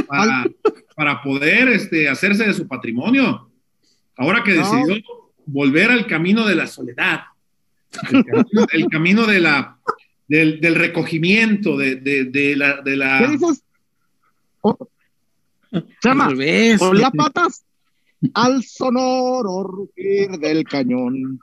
para, 0.08 0.46
para 0.96 1.22
poder 1.22 1.68
este, 1.70 2.08
hacerse 2.10 2.46
de 2.48 2.54
su 2.54 2.68
patrimonio. 2.68 3.50
Ahora 4.18 4.43
que 4.43 4.54
No. 4.56 4.62
decidió 4.62 5.04
volver 5.46 5.91
al 5.91 6.08
camino 6.08 6.46
de 6.48 6.56
la 6.56 6.66
soledad, 6.68 7.22
el 8.12 8.24
camino, 8.26 8.68
el 8.72 8.86
camino 8.88 9.26
de 9.28 9.39
la, 9.39 9.78
del, 10.28 10.60
del 10.60 10.76
recogimiento, 10.76 11.78
de, 11.78 11.96
de, 11.98 12.26
de 12.26 12.56
la... 12.56 12.82
De 12.82 12.92
¿Qué 12.92 12.98
la 12.98 13.28
dices? 13.28 13.64
Oh. 14.62 14.90
Chama, 16.02 16.30
revés. 16.30 16.82
olía 16.82 17.12
patas 17.12 17.66
al 18.34 18.64
sonoro 18.64 19.64
rugir 19.64 20.32
del 20.40 20.64
cañón 20.64 21.40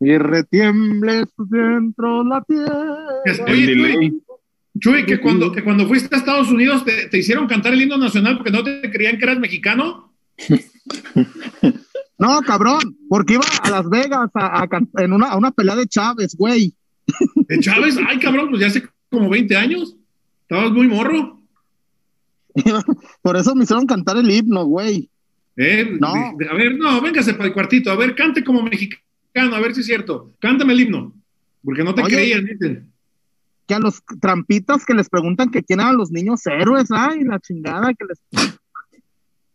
y 0.00 0.16
retiemble 0.16 1.24
dentro 1.36 2.24
la 2.24 2.42
tierra. 2.42 3.06
Oye. 3.46 4.14
Chuy, 4.78 5.04
que 5.04 5.20
cuando, 5.20 5.52
que 5.52 5.62
cuando 5.62 5.86
fuiste 5.86 6.14
a 6.14 6.18
Estados 6.18 6.50
Unidos 6.50 6.84
te, 6.84 7.08
te 7.08 7.18
hicieron 7.18 7.46
cantar 7.46 7.74
el 7.74 7.82
himno 7.82 7.98
nacional 7.98 8.38
porque 8.38 8.50
no 8.50 8.64
te 8.64 8.90
creían 8.90 9.18
que 9.18 9.24
eras 9.24 9.38
mexicano. 9.38 10.12
No, 12.20 12.42
cabrón, 12.42 12.98
porque 13.08 13.32
iba 13.34 13.44
a 13.62 13.70
Las 13.70 13.88
Vegas 13.88 14.28
a, 14.34 14.62
a 14.62 14.68
en 14.98 15.12
una, 15.14 15.28
a 15.28 15.38
una 15.38 15.52
pelea 15.52 15.74
de 15.74 15.86
Chávez, 15.86 16.36
güey. 16.36 16.74
De 17.34 17.58
Chávez, 17.60 17.96
ay 18.06 18.18
cabrón, 18.18 18.48
pues 18.50 18.60
ya 18.60 18.68
hace 18.68 18.82
como 19.10 19.28
20 19.28 19.56
años. 19.56 19.96
Estabas 20.42 20.72
muy 20.72 20.86
morro. 20.88 21.40
Por 23.22 23.36
eso 23.36 23.54
me 23.54 23.64
hicieron 23.64 23.86
cantar 23.86 24.16
el 24.16 24.30
himno, 24.30 24.64
güey. 24.64 25.08
Eh, 25.56 25.96
No. 26.00 26.12
de- 26.12 26.44
de- 26.44 26.50
a 26.50 26.54
ver, 26.54 26.76
no, 26.76 27.00
véngase 27.00 27.34
para 27.34 27.46
el 27.46 27.52
cuartito. 27.52 27.90
A 27.90 27.96
ver, 27.96 28.14
cante 28.14 28.42
como 28.44 28.62
mexicano, 28.62 29.54
a 29.54 29.60
ver 29.60 29.74
si 29.74 29.80
es 29.80 29.86
cierto. 29.86 30.32
Cántame 30.40 30.72
el 30.72 30.80
himno. 30.80 31.14
Porque 31.62 31.84
no 31.84 31.94
te 31.94 32.02
Oye. 32.02 32.16
creían, 32.16 32.46
dicen. 32.46 32.90
Que 33.66 33.74
a 33.74 33.78
los 33.78 34.02
trampitas 34.20 34.84
que 34.84 34.94
les 34.94 35.08
preguntan 35.08 35.50
que 35.50 35.62
quién 35.62 35.80
eran 35.80 35.96
los 35.96 36.10
niños 36.10 36.44
héroes, 36.46 36.88
ay, 36.90 37.22
la 37.24 37.38
chingada 37.38 37.92
que 37.94 38.04
les. 38.06 38.50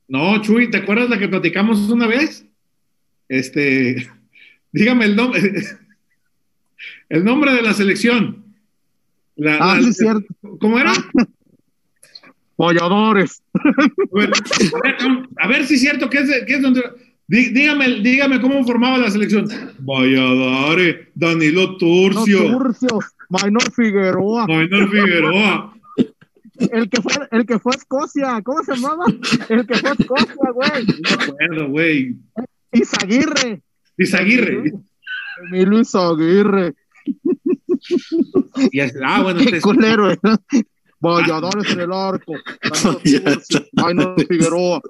No, 0.08 0.40
Chuy, 0.42 0.70
¿te 0.70 0.78
acuerdas 0.78 1.10
la 1.10 1.18
que 1.18 1.28
platicamos 1.28 1.90
una 1.90 2.08
vez? 2.08 2.46
Este, 3.28 4.08
dígame 4.72 5.06
el 5.06 5.16
nombre. 5.16 5.42
El 7.10 7.24
nombre 7.24 7.54
de 7.54 7.62
la 7.62 7.74
selección. 7.74 8.44
La- 9.36 9.58
Ah, 9.60 9.76
la- 9.80 9.84
sí, 9.88 9.94
cierto. 9.94 10.26
¿Cómo 10.60 10.80
era? 10.80 10.94
Polladores. 12.56 13.44
A 15.38 15.48
ver, 15.48 15.62
a 15.62 15.66
si 15.66 15.74
es 15.76 15.82
cierto 15.82 16.10
que 16.10 16.20
es, 16.20 16.30
que 16.46 16.56
es 16.56 16.62
donde. 16.62 16.82
Dí- 17.28 17.50
Dígame, 17.52 18.02
dígame 18.02 18.40
cómo 18.40 18.64
formaba 18.66 18.98
la 18.98 19.10
selección. 19.10 19.48
Valladares, 19.80 21.08
Danilo 21.16 21.76
Turcio, 21.78 22.60
Maynor 23.30 23.72
Figueroa, 23.74 24.46
Maynor 24.48 24.90
Figueroa. 24.90 25.74
el 26.72 26.88
que 26.90 27.02
fue, 27.02 27.14
el 27.32 27.46
que 27.48 27.58
fue 27.60 27.74
a 27.74 27.78
Escocia, 27.78 28.42
¿cómo 28.44 28.64
se 28.64 28.76
llamaba? 28.76 29.06
El 29.50 29.66
que 29.66 29.76
fue 29.76 29.90
a 29.90 29.94
Escocia, 29.94 30.52
güey. 30.54 30.86
No 30.86 31.18
me 31.18 31.24
acuerdo, 31.24 31.68
güey. 31.70 32.16
Izaguirre, 32.72 33.62
Izaguirre. 33.98 34.74
Emilio 35.44 35.80
Izaguirre, 35.82 36.74
Y 38.72 38.80
así- 38.80 38.96
ah, 39.04 39.22
bueno, 39.24 39.40
qué 39.40 39.46
este 39.46 39.58
es- 39.58 39.64
culero, 39.64 40.12
¿eh? 40.12 40.18
Valladores 41.00 41.72
en 41.72 41.82
el 41.82 41.92
arco, 41.92 42.34
está. 42.62 42.98
Maynor 43.74 44.16
Figueroa. 44.28 44.82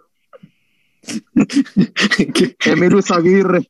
Emilio 2.65 2.99
Izaguirre. 2.99 3.69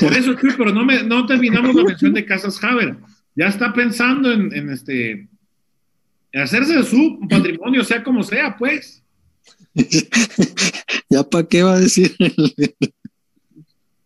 por 0.00 0.12
eso, 0.12 0.34
Chuy, 0.34 0.52
pero 0.56 0.72
no, 0.72 0.84
me, 0.84 1.02
no 1.04 1.26
terminamos 1.26 1.74
la 1.74 1.84
mención 1.84 2.12
de 2.14 2.24
Casas 2.24 2.62
Haber. 2.64 2.96
Ya 3.36 3.46
está 3.46 3.72
pensando 3.72 4.32
en, 4.32 4.52
en 4.54 4.70
este. 4.70 5.28
En 6.32 6.40
hacerse 6.42 6.74
de 6.74 6.84
su 6.84 7.20
patrimonio, 7.28 7.84
sea 7.84 8.02
como 8.02 8.22
sea, 8.22 8.56
pues. 8.56 9.02
¿Ya 11.10 11.22
para 11.22 11.46
qué 11.46 11.62
va 11.62 11.74
a 11.74 11.80
decir? 11.80 12.14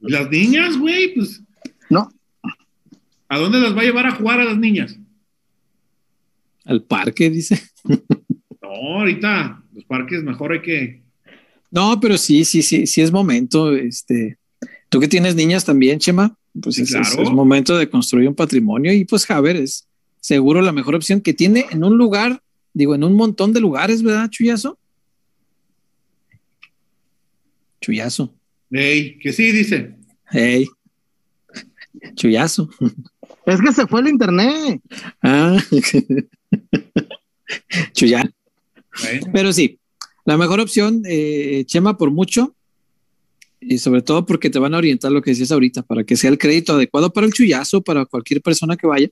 Las 0.00 0.30
niñas, 0.30 0.76
güey, 0.78 1.14
pues. 1.14 1.42
No, 1.90 2.10
¿A 3.28 3.38
dónde 3.38 3.58
las 3.60 3.76
va 3.76 3.82
a 3.82 3.84
llevar 3.84 4.06
a 4.06 4.14
jugar 4.14 4.40
a 4.40 4.44
las 4.44 4.58
niñas? 4.58 4.96
Al 6.64 6.82
parque, 6.82 7.30
dice. 7.30 7.60
No, 8.60 8.98
ahorita 8.98 9.64
los 9.72 9.84
parques 9.84 10.22
mejor 10.22 10.52
hay 10.52 10.60
que. 10.60 11.02
No, 11.70 11.98
pero 12.00 12.18
sí, 12.18 12.44
sí, 12.44 12.60
sí, 12.60 12.86
sí 12.86 13.00
es 13.00 13.10
momento. 13.10 13.74
Este, 13.74 14.36
tú 14.90 15.00
que 15.00 15.08
tienes 15.08 15.34
niñas 15.34 15.64
también, 15.64 15.98
Chema, 15.98 16.36
pues 16.60 16.74
Sí, 16.74 16.82
es, 16.82 16.90
claro. 16.90 17.22
es 17.22 17.30
momento 17.30 17.78
de 17.78 17.88
construir 17.88 18.28
un 18.28 18.34
patrimonio 18.34 18.92
y 18.92 19.06
pues 19.06 19.24
Javer 19.24 19.56
es 19.56 19.88
seguro 20.20 20.60
la 20.60 20.72
mejor 20.72 20.94
opción 20.94 21.22
que 21.22 21.32
tiene 21.32 21.64
en 21.70 21.82
un 21.82 21.96
lugar, 21.96 22.42
digo, 22.74 22.94
en 22.94 23.04
un 23.04 23.14
montón 23.14 23.54
de 23.54 23.60
lugares, 23.60 24.02
¿verdad, 24.02 24.28
Chuyazo? 24.28 24.78
Chuyazo. 27.80 28.34
Ey, 28.70 29.18
que 29.18 29.32
sí, 29.32 29.50
dice. 29.50 29.96
Hey. 30.30 30.66
Chuyazo. 32.14 32.68
Es 33.46 33.60
que 33.60 33.72
se 33.72 33.86
fue 33.86 34.00
el 34.00 34.08
internet. 34.08 34.82
Ah. 35.22 35.56
Bueno, 39.00 39.30
Pero 39.32 39.52
sí, 39.52 39.78
la 40.26 40.36
mejor 40.36 40.60
opción, 40.60 41.02
eh, 41.06 41.64
Chema, 41.66 41.96
por 41.96 42.10
mucho, 42.10 42.54
y 43.60 43.78
sobre 43.78 44.02
todo 44.02 44.26
porque 44.26 44.50
te 44.50 44.58
van 44.58 44.74
a 44.74 44.78
orientar 44.78 45.10
lo 45.10 45.22
que 45.22 45.30
decías 45.30 45.52
ahorita, 45.52 45.82
para 45.82 46.04
que 46.04 46.16
sea 46.16 46.30
el 46.30 46.38
crédito 46.38 46.74
adecuado 46.74 47.12
para 47.12 47.26
el 47.26 47.32
chullazo, 47.32 47.82
para 47.82 48.04
cualquier 48.04 48.42
persona 48.42 48.76
que 48.76 48.86
vaya, 48.86 49.08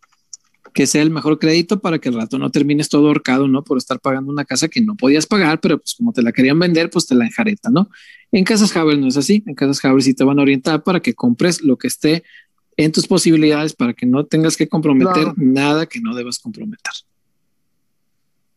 que 0.76 0.86
sea 0.86 1.02
el 1.02 1.10
mejor 1.10 1.38
crédito 1.38 1.80
para 1.80 1.98
que 1.98 2.10
al 2.10 2.16
rato 2.16 2.38
no 2.38 2.50
termines 2.50 2.90
todo 2.90 3.08
ahorcado, 3.08 3.48
¿no? 3.48 3.64
Por 3.64 3.78
estar 3.78 3.98
pagando 3.98 4.30
una 4.30 4.44
casa 4.44 4.68
que 4.68 4.82
no 4.82 4.94
podías 4.94 5.26
pagar, 5.26 5.58
pero 5.60 5.78
pues 5.78 5.94
como 5.94 6.12
te 6.12 6.22
la 6.22 6.32
querían 6.32 6.58
vender, 6.58 6.90
pues 6.90 7.06
te 7.06 7.14
la 7.14 7.24
enjaretan, 7.24 7.72
¿no? 7.72 7.88
En 8.30 8.44
Casas 8.44 8.76
Haber 8.76 8.98
no 8.98 9.08
es 9.08 9.16
así, 9.16 9.42
en 9.46 9.54
Casas 9.54 9.82
Haber 9.84 10.02
sí 10.02 10.12
te 10.12 10.24
van 10.24 10.38
a 10.38 10.42
orientar 10.42 10.82
para 10.82 11.00
que 11.00 11.14
compres 11.14 11.62
lo 11.62 11.78
que 11.78 11.88
esté 11.88 12.24
en 12.76 12.92
tus 12.92 13.06
posibilidades, 13.06 13.74
para 13.74 13.94
que 13.94 14.04
no 14.06 14.24
tengas 14.26 14.56
que 14.56 14.68
comprometer 14.68 15.12
Claro. 15.12 15.34
nada 15.36 15.86
que 15.86 16.00
no 16.00 16.14
debas 16.14 16.38
comprometer. 16.38 16.92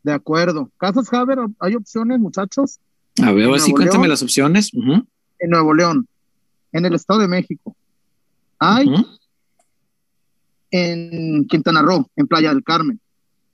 De 0.04 0.12
acuerdo. 0.14 0.70
Casas 0.78 1.12
Haber, 1.14 1.40
hay 1.60 1.76
opciones, 1.76 2.20
muchachos, 2.20 2.80
A 3.22 3.32
ver, 3.34 3.46
ahora 3.48 3.60
sí, 3.60 3.72
cuéntame 3.74 4.08
las 4.08 4.22
opciones. 4.24 4.72
En 4.74 5.50
Nuevo 5.50 5.74
León, 5.74 6.08
en 6.72 6.86
el 6.86 6.94
Estado 6.96 7.20
de 7.22 7.28
México. 7.28 7.76
Hay 8.60 8.88
en 10.72 11.46
Quintana 11.48 11.82
Roo, 11.82 12.10
en 12.16 12.28
Playa 12.28 12.50
del 12.50 12.64
Carmen. 12.64 13.00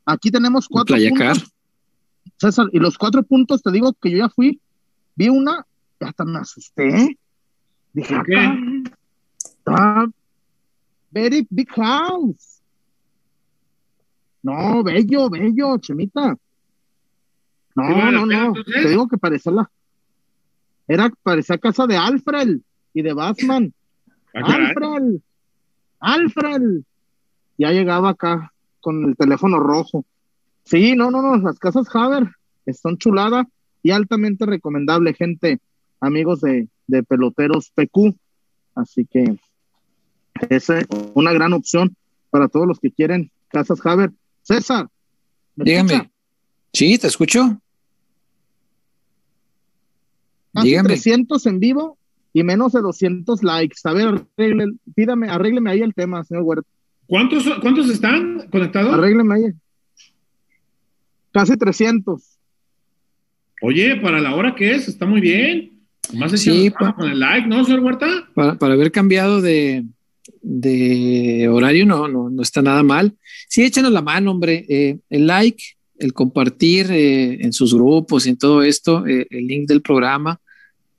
Aquí 0.06 0.30
tenemos 0.32 0.68
cuatro 0.68 0.96
Playa 0.96 1.10
puntos, 1.10 1.40
Car. 1.40 1.48
César, 2.38 2.68
y 2.74 2.80
los 2.80 2.98
cuatro 2.98 3.24
puntos, 3.24 3.62
te 3.64 3.72
digo 3.72 3.94
que 3.94 4.12
yo 4.12 4.18
ya 4.18 4.30
fui, 4.30 4.60
vi 5.16 5.30
una, 5.30 5.66
y 6.00 6.06
hasta 6.06 6.26
me 6.26 6.40
asusté. 6.40 7.18
Dije. 7.94 8.16
"Ah, 8.16 8.56
está 9.38 10.06
very 11.16 11.48
big 11.50 11.70
house. 11.70 12.62
No, 14.44 14.84
bello, 14.84 15.30
bello, 15.30 15.78
Chemita. 15.80 16.38
No, 17.76 17.88
¿Sí 17.88 17.94
vale 17.94 18.04
la 18.04 18.12
no, 18.12 18.26
no. 18.26 18.48
entonces? 18.48 18.84
Te 18.84 18.90
digo 18.90 19.08
que 19.08 19.18
parecía 19.18 19.52
la. 19.54 19.72
Era, 20.88 21.10
parecía 21.24 21.58
casa 21.58 21.88
de 21.88 21.96
Alfred 21.98 22.60
y 22.94 23.02
de 23.02 23.14
Batman. 23.14 23.74
ah. 24.36 24.42
Alfred, 24.44 25.22
Alfred. 26.00 26.84
Ya 27.58 27.72
llegaba 27.72 28.10
acá 28.10 28.52
con 28.82 29.06
el 29.06 29.16
teléfono 29.16 29.60
rojo. 29.60 30.06
Sí, 30.66 30.96
no, 30.96 31.10
no, 31.10 31.22
no, 31.22 31.38
las 31.38 31.58
casas 31.58 31.88
Haber 31.96 32.30
están 32.66 32.98
chuladas 32.98 33.46
y 33.82 33.92
altamente 33.92 34.46
recomendable, 34.46 35.14
gente, 35.14 35.60
amigos 36.02 36.42
de, 36.42 36.68
de 36.88 37.04
peloteros 37.04 37.72
PQ. 37.72 38.16
Así 38.76 39.06
que 39.06 39.38
es 40.50 40.68
una 41.14 41.32
gran 41.34 41.54
opción 41.54 41.96
para 42.30 42.48
todos 42.48 42.68
los 42.68 42.80
que 42.80 42.92
quieren 42.92 43.32
casas 43.50 43.80
Haber. 43.86 44.12
César, 44.42 44.88
¿me 45.56 45.66
Dígame. 45.66 45.94
escucha? 45.94 46.12
Sí, 46.74 46.98
te 46.98 47.08
escucho. 47.08 47.62
Casi 50.54 50.68
Dígame. 50.70 50.90
300 50.90 51.46
en 51.48 51.60
vivo 51.60 51.98
y 52.34 52.44
menos 52.44 52.74
de 52.74 52.82
200 52.82 53.44
likes. 53.44 53.78
A 53.86 53.94
ver, 53.94 54.26
arregle, 54.38 54.74
pídame, 54.96 55.30
arrégleme 55.30 55.72
ahí 55.72 55.82
el 55.82 55.94
tema, 55.94 56.24
señor 56.24 56.44
Huerta. 56.44 56.68
¿Cuántos, 57.08 57.46
¿Cuántos 57.62 57.90
están 57.90 58.48
conectados? 58.52 58.94
Arrégleme 58.94 59.36
ahí. 59.36 59.44
Casi 61.32 61.58
300. 61.58 62.22
Oye, 63.62 63.96
para 63.98 64.20
la 64.20 64.36
hora 64.36 64.56
que 64.56 64.76
es, 64.76 64.88
está 64.88 65.06
muy 65.06 65.22
bien. 65.22 65.72
Más 66.14 66.32
Sí, 66.32 66.38
sí, 66.38 66.70
pa- 66.70 66.94
con 66.96 67.10
el 67.10 67.20
like, 67.20 67.48
¿no, 67.48 67.64
señor 67.66 67.80
Huerta? 67.82 68.08
Para, 68.34 68.56
para 68.58 68.74
haber 68.76 68.92
cambiado 68.92 69.42
de, 69.42 69.86
de 70.42 71.48
horario, 71.50 71.86
no, 71.86 72.08
no, 72.08 72.30
no 72.30 72.42
está 72.42 72.62
nada 72.62 72.84
mal. 72.84 73.16
Sí, 73.50 73.64
échanos 73.64 73.92
la 73.92 74.02
mano, 74.02 74.32
hombre. 74.32 74.66
Eh, 74.68 74.98
el 75.10 75.28
like, 75.28 75.64
el 75.98 76.14
compartir 76.14 76.92
eh, 76.92 77.44
en 77.44 77.54
sus 77.54 77.74
grupos 77.74 78.26
y 78.26 78.30
en 78.30 78.38
todo 78.38 78.64
esto, 78.64 79.06
eh, 79.08 79.28
el 79.30 79.48
link 79.48 79.68
del 79.68 79.82
programa, 79.82 80.42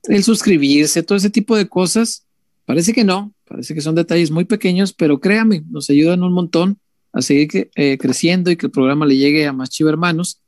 el 0.05 0.23
suscribirse, 0.25 1.03
todo 1.03 1.19
ese 1.19 1.31
tipo 1.31 1.57
de 1.57 1.69
cosas. 1.69 2.27
Parece 2.65 2.93
que 2.93 3.05
no, 3.05 3.33
parece 3.49 3.75
que 3.75 3.81
son 3.81 3.95
detalles 3.95 4.31
muy 4.31 4.45
pequeños, 4.45 4.93
pero 4.93 5.21
créame, 5.21 5.63
nos 5.71 5.91
ayudan 5.91 6.23
un 6.23 6.33
montón 6.33 6.79
a 7.13 7.23
seguir 7.23 7.71
creciendo 7.99 8.51
y 8.51 8.57
que 8.57 8.67
el 8.67 8.73
programa 8.73 9.07
le 9.07 9.17
llegue 9.17 9.47
a 9.47 9.53
más 9.53 9.71
chivermanos, 9.71 10.43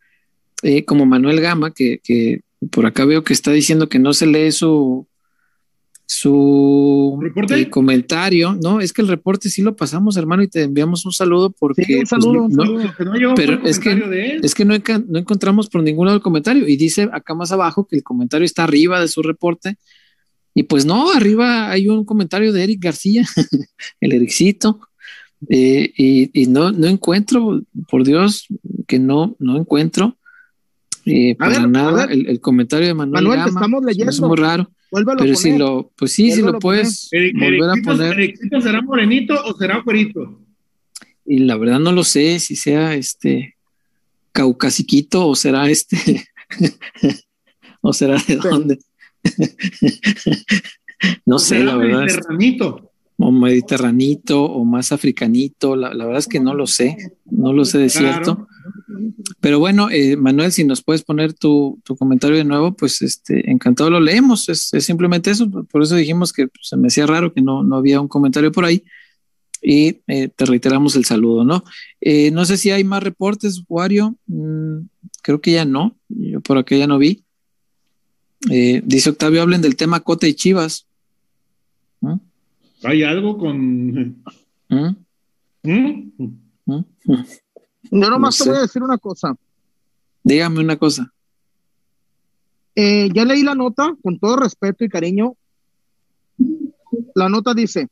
eh, 0.62 0.84
como 0.84 1.06
Manuel 1.06 1.40
Gama, 1.40 1.72
que, 1.72 2.00
que 2.02 2.40
por 2.70 2.86
acá 2.86 3.04
veo 3.04 3.22
que 3.22 3.32
está 3.32 3.52
diciendo 3.52 3.88
que 3.88 3.98
no 3.98 4.12
se 4.12 4.26
lee 4.26 4.50
su, 4.50 5.06
su 6.10 7.20
eh, 7.50 7.68
comentario, 7.68 8.58
¿no? 8.62 8.80
Es 8.80 8.94
que 8.94 9.02
el 9.02 9.08
reporte 9.08 9.50
sí 9.50 9.60
lo 9.60 9.76
pasamos, 9.76 10.16
hermano, 10.16 10.42
y 10.42 10.48
te 10.48 10.62
enviamos 10.62 11.04
un 11.04 11.12
saludo 11.12 11.50
porque 11.50 11.84
Sí, 11.84 11.94
un 11.94 11.98
pues, 12.00 12.08
saludo, 12.08 12.42
un 12.44 12.52
no- 12.52 12.64
saludo. 12.64 12.94
Que 12.96 13.04
no 13.04 13.14
llegó 13.14 13.34
Pero 13.34 13.52
es 13.64 13.78
que- 13.78 13.90
comentario 13.90 14.10
de 14.10 14.30
él. 14.32 14.40
es 14.42 14.54
que 14.54 14.64
no, 14.64 14.74
enca- 14.74 15.04
no 15.06 15.18
encontramos 15.18 15.68
por 15.68 15.82
ningún 15.82 16.06
lado 16.06 16.16
el 16.16 16.22
comentario 16.22 16.66
y 16.66 16.76
dice 16.76 17.08
acá 17.12 17.34
más 17.34 17.52
abajo 17.52 17.86
que 17.86 17.96
el 17.96 18.02
comentario 18.02 18.46
está 18.46 18.64
arriba 18.64 19.00
de 19.00 19.08
su 19.08 19.22
reporte. 19.22 19.76
Y 20.54 20.62
pues 20.64 20.86
no, 20.86 21.12
arriba 21.12 21.70
hay 21.70 21.88
un 21.88 22.04
comentario 22.06 22.52
de 22.54 22.64
Eric 22.64 22.82
García, 22.82 23.22
el 24.00 24.12
Ericito, 24.12 24.80
eh, 25.50 25.92
y, 25.96 26.30
y 26.32 26.46
no, 26.46 26.72
no 26.72 26.86
encuentro, 26.88 27.60
por 27.88 28.02
Dios, 28.04 28.46
que 28.86 28.98
no, 28.98 29.36
no 29.38 29.58
encuentro 29.58 30.16
eh, 31.04 31.36
para 31.36 31.60
ver, 31.60 31.68
nada 31.68 32.04
el, 32.06 32.26
el 32.28 32.40
comentario 32.40 32.86
de 32.88 32.94
Manuel, 32.94 33.24
Manuel, 33.24 33.42
te 33.44 33.50
estamos 33.50 33.84
leyendo. 33.84 34.26
muy 34.26 34.36
raro, 34.36 34.70
Pero 34.90 35.32
a 35.32 35.36
si 35.36 35.42
poner. 35.50 35.58
lo, 35.60 35.92
pues 35.96 36.12
sí, 36.12 36.30
si 36.32 36.40
lo 36.40 36.46
poner. 36.46 36.60
puedes 36.60 37.08
Eric- 37.12 37.34
volver 37.38 37.70
a 37.70 37.74
poner. 37.84 38.12
Ericito 38.20 38.60
será 38.60 38.80
morenito 38.82 39.34
o 39.44 39.54
será 39.56 39.80
güerito? 39.84 40.40
Y 41.26 41.40
la 41.40 41.56
verdad 41.58 41.78
no 41.80 41.92
lo 41.92 42.04
sé 42.04 42.38
si 42.40 42.56
sea 42.56 42.94
este 42.94 43.56
caucasiquito 44.32 45.26
o 45.28 45.34
será 45.36 45.68
este 45.68 46.24
o 47.82 47.92
será 47.92 48.14
de 48.14 48.20
Sí. 48.20 48.34
dónde. 48.42 48.78
no 51.26 51.36
¿O 51.36 51.38
sé, 51.38 51.62
la 51.64 51.76
verdad. 51.76 52.00
mediterranito? 52.02 52.84
o 53.20 53.32
mediterranito 53.32 54.44
o 54.44 54.64
más 54.64 54.92
africanito, 54.92 55.74
la, 55.74 55.92
la 55.92 56.04
verdad 56.04 56.20
es 56.20 56.28
que 56.28 56.38
no 56.38 56.54
lo 56.54 56.68
sé, 56.68 56.96
no 57.26 57.52
lo 57.52 57.64
sé 57.64 57.78
de 57.78 57.88
Claro. 57.88 58.12
cierto. 58.24 58.48
Pero 59.40 59.58
bueno, 59.58 59.90
eh, 59.90 60.16
Manuel, 60.16 60.52
si 60.52 60.64
nos 60.64 60.82
puedes 60.82 61.02
poner 61.02 61.32
tu, 61.32 61.80
tu 61.84 61.96
comentario 61.96 62.36
de 62.36 62.44
nuevo, 62.44 62.74
pues 62.74 63.02
este, 63.02 63.50
encantado 63.50 63.90
lo 63.90 64.00
leemos. 64.00 64.48
Es, 64.48 64.72
es 64.72 64.84
simplemente 64.84 65.30
eso. 65.30 65.50
Por 65.50 65.82
eso 65.82 65.94
dijimos 65.94 66.32
que 66.32 66.48
pues, 66.48 66.68
se 66.68 66.76
me 66.76 66.88
hacía 66.88 67.06
raro 67.06 67.32
que 67.32 67.42
no, 67.42 67.62
no 67.62 67.76
había 67.76 68.00
un 68.00 68.08
comentario 68.08 68.52
por 68.52 68.64
ahí. 68.64 68.84
Y 69.60 70.00
eh, 70.06 70.28
te 70.28 70.46
reiteramos 70.46 70.94
el 70.96 71.04
saludo, 71.04 71.44
¿no? 71.44 71.64
Eh, 72.00 72.30
no 72.30 72.44
sé 72.44 72.56
si 72.56 72.70
hay 72.70 72.84
más 72.84 73.02
reportes, 73.02 73.62
Wario. 73.68 74.16
Mm, 74.26 74.86
creo 75.22 75.40
que 75.40 75.52
ya 75.52 75.64
no. 75.64 75.96
Yo 76.08 76.40
por 76.40 76.58
acá 76.58 76.76
ya 76.76 76.86
no 76.86 76.98
vi. 76.98 77.24
Dice 78.40 79.10
Octavio, 79.10 79.42
hablen 79.42 79.62
del 79.62 79.74
tema 79.74 80.00
Cota 80.00 80.28
y 80.28 80.34
Chivas. 80.34 80.86
¿Mm? 82.00 82.14
Hay 82.84 83.02
algo 83.02 83.36
con. 83.36 84.22
¿Mm? 84.68 84.96
¿Mm? 85.62 86.12
Yo 87.90 88.10
nomás 88.10 88.38
No 88.40 88.44
te 88.44 88.44
sé. 88.44 88.50
voy 88.50 88.58
a 88.58 88.62
decir 88.62 88.82
una 88.82 88.98
cosa. 88.98 89.36
Dígame 90.22 90.60
una 90.60 90.76
cosa. 90.76 91.12
Eh, 92.74 93.08
ya 93.12 93.24
leí 93.24 93.42
la 93.42 93.54
nota 93.54 93.94
con 94.02 94.18
todo 94.18 94.36
respeto 94.36 94.84
y 94.84 94.88
cariño. 94.88 95.34
La 97.14 97.28
nota 97.28 97.54
dice, 97.54 97.88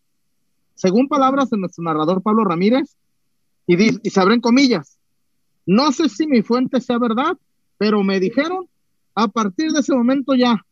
según 0.75 1.09
palabras 1.09 1.51
de 1.51 1.59
nuestro 1.59 1.83
narrador 1.85 2.23
Pablo 2.23 2.45
Ramírez, 2.45 2.97
y, 3.67 3.77
di- 3.77 3.99
y 4.03 4.11
se 4.11 4.21
abren 4.21 4.41
comillas, 4.41 4.99
no 5.67 5.91
sé 5.91 6.09
si 6.09 6.27
mi 6.29 6.43
fuente 6.43 6.81
sea 6.81 6.99
verdad, 6.99 7.37
pero 7.79 8.05
me 8.05 8.21
dijeron, 8.21 8.69
a 9.17 9.27
partir 9.27 9.73
de 9.73 9.81
ese 9.81 9.93
momento 9.95 10.35
ya, 10.37 10.65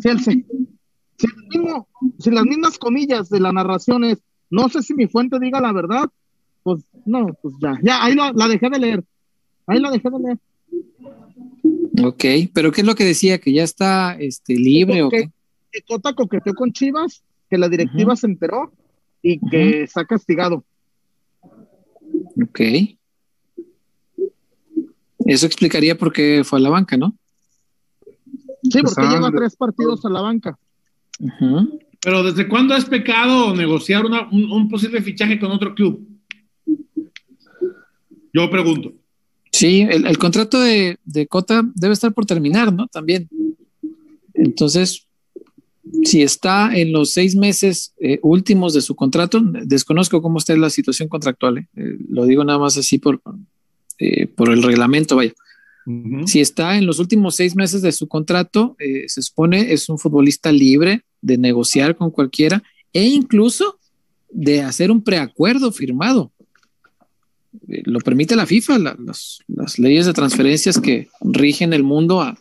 si, 0.00 0.08
el 0.08 0.20
si 0.20 0.30
el 0.30 1.36
mismo- 1.50 1.86
si 2.18 2.30
las 2.30 2.44
mismas 2.44 2.78
comillas 2.78 3.28
de 3.28 3.40
la 3.40 3.52
narración 3.52 4.04
es, 4.04 4.22
no 4.48 4.70
sé 4.70 4.82
si 4.82 4.94
mi 4.94 5.06
fuente 5.06 5.38
diga 5.38 5.60
la 5.60 5.72
verdad, 5.72 6.08
pues 6.76 6.84
no, 7.06 7.26
pues 7.42 7.54
ya, 7.60 7.78
ya, 7.82 8.04
ahí 8.04 8.14
la, 8.14 8.32
la 8.34 8.48
dejé 8.48 8.68
de 8.70 8.78
leer, 8.78 9.04
ahí 9.66 9.80
la 9.80 9.90
dejé 9.90 10.08
de 10.10 10.18
leer. 10.18 10.38
Ok, 12.04 12.24
pero 12.54 12.70
¿qué 12.72 12.82
es 12.82 12.86
lo 12.86 12.94
que 12.94 13.04
decía? 13.04 13.38
¿Que 13.38 13.52
ya 13.52 13.62
está 13.64 14.14
este, 14.18 14.54
libre 14.54 15.02
o 15.02 15.08
qué? 15.08 15.30
que 15.72 15.82
Cota 15.82 16.12
coqueteó 16.14 16.54
con 16.54 16.72
Chivas, 16.72 17.22
que 17.50 17.58
la 17.58 17.68
directiva 17.68 18.14
se 18.16 18.26
enteró 18.26 18.72
y 19.22 19.38
que 19.50 19.82
está 19.82 20.04
castigado. 20.04 20.64
Ok. 22.42 22.60
Eso 25.26 25.46
explicaría 25.46 25.96
por 25.98 26.12
qué 26.12 26.42
fue 26.44 26.58
a 26.58 26.62
la 26.62 26.70
banca, 26.70 26.96
¿no? 26.96 27.14
Sí, 28.62 28.80
porque 28.80 28.88
Estaban- 28.88 29.12
lleva 29.12 29.30
tres 29.30 29.56
partidos 29.56 30.04
a 30.04 30.08
la 30.10 30.20
banca. 30.22 30.58
Pero 32.00 32.22
¿desde 32.22 32.48
cuándo 32.48 32.74
es 32.76 32.84
pecado 32.84 33.54
negociar 33.54 34.06
una- 34.06 34.28
un, 34.30 34.50
un 34.50 34.68
posible 34.68 35.02
fichaje 35.02 35.38
con 35.38 35.50
otro 35.50 35.74
club? 35.74 36.06
Yo 38.32 38.50
pregunto. 38.50 38.92
Sí, 39.52 39.80
el, 39.80 40.06
el 40.06 40.18
contrato 40.18 40.60
de, 40.60 40.98
de 41.04 41.26
Cota 41.26 41.62
debe 41.74 41.94
estar 41.94 42.12
por 42.12 42.26
terminar, 42.26 42.72
¿no? 42.72 42.86
También. 42.88 43.28
Entonces, 44.34 45.08
si 46.04 46.22
está 46.22 46.76
en 46.76 46.92
los 46.92 47.12
seis 47.12 47.34
meses 47.34 47.94
eh, 48.00 48.18
últimos 48.22 48.74
de 48.74 48.80
su 48.80 48.94
contrato, 48.94 49.40
desconozco 49.42 50.22
cómo 50.22 50.38
está 50.38 50.56
la 50.56 50.70
situación 50.70 51.08
contractual, 51.08 51.58
eh, 51.58 51.66
eh, 51.76 51.96
lo 52.08 52.26
digo 52.26 52.44
nada 52.44 52.58
más 52.58 52.76
así 52.76 52.98
por, 52.98 53.20
por 54.36 54.50
el 54.50 54.62
reglamento, 54.62 55.16
vaya. 55.16 55.32
Si 56.26 56.40
está 56.40 56.76
en 56.76 56.84
los 56.84 56.98
últimos 56.98 57.34
seis 57.34 57.56
meses 57.56 57.80
de 57.80 57.92
su 57.92 58.08
contrato, 58.08 58.76
se 59.06 59.22
supone 59.22 59.72
es 59.72 59.88
un 59.88 59.98
futbolista 59.98 60.52
libre 60.52 61.02
de 61.22 61.38
negociar 61.38 61.96
con 61.96 62.10
cualquiera 62.10 62.62
e 62.92 63.06
incluso 63.06 63.78
de 64.30 64.60
hacer 64.60 64.90
un 64.90 65.02
preacuerdo 65.02 65.72
firmado. 65.72 66.30
Lo 67.84 68.00
permite 68.00 68.36
la 68.36 68.46
FIFA, 68.46 68.78
las, 68.78 69.40
las 69.46 69.78
leyes 69.78 70.06
de 70.06 70.12
transferencias 70.12 70.78
que 70.78 71.08
rigen 71.20 71.72
el 71.72 71.82
mundo 71.82 72.20
a, 72.20 72.38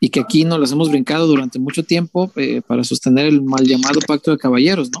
y 0.00 0.10
que 0.10 0.20
aquí 0.20 0.44
nos 0.44 0.60
las 0.60 0.72
hemos 0.72 0.90
brincado 0.90 1.26
durante 1.26 1.58
mucho 1.58 1.82
tiempo 1.82 2.30
eh, 2.36 2.62
para 2.66 2.84
sostener 2.84 3.26
el 3.26 3.42
mal 3.42 3.66
llamado 3.66 4.00
pacto 4.06 4.30
de 4.30 4.38
caballeros, 4.38 4.90
¿no? 4.90 5.00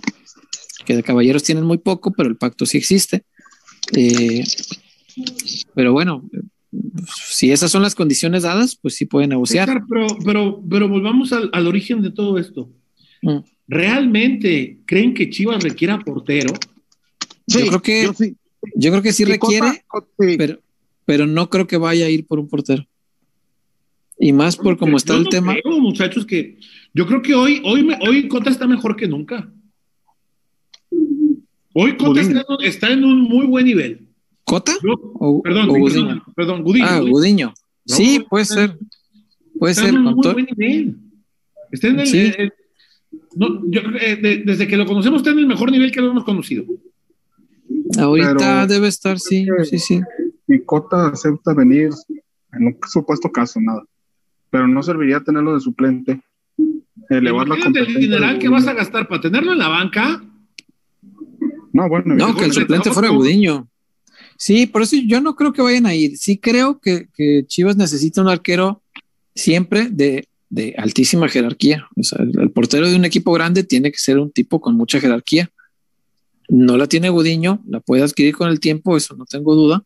Que 0.84 0.96
de 0.96 1.02
caballeros 1.02 1.42
tienen 1.42 1.64
muy 1.64 1.78
poco, 1.78 2.12
pero 2.12 2.28
el 2.28 2.36
pacto 2.36 2.64
sí 2.64 2.78
existe. 2.78 3.24
Eh, 3.94 4.42
pero 5.74 5.92
bueno, 5.92 6.28
si 7.28 7.52
esas 7.52 7.70
son 7.70 7.82
las 7.82 7.94
condiciones 7.94 8.44
dadas, 8.44 8.76
pues 8.76 8.94
sí 8.94 9.04
pueden 9.04 9.30
negociar. 9.30 9.82
pero, 9.88 10.06
pero, 10.24 10.62
pero 10.68 10.88
volvamos 10.88 11.32
al, 11.32 11.50
al 11.52 11.66
origen 11.66 12.02
de 12.02 12.10
todo 12.10 12.38
esto. 12.38 12.70
Mm. 13.22 13.38
¿Realmente 13.68 14.78
creen 14.86 15.12
que 15.12 15.30
Chivas 15.30 15.62
requiera 15.62 15.98
portero? 15.98 16.52
yo 17.46 17.66
creo 17.66 17.82
que 17.82 18.04
yo 18.04 18.12
sí, 18.12 18.36
yo 18.74 18.90
creo 18.90 19.02
que 19.02 19.12
sí 19.12 19.24
requiere, 19.24 19.84
pero, 20.38 20.58
pero 21.04 21.26
no 21.26 21.48
creo 21.50 21.66
que 21.66 21.76
vaya 21.76 22.06
a 22.06 22.10
ir 22.10 22.26
por 22.26 22.38
un 22.38 22.48
portero. 22.48 22.86
Y 24.18 24.32
más 24.32 24.56
por 24.56 24.78
cómo 24.78 24.96
está 24.96 25.14
el 25.14 25.28
tema. 25.28 25.54
Creo, 25.62 25.78
muchachos, 25.78 26.24
que 26.24 26.58
yo 26.94 27.06
creo 27.06 27.20
que 27.20 27.34
hoy, 27.34 27.60
hoy, 27.64 27.86
hoy 28.00 28.28
Cota 28.28 28.50
está 28.50 28.66
mejor 28.66 28.96
que 28.96 29.06
nunca. 29.06 29.52
Hoy 31.74 31.96
Cota 31.98 32.22
está, 32.62 32.90
en 32.90 33.04
un 33.04 33.22
muy 33.22 33.46
buen 33.46 33.66
nivel. 33.66 34.08
¿Cota? 34.44 34.72
perdón, 35.44 35.68
Gudiño. 35.68 36.24
Perdón, 36.34 36.62
Gudiño. 36.62 36.86
Ah, 36.88 37.00
Gudiño. 37.00 37.54
sí, 37.84 38.24
puede 38.28 38.46
ser. 38.46 38.78
Puede 39.58 39.74
ser. 39.74 39.88
En 39.88 39.98
un 39.98 40.14
muy 40.14 40.32
buen 40.32 40.46
nivel. 40.56 40.96
Está 41.70 41.88
en 41.88 42.00
el. 42.00 42.52
no, 43.34 43.62
yo, 43.70 43.80
eh, 44.00 44.42
desde 44.46 44.66
que 44.66 44.76
lo 44.76 44.86
conocemos 44.86 45.20
está 45.20 45.30
en 45.32 45.40
el 45.40 45.46
mejor 45.46 45.70
nivel 45.70 45.92
que 45.92 46.00
lo 46.00 46.10
hemos 46.10 46.24
conocido. 46.24 46.64
Ahorita 47.98 48.66
debe 48.66 48.88
estar, 48.88 49.18
sí, 49.18 49.46
sí, 49.64 49.78
sí. 49.78 50.00
Y 50.48 50.60
Cota 50.60 51.08
acepta 51.08 51.54
venir 51.54 51.90
en 52.52 52.66
un 52.66 52.78
supuesto 52.86 53.30
caso, 53.30 53.60
nada 53.60 53.82
pero 54.50 54.68
no 54.68 54.82
serviría 54.82 55.20
tenerlo 55.20 55.54
de 55.54 55.60
suplente. 55.60 56.22
Elevar 57.10 57.46
la 57.46 57.56
competencia. 57.56 57.98
el 57.98 58.04
general 58.04 58.38
que 58.38 58.48
vas 58.48 58.66
a 58.66 58.72
gastar 58.72 59.06
para 59.06 59.20
tenerlo 59.20 59.52
en 59.52 59.58
la 59.58 59.68
banca? 59.68 60.24
No, 61.72 61.88
bueno. 61.88 62.14
No, 62.14 62.34
que 62.34 62.46
el 62.46 62.52
suplente 62.52 62.90
fuera 62.90 63.10
Gudiño. 63.10 63.68
Sí, 64.38 64.66
por 64.66 64.82
eso 64.82 64.96
yo 65.06 65.20
no 65.20 65.36
creo 65.36 65.52
que 65.52 65.62
vayan 65.62 65.84
a 65.84 65.94
ir. 65.94 66.16
Sí 66.16 66.38
creo 66.38 66.80
que, 66.80 67.08
Chivas 67.46 67.76
necesita 67.76 68.22
un 68.22 68.28
arquero 68.28 68.82
siempre 69.34 69.88
de, 69.90 70.26
altísima 70.78 71.28
jerarquía. 71.28 71.86
O 71.96 72.02
sea, 72.02 72.18
el, 72.22 72.50
portero 72.50 72.88
de 72.88 72.96
un 72.96 73.04
equipo 73.04 73.32
grande 73.32 73.62
tiene 73.62 73.92
que 73.92 73.98
ser 73.98 74.18
un 74.18 74.30
tipo 74.30 74.60
con 74.60 74.74
mucha 74.74 75.00
jerarquía. 75.00 75.50
No 76.48 76.76
la 76.76 76.86
tiene 76.86 77.10
Gudiño, 77.10 77.62
la 77.68 77.80
puede 77.80 78.02
adquirir 78.02 78.34
con 78.34 78.48
el 78.48 78.60
tiempo, 78.60 78.96
eso 78.96 79.16
no 79.16 79.24
tengo 79.24 79.54
duda 79.54 79.84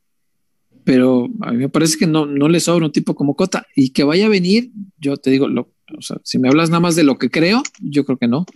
pero 0.85 1.28
a 1.41 1.53
mí 1.53 1.59
me 1.59 1.69
parece 1.69 1.99
que 1.99 2.07
no, 2.07 2.27
no 2.27 2.49
le 2.49 2.61
sobra 2.61 2.87
un 2.87 2.93
tipo 2.93 3.15
como 3.15 3.37
Cota 3.37 3.66
y 3.77 3.91
que 3.91 4.05
vaya 4.05 4.27
a 4.27 4.31
venir, 4.31 4.70
yo 4.99 5.16
te 5.16 5.31
digo, 5.31 5.49
lo, 5.49 5.73
o 5.97 6.03
sea, 6.03 6.16
si 6.24 6.39
me 6.39 6.49
hablas 6.49 6.70
nada 6.70 6.81
más 6.81 6.97
de 6.97 7.05
lo 7.05 7.19
que 7.19 7.31
creo, 7.31 7.62
yo 7.81 8.05
creo 8.05 8.19
que 8.19 8.28
no. 8.28 8.47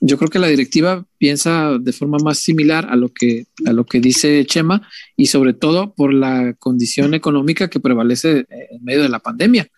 Yo 0.00 0.18
creo 0.18 0.28
que 0.28 0.38
la 0.38 0.48
directiva 0.48 1.06
piensa 1.18 1.78
de 1.78 1.92
forma 1.92 2.18
más 2.18 2.38
similar 2.38 2.86
a 2.90 2.96
lo 2.96 3.08
que, 3.08 3.46
a 3.64 3.72
lo 3.72 3.86
que 3.86 4.00
dice 4.00 4.44
Chema 4.44 4.86
y 5.16 5.26
sobre 5.26 5.54
todo 5.54 5.94
por 5.94 6.12
la 6.12 6.54
condición 6.58 7.14
económica 7.14 7.70
que 7.70 7.80
prevalece 7.80 8.46
en 8.50 8.84
medio 8.84 9.02
de 9.02 9.08
la 9.08 9.20
pandemia. 9.20 9.68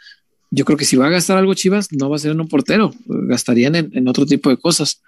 Yo 0.50 0.64
creo 0.64 0.76
que 0.76 0.84
si 0.84 0.96
va 0.96 1.06
a 1.06 1.10
gastar 1.10 1.38
algo 1.38 1.54
Chivas, 1.54 1.92
no 1.92 2.10
va 2.10 2.16
a 2.16 2.18
ser 2.18 2.32
en 2.32 2.40
un 2.40 2.48
portero, 2.48 2.92
gastarían 3.06 3.74
en, 3.76 4.08
otro 4.08 4.26
tipo 4.26 4.50
de 4.50 4.56
cosas. 4.56 5.02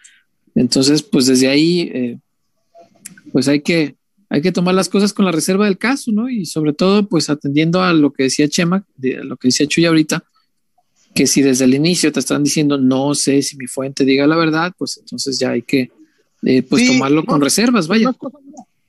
Entonces, 0.55 1.03
pues 1.03 1.27
desde 1.27 1.49
ahí, 1.49 1.81
eh, 1.93 2.19
pues 3.33 3.49
hay 3.49 3.61
que, 3.61 3.97
hay 4.29 4.41
que 4.43 4.53
tomar 4.53 4.75
las 4.75 4.89
cosas 4.89 5.13
con 5.13 5.25
la 5.25 5.33
reserva 5.33 5.65
del 5.65 5.79
caso, 5.79 6.13
¿no? 6.13 6.29
Y 6.29 6.47
sobre 6.47 6.73
todo, 6.73 7.09
pues 7.09 7.31
atendiendo 7.31 7.83
a 7.83 7.93
lo 7.93 8.13
que 8.13 8.25
decía 8.25 8.49
Chema, 8.49 8.85
de 8.97 9.25
lo 9.25 9.37
que 9.37 9.49
decía 9.49 9.67
Chuy 9.67 9.87
ahorita, 9.87 10.25
que 11.15 11.27
si 11.27 11.43
desde 11.43 11.65
el 11.65 11.75
inicio 11.75 12.13
te 12.13 12.21
están 12.21 12.45
diciendo 12.45 12.79
no 12.79 13.15
sé 13.15 13.43
si 13.43 13.57
mi 13.57 13.67
fuente 13.67 14.05
diga 14.05 14.27
la 14.27 14.37
verdad, 14.37 14.73
pues 14.79 14.99
entonces 14.99 15.39
ya 15.39 15.51
hay 15.51 15.63
que 15.63 15.91
eh, 16.43 16.63
pues 16.63 16.87
tomarlo 16.87 17.25
con 17.25 17.41
reservas, 17.41 17.89
vaya. 17.89 18.15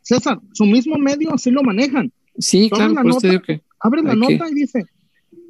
César, 0.01 0.39
su 0.53 0.65
mismo 0.65 0.97
medio 0.97 1.33
así 1.33 1.51
lo 1.51 1.63
manejan. 1.63 2.11
Sí, 2.37 2.69
claro, 2.69 2.95
pues 3.01 3.17
te 3.17 3.29
digo 3.29 3.41
que 3.41 3.61
abre 3.79 4.01
la 4.03 4.15
nota 4.15 4.49
y 4.49 4.53
dice, 4.53 4.85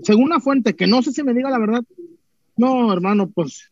según 0.03 0.29
la 0.29 0.39
fuente, 0.39 0.75
que 0.75 0.87
no 0.87 1.01
sé 1.01 1.11
si 1.11 1.23
me 1.23 1.33
diga 1.33 1.49
la 1.49 1.59
verdad. 1.59 1.83
No, 2.57 2.91
hermano, 2.91 3.29
pues 3.29 3.69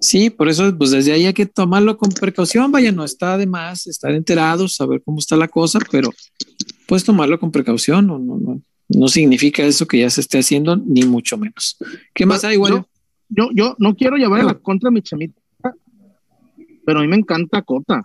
Sí, 0.00 0.30
por 0.30 0.48
eso, 0.48 0.76
pues 0.78 0.92
desde 0.92 1.12
ahí 1.12 1.26
hay 1.26 1.34
que 1.34 1.44
tomarlo 1.44 1.98
con 1.98 2.08
precaución. 2.08 2.72
Vaya, 2.72 2.90
no 2.90 3.04
está 3.04 3.36
de 3.36 3.46
más 3.46 3.86
estar 3.86 4.12
enterados, 4.12 4.74
saber 4.74 5.02
cómo 5.04 5.18
está 5.18 5.36
la 5.36 5.46
cosa, 5.46 5.78
pero 5.90 6.10
puedes 6.86 7.04
tomarlo 7.04 7.38
con 7.38 7.52
precaución. 7.52 8.06
No, 8.06 8.18
no, 8.18 8.38
no, 8.38 8.62
no 8.88 9.08
significa 9.08 9.62
eso 9.62 9.86
que 9.86 9.98
ya 9.98 10.08
se 10.08 10.22
esté 10.22 10.38
haciendo, 10.38 10.74
ni 10.74 11.02
mucho 11.02 11.36
menos. 11.36 11.76
¿Qué 12.14 12.24
más 12.24 12.44
hay, 12.44 12.54
igual? 12.54 12.86
Yo, 13.28 13.50
yo, 13.52 13.76
no 13.78 13.94
quiero 13.94 14.16
llevar 14.16 14.40
a 14.40 14.44
la 14.44 14.54
contra 14.54 14.90
mi 14.90 15.02
chamita, 15.02 15.38
pero 16.86 17.00
a 17.00 17.02
mí 17.02 17.08
me 17.08 17.16
encanta 17.16 17.60
Cota. 17.60 18.02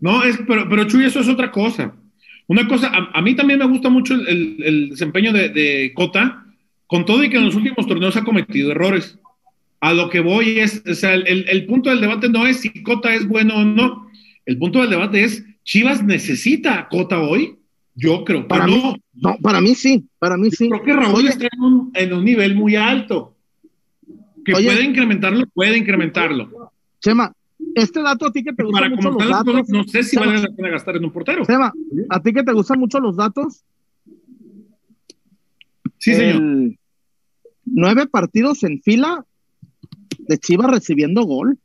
No, 0.00 0.24
es, 0.24 0.38
pero, 0.48 0.66
pero 0.68 0.84
Chuy, 0.84 1.04
eso 1.04 1.20
es 1.20 1.28
otra 1.28 1.50
cosa. 1.50 1.94
Una 2.46 2.66
cosa, 2.66 2.90
a, 2.90 3.20
mí 3.20 3.36
también 3.36 3.58
me 3.58 3.68
gusta 3.68 3.90
mucho 3.90 4.14
el, 4.14 4.88
desempeño 4.90 5.32
de, 5.32 5.50
de 5.50 5.92
Cota, 5.94 6.46
con 6.86 7.04
todo 7.04 7.22
y 7.22 7.28
que 7.28 7.36
en 7.36 7.44
los 7.44 7.54
últimos 7.54 7.86
torneos 7.86 8.16
ha 8.16 8.24
cometido 8.24 8.70
errores 8.70 9.18
a 9.84 9.92
lo 9.92 10.08
que 10.08 10.20
voy 10.20 10.60
es, 10.60 10.82
o 10.90 10.94
sea, 10.94 11.12
el, 11.12 11.66
punto 11.66 11.90
del 11.90 12.00
debate 12.00 12.30
no 12.30 12.46
es 12.46 12.60
si 12.60 12.82
Cota 12.82 13.14
es 13.14 13.28
bueno 13.28 13.56
o 13.56 13.64
no. 13.64 14.08
El 14.46 14.56
punto 14.56 14.80
del 14.80 14.88
debate 14.88 15.24
es, 15.24 15.44
¿Chivas 15.62 16.02
necesita 16.02 16.78
a 16.78 16.88
Cota 16.88 17.20
hoy? 17.20 17.58
Yo 17.94 18.24
creo 18.24 18.42
que 18.42 18.48
para 18.48 18.66
no. 18.66 18.72
Mí, 18.72 19.02
no. 19.12 19.36
Para 19.42 19.60
mí 19.60 19.74
sí, 19.74 20.08
para 20.18 20.38
mí 20.38 20.50
sí. 20.50 20.70
Creo 20.70 20.82
que 20.82 20.92
Raúl 20.94 21.28
está 21.28 21.48
en 21.92 22.12
un, 22.14 22.24
nivel 22.24 22.54
muy 22.54 22.76
alto. 22.76 23.36
Que 24.42 24.52
puede 24.52 24.84
incrementarlo, 24.84 25.46
puede 25.52 25.76
incrementarlo. 25.76 26.72
Chema, 27.02 27.34
este 27.74 28.00
dato 28.00 28.28
a 28.28 28.32
ti 28.32 28.42
que 28.42 28.54
te 28.54 28.62
gusta 28.62 28.88
mucho 28.88 29.10
los 29.10 29.28
datos. 29.28 29.68
no 29.68 29.84
sé 29.84 30.02
si 30.02 30.16
vale 30.16 30.40
la 30.40 30.48
pena 30.48 30.70
gastar 30.70 30.96
en 30.96 31.04
un 31.04 31.12
portero. 31.12 31.44
Chema, 31.44 31.74
a 32.08 32.22
ti 32.22 32.32
que 32.32 32.42
te 32.42 32.52
gustan 32.54 32.80
mucho 32.80 33.00
los 33.00 33.16
datos. 33.16 33.62
Sí, 35.98 36.14
señor. 36.14 36.74
Nueve 37.66 38.06
partidos 38.06 38.64
en 38.64 38.80
fila 38.80 39.26
de 40.26 40.38
Chivas 40.38 40.70
recibiendo 40.70 41.24
gol. 41.24 41.58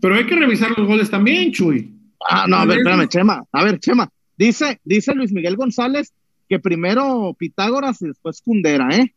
Pero 0.00 0.14
hay 0.14 0.26
que 0.26 0.36
revisar 0.36 0.70
los 0.76 0.86
goles 0.86 1.10
también, 1.10 1.52
Chuy. 1.52 1.94
Ah, 2.28 2.46
no, 2.48 2.56
a, 2.56 2.64
ver, 2.66 2.78
espérame, 2.78 3.08
Chema. 3.08 3.44
A 3.52 3.64
ver, 3.64 3.78
Chema. 3.78 4.08
Dice, 4.36 4.80
dice 4.84 5.14
Luis 5.14 5.32
Miguel 5.32 5.56
González 5.56 6.12
que 6.48 6.58
primero 6.58 7.34
Pitágoras 7.38 8.00
y 8.02 8.08
después 8.08 8.40
Cundera, 8.40 8.88
¿eh? 8.96 9.14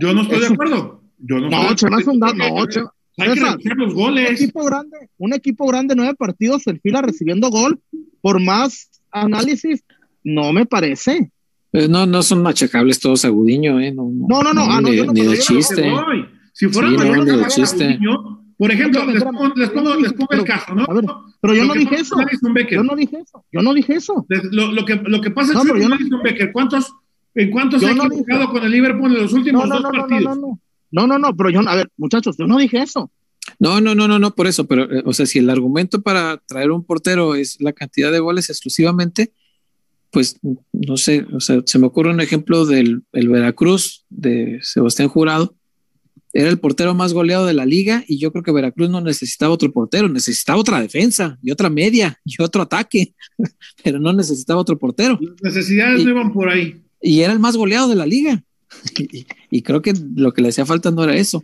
Yo 0.00 0.12
no 0.12 0.22
estoy 0.22 0.40
de 0.40 0.46
acuerdo. 0.46 1.02
Yo 1.18 1.38
no, 1.38 1.48
no 1.48 1.74
Chema 1.74 2.00
es 2.00 2.06
un 2.06 2.20
dato. 2.20 2.34
No, 2.34 2.66
Chema. 2.66 2.92
Hay 3.16 3.32
que 3.32 3.40
revisar 3.40 3.76
los 3.76 3.94
goles. 3.94 4.28
Un 4.28 4.34
equipo 4.34 4.64
grande, 4.64 4.96
un 5.18 5.32
equipo 5.32 5.66
grande, 5.66 5.94
nueve 5.94 6.14
partidos 6.14 6.66
en 6.66 6.80
fila 6.80 7.00
recibiendo 7.00 7.48
gol. 7.48 7.80
Por 8.20 8.40
más 8.40 8.90
análisis, 9.10 9.84
no 10.24 10.52
me 10.52 10.66
parece. 10.66 11.30
Eh, 11.74 11.88
no, 11.88 12.06
no 12.06 12.22
son 12.22 12.40
machacables 12.40 13.00
todos 13.00 13.24
a 13.24 13.28
Gudiño, 13.30 13.80
¿eh? 13.80 13.92
No, 13.92 14.08
no, 14.08 14.42
no, 14.44 14.54
no, 14.54 14.62
ah, 14.62 14.80
ni, 14.80 14.96
no, 14.96 15.12
ni 15.12 15.22
de 15.22 15.38
chiste. 15.38 15.92
Si 16.52 16.68
fuera 16.68 16.88
sí, 16.88 16.96
no, 16.96 17.24
de 17.24 17.46
chiste. 17.48 17.98
por 18.56 18.70
ejemplo, 18.70 19.04
les, 19.06 19.24
pongo, 19.24 19.52
les, 19.56 19.70
pongo, 19.70 19.94
les 19.96 20.12
pongo 20.12 20.28
el 20.30 20.44
caso, 20.44 20.72
¿no? 20.72 20.84
A 20.88 20.94
ver, 20.94 21.04
pero 21.40 21.52
yo 21.52 21.64
no 21.64 21.74
dije 21.74 21.96
eso. 21.96 22.16
Yo 22.70 22.82
no 22.84 22.94
dije 22.94 23.18
eso. 23.18 23.44
Yo 23.50 23.60
no 23.60 23.74
dije 23.74 23.94
eso. 23.94 24.24
Lo, 24.52 24.70
lo 24.70 24.84
que, 24.84 24.94
lo 24.94 25.20
que 25.20 25.32
pasa 25.32 25.52
es 25.52 25.72
que 25.72 25.88
no, 25.88 26.22
Becker, 26.22 26.52
¿cuántos, 26.52 26.94
¿en 27.34 27.50
cuántos 27.50 27.80
se 27.80 27.88
ha 27.88 27.90
equivocado 27.90 28.50
con 28.50 28.62
el 28.62 28.70
Liverpool 28.70 29.16
en 29.16 29.22
los 29.24 29.32
últimos 29.32 29.68
dos 29.68 29.82
partidos? 29.82 30.38
No, 30.92 31.08
no, 31.08 31.18
no, 31.18 31.36
pero 31.36 31.50
yo, 31.50 31.60
a 31.68 31.74
ver, 31.74 31.90
muchachos, 31.96 32.36
yo 32.38 32.46
no 32.46 32.56
dije 32.56 32.80
eso. 32.80 33.10
No, 33.58 33.80
no, 33.80 33.96
no, 33.96 34.06
no, 34.06 34.20
no, 34.20 34.32
por 34.32 34.46
eso, 34.46 34.68
pero, 34.68 34.84
eh, 34.92 35.02
o 35.04 35.12
sea, 35.12 35.26
si 35.26 35.40
el 35.40 35.50
argumento 35.50 36.02
para 36.02 36.36
traer 36.46 36.70
un 36.70 36.84
portero 36.84 37.34
es 37.34 37.60
la 37.60 37.72
cantidad 37.72 38.12
de 38.12 38.20
goles 38.20 38.48
exclusivamente, 38.48 39.32
pues 40.14 40.38
no 40.72 40.96
sé, 40.96 41.26
o 41.32 41.40
sea, 41.40 41.60
se 41.66 41.78
me 41.80 41.88
ocurre 41.88 42.10
un 42.10 42.20
ejemplo 42.20 42.64
del 42.66 43.02
el 43.12 43.28
Veracruz 43.28 44.04
de 44.08 44.60
Sebastián 44.62 45.08
Jurado. 45.08 45.56
Era 46.32 46.48
el 46.48 46.60
portero 46.60 46.94
más 46.94 47.12
goleado 47.12 47.46
de 47.46 47.52
la 47.52 47.66
liga 47.66 48.04
y 48.06 48.18
yo 48.18 48.30
creo 48.30 48.44
que 48.44 48.52
Veracruz 48.52 48.88
no 48.90 49.00
necesitaba 49.00 49.52
otro 49.52 49.72
portero, 49.72 50.08
necesitaba 50.08 50.60
otra 50.60 50.80
defensa 50.80 51.36
y 51.42 51.50
otra 51.50 51.68
media 51.68 52.16
y 52.24 52.40
otro 52.40 52.62
ataque, 52.62 53.14
pero 53.82 53.98
no 53.98 54.12
necesitaba 54.12 54.60
otro 54.60 54.78
portero. 54.78 55.18
Las 55.20 55.54
necesidades 55.54 56.04
no 56.04 56.10
iban 56.10 56.32
por 56.32 56.48
ahí. 56.48 56.80
Y 57.02 57.20
era 57.20 57.32
el 57.32 57.40
más 57.40 57.56
goleado 57.56 57.88
de 57.88 57.96
la 57.96 58.06
liga. 58.06 58.42
Y, 58.98 59.26
y 59.50 59.62
creo 59.62 59.82
que 59.82 59.94
lo 60.16 60.32
que 60.32 60.42
le 60.42 60.48
hacía 60.48 60.66
falta 60.66 60.90
no 60.90 61.02
era 61.04 61.16
eso. 61.16 61.42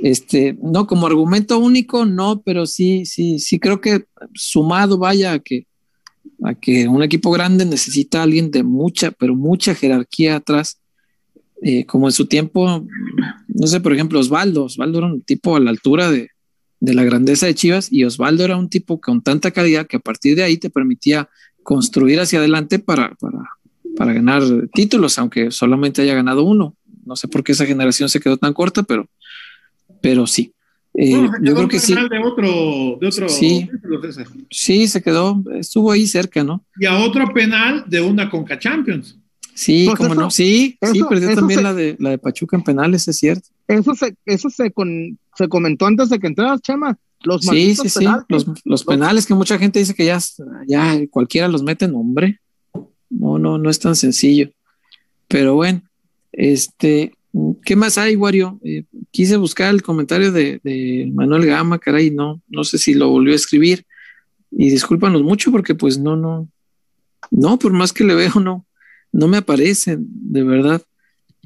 Este, 0.00 0.58
no, 0.62 0.86
como 0.86 1.06
argumento 1.06 1.58
único, 1.58 2.04
no, 2.04 2.42
pero 2.42 2.66
sí, 2.66 3.06
sí, 3.06 3.38
sí 3.38 3.58
creo 3.58 3.80
que 3.80 4.04
sumado 4.34 4.98
vaya 4.98 5.32
a 5.32 5.38
que, 5.38 5.66
a 6.44 6.54
que 6.54 6.88
un 6.88 7.02
equipo 7.02 7.30
grande 7.30 7.64
necesita 7.64 8.20
a 8.20 8.22
alguien 8.24 8.50
de 8.50 8.62
mucha, 8.62 9.10
pero 9.10 9.34
mucha 9.34 9.74
jerarquía 9.74 10.36
atrás. 10.36 10.78
Eh, 11.64 11.86
como 11.86 12.08
en 12.08 12.12
su 12.12 12.26
tiempo, 12.26 12.84
no 13.46 13.66
sé, 13.68 13.80
por 13.80 13.92
ejemplo, 13.92 14.18
Osvaldo. 14.18 14.64
Osvaldo 14.64 14.98
era 14.98 15.06
un 15.06 15.22
tipo 15.22 15.54
a 15.54 15.60
la 15.60 15.70
altura 15.70 16.10
de, 16.10 16.30
de 16.80 16.94
la 16.94 17.04
grandeza 17.04 17.46
de 17.46 17.54
Chivas 17.54 17.92
y 17.92 18.02
Osvaldo 18.02 18.44
era 18.44 18.56
un 18.56 18.68
tipo 18.68 19.00
con 19.00 19.22
tanta 19.22 19.52
calidad 19.52 19.86
que 19.86 19.98
a 19.98 20.00
partir 20.00 20.34
de 20.34 20.42
ahí 20.42 20.56
te 20.56 20.68
permitía 20.68 21.28
construir 21.62 22.18
hacia 22.18 22.40
adelante 22.40 22.80
para, 22.80 23.14
para, 23.20 23.38
para 23.96 24.12
ganar 24.12 24.42
títulos, 24.74 25.16
aunque 25.18 25.52
solamente 25.52 26.02
haya 26.02 26.14
ganado 26.14 26.42
uno. 26.42 26.74
No 27.06 27.14
sé 27.14 27.28
por 27.28 27.44
qué 27.44 27.52
esa 27.52 27.66
generación 27.66 28.08
se 28.08 28.18
quedó 28.18 28.36
tan 28.36 28.52
corta, 28.52 28.82
pero, 28.82 29.08
pero 30.00 30.26
sí. 30.26 30.54
Eh, 30.94 31.10
No, 31.16 31.32
yo 31.42 31.54
creo 31.54 31.68
que 31.68 31.78
sí. 31.78 31.94
penal 31.94 32.08
De 32.10 32.18
otro, 32.18 32.98
de 33.00 33.06
otro 33.06 33.28
Sí. 34.50 34.86
Se 34.86 35.02
quedó, 35.02 35.42
estuvo 35.54 35.90
ahí 35.90 36.06
cerca, 36.06 36.44
¿no? 36.44 36.64
Y 36.78 36.86
a 36.86 36.98
otro 36.98 37.32
penal 37.32 37.84
de 37.88 38.00
una 38.02 38.28
Conca 38.30 38.58
Champions. 38.58 39.18
Sí, 39.54 39.84
Pues 39.86 39.98
cómo 39.98 40.12
eso- 40.14 40.20
no. 40.22 40.30
Sí, 40.30 40.78
sí, 40.92 41.00
perdió 41.08 41.34
también 41.34 41.58
se- 41.58 41.62
la 41.64 41.74
de 41.74 41.96
la 41.98 42.10
de 42.10 42.18
Pachuca 42.18 42.56
en 42.56 42.62
penales, 42.64 43.06
es 43.08 43.16
cierto. 43.18 43.48
Eso 43.68 43.94
se, 43.94 44.14
eso 44.26 44.48
se, 44.50 44.70
con, 44.70 45.18
se 45.36 45.48
comentó 45.48 45.86
antes 45.86 46.08
de 46.08 46.18
que 46.18 46.26
entraras, 46.26 46.60
Chema. 46.62 46.98
Los 47.24 47.42
Sí, 47.42 47.74
sí, 47.76 47.88
sí. 47.88 48.04
Los, 48.28 48.46
los 48.64 48.84
penales 48.84 49.26
que 49.26 49.34
mucha 49.34 49.56
gente 49.58 49.78
dice 49.78 49.94
que 49.94 50.04
ya, 50.06 50.18
ya 50.66 50.98
cualquiera 51.10 51.48
los 51.48 51.62
mete 51.62 51.84
en 51.84 51.94
hombre. 51.94 52.40
No, 53.08 53.38
no, 53.38 53.58
no 53.58 53.70
es 53.70 53.78
tan 53.78 53.94
sencillo. 53.94 54.50
Pero 55.28 55.54
bueno, 55.54 55.82
este, 56.32 57.12
¿qué 57.64 57.76
más 57.76 57.96
hay, 57.98 58.16
Wario? 58.16 58.58
Eh, 58.64 58.84
quise 59.12 59.36
buscar 59.36 59.72
el 59.72 59.82
comentario 59.82 60.32
de, 60.32 60.60
de 60.64 61.08
Manuel 61.14 61.46
Gama, 61.46 61.78
caray, 61.78 62.10
no, 62.10 62.40
no 62.48 62.64
sé 62.64 62.78
si 62.78 62.94
lo 62.94 63.08
volvió 63.10 63.32
a 63.34 63.36
escribir. 63.36 63.84
Y 64.50 64.68
discúlpanos 64.70 65.22
mucho 65.22 65.52
porque 65.52 65.74
pues 65.76 65.98
no, 65.98 66.16
no, 66.16 66.48
no, 67.30 67.58
por 67.58 67.72
más 67.72 67.92
que 67.92 68.02
le 68.04 68.14
veo, 68.16 68.32
no, 68.40 68.66
no 69.12 69.28
me 69.28 69.36
aparecen, 69.36 70.04
de 70.08 70.42
verdad. 70.42 70.82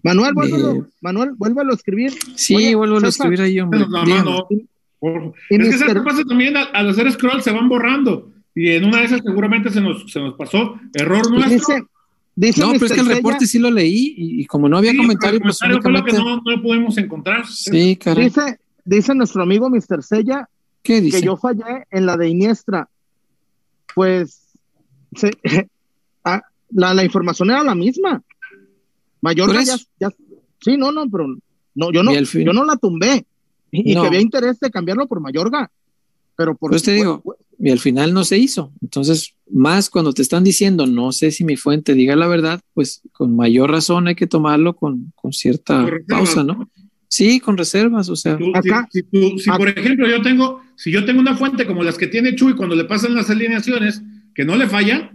Manuel, 0.02 0.34
vuélvelo, 0.34 0.72
Eh, 0.72 0.82
Manuel, 1.00 1.30
vuélvelo 1.36 1.72
a 1.72 1.76
escribir. 1.76 2.12
Sí, 2.34 2.54
Oye, 2.56 2.74
vuelvo 2.74 2.96
a 2.96 3.00
César, 3.00 3.26
escribir 3.26 3.40
ahí, 3.42 3.60
hombre. 3.60 3.80
No, 3.80 4.04
no, 4.04 4.24
no. 4.24 4.46
Es 4.48 5.32
que 5.50 5.58
Mister- 5.58 5.78
¿sabes 5.78 5.94
qué 5.94 6.00
pasa 6.00 6.22
también? 6.24 6.56
Al, 6.56 6.68
al 6.72 6.88
hacer 6.90 7.10
scroll 7.12 7.42
se 7.42 7.50
van 7.50 7.68
borrando. 7.68 8.32
Y 8.54 8.70
en 8.70 8.84
una 8.84 8.98
de 9.00 9.04
esas 9.04 9.20
seguramente 9.24 9.70
se 9.70 9.80
nos, 9.80 10.10
se 10.10 10.18
nos 10.18 10.34
pasó. 10.34 10.80
Error 10.94 11.30
nuestro. 11.30 11.52
Dice, 11.52 11.84
dice 12.36 12.60
No, 12.60 12.72
pero 12.74 12.86
es 12.86 12.92
que 12.92 13.00
el 13.00 13.06
Sella- 13.06 13.16
reporte 13.16 13.46
sí 13.46 13.58
lo 13.58 13.70
leí 13.70 14.14
y, 14.16 14.42
y 14.42 14.44
como 14.46 14.68
no 14.68 14.76
había 14.78 14.92
Sí, 14.92 14.98
comentario, 14.98 15.40
pues 15.40 15.58
comentario 15.58 15.82
fue 15.82 15.90
lo 15.92 16.04
que 16.04 16.10
únicamente. 16.12 16.42
no, 16.50 16.56
no 16.56 16.62
pudimos 16.62 16.96
encontrar. 16.98 17.46
Sí, 17.48 17.96
caray. 17.96 18.24
dice, 18.26 18.60
dice 18.84 19.14
nuestro 19.14 19.42
amigo 19.42 19.68
Mr. 19.68 20.02
Sella 20.04 20.48
¿Qué 20.82 21.00
dice? 21.00 21.18
que 21.20 21.26
yo 21.26 21.36
fallé 21.36 21.86
en 21.90 22.06
la 22.06 22.16
de 22.16 22.28
Iniestra. 22.28 22.88
Pues 23.94 24.42
se- 25.14 25.36
ah, 26.24 26.42
la, 26.70 26.94
la 26.94 27.04
información 27.04 27.50
era 27.50 27.62
la 27.62 27.74
misma. 27.74 28.22
Mayorga 29.20 29.62
ya, 29.64 29.76
sí, 30.60 30.76
no, 30.76 30.92
no, 30.92 31.08
pero 31.10 31.26
no, 31.74 31.92
yo 31.92 32.02
no, 32.02 32.12
yo 32.14 32.52
no 32.52 32.64
la 32.64 32.76
tumbé. 32.76 33.24
Y, 33.72 33.92
y 33.92 33.94
No. 33.94 34.02
que 34.02 34.08
había 34.08 34.20
interés 34.20 34.60
de 34.60 34.70
cambiarlo 34.70 35.06
por 35.06 35.20
Mayorga. 35.20 35.70
Pero 36.36 36.54
por 36.54 36.70
Pues 36.70 36.82
te 36.82 36.92
digo, 36.92 37.22
y 37.58 37.70
al 37.70 37.78
final 37.78 38.12
no 38.12 38.24
se 38.24 38.36
hizo. 38.38 38.70
Entonces, 38.82 39.34
más 39.52 39.90
cuando 39.90 40.12
te 40.12 40.22
están 40.22 40.42
diciendo, 40.44 40.86
no 40.86 41.12
sé 41.12 41.30
si 41.30 41.44
mi 41.44 41.56
fuente 41.56 41.94
diga 41.94 42.16
la 42.16 42.26
verdad, 42.26 42.60
pues 42.74 43.02
con 43.12 43.36
mayor 43.36 43.70
razón 43.70 44.08
hay 44.08 44.14
que 44.14 44.26
tomarlo 44.26 44.74
con, 44.74 45.12
con 45.14 45.32
cierta 45.32 45.82
Con 45.88 46.04
pausa, 46.08 46.42
¿no? 46.44 46.68
Sí, 47.08 47.38
con 47.38 47.56
reservas, 47.56 48.08
o 48.08 48.16
sea, 48.16 48.36
Tú- 48.36 48.50
Acá- 48.54 48.88
si, 48.92 49.02
tú- 49.04 49.38
si, 49.38 49.48
acá- 49.48 49.58
por 49.58 49.68
ejemplo 49.68 50.08
yo 50.08 50.20
tengo, 50.22 50.60
si 50.74 50.90
yo 50.90 51.04
tengo 51.04 51.20
una 51.20 51.36
fuente 51.36 51.64
como 51.66 51.84
las 51.84 51.96
que 51.96 52.08
tiene 52.08 52.34
Chuy 52.34 52.54
cuando 52.54 52.74
le 52.74 52.84
pasan 52.84 53.14
las 53.14 53.30
alineaciones 53.30 54.02
que 54.34 54.44
no 54.44 54.56
le 54.56 54.66
falla, 54.68 55.12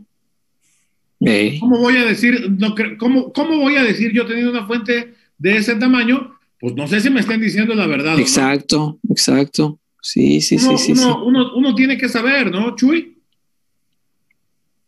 eh, 1.19 1.57
¿cómo 1.59 1.79
voy 1.79 1.97
a 1.97 2.05
decir, 2.05 2.49
no, 2.57 2.73
cómo, 2.97 3.31
cómo 3.33 3.57
voy 3.59 3.75
a 3.75 3.83
decir 3.83 4.11
yo 4.13 4.25
teniendo 4.25 4.51
una 4.51 4.65
fuente 4.65 5.13
de 5.37 5.57
ese 5.57 5.75
tamaño? 5.75 6.33
Pues 6.59 6.73
no 6.75 6.87
sé 6.87 7.01
si 7.01 7.09
me 7.09 7.19
estén 7.19 7.41
diciendo 7.41 7.73
la 7.75 7.85
verdad. 7.87 8.13
no. 8.13 8.19
exacto, 8.19 8.99
exacto. 9.09 9.79
Sí, 10.01 10.41
sí, 10.41 10.55
Uno, 10.55 10.77
sí, 10.79 10.95
sí, 10.95 11.03
uno- 11.25 11.51
uno 11.55 11.75
tiene 11.75 11.97
que 11.97 12.09
saber, 12.09 12.49
¿no, 12.49 12.75
Chuy? 12.75 13.10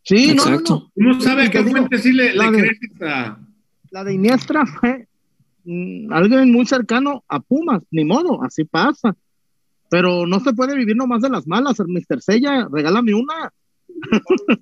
Sí, 0.04 0.36
no, 0.36 0.46
no. 0.60 0.92
Uno 0.96 1.22
sabe 1.22 1.50
digo, 1.50 1.64
fuente 1.72 1.98
sí 1.98 2.12
le, 2.12 2.34
la 2.36 2.52
le 2.52 2.58
de- 2.58 2.64
crees 2.68 2.80
esta- 2.92 3.40
La 3.92 4.04
de 4.04 4.14
Iniestra 4.14 4.66
fue 4.66 5.08
mm, 5.66 6.12
alguien 6.12 6.52
muy 6.52 6.66
cercano 6.66 7.24
a 7.28 7.40
Pumas, 7.40 7.82
ni 7.92 8.04
modo, 8.06 8.44
así 8.44 8.64
pasa. 8.66 9.16
Pero 9.90 10.26
no 10.26 10.40
se 10.40 10.54
puede 10.54 10.76
vivir 10.76 10.96
nomás 10.96 11.22
de 11.22 11.30
las 11.30 11.46
malas, 11.48 11.78
Mr. 11.80 12.22
Sella, 12.22 12.68
regálame 12.72 13.14
una. 13.14 13.54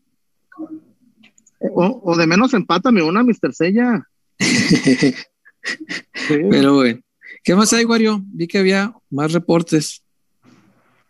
o, 1.59 2.01
o 2.03 2.17
de 2.17 2.27
menos 2.27 2.53
empátame 2.53 3.01
una, 3.03 3.23
Mr. 3.23 3.53
Sella. 3.53 4.07
Sí. 6.27 6.37
Pero 6.49 6.73
bueno, 6.73 6.99
¿qué 7.43 7.55
más 7.55 7.71
hay, 7.73 7.85
Wario? 7.85 8.19
Vi 8.33 8.47
que 8.47 8.57
había 8.57 8.95
más 9.11 9.31
reportes. 9.31 10.00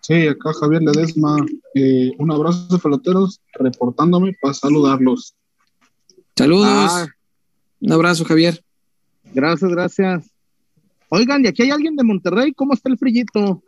Sí, 0.01 0.27
acá 0.27 0.51
Javier 0.59 0.81
Ledesma, 0.81 1.37
eh, 1.75 2.11
un 2.17 2.31
abrazo 2.31 2.79
peloteros, 2.79 3.39
reportándome 3.53 4.35
para 4.41 4.53
saludarlos. 4.53 5.35
Saludos. 6.35 6.67
Ah, 6.69 7.07
Un 7.79 7.91
abrazo, 7.91 8.25
Javier. 8.25 8.63
gracias, 9.33 9.69
gracias. 9.69 10.31
Oigan, 11.09 11.45
y 11.45 11.49
aquí 11.49 11.63
hay 11.63 11.71
alguien 11.71 11.95
de 11.95 12.03
Monterrey, 12.03 12.51
¿cómo 12.53 12.73
está 12.73 12.89
el 12.89 12.97
frillito? 12.97 13.61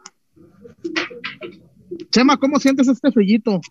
Chema, 2.09 2.37
¿cómo 2.37 2.59
sientes 2.59 2.87
este 2.87 3.11
frillito? 3.11 3.61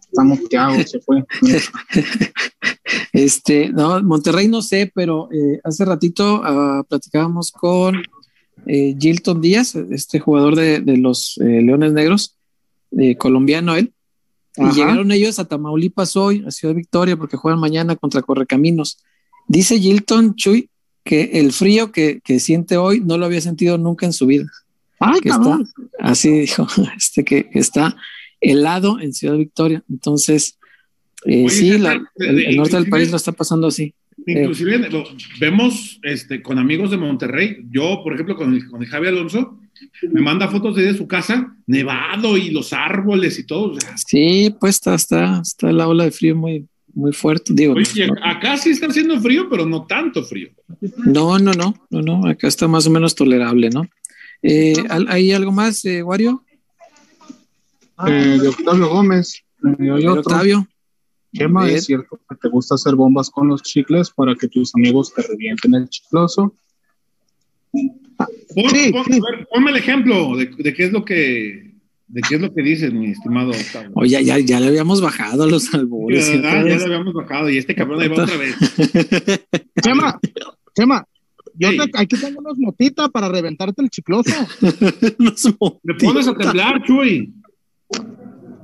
Está 0.00 0.24
moteado, 0.24 0.82
se 0.82 1.00
fue. 1.00 1.24
Este, 3.12 3.70
no, 3.70 4.02
Monterrey 4.02 4.48
no 4.48 4.62
sé, 4.62 4.90
pero 4.92 5.28
eh, 5.32 5.60
hace 5.62 5.84
ratito 5.84 6.42
ah, 6.44 6.82
platicábamos 6.88 7.52
con 7.52 8.02
eh, 8.66 8.96
Gilton 8.98 9.40
Díaz, 9.40 9.74
este 9.74 10.20
jugador 10.20 10.56
de, 10.56 10.80
de 10.80 10.96
los 10.96 11.38
eh, 11.38 11.62
Leones 11.62 11.92
Negros, 11.92 12.36
eh, 12.98 13.16
colombiano 13.16 13.76
él, 13.76 13.92
Ajá. 14.56 14.70
y 14.70 14.74
llegaron 14.74 15.12
ellos 15.12 15.38
a 15.38 15.44
Tamaulipas 15.46 16.16
hoy, 16.16 16.44
a 16.46 16.50
Ciudad 16.50 16.74
Victoria, 16.74 17.16
porque 17.16 17.36
juegan 17.36 17.60
mañana 17.60 17.96
contra 17.96 18.22
Correcaminos. 18.22 18.98
Dice 19.48 19.78
Gilton 19.78 20.34
Chuy 20.34 20.68
que 21.04 21.30
el 21.34 21.52
frío 21.52 21.92
que, 21.92 22.20
que 22.22 22.38
siente 22.40 22.76
hoy 22.76 23.00
no 23.00 23.16
lo 23.18 23.26
había 23.26 23.40
sentido 23.40 23.78
nunca 23.78 24.06
en 24.06 24.12
su 24.12 24.26
vida. 24.26 24.46
Ay, 24.98 25.20
que 25.20 25.30
está, 25.30 25.58
así 25.98 26.30
dijo, 26.40 26.66
este 26.96 27.24
que, 27.24 27.48
que 27.48 27.58
está 27.58 27.96
helado 28.40 29.00
en 29.00 29.12
Ciudad 29.14 29.36
Victoria. 29.36 29.82
Entonces, 29.88 30.58
eh, 31.24 31.44
Oye, 31.46 31.50
sí, 31.50 31.78
la- 31.78 32.00
el, 32.16 32.38
el 32.46 32.56
norte 32.56 32.76
del 32.76 32.88
país 32.90 33.10
lo 33.10 33.16
está 33.16 33.32
pasando 33.32 33.68
así. 33.68 33.94
Inclusive 34.26 34.90
lo- 34.90 35.04
vemos 35.40 35.98
este, 36.02 36.42
con 36.42 36.58
amigos 36.58 36.90
de 36.90 36.96
Monterrey, 36.98 37.64
yo 37.70 38.00
por 38.02 38.14
ejemplo 38.14 38.36
con 38.36 38.52
el, 38.52 38.66
con 38.68 38.82
el 38.82 38.88
Javi 38.88 39.08
Alonso, 39.08 39.58
me 40.12 40.20
manda 40.20 40.48
fotos 40.48 40.76
de 40.76 40.94
su 40.94 41.06
casa, 41.08 41.56
nevado 41.66 42.36
y 42.36 42.50
los 42.50 42.72
árboles 42.72 43.38
y 43.38 43.44
todo. 43.44 43.72
o 43.72 43.80
sea, 43.80 43.96
Sí, 43.96 44.54
pues 44.60 44.74
está, 44.76 44.94
está, 44.94 45.40
está 45.40 45.72
la 45.72 45.88
ola 45.88 46.04
de 46.04 46.10
frío 46.10 46.36
muy, 46.36 46.66
muy 46.92 47.12
fuerte. 47.12 47.52
Digo, 47.54 47.74
oye, 47.74 48.06
no, 48.08 48.14
acá 48.22 48.56
sí 48.58 48.70
está 48.70 48.86
haciendo 48.88 49.18
frío, 49.20 49.48
pero 49.48 49.64
no 49.64 49.86
tanto 49.86 50.22
frío. 50.22 50.50
no, 51.06 51.38
no, 51.38 51.52
no, 51.54 51.74
no, 51.88 52.02
no, 52.02 52.26
acá 52.28 52.46
está 52.48 52.68
más 52.68 52.86
o 52.86 52.90
menos 52.90 53.14
tolerable, 53.14 53.70
¿no? 53.70 53.88
Eh, 54.42 54.74
¿al- 54.90 55.08
¿Hay 55.08 55.32
algo 55.32 55.50
más, 55.52 55.84
eh, 55.86 56.02
Wario? 56.02 56.44
Eh, 58.06 58.38
de 58.40 58.48
Octavio 58.48 58.88
Gómez, 58.88 59.42
eh, 59.78 59.90
otro. 59.90 60.12
Octavio. 60.14 60.66
Chema, 61.34 61.64
Bien. 61.64 61.76
es 61.76 61.84
cierto 61.84 62.18
te 62.40 62.48
gusta 62.48 62.74
hacer 62.76 62.94
bombas 62.94 63.30
con 63.30 63.48
los 63.48 63.62
chicles 63.62 64.10
para 64.10 64.34
que 64.34 64.48
tus 64.48 64.74
amigos 64.74 65.12
te 65.14 65.22
revienten 65.22 65.74
el 65.74 65.88
chicloso. 65.88 66.54
Pon- 67.72 68.00
Sí, 68.72 68.90
pon- 68.92 69.04
sí. 69.04 69.12
a 69.18 69.36
ver, 69.36 69.46
ponme 69.52 69.70
el 69.70 69.76
ejemplo 69.76 70.36
de, 70.36 70.46
de 70.46 70.74
qué 70.74 70.84
es 70.84 70.92
lo 70.92 71.04
que 71.04 71.70
de 72.08 72.20
qué 72.22 72.34
es 72.34 72.40
lo 72.40 72.52
que 72.52 72.62
dices, 72.62 72.92
mi 72.92 73.12
estimado 73.12 73.50
Octavio. 73.52 73.92
Oye, 73.94 74.10
ya, 74.10 74.20
ya, 74.20 74.38
ya 74.40 74.58
le 74.58 74.66
habíamos 74.66 75.00
bajado 75.00 75.44
a 75.44 75.46
los 75.46 75.72
albures. 75.72 76.26
Ya, 76.42 76.60
lo 76.60 76.84
habíamos 76.84 77.14
bajado 77.14 77.48
y 77.48 77.56
este 77.58 77.72
cabrón 77.76 78.00
ahí 78.02 78.08
va 78.08 78.24
otra 78.24 78.36
vez. 78.36 78.56
Chema, 79.80 80.18
Chema, 80.74 81.06
yo 81.54 81.70
Sí. 81.70 81.76
te- 81.78 81.90
aquí 81.98 82.16
tengo 82.20 82.40
unos 82.40 82.58
motitas 82.58 83.08
para 83.10 83.28
reventarte 83.28 83.80
el 83.82 83.90
chicloso. 83.90 84.32
Me 85.84 85.94
pones 85.94 86.26
a 86.26 86.34
temblar, 86.34 86.82
Chuy. 86.84 87.32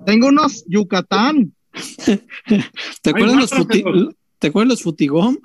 Tengo 0.04 0.26
unos 0.28 0.64
Yucatán, 0.68 1.52
¿Te 3.02 3.10
acuerdas, 3.10 3.36
los 3.36 3.52
futi- 3.52 3.82
guárdatelo. 3.82 4.12
¿Te 4.38 4.46
acuerdas 4.48 4.68
los 4.70 4.82
futigón? 4.82 5.38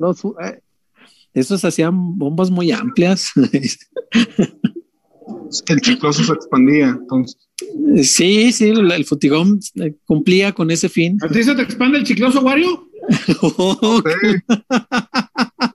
los, 0.00 0.24
eh, 0.24 0.60
Esos 1.34 1.64
hacían 1.64 2.18
bombas 2.18 2.50
muy 2.50 2.70
amplias. 2.72 3.30
El 5.68 5.80
chicloso 5.80 6.24
se 6.24 6.32
expandía, 6.32 6.88
entonces. 7.00 7.36
sí, 8.02 8.52
sí, 8.52 8.68
el, 8.68 8.90
el 8.90 9.04
futigón 9.04 9.60
eh, 9.76 9.94
cumplía 10.04 10.52
con 10.52 10.70
ese 10.70 10.88
fin. 10.88 11.18
¿A 11.22 11.28
ti 11.28 11.42
se 11.42 11.54
te 11.54 11.62
expande 11.62 11.98
el 11.98 12.04
chicloso, 12.04 12.40
Wario? 12.40 12.88
Oh, 13.42 14.02
Sí. 14.22 14.36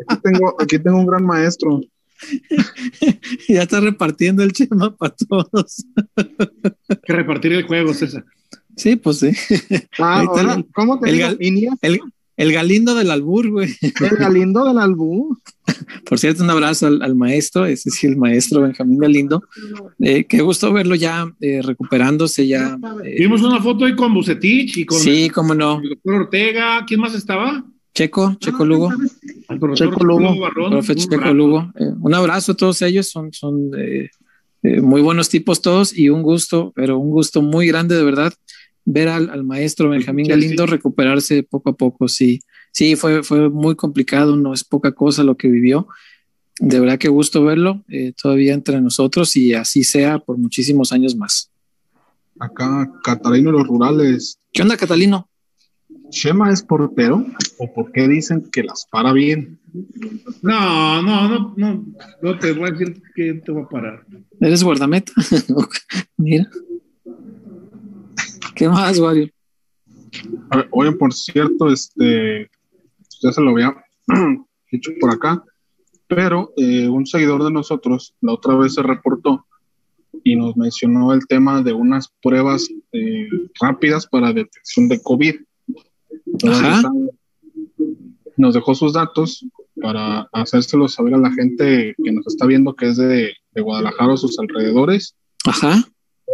Aquí 0.07 0.21
tengo, 0.23 0.55
aquí 0.61 0.79
tengo 0.79 0.97
un 0.99 1.07
gran 1.07 1.25
maestro. 1.25 1.81
ya 3.49 3.63
está 3.63 3.79
repartiendo 3.81 4.43
el 4.43 4.53
chema 4.53 4.95
para 4.95 5.13
todos. 5.15 5.85
Hay 6.15 6.97
que 7.03 7.13
repartir 7.13 7.51
el 7.53 7.63
juego, 7.63 7.93
César. 7.93 8.23
Sí, 8.75 8.95
pues 8.95 9.19
sí. 9.19 9.31
Ah, 9.99 10.21
ahora, 10.27 10.55
el- 10.55 10.65
¿cómo 10.73 10.99
te 10.99 11.09
el 11.09 11.15
digo? 11.15 11.27
gal- 11.29 11.77
El, 11.81 11.99
el 12.37 12.51
galindo 12.51 12.93
del 12.95 13.11
albur, 13.11 13.49
güey. 13.49 13.69
el 13.81 14.17
galindo 14.17 14.65
del 14.65 14.77
albú. 14.79 15.37
Por 16.05 16.19
cierto, 16.19 16.43
un 16.43 16.49
abrazo 16.49 16.87
al, 16.87 17.01
al 17.01 17.15
maestro, 17.15 17.65
ese 17.65 17.89
sí, 17.89 18.07
el 18.07 18.17
maestro 18.17 18.61
Benjamín 18.61 18.99
Galindo. 18.99 19.43
Eh, 19.99 20.25
qué 20.25 20.41
gusto 20.41 20.71
verlo 20.73 20.95
ya 20.95 21.31
eh, 21.41 21.61
recuperándose 21.63 22.45
ya. 22.47 22.77
eh, 23.03 23.15
Vimos 23.19 23.41
una 23.41 23.61
foto 23.61 23.85
ahí 23.85 23.95
con 23.95 24.13
Bucetich 24.13 24.77
y 24.77 24.85
con 24.85 24.99
sí, 24.99 25.29
cómo 25.29 25.55
no. 25.55 25.79
el 25.81 25.89
doctor 25.89 26.13
Ortega. 26.15 26.83
¿Quién 26.85 26.99
más 26.99 27.15
estaba? 27.15 27.63
Checo, 27.93 28.35
Checo 28.41 28.65
Lugo, 28.65 28.89
profesor 29.59 29.89
Checo 29.91 30.03
Lugo. 30.03 30.37
Barrón. 30.39 30.71
profe 30.71 30.91
Un 30.91 30.97
Checo. 30.97 31.33
Lugo. 31.33 31.71
Eh, 31.79 31.85
un 32.01 32.13
abrazo 32.13 32.51
a 32.51 32.55
todos 32.57 32.81
ellos, 32.81 33.09
son, 33.09 33.31
son 33.31 33.71
eh, 33.77 34.09
eh, 34.63 34.81
muy 34.81 35.01
buenos 35.01 35.29
tipos 35.29 35.61
todos 35.61 35.97
y 35.97 36.09
un 36.09 36.21
gusto, 36.21 36.73
pero 36.75 36.97
un 36.99 37.09
gusto 37.11 37.41
muy 37.41 37.67
grande 37.67 37.95
de 37.95 38.03
verdad 38.03 38.33
ver 38.85 39.09
al, 39.09 39.29
al 39.29 39.43
maestro 39.43 39.89
Benjamín 39.89 40.25
Sí, 40.25 40.31
Galindo 40.31 40.65
sí. 40.65 40.71
recuperarse 40.71 41.43
poco 41.43 41.71
a 41.71 41.75
poco. 41.75 42.07
Sí, 42.07 42.41
sí, 42.71 42.95
fue, 42.95 43.23
fue 43.23 43.49
muy 43.49 43.75
complicado, 43.75 44.35
no 44.35 44.53
es 44.53 44.63
poca 44.63 44.93
cosa 44.93 45.23
lo 45.23 45.35
que 45.35 45.47
vivió. 45.47 45.87
De 46.59 46.79
verdad 46.79 46.97
que 46.97 47.09
gusto 47.09 47.43
verlo 47.43 47.83
eh, 47.89 48.13
todavía 48.21 48.53
entre 48.53 48.79
nosotros 48.79 49.35
y 49.35 49.53
así 49.53 49.83
sea 49.83 50.19
por 50.19 50.37
muchísimos 50.37 50.93
años 50.93 51.15
más. 51.15 51.51
Acá, 52.39 52.91
Catarino 53.03 53.51
de 53.51 53.57
los 53.57 53.67
Rurales. 53.67 54.39
¿Qué 54.53 54.61
onda, 54.61 54.77
Catalino? 54.77 55.27
¿Chema 56.09 56.51
es 56.51 56.61
portero? 56.61 57.25
¿O 57.57 57.73
por 57.73 57.91
qué 57.91 58.07
dicen 58.07 58.49
que 58.51 58.63
las 58.63 58.85
para 58.89 59.11
bien? 59.11 59.59
No, 60.41 61.01
no, 61.01 61.27
no, 61.27 61.53
no, 61.57 61.85
no 62.21 62.39
te 62.39 62.53
voy 62.53 62.69
a 62.69 62.71
decir 62.71 63.01
que 63.15 63.33
te 63.33 63.51
voy 63.51 63.63
a 63.63 63.67
parar. 63.67 64.05
¿Eres 64.39 64.63
guardameta? 64.63 65.11
Mira. 66.17 66.47
¿Qué 68.55 68.69
más, 68.69 68.99
Wario? 68.99 69.29
A 70.49 70.57
ver, 70.57 70.67
Oye, 70.71 70.91
por 70.93 71.13
cierto, 71.13 71.69
este, 71.69 72.49
ya 73.21 73.31
se 73.31 73.41
lo 73.41 73.51
había 73.51 73.75
dicho 74.71 74.91
por 74.99 75.11
acá, 75.11 75.43
pero 76.07 76.53
eh, 76.57 76.87
un 76.87 77.05
seguidor 77.05 77.43
de 77.43 77.51
nosotros 77.51 78.15
la 78.21 78.33
otra 78.33 78.55
vez 78.55 78.75
se 78.75 78.83
reportó 78.83 79.45
y 80.23 80.35
nos 80.35 80.55
mencionó 80.55 81.13
el 81.13 81.27
tema 81.27 81.61
de 81.61 81.73
unas 81.73 82.13
pruebas 82.21 82.69
eh, 82.93 83.27
rápidas 83.59 84.07
para 84.07 84.31
detección 84.31 84.87
de 84.87 85.01
COVID. 85.01 85.35
Ajá. 86.47 86.81
Nos 88.37 88.53
dejó 88.53 88.73
sus 88.73 88.93
datos 88.93 89.45
para 89.81 90.29
hacérselos 90.31 90.93
saber 90.93 91.15
a 91.15 91.17
la 91.17 91.31
gente 91.31 91.95
que 92.01 92.11
nos 92.11 92.25
está 92.27 92.45
viendo 92.45 92.75
que 92.75 92.87
es 92.87 92.97
de, 92.97 93.33
de 93.51 93.61
Guadalajara 93.61 94.13
o 94.13 94.17
sus 94.17 94.39
alrededores. 94.39 95.15
Ajá. 95.45 95.83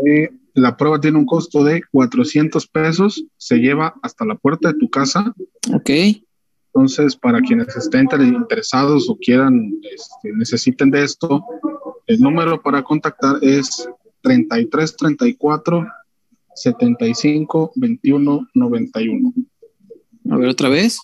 Eh, 0.06 0.30
la 0.53 0.76
prueba 0.78 0.99
tiene 0.99 1.18
un 1.18 1.26
costo 1.26 1.64
de 1.64 1.82
400 1.91 2.68
pesos, 2.68 3.23
se 3.38 3.57
lleva 3.57 3.94
hasta 4.02 4.26
la 4.26 4.36
puerta 4.36 4.72
de 4.72 4.80
tu 4.80 4.90
casa. 4.90 5.34
Ok. 5.73 5.90
Entonces, 6.73 7.15
para 7.15 7.41
quienes 7.41 7.76
estén 7.76 8.02
inter- 8.03 8.22
interesados 8.22 9.10
o 9.10 9.18
quieran, 9.18 9.73
este, 9.84 10.32
necesiten 10.34 10.90
de 10.91 11.03
esto, 11.03 11.44
el 12.07 12.19
número 12.19 12.61
para 12.61 12.82
contactar 12.84 13.38
es 13.41 13.88
33 14.22 14.95
34 14.95 15.88
75 16.56 17.72
21 17.76 18.48
91. 18.53 19.34
A 20.30 20.38
ver 20.38 20.49
otra 20.49 20.69
vez. 20.69 20.99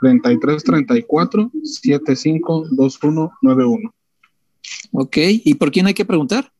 33 0.00 0.62
34 0.64 1.50
75 1.62 2.66
21 2.76 3.32
91. 3.42 3.94
Ok. 4.92 5.16
¿Y 5.44 5.54
por 5.54 5.70
quién 5.70 5.86
hay 5.86 5.94
que 5.94 6.04
preguntar? 6.04 6.52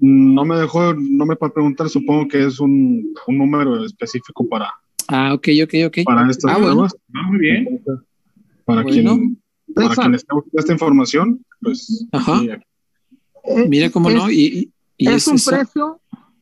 No 0.00 0.44
me 0.44 0.56
dejó, 0.56 0.92
no 0.94 1.24
me 1.26 1.36
para 1.36 1.52
preguntar, 1.52 1.88
supongo 1.88 2.28
que 2.28 2.44
es 2.46 2.60
un, 2.60 3.14
un 3.26 3.38
número 3.38 3.84
específico 3.84 4.46
para, 4.48 4.70
Ah, 5.08 5.32
ok, 5.34 5.48
ok, 5.64 5.74
ok. 5.86 5.98
para 6.04 6.28
estas 6.30 6.50
Ah, 6.52 6.58
bueno. 6.58 6.72
pruebas. 6.72 6.96
Ah, 7.14 7.22
muy 7.30 7.38
bien. 7.38 7.80
Para, 8.64 8.82
Bueno. 8.82 8.88
quien, 9.16 9.42
para 9.74 9.94
quien 9.94 10.14
esté 10.16 10.34
buscando 10.34 10.58
esta 10.58 10.72
información, 10.72 11.44
pues 11.60 12.06
Ajá. 12.12 12.40
sí, 12.40 12.48
Eh, 13.48 13.68
Mira 13.68 13.90
cómo 13.90 14.08
es, 14.10 14.16
no. 14.16 14.28
Y, 14.30 14.34
y- 14.44 14.70
y 14.98 15.08
es 15.08 15.28
un 15.28 15.36
precio 15.38 16.00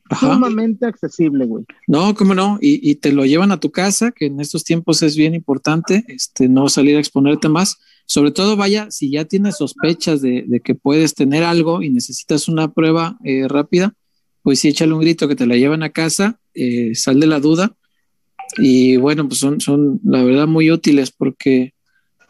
Ajá. 0.09 0.33
sumamente 0.35 0.85
accesible, 0.85 1.45
güey. 1.45 1.65
No, 1.87 2.13
cómo 2.13 2.35
no. 2.35 2.59
Y, 2.61 2.89
y 2.89 2.95
te 2.95 3.11
lo 3.11 3.25
llevan 3.25 3.51
a 3.51 3.59
tu 3.59 3.71
casa, 3.71 4.11
que 4.11 4.27
en 4.27 4.39
estos 4.39 4.63
tiempos 4.63 5.01
es 5.01 5.15
bien 5.15 5.33
importante, 5.33 6.05
este, 6.07 6.47
no 6.47 6.69
salir 6.69 6.95
a 6.97 6.99
exponerte 6.99 7.49
más. 7.49 7.77
Sobre 8.05 8.31
todo, 8.31 8.55
vaya, 8.55 8.91
si 8.91 9.09
ya 9.09 9.25
tienes 9.25 9.57
sospechas 9.57 10.21
de, 10.21 10.43
de 10.47 10.59
que 10.59 10.75
puedes 10.75 11.15
tener 11.15 11.43
algo 11.43 11.81
y 11.81 11.89
necesitas 11.89 12.47
una 12.47 12.71
prueba 12.71 13.17
eh, 13.23 13.47
rápida, 13.47 13.95
pues 14.43 14.59
sí, 14.59 14.67
échale 14.67 14.93
un 14.93 15.01
grito 15.01 15.27
que 15.27 15.35
te 15.35 15.47
la 15.47 15.55
llevan 15.55 15.81
a 15.81 15.89
casa, 15.89 16.39
eh, 16.53 16.93
sal 16.93 17.19
de 17.19 17.25
la 17.25 17.39
duda. 17.39 17.75
Y 18.57 18.97
bueno, 18.97 19.27
pues 19.27 19.39
son, 19.39 19.59
son 19.59 19.99
la 20.03 20.23
verdad 20.23 20.45
muy 20.45 20.69
útiles 20.69 21.09
porque 21.09 21.73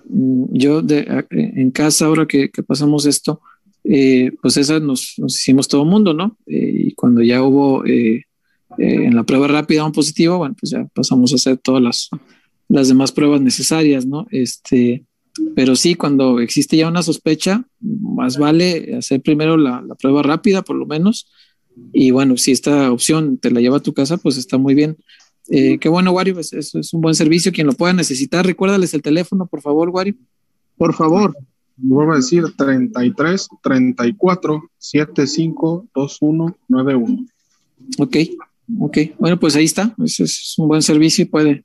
mm, 0.08 0.46
yo 0.52 0.82
de, 0.82 1.26
en 1.30 1.72
casa, 1.72 2.06
ahora 2.06 2.26
que, 2.26 2.50
que 2.52 2.64
pasamos 2.64 3.06
esto, 3.06 3.42
eh, 3.86 4.32
pues 4.42 4.58
esa 4.58 4.80
nos, 4.80 5.14
nos 5.18 5.36
hicimos 5.36 5.68
todo 5.68 5.86
mundo, 5.86 6.14
¿no? 6.14 6.38
Eh, 6.48 6.88
y 6.88 6.92
cuando 6.94 7.22
ya 7.22 7.44
hubo 7.44 7.86
eh, 7.86 8.24
eh, 8.78 9.06
en 9.06 9.16
la 9.16 9.24
prueba 9.24 9.48
rápida 9.48 9.86
un 9.86 9.92
positivo, 9.92 10.40
bueno, 10.40 10.56
pues 10.60 10.72
ya 10.72 10.86
pasamos 10.94 11.32
a 11.32 11.36
hacer 11.36 11.58
todas 11.58 11.82
las, 11.82 12.10
las 12.68 12.88
demás 12.88 13.12
pruebas 13.12 13.42
necesarias, 13.42 14.06
¿no? 14.06 14.28
Este, 14.32 15.06
pero 15.56 15.76
sí, 15.76 15.96
cuando 15.96 16.40
existe 16.40 16.78
ya 16.78 16.88
una 16.88 17.04
sospecha, 17.04 17.66
más 17.80 18.38
vale 18.38 18.96
hacer 18.98 19.22
primero 19.22 19.58
la, 19.58 19.82
la 19.82 19.96
prueba 19.96 20.24
rápida, 20.24 20.64
por 20.64 20.76
lo 20.76 20.86
menos. 20.86 21.30
Y 21.92 22.12
bueno, 22.12 22.38
si 22.38 22.52
esta 22.52 22.92
opción 22.92 23.38
te 23.38 23.52
la 23.52 23.60
lleva 23.60 23.78
a 23.78 23.82
tu 23.82 23.94
casa, 23.94 24.18
pues 24.18 24.38
está 24.38 24.58
muy 24.58 24.76
bien. 24.76 24.98
Eh, 25.50 25.78
qué 25.78 25.90
bueno, 25.90 26.12
Wario, 26.12 26.40
es, 26.40 26.54
es, 26.54 26.74
es 26.74 26.94
un 26.94 27.02
buen 27.02 27.16
servicio. 27.16 27.52
Quien 27.52 27.68
lo 27.68 27.74
pueda 27.74 27.94
necesitar, 27.94 28.46
recuérdales 28.46 28.94
el 28.94 29.02
teléfono, 29.02 29.46
por 29.46 29.62
favor, 29.62 29.90
Wario. 29.90 30.16
Por 30.78 30.94
favor, 30.94 31.36
vuelvo 31.78 32.14
a 32.14 32.18
decir 32.18 32.44
33 32.56 33.48
34 33.62 34.70
75 34.78 35.88
21 35.96 36.58
91. 36.68 37.26
Ok, 38.00 38.18
ok. 38.80 38.98
Bueno, 39.20 39.40
pues 39.40 39.56
ahí 39.56 39.66
está. 39.66 39.94
Ese 40.04 40.24
es 40.24 40.56
un 40.58 40.68
buen 40.68 40.82
servicio 40.82 41.24
y 41.24 41.26
puede, 41.26 41.64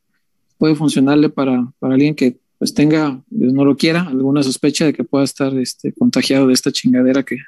puede 0.58 0.74
funcionarle 0.74 1.28
para, 1.28 1.72
para 1.78 1.94
alguien 1.94 2.14
que 2.14 2.38
pues 2.58 2.74
tenga, 2.74 3.22
Dios 3.30 3.54
no 3.54 3.64
lo 3.64 3.74
quiera, 3.74 4.02
alguna 4.02 4.42
sospecha 4.42 4.84
de 4.84 4.92
que 4.92 5.02
pueda 5.02 5.24
estar 5.24 5.56
este, 5.56 5.94
contagiado 5.94 6.46
de 6.46 6.52
esta 6.52 6.70
chingadera 6.70 7.22
que 7.22 7.38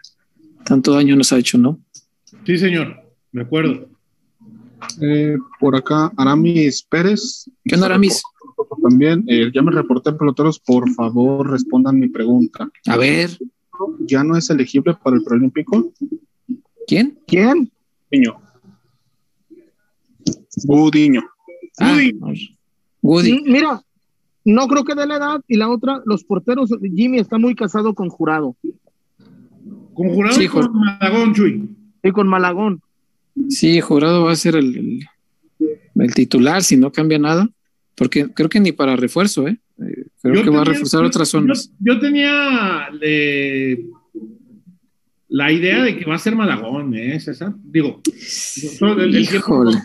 tanto 0.64 0.94
daño 0.94 1.16
nos 1.16 1.34
ha 1.34 1.38
hecho, 1.38 1.58
¿no? 1.58 1.78
Sí, 2.46 2.56
señor. 2.56 2.96
De 3.30 3.42
acuerdo. 3.42 3.88
Eh, 5.00 5.36
por 5.60 5.76
acá, 5.76 6.12
Aramis 6.16 6.82
Pérez. 6.82 7.50
¿Qué 7.64 7.74
onda, 7.74 7.88
Aramis? 7.88 8.22
También, 8.82 9.24
eh, 9.28 9.50
ya 9.54 9.62
me 9.62 9.72
reporté, 9.72 10.12
peloteros, 10.12 10.58
por 10.58 10.90
favor, 10.90 11.50
respondan 11.50 11.98
mi 11.98 12.08
pregunta. 12.08 12.68
A 12.86 12.96
ver, 12.96 13.30
¿Ya 14.00 14.22
no 14.22 14.36
es 14.36 14.50
elegible 14.50 14.94
para 15.02 15.16
el 15.16 15.24
preolímpico? 15.24 15.92
¿quién? 16.86 17.18
¿quién? 17.26 17.70
Niño. 18.10 18.40
Gudiño. 20.64 21.22
Ah, 21.80 21.98
Woody. 23.00 23.42
Mira, 23.44 23.82
no 24.44 24.68
creo 24.68 24.84
que 24.84 24.94
de 24.94 25.06
la 25.06 25.16
edad 25.16 25.40
y 25.48 25.56
la 25.56 25.68
otra, 25.70 26.02
los 26.04 26.24
porteros, 26.24 26.70
Jimmy 26.80 27.18
está 27.18 27.38
muy 27.38 27.54
casado 27.54 27.94
con 27.94 28.08
Jurado 28.10 28.54
Con 29.94 30.10
jurado 30.10 30.36
Sí, 30.36 30.44
y 30.44 30.48
con 30.48 30.72
Malagón, 30.72 31.34
Chuy. 31.34 31.76
y 32.02 32.10
con 32.12 32.28
Malagón. 32.28 32.82
Sí, 33.48 33.80
Jurado 33.80 34.24
va 34.24 34.32
a 34.32 34.36
ser 34.36 34.56
el, 34.56 34.76
el, 34.76 35.06
el 35.96 36.14
titular 36.14 36.62
si 36.62 36.76
no 36.76 36.92
cambia 36.92 37.18
nada, 37.18 37.48
porque 37.94 38.28
creo 38.32 38.48
que 38.48 38.60
ni 38.60 38.72
para 38.72 38.96
refuerzo, 38.96 39.46
¿eh? 39.48 39.58
Eh, 39.80 40.04
creo 40.20 40.34
Yo 40.36 40.42
que 40.44 40.50
va 40.50 40.62
a 40.62 40.64
reforzar 40.64 41.02
yo- 41.02 41.06
otras 41.08 41.28
zonas. 41.28 41.70
Yo, 41.80 41.94
yo 41.94 42.00
tenía 42.00 42.88
eh, 43.00 43.84
la 45.28 45.50
idea 45.50 45.82
de 45.82 45.96
que 45.96 46.04
va 46.04 46.16
a 46.16 46.18
ser 46.18 46.36
Malagón, 46.36 46.94
¿eh, 46.94 47.18
César? 47.20 47.54
Digo, 47.64 48.00
el, 48.82 49.00
el 49.00 49.12
tiempo- 49.28 49.36
Híjole. 49.36 49.78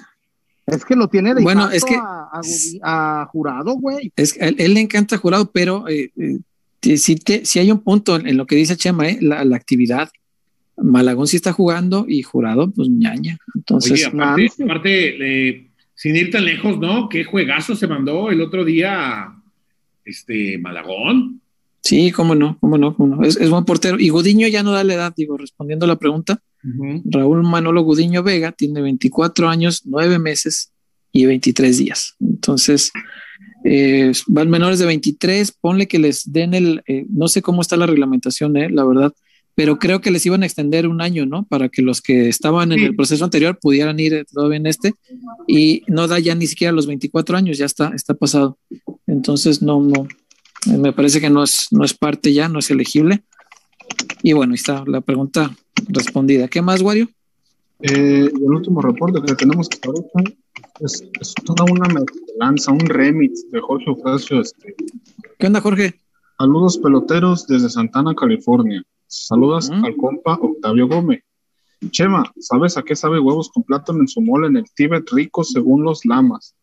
Es 0.65 0.83
que 0.83 0.95
lo 0.97 1.07
tiene 1.07 1.33
de 1.33 1.41
Bueno, 1.43 1.69
es 1.71 1.85
que- 1.85 1.95
a, 1.95 2.27
a 2.33 2.41
Gudi- 2.41 2.79
a 2.83 3.25
Jurado, 3.31 3.73
güey. 3.75 4.11
Es 4.17 4.33
que 4.33 4.43
a 4.43 4.47
él, 4.49 4.55
él 4.59 4.73
le 4.73 4.81
encanta 4.81 5.17
jurado, 5.17 5.49
pero 5.51 5.87
eh, 5.87 6.11
eh, 6.17 6.97
sí, 6.97 7.15
te- 7.15 7.45
sí 7.45 7.59
hay 7.59 7.71
un 7.71 7.79
punto 7.79 8.17
en, 8.17 8.27
en 8.27 8.35
lo 8.35 8.45
que 8.45 8.57
dice 8.57 8.75
Chema, 8.75 9.07
eh, 9.07 9.17
la, 9.21 9.45
la 9.45 9.55
actividad. 9.55 10.09
Malagón 10.75 11.25
sí 11.27 11.37
está 11.37 11.53
jugando 11.53 12.05
y 12.07 12.21
jurado, 12.21 12.69
pues 12.69 12.89
ñaña. 12.89 13.37
Entonces, 13.55 13.93
Oye, 13.93 14.05
aparte, 14.05 14.49
aparte, 14.63 15.47
eh, 15.49 15.71
sin 15.97 16.15
ir 16.15 16.29
tan 16.29 16.45
lejos, 16.45 16.79
¿no? 16.79 17.09
Qué 17.09 17.23
juegazo 17.23 17.75
se 17.75 17.87
mandó 17.87 18.29
el 18.29 18.39
otro 18.39 18.63
día 18.63 19.33
este 20.05 20.57
Malagón. 20.59 21.41
sí, 21.81 22.11
cómo 22.11 22.35
no, 22.35 22.57
cómo 22.61 22.77
no, 22.77 22.95
cómo 22.95 23.15
no. 23.15 23.23
Es, 23.23 23.35
es 23.35 23.49
buen 23.49 23.65
portero. 23.65 23.99
Y 23.99 24.09
Gudiño 24.09 24.47
ya 24.47 24.63
no 24.63 24.71
da 24.71 24.83
la 24.83 24.93
edad, 24.93 25.13
digo, 25.17 25.37
respondiendo 25.37 25.85
a 25.85 25.89
la 25.89 25.97
pregunta. 25.97 26.39
Raúl 27.05 27.43
Manolo 27.43 27.81
Gudiño 27.81 28.23
Vega 28.23 28.51
tiene 28.51 28.81
24 28.81 29.47
años, 29.49 29.83
9 29.85 30.19
meses 30.19 30.71
y 31.11 31.25
23 31.25 31.77
días. 31.77 32.15
Entonces, 32.19 32.91
eh, 33.63 34.11
van 34.27 34.49
menores 34.49 34.79
de 34.79 34.85
23, 34.85 35.51
ponle 35.59 35.87
que 35.87 35.99
les 35.99 36.31
den 36.31 36.53
el, 36.53 36.83
eh, 36.87 37.05
no 37.09 37.27
sé 37.27 37.41
cómo 37.41 37.61
está 37.61 37.77
la 37.77 37.87
reglamentación, 37.87 38.55
eh, 38.57 38.69
la 38.69 38.83
verdad, 38.83 39.13
pero 39.57 39.79
creo 39.79 40.01
que 40.01 40.11
les 40.11 40.23
iban 40.23 40.43
a 40.43 40.45
extender 40.45 40.87
un 40.87 41.01
año, 41.01 41.25
¿no? 41.25 41.43
Para 41.43 41.67
que 41.67 41.81
los 41.81 41.99
que 42.03 42.29
estaban 42.29 42.71
en 42.71 42.77
Sí. 42.77 42.85
el 42.85 42.95
proceso 42.95 43.23
anterior 43.25 43.57
pudieran 43.59 43.99
ir 43.99 44.23
todavía 44.31 44.57
en 44.57 44.67
este 44.67 44.93
y 45.47 45.81
no 45.87 46.07
da 46.07 46.19
ya 46.19 46.35
ni 46.35 46.45
siquiera 46.45 46.71
los 46.71 46.85
24 46.85 47.35
años, 47.35 47.57
ya 47.57 47.65
está, 47.65 47.91
está 47.95 48.13
pasado. 48.13 48.59
Entonces, 49.07 49.63
no, 49.63 49.81
no, 49.81 50.07
me 50.77 50.93
parece 50.93 51.19
que 51.19 51.31
no 51.31 51.41
es, 51.41 51.69
no 51.71 51.83
es 51.83 51.95
parte 51.95 52.33
ya, 52.33 52.47
no 52.49 52.59
es 52.59 52.69
elegible. 52.69 53.23
Y 54.21 54.33
bueno, 54.33 54.53
ahí 54.53 54.57
está 54.57 54.83
la 54.85 55.01
pregunta 55.01 55.55
respondida. 55.87 56.47
¿Qué 56.49 56.61
más, 56.61 56.83
Wario? 56.83 57.09
Eh, 57.81 58.29
el 58.31 58.51
último 58.53 58.79
reporte 58.81 59.19
que 59.25 59.33
tenemos 59.33 59.67
hasta 59.71 59.89
ahorita 59.89 60.35
es, 60.81 61.03
es 61.19 61.33
toda 61.45 61.63
una 61.63 61.87
mezclanza, 61.91 62.71
un 62.71 62.81
remix 62.81 63.49
de 63.49 63.59
Jorge 63.59 63.89
Ocasio. 63.89 64.39
Este, 64.39 64.75
¿Qué 65.39 65.47
onda, 65.47 65.61
Jorge? 65.61 65.95
saludos 66.37 66.77
peloteros 66.77 67.47
desde 67.47 67.71
Santana, 67.71 68.13
California. 68.13 68.83
Saludas 69.07 69.69
al 69.69 69.95
compa 69.95 70.33
Octavio 70.33 70.87
Gómez. 70.87 71.23
Chema, 71.91 72.31
¿sabes 72.39 72.77
a 72.77 72.83
qué 72.83 72.95
sabe 72.95 73.19
huevos 73.19 73.49
con 73.49 73.63
plátano 73.63 73.99
en 73.99 74.07
su 74.07 74.21
mole 74.21 74.47
en 74.47 74.57
el 74.57 74.65
Tíbet 74.75 75.09
rico 75.11 75.43
según 75.43 75.83
los 75.83 76.05
lamas? 76.05 76.55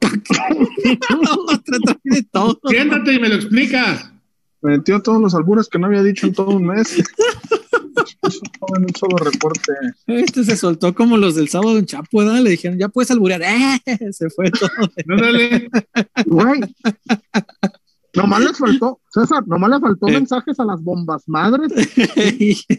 Trata 0.00 1.98
de 2.04 2.22
todo. 2.30 2.58
Siéntate 2.68 3.14
y 3.14 3.20
me 3.20 3.28
lo 3.28 3.34
explicas. 3.36 4.10
Me 4.62 4.78
metió 4.78 5.02
todos 5.02 5.20
los 5.20 5.34
albures 5.34 5.68
que 5.68 5.78
no 5.78 5.86
había 5.88 6.02
dicho 6.02 6.26
en 6.26 6.32
todo 6.32 6.50
un 6.50 6.66
mes. 6.66 7.02
En 8.76 8.84
un 8.84 8.94
solo 8.94 9.16
reporte. 9.16 9.72
Este 10.06 10.44
se 10.44 10.56
soltó 10.56 10.94
como 10.94 11.16
los 11.16 11.34
del 11.34 11.48
sábado 11.48 11.76
en 11.76 11.86
Chapo, 11.86 12.18
¿verdad? 12.18 12.40
Le 12.40 12.50
dijeron, 12.50 12.78
ya 12.78 12.88
puedes 12.88 13.10
alburear. 13.10 13.42
¡Eh! 13.42 13.80
Se 14.12 14.30
fue 14.30 14.50
todo. 14.50 14.70
No, 15.06 15.16
dale. 15.16 15.68
Güey. 16.26 16.60
Nomás 18.14 18.40
les 18.40 18.58
faltó, 18.58 19.00
César, 19.08 19.46
nomás 19.46 19.70
le 19.70 19.80
faltó 19.80 20.08
Eh. 20.08 20.12
mensajes 20.12 20.58
a 20.60 20.64
las 20.64 20.82
bombas 20.82 21.22
madres. 21.28 21.72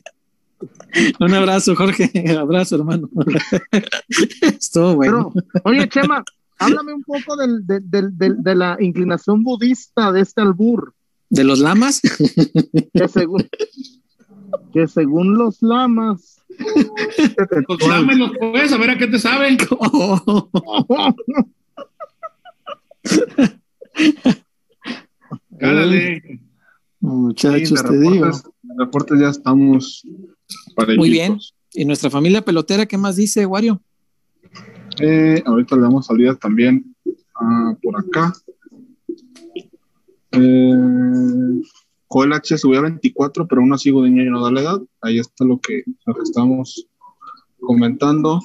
Un 1.20 1.34
abrazo, 1.34 1.76
Jorge. 1.76 2.12
Abrazo, 2.40 2.76
hermano. 2.76 3.10
Estuvo 4.42 4.96
bueno. 4.96 5.34
Pero, 5.34 5.64
oye, 5.66 5.90
Chema, 5.90 6.24
háblame 6.60 6.94
un 6.94 7.04
poco 7.04 7.36
del, 7.36 7.66
del- 7.66 7.90
del- 7.90 8.18
del- 8.18 8.42
de 8.44 8.56
la 8.56 8.78
inclinación 8.80 9.44
budista 9.44 10.12
de 10.12 10.22
este 10.22 10.42
albur, 10.42 10.94
¿De 11.30 11.44
los 11.44 11.60
lamas? 11.60 12.00
que 12.94 13.08
según, 13.08 13.50
que 14.72 14.88
según 14.88 15.38
los 15.38 15.62
lamas. 15.64 16.40
Pues 17.68 17.80
dámelos, 17.90 18.32
pues, 18.40 18.72
a 18.72 18.78
ver 18.78 18.92
a 18.92 18.98
qué 19.00 19.08
te 19.08 19.18
sabe. 19.18 19.58
Cálale. 25.64 26.40
Muchachos, 27.00 27.70
Sí, 27.70 27.86
te 27.86 27.94
de 27.94 28.00
digo. 28.00 28.26
reportes, 28.26 28.52
reportes 28.78 29.20
ya 29.20 29.30
estamos 29.30 30.04
parejitos. 30.76 30.98
Muy 30.98 31.10
bien. 31.10 31.38
¿Y 31.74 31.86
nuestra 31.86 32.10
familia 32.10 32.44
pelotera 32.44 32.86
qué 32.86 32.98
más 32.98 33.16
dice, 33.16 33.46
Wario? 33.46 33.82
Eh, 35.02 35.42
ahorita 35.46 35.76
le 35.76 35.82
damos 35.82 36.06
salida 36.06 36.36
también 36.36 36.96
ah, 37.36 37.76
por 37.82 37.98
acá. 38.00 38.34
Eh, 40.32 40.74
Joel 42.08 42.34
H 42.34 42.58
subió 42.58 42.80
a 42.80 42.84
24, 42.84 43.48
pero 43.48 43.62
aún 43.62 43.74
así 43.74 43.90
Gudiño 43.90 44.24
no 44.30 44.44
da 44.44 44.52
la 44.52 44.62
edad. 44.62 44.82
Ahí 45.02 45.18
está 45.20 45.46
lo 45.46 45.60
que, 45.60 45.84
lo 46.06 46.14
que 46.14 46.22
estamos 46.24 46.88
comentando. 47.60 48.40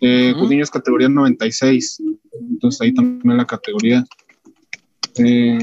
Eh, 0.00 0.32
Ujú. 0.34 0.44
Gudiño 0.44 0.62
es 0.62 0.70
categoría 0.70 1.08
96, 1.08 2.02
entonces 2.50 2.80
ahí 2.80 2.92
también 2.92 3.36
la 3.36 3.46
categoría. 3.46 4.04
Eh, 5.16 5.58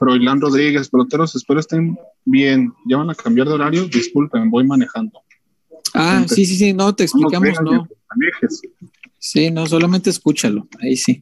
Froilán 0.00 0.40
Rodríguez, 0.40 0.88
peloteros, 0.88 1.36
espero 1.36 1.60
estén 1.60 1.98
bien. 2.24 2.72
¿Ya 2.88 2.96
van 2.96 3.10
a 3.10 3.14
cambiar 3.14 3.46
de 3.46 3.52
horario? 3.52 3.86
Disculpen, 3.86 4.50
voy 4.50 4.66
manejando. 4.66 5.20
Ah, 5.92 6.24
sí, 6.26 6.46
sí, 6.46 6.56
sí, 6.56 6.72
no, 6.72 6.94
te 6.94 7.04
explicamos, 7.04 7.60
no. 7.62 7.70
vean, 7.70 7.88
manejes. 8.08 8.62
Sí, 9.18 9.50
no, 9.50 9.66
solamente 9.66 10.08
escúchalo, 10.08 10.66
ahí 10.80 10.96
sí. 10.96 11.20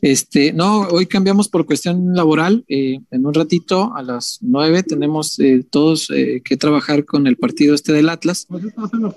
Este, 0.00 0.52
no, 0.52 0.82
hoy 0.82 1.06
cambiamos 1.06 1.48
por 1.48 1.66
cuestión 1.66 2.14
laboral. 2.14 2.64
eh, 2.68 3.00
en 3.10 3.26
un 3.26 3.34
ratito, 3.34 3.92
a 3.96 4.02
las 4.04 4.38
nueve, 4.42 4.84
tenemos 4.84 5.36
eh, 5.40 5.66
todos 5.68 6.08
eh, 6.10 6.40
que 6.44 6.56
trabajar 6.56 7.04
con 7.04 7.26
el 7.26 7.36
partido 7.36 7.74
este 7.74 7.92
del 7.92 8.08
Atlas. 8.08 8.46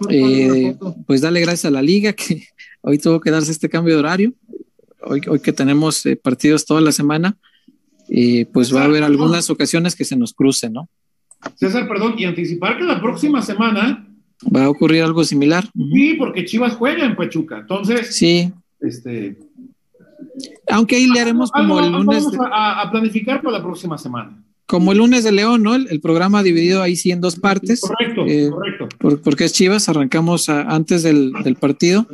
Eh, 0.10 0.76
pues 1.06 1.22
dale 1.22 1.40
gracias 1.40 1.66
a 1.66 1.72
la 1.72 1.84
liga 1.84 2.14
que 2.14 2.48
hoy 2.82 2.98
tuvo 2.98 3.22
que 3.22 3.30
darse 3.30 3.52
este 3.52 3.70
cambio 3.70 3.94
de 3.94 4.00
horario. 4.00 4.34
Hoy, 5.04 5.22
hoy 5.28 5.40
que 5.40 5.54
tenemos 5.54 6.04
eh, 6.08 6.16
partidos 6.16 6.66
toda 6.66 6.82
la 6.82 6.92
semana, 6.92 7.38
eh, 8.10 8.46
pues 8.52 8.74
va 8.76 8.82
a 8.82 8.86
haber 8.86 9.04
algunas 9.04 9.50
ocasiones 9.50 9.96
que 9.96 10.06
se 10.06 10.16
nos 10.16 10.34
crucen, 10.34 10.74
¿no? 10.74 10.90
César, 11.56 11.88
perdón, 11.88 12.16
y 12.18 12.26
anticipar 12.26 12.78
que 12.78 12.84
la 12.84 13.02
próxima 13.02 13.42
semana, 13.42 14.08
Va 14.54 14.66
a 14.66 14.70
ocurrir 14.70 15.02
algo 15.04 15.24
similar. 15.24 15.64
Sí, 15.94 16.16
porque 16.20 16.44
Chivas 16.44 16.74
juega 16.74 17.06
en 17.06 17.16
Pachuca. 17.16 17.60
Entonces, 17.60 18.14
Sí, 18.14 18.52
este. 18.82 19.38
aunque 20.70 20.98
ahí 20.98 21.08
le 21.08 21.20
haremos 21.22 21.50
como 21.52 21.80
el 21.80 21.92
lunes. 21.92 22.26
vamos 22.26 22.48
a, 22.52 22.82
a 22.82 22.92
planificar 22.92 23.42
para 23.42 23.58
la 23.60 23.64
próxima 23.64 23.98
semana. 23.98 24.44
Como 24.66 24.92
el 24.92 24.98
lunes 24.98 25.24
de 25.24 25.32
León, 25.32 25.64
¿no? 25.64 25.76
El, 25.76 25.88
el 25.90 26.02
programa 26.02 26.44
dividido 26.44 26.82
ahí 26.82 26.96
sí 26.98 27.12
en 27.12 27.22
dos 27.22 27.38
partes, 27.38 27.82
Correcto, 27.82 28.26
Eh, 28.28 28.50
correcto. 28.50 28.90
por- 28.98 29.22
porque 29.22 29.46
es 29.46 29.54
Chivas, 29.54 29.88
arrancamos 29.88 30.50
a- 30.50 30.64
antes 30.64 31.04
del, 31.04 31.32
del 31.44 31.56
partido 31.56 32.06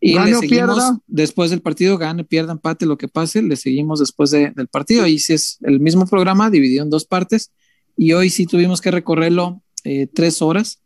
y 0.00 0.14
Gane 0.14 0.30
le 0.32 0.36
seguimos 0.38 0.74
pierda. 0.76 0.98
después 1.06 1.50
del 1.50 1.62
partido, 1.62 1.96
gane, 1.98 2.22
pierda, 2.24 2.52
empate, 2.52 2.84
lo 2.86 2.98
que 2.98 3.08
pase, 3.08 3.42
le 3.42 3.56
seguimos 3.56 3.98
después 4.00 4.30
de- 4.30 4.52
del 4.54 4.68
partido. 4.68 5.04
Ahí 5.04 5.18
sí 5.18 5.32
es 5.32 5.58
el 5.62 5.80
mismo 5.80 6.06
programa 6.06 6.50
dividido 6.50 6.82
en 6.84 6.90
dos 6.90 7.04
partes 7.06 7.50
y 7.96 8.12
hoy 8.12 8.28
sí 8.30 8.46
tuvimos 8.46 8.80
que 8.80 8.90
recorrerlo 8.90 9.62
eh, 9.84 10.06
tres 10.12 10.42
horas 10.42 10.82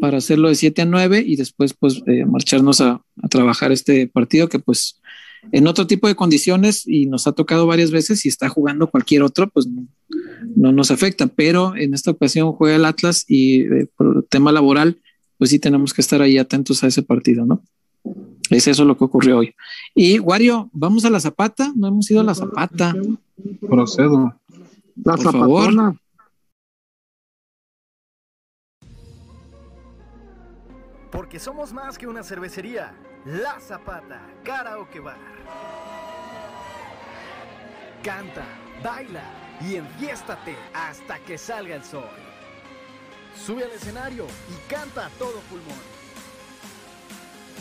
para 0.00 0.18
hacerlo 0.18 0.48
de 0.48 0.54
7 0.54 0.82
a 0.82 0.84
9 0.86 1.22
y 1.26 1.36
después 1.36 1.74
pues 1.78 2.02
eh, 2.06 2.24
marcharnos 2.24 2.80
a, 2.80 3.02
a 3.22 3.28
trabajar 3.28 3.72
este 3.72 4.06
partido 4.08 4.48
que 4.48 4.58
pues 4.58 5.00
en 5.52 5.66
otro 5.66 5.86
tipo 5.86 6.08
de 6.08 6.14
condiciones 6.14 6.84
y 6.86 7.06
nos 7.06 7.26
ha 7.26 7.32
tocado 7.32 7.66
varias 7.66 7.90
veces 7.90 8.24
y 8.24 8.28
está 8.28 8.48
jugando 8.48 8.90
cualquier 8.90 9.22
otro 9.22 9.48
pues 9.50 9.66
no, 9.66 9.86
no 10.56 10.72
nos 10.72 10.90
afecta, 10.90 11.26
pero 11.26 11.76
en 11.76 11.92
esta 11.92 12.10
ocasión 12.10 12.52
juega 12.52 12.76
el 12.76 12.84
Atlas 12.86 13.24
y 13.28 13.60
eh, 13.60 13.86
por 13.96 14.26
tema 14.30 14.50
laboral 14.50 14.98
pues 15.38 15.50
sí 15.50 15.58
tenemos 15.58 15.92
que 15.92 16.00
estar 16.00 16.22
ahí 16.22 16.38
atentos 16.38 16.82
a 16.82 16.86
ese 16.86 17.02
partido, 17.02 17.44
¿no? 17.44 17.62
Es 18.50 18.68
eso 18.68 18.84
lo 18.84 18.96
que 18.96 19.04
ocurrió 19.04 19.38
hoy. 19.38 19.54
Y 19.94 20.18
Wario, 20.18 20.70
vamos 20.72 21.04
a 21.04 21.10
la 21.10 21.20
Zapata, 21.20 21.72
no 21.74 21.88
hemos 21.88 22.10
ido 22.10 22.20
a 22.20 22.24
la 22.24 22.34
Zapata. 22.34 22.94
Procedo. 23.68 24.34
La 25.04 25.16
Por 25.16 25.32
favor. 25.32 25.96
Porque 31.10 31.38
somos 31.38 31.72
más 31.72 31.98
que 31.98 32.06
una 32.06 32.22
cervecería. 32.22 32.94
La 33.24 33.58
Zapata, 33.58 34.20
Karaoke 34.44 35.00
Bar. 35.00 35.18
Canta, 38.02 38.44
baila 38.84 39.24
y 39.60 39.76
enfiéstate 39.76 40.54
hasta 40.72 41.18
que 41.20 41.38
salga 41.38 41.74
el 41.74 41.82
sol. 41.82 42.04
Sube 43.34 43.64
al 43.64 43.72
escenario 43.72 44.26
y 44.48 44.70
canta 44.70 45.06
a 45.06 45.10
todo 45.10 45.40
pulmón. 45.50 45.95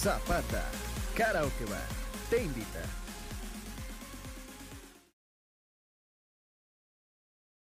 Zapata, 0.00 0.64
Karaoke 1.14 1.66
Bar, 1.66 1.86
te 2.30 2.42
invita. 2.42 2.80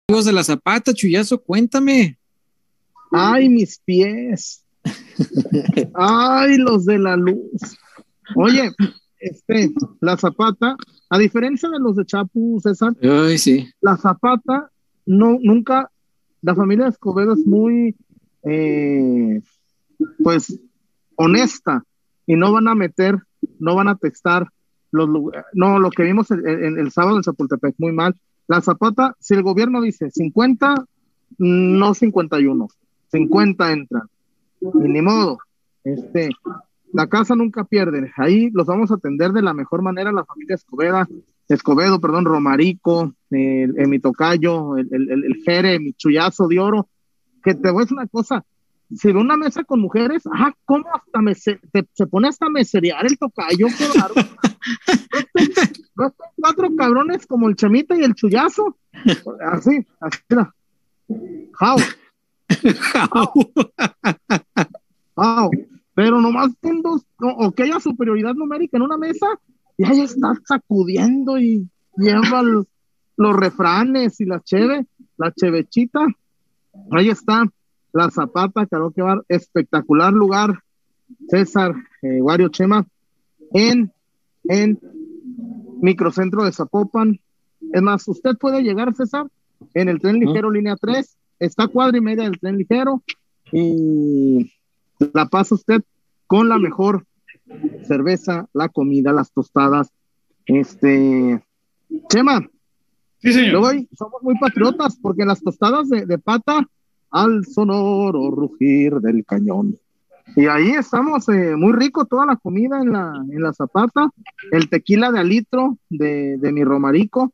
Amigos 0.09 0.25
de 0.25 0.33
la 0.33 0.43
Zapata, 0.43 0.95
Chuyazo, 0.95 1.43
cuéntame. 1.43 2.19
Ay, 3.11 3.51
mis 3.51 3.79
pies. 3.85 4.65
Ay, 5.95 6.57
los 6.57 6.87
de 6.87 6.99
la 6.99 7.17
luz. 7.17 7.77
Oye, 8.35 8.71
este, 9.21 9.71
la 10.01 10.17
zapata, 10.17 10.75
a 11.11 11.19
diferencia 11.19 11.69
de 11.69 11.81
los 11.81 11.97
de 11.97 12.07
Chapu, 12.07 12.59
César, 12.63 12.97
Ay, 13.03 13.37
sí. 13.37 13.69
la 13.83 13.99
zapata 13.99 14.71
no, 15.05 15.37
nunca, 15.43 15.93
la 16.41 16.55
familia 16.55 16.89
Escobedo 16.89 17.35
es 17.35 17.47
muy, 17.47 17.95
eh, 18.45 19.43
pues, 20.23 20.59
honesta 21.17 21.85
y 22.27 22.37
no 22.37 22.53
van 22.53 22.69
a 22.69 22.75
meter 22.75 23.19
no 23.59 23.75
van 23.75 23.89
a 23.89 23.97
textar 23.97 24.49
los 24.91 25.09
no, 25.55 25.79
lo 25.79 25.91
que 25.91 26.03
vimos 26.03 26.31
en, 26.31 26.79
el 26.79 26.91
sábado 26.91 27.17
en 27.17 27.23
Chapultepec, 27.23 27.75
muy 27.79 27.93
mal. 27.93 28.15
La 28.47 28.61
Zapata, 28.61 29.17
si 29.19 29.33
el 29.35 29.43
gobierno 29.43 29.81
dice 29.81 30.11
50, 30.11 30.85
no 31.39 31.95
51, 31.95 32.69
50 33.11 33.73
entran. 33.73 34.03
Y 34.61 34.89
ni 34.89 35.01
modo, 35.01 35.39
este, 35.83 36.29
la 36.93 37.07
casa 37.07 37.35
nunca 37.35 37.65
pierde. 37.65 38.13
Ahí 38.17 38.51
los 38.51 38.67
vamos 38.67 38.91
a 38.91 38.97
atender 38.97 39.33
de 39.33 39.41
la 39.41 39.55
mejor 39.55 39.81
manera, 39.81 40.13
la 40.13 40.27
familia 40.27 40.57
Escobedo, 40.57 41.07
Escobedo, 41.49 41.99
perdón, 41.99 42.27
Romarico, 42.27 43.15
el, 43.31 43.89
mi 43.89 43.99
tocayo, 43.99 44.77
el, 44.77 44.89
el, 44.93 45.25
el, 45.25 45.43
Jere, 45.43 45.79
mi 45.79 45.95
chullazo 45.95 46.49
de 46.49 46.61
oro. 46.61 46.89
Que 47.43 47.55
te 47.55 47.71
voy 47.71 47.81
a 47.81 47.85
decir 47.85 47.97
una 47.97 48.07
cosa, 48.09 48.45
si 48.97 49.13
ve 49.13 49.19
una 49.19 49.37
mesa 49.37 49.65
con 49.65 49.81
mujeres, 49.81 50.23
ah, 50.33 50.53
¿cómo 50.65 50.87
hasta 50.95 51.21
me 51.21 51.35
se, 51.35 51.59
pone 52.11 52.29
hasta 52.29 52.49
meserear 52.49 53.05
el 53.07 53.19
tocayo? 53.19 53.67
Qué 53.77 53.87
cuatro 56.37 56.69
cabrones 56.77 57.27
como 57.27 57.49
el 57.49 57.57
chamita 57.57 57.97
y 57.97 58.03
el 58.03 58.15
chullazo. 58.15 58.77
Así, 59.53 59.85
así. 60.01 60.21
How. 61.61 61.77
How. 65.15 65.51
Pero 65.95 66.21
nomás 66.21 66.53
con 66.61 66.83
dos, 66.83 67.07
o 67.21 67.53
que 67.53 67.65
haya 67.65 67.81
superioridad 67.81 68.35
numérica 68.35 68.77
en 68.77 68.83
una 68.83 68.97
mesa, 68.97 69.27
y 69.77 69.85
ahí 69.85 70.01
está 70.01 70.35
sacudiendo 70.45 71.39
y 71.39 71.69
lleva 71.97 72.43
los 72.43 73.37
refranes 73.37 74.21
y 74.21 74.25
la 74.25 74.41
cheve, 74.41 74.87
la 75.17 75.33
chevechita. 75.33 76.07
Ahí 76.91 77.11
está 77.11 77.45
la 77.93 78.11
Zapata, 78.11 78.67
que 78.67 79.03
Bar, 79.03 79.23
espectacular 79.29 80.13
lugar, 80.13 80.63
César, 81.29 81.75
eh, 82.03 82.21
Wario 82.23 82.49
Chema, 82.49 82.87
en, 83.53 83.93
en 84.45 84.79
microcentro 85.81 86.45
de 86.45 86.53
Zapopan. 86.53 87.21
Es 87.73 87.83
más, 87.83 88.09
usted 88.09 88.37
puede 88.39 88.63
llegar, 88.63 88.95
César, 88.95 89.27
en 89.75 89.89
el 89.89 90.01
tren 90.01 90.19
ligero 90.19 90.51
línea 90.51 90.77
3, 90.77 91.17
está 91.39 91.69
cuadra 91.69 91.99
y 91.99 92.01
media 92.01 92.25
del 92.25 92.39
tren 92.41 92.57
ligero 92.57 93.03
y 93.53 94.53
la 95.13 95.27
pasa 95.27 95.55
usted 95.55 95.83
con 96.27 96.49
la 96.49 96.59
mejor 96.59 97.05
cerveza, 97.85 98.49
la 98.53 98.69
comida, 98.69 99.13
las 99.13 99.33
tostadas. 99.33 99.91
Este, 100.47 101.43
Chema. 102.09 102.49
Sí, 103.19 103.33
señor. 103.33 103.87
somos 103.97 104.23
muy 104.23 104.37
patriotas 104.39 104.97
porque 105.01 105.25
las 105.25 105.43
tostadas 105.43 105.89
de, 105.89 106.07
de 106.07 106.19
pata 106.19 106.67
al 107.13 107.45
sonoro 107.47 108.31
rugir 108.31 108.95
del 108.95 109.25
cañón. 109.25 109.79
Y 110.35 110.47
ahí 110.47 110.71
estamos, 110.71 111.29
eh, 111.29 111.55
muy 111.57 111.73
rico 111.73 112.07
toda 112.07 112.27
la 112.27 112.37
comida 112.37 112.81
en 112.81 112.93
la, 112.93 113.13
en 113.31 113.43
la 113.43 113.53
zapata, 113.53 114.11
el 114.51 114.69
tequila 114.69 115.13
de 115.13 115.21
alitro 115.21 115.79
de, 115.91 116.39
de 116.39 116.53
mi 116.53 116.65
romarico. 116.65 117.33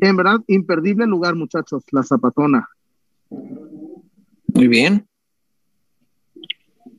En 0.00 0.16
verdad, 0.16 0.40
imperdible 0.46 1.06
lugar, 1.06 1.34
muchachos, 1.34 1.82
la 1.90 2.02
zapatona. 2.02 2.68
Muy 3.30 4.68
bien. 4.68 5.06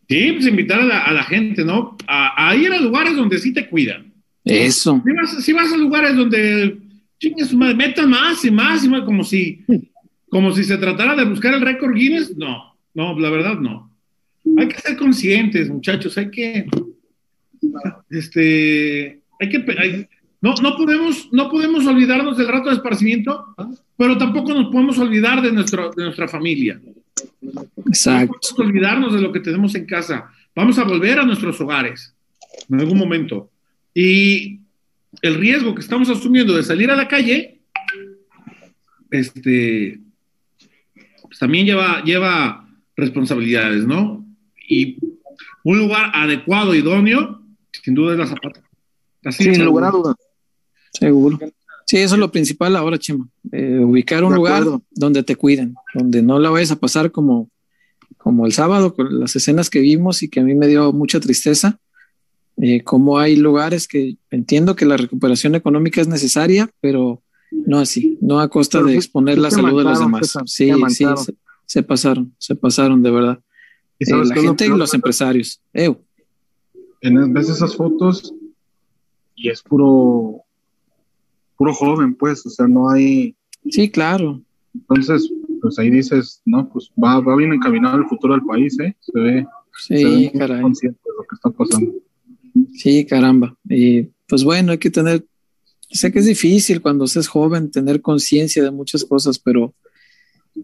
Sí, 0.07 0.33
pues 0.33 0.45
invitar 0.45 0.79
a 0.79 1.11
la, 1.13 1.23
gente, 1.23 1.65
¿no? 1.65 1.97
A, 2.07 2.55
ir 2.55 2.71
a 2.71 2.79
lugares 2.79 3.15
donde 3.15 3.39
sí 3.39 3.53
te 3.53 3.67
cuidan. 3.67 4.13
Eso. 4.43 5.01
Si 5.39 5.51
vas, 5.53 5.73
a 5.73 5.77
lugares 5.77 6.15
donde 6.15 6.77
chingas, 7.19 7.53
metan 7.53 8.09
más 8.09 8.45
y 8.45 8.51
más 8.51 8.83
y 8.83 8.89
más, 8.89 9.01
como 9.01 9.23
si 9.23 9.65
como 10.35 10.51
si 10.51 10.65
se 10.65 10.77
tratara 10.77 11.15
de 11.15 11.23
buscar 11.23 11.53
el 11.53 11.61
récord 11.61 11.95
Guinness, 11.95 12.35
no, 12.35 12.75
no, 12.93 13.17
la 13.17 13.29
verdad 13.29 13.55
no. 13.57 13.89
Hay 14.57 14.67
que 14.67 14.81
ser 14.81 14.97
conscientes, 14.97 15.69
muchachos, 15.69 16.17
hay 16.17 16.29
que, 16.29 16.65
este, 18.09 19.21
hay 19.39 19.49
que, 19.49 20.09
no, 20.41 20.53
no, 20.55 20.75
podemos, 20.75 21.29
no 21.31 21.49
podemos 21.49 21.87
olvidarnos 21.87 22.37
del 22.37 22.49
rato 22.49 22.67
de 22.67 22.75
esparcimiento, 22.75 23.45
pero 23.95 24.17
tampoco 24.17 24.53
nos 24.53 24.73
podemos 24.73 24.99
olvidar 24.99 25.41
de, 25.41 25.53
nuestro, 25.53 25.91
de 25.91 26.03
nuestra 26.03 26.27
familia. 26.27 26.81
Exacto. 27.87 28.33
No 28.33 28.39
podemos 28.41 28.59
olvidarnos 28.59 29.13
de 29.13 29.21
lo 29.21 29.31
que 29.31 29.39
tenemos 29.39 29.73
en 29.75 29.85
casa. 29.85 30.29
Vamos 30.53 30.77
a 30.77 30.83
volver 30.83 31.17
a 31.17 31.25
nuestros 31.25 31.61
hogares 31.61 32.13
en 32.69 32.77
algún 32.81 32.97
momento. 32.97 33.51
Y 33.93 34.59
el 35.21 35.35
riesgo 35.35 35.73
que 35.73 35.79
estamos 35.79 36.09
asumiendo 36.09 36.57
de 36.57 36.63
salir 36.63 36.91
a 36.91 36.97
la 36.97 37.07
calle, 37.07 37.61
este, 39.09 40.01
pues, 41.27 41.39
también 41.39 41.65
lleva, 41.65 42.03
lleva 42.03 42.67
responsabilidades, 42.95 43.85
¿no? 43.85 44.25
Y 44.67 44.97
un 45.63 45.79
lugar 45.79 46.11
adecuado, 46.13 46.75
idóneo, 46.75 47.41
sin 47.83 47.95
duda 47.95 48.13
es 48.13 48.19
la 48.19 48.27
zapata. 48.27 48.61
sin 49.31 49.63
lugar 49.63 49.85
a 49.85 49.91
duda. 49.91 50.15
Seguro. 50.93 51.39
Sí, 51.85 51.97
eso 51.97 52.15
es 52.15 52.19
lo 52.19 52.31
principal 52.31 52.75
ahora, 52.75 52.97
Chema. 52.97 53.27
Eh, 53.51 53.79
ubicar 53.79 54.23
un 54.23 54.33
lugar 54.33 54.63
donde 54.91 55.23
te 55.23 55.35
cuiden, 55.35 55.75
donde 55.93 56.21
no 56.23 56.39
la 56.39 56.49
vayas 56.49 56.71
a 56.71 56.79
pasar 56.79 57.11
como, 57.11 57.49
como 58.17 58.45
el 58.45 58.53
sábado, 58.53 58.95
con 58.95 59.19
las 59.19 59.35
escenas 59.35 59.69
que 59.69 59.79
vimos 59.79 60.23
y 60.23 60.29
que 60.29 60.39
a 60.39 60.43
mí 60.43 60.55
me 60.55 60.67
dio 60.67 60.91
mucha 60.93 61.19
tristeza. 61.19 61.79
Eh, 62.57 62.83
como 62.83 63.19
hay 63.19 63.35
lugares 63.35 63.87
que 63.87 64.15
entiendo 64.31 64.75
que 64.75 64.85
la 64.85 64.97
recuperación 64.97 65.55
económica 65.55 66.01
es 66.01 66.07
necesaria, 66.07 66.69
pero 66.79 67.21
no 67.51 67.79
así, 67.79 68.17
no 68.21 68.39
a 68.39 68.49
costa 68.49 68.81
de 68.83 68.95
exponer 68.95 69.37
la 69.37 69.51
salud 69.51 69.77
de 69.77 69.83
los 69.83 69.99
demás. 69.99 70.37
sí, 70.45 70.71
sí, 70.89 71.05
se, 71.65 71.83
pasaron, 71.83 72.33
se 72.37 72.55
pasaron 72.55 73.01
de 73.01 73.11
verdad. 73.11 73.39
¿Y 73.99 74.11
eh, 74.11 74.25
la 74.25 74.35
gente 74.35 74.65
y 74.65 74.69
los 74.69 74.93
empresarios. 74.93 75.61
En, 75.73 77.33
ves 77.33 77.49
esas 77.49 77.75
fotos 77.75 78.33
y 79.35 79.49
es 79.49 79.61
puro, 79.61 80.41
puro 81.57 81.73
joven, 81.73 82.15
pues, 82.15 82.45
o 82.45 82.49
sea, 82.49 82.67
no 82.67 82.89
hay. 82.89 83.35
Sí, 83.69 83.89
claro. 83.89 84.41
Entonces, 84.73 85.31
pues 85.61 85.79
ahí 85.79 85.89
dices, 85.89 86.41
no, 86.45 86.67
pues 86.69 86.91
va, 87.01 87.19
va 87.19 87.35
bien 87.35 87.53
encaminado 87.53 87.97
el 87.97 88.05
futuro 88.05 88.33
del 88.33 88.43
país, 88.43 88.77
¿eh? 88.79 88.95
Se 88.99 89.19
ve. 89.19 89.47
Sí, 89.77 90.31
consciente 90.61 90.99
de 91.03 91.11
lo 91.17 91.23
que 91.23 91.35
está 91.35 91.49
pasando. 91.49 91.93
Sí, 92.73 93.05
caramba. 93.05 93.55
Y 93.69 94.03
pues 94.27 94.43
bueno, 94.43 94.71
hay 94.71 94.77
que 94.77 94.89
tener 94.89 95.25
Sé 95.91 96.11
que 96.11 96.19
es 96.19 96.25
difícil 96.25 96.81
cuando 96.81 97.07
seas 97.07 97.27
joven 97.27 97.71
tener 97.71 98.01
conciencia 98.01 98.63
de 98.63 98.71
muchas 98.71 99.05
cosas, 99.05 99.39
pero 99.39 99.73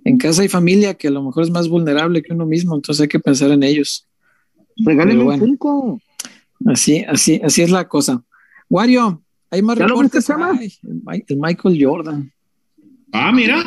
en 0.03 0.17
casa 0.17 0.41
hay 0.41 0.47
familia 0.47 0.93
que 0.93 1.07
a 1.07 1.11
lo 1.11 1.23
mejor 1.23 1.43
es 1.43 1.51
más 1.51 1.67
vulnerable 1.67 2.21
que 2.21 2.33
uno 2.33 2.45
mismo, 2.45 2.75
entonces 2.75 3.01
hay 3.01 3.07
que 3.07 3.19
pensar 3.19 3.51
en 3.51 3.63
ellos. 3.63 4.07
Regálenme 4.77 5.23
un 5.23 5.39
Funko. 5.39 6.01
Así, 6.65 7.03
así, 7.07 7.41
así 7.43 7.61
es 7.61 7.71
la 7.71 7.87
cosa. 7.87 8.23
Wario, 8.69 9.21
hay 9.49 9.61
más 9.61 9.77
reportes. 9.77 10.25
Se 10.25 10.33
llama? 10.33 10.59
el 10.61 11.37
Michael 11.37 11.77
Jordan. 11.83 12.31
Ah, 13.11 13.31
mira. 13.31 13.63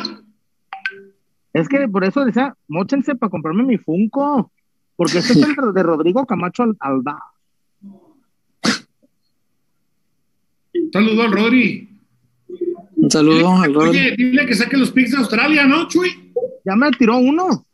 Es 1.53 1.69
que 1.69 1.87
por 1.87 2.03
eso 2.03 2.25
decía, 2.25 2.55
mochense 2.67 3.15
para 3.15 3.29
comprarme 3.29 3.63
mi 3.63 3.77
Funko, 3.77 4.51
porque 4.95 5.19
este 5.19 5.33
es 5.33 5.45
el 5.45 5.55
de 5.73 5.83
Rodrigo 5.83 6.25
Camacho 6.25 6.63
Alba. 10.93 11.07
Saludo 11.07 11.21
al 11.23 11.31
Rodri. 11.31 11.89
Un 12.95 13.11
saludo 13.11 13.49
al 13.49 13.73
Rodri. 13.73 13.89
Oye, 13.89 14.15
dile 14.17 14.45
que 14.45 14.55
saque 14.55 14.77
los 14.77 14.91
pics 14.91 15.11
de 15.11 15.17
Australia, 15.17 15.65
¿no, 15.65 15.87
Chuy? 15.87 16.31
Ya 16.65 16.75
me 16.75 16.91
tiró 16.91 17.17
uno. 17.17 17.65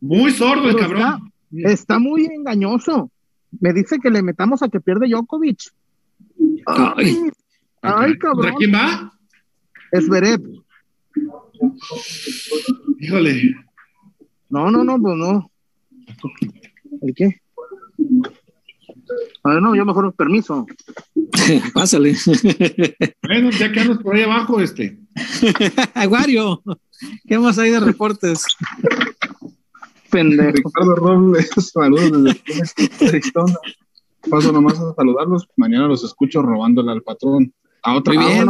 Muy 0.00 0.32
sordo 0.32 0.68
el 0.68 0.76
cabrón. 0.76 1.32
Está, 1.52 1.98
muy 1.98 2.26
engañoso. 2.26 3.10
Me 3.60 3.72
dice 3.72 3.98
que 3.98 4.10
le 4.10 4.22
metamos 4.22 4.62
a 4.62 4.68
que 4.68 4.80
pierde 4.80 5.08
Djokovic. 5.08 5.72
Ay, 6.66 7.16
ay, 7.82 8.18
cabrón. 8.18 8.54
quién 8.58 8.74
va? 8.74 9.12
Es 9.92 10.08
Beret. 10.08 10.42
Híjole. 13.00 13.54
No, 14.48 14.70
no, 14.70 14.84
no, 14.84 15.00
pues 15.00 15.16
no. 15.16 15.50
¿El 17.02 17.14
qué? 17.14 17.40
A 19.42 19.50
ver, 19.50 19.62
no, 19.62 19.74
yo 19.74 19.84
mejor 19.84 20.12
permiso. 20.14 20.66
Pásale. 21.74 22.16
bueno, 23.22 23.50
ya 23.50 23.72
quedamos 23.72 23.98
por 23.98 24.16
ahí 24.16 24.22
abajo, 24.22 24.60
este. 24.60 24.98
Aguario, 25.94 26.62
¿qué 27.26 27.38
más 27.38 27.58
hay 27.58 27.70
de 27.70 27.80
reportes? 27.80 28.44
Pendejo. 30.10 30.52
Ricardo 30.52 30.94
Robles, 30.96 31.50
saludos 31.72 32.34
desde 33.00 33.20
Paso 34.30 34.52
nomás 34.52 34.80
a 34.80 34.94
saludarlos. 34.94 35.48
Mañana 35.56 35.86
los 35.86 36.02
escucho 36.02 36.42
robándole 36.42 36.90
al 36.90 37.02
patrón. 37.02 37.52
A 37.82 37.94
otra 37.96 38.14
Muy 38.14 38.24
bien. 38.24 38.48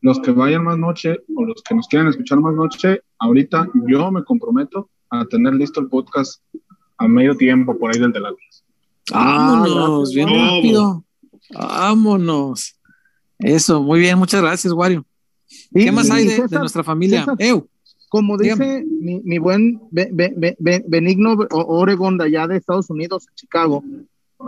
Los 0.00 0.20
que 0.20 0.30
vayan 0.30 0.64
más 0.64 0.78
noche 0.78 1.18
o 1.36 1.44
los 1.44 1.62
que 1.62 1.74
nos 1.74 1.88
quieran 1.88 2.08
escuchar 2.08 2.40
más 2.40 2.54
noche, 2.54 3.02
ahorita 3.18 3.68
yo 3.86 4.10
me 4.10 4.24
comprometo 4.24 4.88
a 5.10 5.24
tener 5.26 5.54
listo 5.54 5.80
el 5.80 5.88
podcast 5.88 6.42
a 6.98 7.08
medio 7.08 7.36
tiempo 7.36 7.76
por 7.76 7.92
ahí 7.92 8.00
del 8.00 8.12
de 8.12 8.20
Vámonos, 9.12 10.12
bien 10.14 10.28
rápido. 10.28 11.04
Vámonos. 11.52 12.74
Eso, 13.38 13.82
muy 13.82 14.00
bien, 14.00 14.18
muchas 14.18 14.42
gracias, 14.42 14.72
Wario. 14.72 15.04
¿Qué 15.72 15.92
más 15.92 16.10
hay 16.10 16.26
de, 16.26 16.46
nuestra 16.58 16.84
familia? 16.84 17.24
como 18.10 18.38
dice 18.38 18.84
mi, 19.00 19.38
buen 19.38 19.80
Benigno 19.90 21.36
Oregon 21.50 22.16
de 22.18 22.24
allá 22.24 22.46
de 22.46 22.56
Estados 22.56 22.88
Unidos, 22.90 23.26
Chicago, 23.34 23.84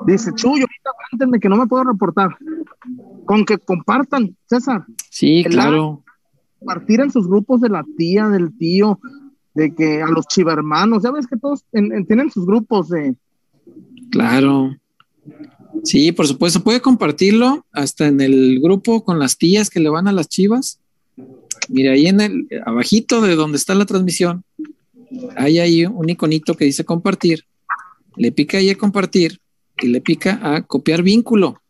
Dice, 0.07 0.33
Chuy, 0.35 0.61
ahorita 0.61 0.91
aguántenme 0.91 1.41
que 1.41 1.49
no 1.49 1.57
me 1.57 1.67
puedo 1.67 1.83
reportar. 1.85 2.37
Con 3.25 3.45
que 3.45 3.59
compartan, 3.59 4.37
César. 4.47 4.87
Sí, 5.11 5.45
claro. 5.49 6.05
Compartir 6.61 7.01
en 7.01 7.11
sus 7.11 7.27
grupos 7.27 7.61
de 7.61 7.71
la 7.71 7.85
tía, 7.97 8.29
del 8.29 8.57
tío, 8.57 9.01
de 9.55 9.75
que 9.75 10.01
a 10.03 10.07
los 10.07 10.27
chivermanos, 10.29 11.03
ya 11.03 11.11
ves 11.11 11.27
que 11.27 11.37
todos 11.37 11.65
en- 11.73 11.93
en- 11.93 12.07
tienen 12.07 12.31
sus 12.31 12.47
grupos 12.47 12.89
de. 12.89 13.17
Claro. 14.11 14.77
Sí, 15.85 16.13
por 16.13 16.27
supuesto. 16.27 16.63
Puede 16.63 16.81
compartirlo 16.81 17.67
hasta 17.73 18.07
en 18.07 18.21
el 18.21 18.61
grupo 18.61 19.05
con 19.05 19.19
las 19.19 19.39
tías 19.39 19.71
que 19.71 19.81
le 19.81 19.89
van 19.89 20.09
a 20.09 20.13
las 20.13 20.29
chivas. 20.29 20.81
Mira, 21.69 21.93
ahí 21.93 22.07
en 22.07 22.21
el 22.21 22.49
abajito 22.67 23.21
de 23.21 23.35
donde 23.35 23.57
está 23.57 23.75
la 23.75 23.87
transmisión, 23.87 24.45
hay 25.37 25.59
ahí 25.59 25.87
un 25.87 26.09
iconito 26.09 26.57
que 26.57 26.65
dice 26.65 26.85
compartir. 26.85 27.45
Le 28.17 28.33
pica 28.33 28.59
ahí 28.59 28.71
a 28.71 28.79
compartir 28.79 29.41
y 29.81 29.89
le 29.89 30.01
pica 30.01 30.41
a 30.43 30.63
copiar 30.63 31.03
vínculo. 31.03 31.61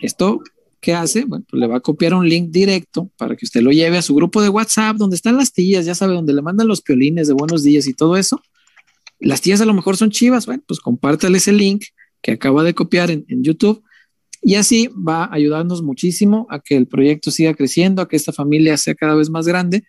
Esto, 0.00 0.40
¿qué 0.80 0.94
hace? 0.94 1.24
Bueno, 1.24 1.44
pues 1.50 1.60
le 1.60 1.66
va 1.66 1.76
a 1.76 1.80
copiar 1.80 2.14
un 2.14 2.28
link 2.28 2.50
directo 2.50 3.10
para 3.16 3.36
que 3.36 3.44
usted 3.44 3.60
lo 3.60 3.72
lleve 3.72 3.98
a 3.98 4.02
su 4.02 4.14
grupo 4.14 4.40
de 4.40 4.48
WhatsApp, 4.48 4.96
donde 4.96 5.16
están 5.16 5.36
las 5.36 5.52
tías, 5.52 5.84
ya 5.84 5.94
sabe, 5.94 6.14
donde 6.14 6.32
le 6.32 6.42
mandan 6.42 6.68
los 6.68 6.80
piolines 6.80 7.26
de 7.26 7.34
buenos 7.34 7.62
días 7.62 7.86
y 7.86 7.94
todo 7.94 8.16
eso. 8.16 8.40
Las 9.20 9.40
tías 9.40 9.60
a 9.60 9.64
lo 9.64 9.74
mejor 9.74 9.96
son 9.96 10.10
chivas, 10.10 10.46
bueno, 10.46 10.62
pues 10.66 10.80
compártale 10.80 11.38
ese 11.38 11.52
link 11.52 11.84
que 12.22 12.32
acaba 12.32 12.62
de 12.62 12.74
copiar 12.74 13.10
en, 13.10 13.24
YouTube 13.28 13.82
y 14.42 14.54
así 14.54 14.88
va 14.88 15.24
a 15.24 15.34
ayudarnos 15.34 15.82
muchísimo 15.82 16.46
a 16.50 16.60
que 16.60 16.76
el 16.76 16.86
proyecto 16.86 17.30
siga 17.30 17.54
creciendo, 17.54 18.02
a 18.02 18.08
que 18.08 18.16
esta 18.16 18.32
familia 18.32 18.76
sea 18.76 18.94
cada 18.94 19.14
vez 19.14 19.30
más 19.30 19.46
grande 19.46 19.84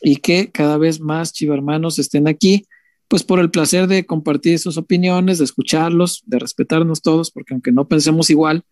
y 0.00 0.16
que 0.16 0.50
cada 0.50 0.78
vez 0.78 1.00
más 1.00 1.32
chivermanos 1.32 1.98
estén 1.98 2.26
aquí, 2.26 2.66
pues 3.08 3.22
por 3.22 3.38
el 3.38 3.50
placer 3.50 3.86
de 3.86 4.06
compartir 4.06 4.58
sus 4.58 4.78
opiniones, 4.78 5.38
de 5.38 5.44
escucharlos, 5.44 6.22
de 6.26 6.38
respetarnos 6.38 7.02
todos, 7.02 7.30
porque 7.30 7.52
aunque 7.52 7.72
no 7.72 7.86
pensemos 7.86 8.30
igual, 8.30 8.64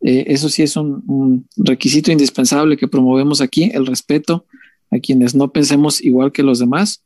eh, 0.00 0.24
eso 0.26 0.48
sí 0.48 0.62
es 0.62 0.76
un 0.76 1.48
requisito 1.56 2.10
indispensable 2.10 2.76
que 2.76 2.88
promovemos 2.88 3.40
aquí, 3.40 3.70
el 3.72 3.86
respeto 3.86 4.46
a 4.90 4.98
quienes 4.98 5.34
no 5.34 5.52
pensemos 5.52 6.02
igual 6.02 6.32
que 6.32 6.42
los 6.42 6.58
demás. 6.58 7.04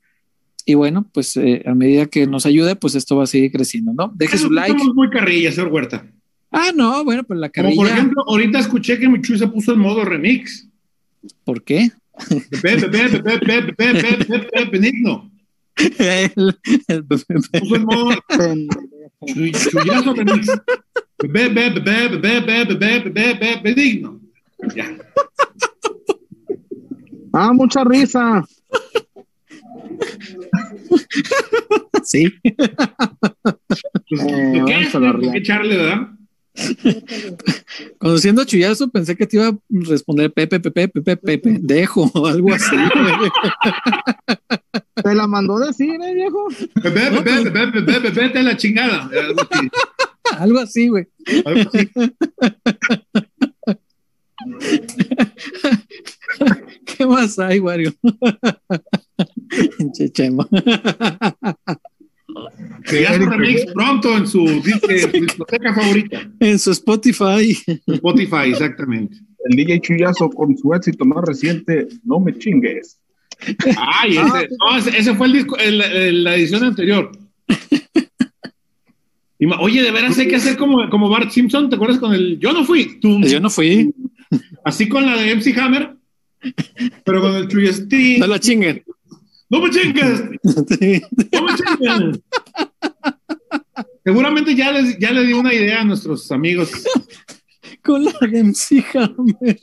Y 0.70 0.74
bueno, 0.74 1.08
pues 1.14 1.34
eh, 1.38 1.62
a 1.64 1.72
medida 1.74 2.04
que 2.04 2.26
nos 2.26 2.44
ayude, 2.44 2.76
pues 2.76 2.94
esto 2.94 3.16
va 3.16 3.24
a 3.24 3.26
seguir 3.26 3.50
creciendo, 3.50 3.94
¿no? 3.94 4.12
Deje 4.14 4.36
su 4.36 4.50
like. 4.50 4.78
Somos 4.78 4.94
muy 4.94 5.08
carrilla, 5.08 5.50
señor 5.50 5.72
Huerta. 5.72 6.04
Ah, 6.52 6.72
no, 6.76 7.02
bueno, 7.04 7.24
pues 7.24 7.40
la 7.40 7.48
Como 7.48 7.70
por 7.74 7.86
carrilla. 7.86 7.94
ejemplo, 7.96 8.22
ahorita 8.26 8.58
escuché 8.58 8.98
que 8.98 9.08
Michuy 9.08 9.38
se 9.38 9.48
puso 9.48 9.72
en 9.72 9.78
modo 9.78 10.04
remix. 10.04 10.68
¿Por 11.44 11.64
qué? 11.64 11.90
Benigno. 14.70 15.30
El- 15.98 16.58
el- 16.88 17.04
Puso 17.04 17.24
en 17.76 17.84
modo 17.84 18.10
remix. 18.28 19.70
Ya. 24.76 24.98
Ah, 27.32 27.52
mucha 27.54 27.84
risa. 27.84 28.44
Sí. 32.04 32.32
Pues, 32.42 34.22
Eh, 34.22 34.62
¿Qué 34.66 34.72
vamos 34.72 34.94
verdad? 35.76 36.08
Conociendo 37.98 38.42
a 38.42 38.46
Chuyazo, 38.46 38.88
pensé 38.88 39.16
que 39.16 39.26
te 39.26 39.36
iba 39.36 39.48
a 39.48 39.58
responder 39.70 40.32
Pepe, 40.32 40.58
Pepe, 40.60 40.88
Pepe, 40.88 41.16
Pepe, 41.16 41.58
dejo 41.60 42.10
o 42.14 42.26
algo 42.26 42.52
así. 42.52 42.74
Te 45.02 45.14
la 45.14 45.26
mandó 45.28 45.58
decir, 45.58 45.94
eh, 46.02 46.14
viejo. 46.14 46.48
Pepe, 46.82 47.10
No, 47.10 47.22
Pepe, 47.22 47.50
Pepe, 47.50 47.82
Pepe, 47.82 48.10
vete 48.10 48.38
a 48.38 48.42
la 48.42 48.56
chingada. 48.56 49.08
Algo 49.08 49.40
así. 49.50 49.68
algo 50.38 50.58
así, 50.58 50.88
güey. 50.88 51.06
Algo 51.44 51.70
así. 51.72 51.90
¿Qué 56.84 57.06
más 57.06 57.38
hay, 57.38 57.60
Wario? 57.60 57.92
Chechema. 59.92 60.46
Chuyazo 62.84 63.26
remix 63.30 63.66
pronto 63.72 64.16
en 64.16 64.26
su 64.26 64.40
dis- 64.44 64.80
en 64.88 64.98
su 65.00 65.08
discoteca 65.20 65.74
favorita. 65.74 66.30
En 66.40 66.58
su 66.58 66.70
Spotify. 66.72 67.56
Spotify, 67.86 68.50
exactamente. 68.50 69.16
El 69.46 69.56
DJ 69.56 69.80
Chuyazo 69.80 70.28
con 70.30 70.56
su 70.56 70.74
éxito 70.74 71.04
más 71.04 71.24
reciente, 71.24 71.88
No 72.04 72.20
me 72.20 72.36
chingues. 72.38 72.98
Ay, 73.78 74.16
ese, 74.18 74.48
no, 74.58 74.76
ese, 74.76 74.98
ese 74.98 75.14
fue 75.14 75.28
el 75.28 75.32
disco, 75.32 75.56
el- 75.58 75.80
el- 75.80 76.24
la 76.24 76.34
edición 76.36 76.64
anterior. 76.64 77.10
Oye, 79.60 79.82
de 79.82 79.90
veras 79.92 80.18
hay 80.18 80.26
que 80.26 80.34
hacer 80.36 80.56
como, 80.56 80.90
como 80.90 81.08
Bart 81.08 81.30
Simpson, 81.30 81.70
¿te 81.70 81.76
acuerdas 81.76 81.98
con 82.00 82.12
el 82.12 82.38
Yo 82.40 82.52
no 82.52 82.64
fui? 82.64 82.98
Tum. 83.00 83.22
Yo 83.24 83.38
no 83.38 83.48
fui. 83.48 83.94
Así 84.64 84.88
con 84.88 85.06
la 85.06 85.16
de 85.16 85.32
MC 85.36 85.56
Hammer, 85.58 85.94
pero 87.04 87.20
con 87.20 87.36
el 87.36 87.46
Chuyestín. 87.48 88.18
No 88.18 88.26
la 88.26 88.40
chinguen. 88.40 88.82
¡No 89.50 89.60
me 89.62 89.70
chingues! 89.70 90.22
¡No 91.32 91.42
me 91.42 91.54
chingues! 91.56 92.20
Seguramente 94.04 94.54
ya 94.54 94.72
les, 94.72 94.98
ya 94.98 95.10
le 95.12 95.24
di 95.24 95.32
una 95.32 95.52
idea 95.52 95.80
a 95.80 95.84
nuestros 95.84 96.30
amigos. 96.32 96.70
Con 97.82 98.04
la 98.04 98.12
de 98.20 98.44
MC 98.44 98.84
Hammer. 98.94 99.58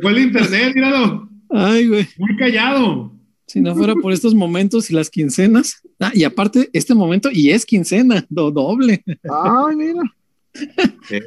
Fue 0.00 0.10
el 0.10 0.18
internet, 0.18 0.72
míralo. 0.74 1.28
Ay, 1.50 1.88
güey. 1.88 2.06
Muy 2.18 2.36
callado. 2.36 3.12
Si 3.46 3.60
no 3.60 3.74
fuera 3.74 3.94
por 3.96 4.12
estos 4.12 4.34
momentos 4.34 4.90
y 4.90 4.94
las 4.94 5.10
quincenas. 5.10 5.82
Ah, 5.98 6.12
y 6.14 6.22
aparte, 6.22 6.70
este 6.72 6.94
momento, 6.94 7.30
y 7.32 7.50
es 7.50 7.66
quincena, 7.66 8.24
do- 8.28 8.50
doble. 8.52 9.02
Ay, 9.06 9.76
mira. 9.76 10.02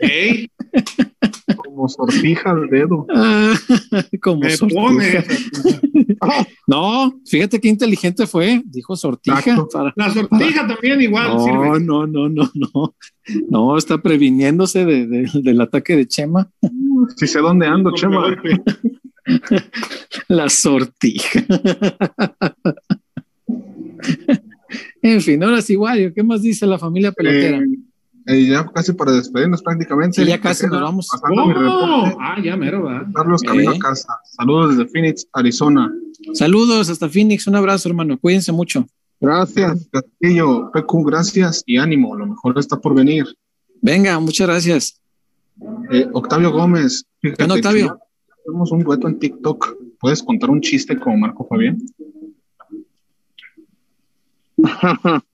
Ey, 0.01 0.49
Como 1.57 1.87
sortija 1.89 2.51
al 2.51 2.67
dedo. 2.69 3.05
Ah, 3.13 3.53
como 4.21 4.41
me 4.41 4.51
sortija. 4.55 4.81
pone. 4.81 5.23
No, 6.67 7.19
fíjate 7.25 7.59
qué 7.59 7.67
inteligente 7.67 8.25
fue. 8.27 8.61
Dijo 8.65 8.95
sortija. 8.95 9.41
Para- 9.71 9.91
La 9.97 10.09
sortija 10.13 10.65
también 10.65 11.01
igual 11.01 11.33
No, 11.33 11.43
sirve. 11.43 11.79
no, 11.81 12.07
no, 12.07 12.29
no, 12.29 12.49
no. 12.53 12.95
No, 13.49 13.77
está 13.77 14.01
previniéndose 14.01 14.85
de- 14.85 15.05
de- 15.05 15.29
del 15.41 15.59
ataque 15.59 15.97
de 15.97 16.07
Chema. 16.07 16.49
Si 17.17 17.27
sé 17.27 17.39
dónde 17.39 17.67
ando, 17.67 17.91
Chema. 17.93 18.33
La 20.29 20.49
sortija. 20.49 21.43
en 25.01 25.21
fin, 25.21 25.43
ahora 25.43 25.61
sí, 25.61 25.75
Wario, 25.75 26.13
¿qué 26.13 26.23
más 26.23 26.41
dice 26.41 26.65
la 26.65 26.79
familia 26.79 27.11
pelotera? 27.11 27.57
Eh, 27.57 27.65
eh, 28.27 28.47
ya 28.47 28.65
casi 28.65 28.93
para 28.93 29.11
despedirnos 29.11 29.61
prácticamente. 29.61 30.21
Sí, 30.23 30.27
ya 30.29 30.39
casi 30.39 30.67
nos 30.67 30.81
vamos. 30.81 31.09
Reporte. 31.13 32.15
Ah, 32.19 32.37
ya 32.43 32.55
mero, 32.57 32.83
¿verdad? 32.83 33.07
Carlos 33.13 33.41
Camino 33.41 33.73
Eh. 33.73 33.75
a 33.75 33.79
casa. 33.79 34.17
Saludos 34.25 34.77
desde 34.77 34.89
Phoenix, 34.91 35.27
Arizona. 35.33 35.91
Saludos 36.33 36.89
hasta 36.89 37.09
Phoenix, 37.09 37.47
un 37.47 37.55
abrazo, 37.55 37.89
hermano. 37.89 38.17
Cuídense 38.19 38.51
mucho. 38.51 38.85
Gracias. 39.19 39.87
Castillo, 39.91 40.71
PQ, 40.73 41.03
gracias 41.05 41.63
y 41.65 41.77
ánimo. 41.77 42.15
Lo 42.15 42.25
mejor 42.27 42.57
está 42.59 42.79
por 42.79 42.93
venir. 42.95 43.25
Venga, 43.81 44.19
muchas 44.19 44.47
gracias. 44.47 45.01
Eh, 45.91 46.07
Octavio 46.13 46.51
Gómez. 46.51 47.05
fíjate, 47.21 47.37
¿Qué 47.37 47.43
onda, 47.43 47.55
Octavio? 47.55 47.99
Hacemos 48.39 48.71
un 48.71 48.83
dueto 48.83 49.07
en 49.07 49.19
TikTok. 49.19 49.77
¿Puedes 49.99 50.21
contar 50.23 50.49
un 50.49 50.59
chiste 50.61 50.97
como 50.99 51.17
Marco 51.17 51.45
Fabián? 51.47 51.77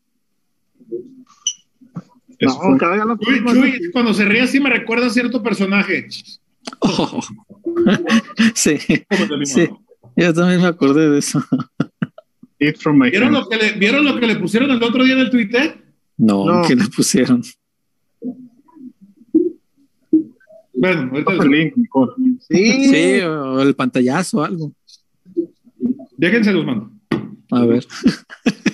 No, 2.42 2.54
fue. 2.54 2.78
la 2.80 3.18
Chuy, 3.20 3.44
Chuy, 3.46 3.92
cuando 3.92 4.14
se 4.14 4.26
ríe 4.26 4.42
así 4.42 4.60
me 4.60 4.70
recuerda 4.70 5.08
a 5.08 5.10
cierto 5.10 5.44
personaje. 5.44 6.08
Oh, 6.80 7.20
sí, 8.54 8.78
Sí. 9.46 9.70
yo 10.16 10.34
también 10.34 10.62
me 10.62 10.68
acordé 10.68 11.10
de 11.10 11.20
eso. 11.20 11.44
Eat 12.60 12.78
from 12.78 12.98
my 12.98 13.10
¿Vieron 13.10 13.32
lo, 13.34 13.48
que 13.48 13.56
le, 13.58 13.72
¿Vieron 13.74 14.04
lo 14.06 14.20
que 14.20 14.28
le 14.28 14.36
pusieron 14.36 14.70
el 14.72 14.82
otro 14.84 15.04
día 15.04 15.14
en 15.14 15.20
el 15.22 15.30
Twitter? 15.30 15.84
No, 16.18 16.46
No. 16.46 16.68
que 16.68 16.76
le 16.76 16.86
pusieron. 16.88 17.42
Bueno, 20.74 21.10
ahorita 21.12 21.32
el 21.34 21.38
les- 21.40 21.48
link, 21.50 21.74
mejor. 21.78 22.16
Sí. 22.50 22.88
Sí, 22.90 23.22
o 23.22 23.62
el 23.62 23.76
pantallazo 23.76 24.38
o 24.40 24.44
algo. 24.44 24.72
déjense 26.18 26.54
los 26.54 26.66
mando. 26.66 26.92
A 27.52 27.66
ver. 27.66 27.86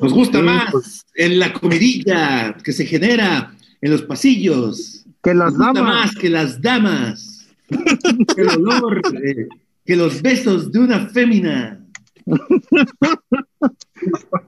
Nos 0.00 0.12
gusta 0.12 0.38
Sí, 0.38 0.44
más 0.44 0.70
pues. 0.72 1.04
en 1.14 1.38
la 1.38 1.52
comidilla 1.52 2.56
que 2.62 2.72
se 2.72 2.86
genera 2.86 3.54
en 3.80 3.90
los 3.90 4.02
pasillos. 4.02 5.04
Que 5.22 5.34
las 5.34 5.54
Nos 5.54 5.68
gusta 5.68 5.80
damas. 5.80 5.94
más 6.06 6.14
que 6.14 6.30
las 6.30 6.60
damas. 6.60 7.46
que 7.68 7.68
el 8.42 8.48
olor, 8.50 9.00
eh, 9.24 9.48
que 9.84 9.96
los 9.96 10.20
besos 10.22 10.70
de 10.72 10.78
una 10.80 11.06
fémina. 11.08 11.80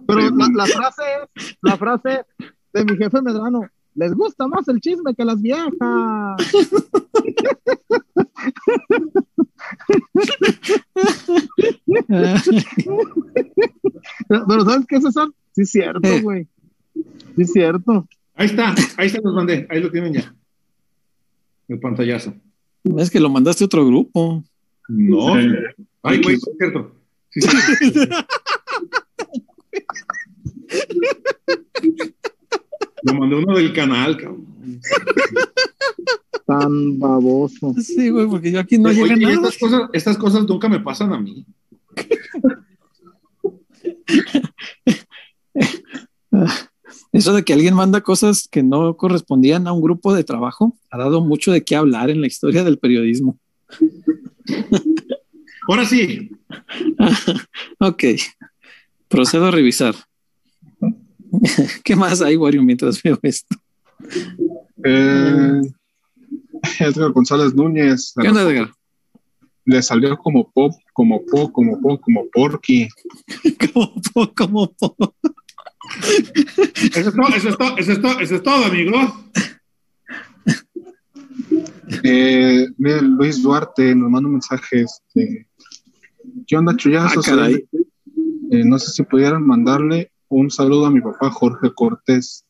Pero 0.07 0.31
la, 0.31 0.49
la 0.55 0.67
frase 0.67 1.03
la 1.63 1.77
frase 1.77 2.25
de 2.73 2.85
mi 2.85 2.97
jefe 2.97 3.23
Medrano, 3.23 3.67
les 3.95 4.13
gusta 4.15 4.47
más 4.47 4.69
el 4.69 4.81
chisme 4.81 5.15
que 5.15 5.25
las 5.25 5.41
viejas. 5.41 5.73
Pero 14.29 14.65
¿sabes 14.65 14.87
qué, 14.89 15.01
César? 15.01 15.29
Sí 15.53 15.63
es 15.63 15.71
cierto, 15.71 16.01
Eh. 16.09 16.21
güey. 16.21 16.47
Sí 16.95 17.43
es 17.43 17.53
cierto. 17.53 18.07
Ahí 18.35 18.47
está, 18.47 18.75
ahí 18.99 19.09
se 19.09 19.21
los 19.23 19.35
mandé, 19.35 19.67
ahí 19.71 19.81
lo 19.81 19.91
tienen 19.91 20.13
ya. 20.15 20.35
El 21.69 21.81
pantallazo. 21.81 22.35
Es 22.99 23.11
que 23.11 23.19
lo 23.21 23.31
mandaste 23.31 23.65
a 23.65 23.67
otro 23.67 23.87
grupo. 23.87 24.45
No. 24.89 25.35
Ay, 26.03 26.21
güey, 26.23 26.37
es 26.37 26.45
cierto. 26.59 26.95
Sí, 27.31 27.41
sí. 27.41 27.49
Lo 33.03 33.15
mandé 33.15 33.37
uno 33.37 33.57
del 33.57 33.73
canal, 33.73 34.17
cabrón. 34.17 34.47
Tan 36.47 36.99
baboso. 36.99 37.75
Sí, 37.83 38.09
güey, 38.11 38.27
porque 38.27 38.53
yo 38.53 38.61
aquí 38.61 38.79
no 38.79 38.91
Oye, 38.91 39.03
llega 39.03 39.17
nada. 39.17 39.35
estas 39.35 39.59
cosas, 39.59 39.83
estas 39.93 40.17
cosas 40.17 40.47
nunca 40.47 40.69
me 40.69 40.81
pasan 40.81 41.13
a 41.13 41.19
mí. 41.21 41.45
Eso 47.13 47.33
de 47.33 47.45
que 47.45 47.53
alguien 47.53 47.75
manda 47.75 48.01
cosas 48.03 48.49
que 48.49 48.63
no 48.63 48.97
correspondían 48.97 49.67
a 49.67 49.73
un 49.73 49.81
grupo 49.81 50.15
de 50.15 50.25
trabajo 50.25 50.77
ha 50.91 50.99
dado 50.99 51.25
mucho 51.25 51.53
de 51.53 51.65
qué 51.65 51.77
hablar 51.77 52.11
en 52.11 52.21
la 52.21 52.27
historia 52.27 52.65
del 52.65 52.79
periodismo. 52.79 53.39
Ahora 55.69 55.85
sí, 55.85 56.31
Ok, 57.81 58.05
procedo 59.09 59.47
a 59.47 59.51
revisar. 59.51 59.95
¿Qué 61.83 61.97
más 61.97 62.23
hay, 62.23 62.37
Wario, 62.37 62.63
mientras 62.63 63.03
veo 63.03 63.19
esto? 63.23 63.57
eh, 64.85 65.61
Edgar 66.81 67.13
González 67.13 67.55
Núñez 67.55 68.13
¿Qué 68.21 68.29
onda, 68.29 68.43
Edgar? 68.43 68.71
le 69.65 69.83
salió 69.83 70.17
como 70.17 70.51
pop, 70.53 70.73
como 70.93 71.25
po, 71.27 71.53
como 71.53 71.81
po, 71.81 72.01
como 72.01 72.27
porky. 72.33 72.89
¿Cómo, 73.73 73.93
po- 74.15 74.33
cómo 74.37 74.73
po- 74.73 74.97
eso 76.95 77.09
es 77.09 77.15
todo, 77.15 77.29
eso 77.35 77.49
es 77.49 77.59
todo, 77.59 77.77
eso 77.77 77.93
es 77.93 78.01
todo, 78.01 78.21
eso 78.21 78.35
es 78.37 78.43
todo, 78.43 78.65
amigos. 78.65 79.13
Eh, 82.03 82.67
Luis 82.79 83.43
Duarte 83.43 83.95
nos 83.95 84.11
manda 84.11 84.29
un 84.29 84.35
mensaje. 84.35 84.83
Este, 84.83 85.49
¿Qué 86.47 86.57
onda, 86.57 86.77
chuyazos? 86.77 87.29
Ah. 87.29 87.49
Eh, 87.51 88.65
no 88.65 88.79
sé 88.79 88.91
si 88.93 89.03
pudieran 89.03 89.45
mandarle 89.45 90.13
un 90.29 90.51
saludo 90.51 90.87
a 90.87 90.91
mi 90.91 91.01
papá 91.01 91.31
Jorge 91.31 91.73
Cortés. 91.75 92.46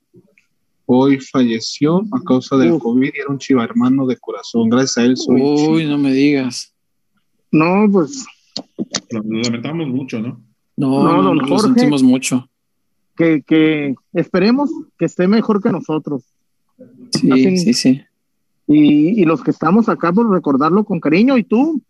Hoy 0.87 1.19
falleció 1.21 1.99
a 2.13 2.23
causa 2.25 2.57
del. 2.57 2.79
COVID 2.79 3.11
y 3.15 3.19
era 3.21 3.29
un 3.31 3.39
chiva 3.39 3.65
hermano 3.65 4.07
de 4.07 4.17
corazón. 4.17 4.69
Gracias 4.71 4.99
a 4.99 5.03
él 5.03 5.17
soy 5.17 5.41
Uy, 5.43 5.85
no 5.87 5.99
me 5.99 6.13
digas. 6.13 6.73
No, 7.51 7.91
pues 7.91 8.25
Lo 9.11 9.23
lamentamos 9.43 9.89
mucho, 9.89 10.21
¿no? 10.21 10.41
No, 10.77 11.03
No, 11.03 11.17
no, 11.17 11.23
don 11.23 11.37
no, 11.39 11.43
lo 11.43 11.49
Jorge. 11.49 11.67
sentimos 11.81 12.03
mucho. 12.03 12.49
que, 13.17 13.43
que 13.47 13.95
esperemos 14.13 14.71
que 14.99 15.07
esté 15.07 15.27
mejor 15.27 15.63
que 15.63 15.71
nosotros. 15.71 16.23
Sí, 17.13 17.31
Hacen- 17.31 17.57
sí, 17.59 17.73
sí. 17.75 18.03
Y, 18.69 19.23
y 19.23 19.25
los 19.25 19.43
que 19.43 19.51
estamos 19.53 19.89
acá, 19.89 20.13
por 20.13 20.29
recordarlo 20.31 20.85
con 20.85 21.01
cariño, 21.01 21.39
y 21.39 21.45
tú, 21.45 21.81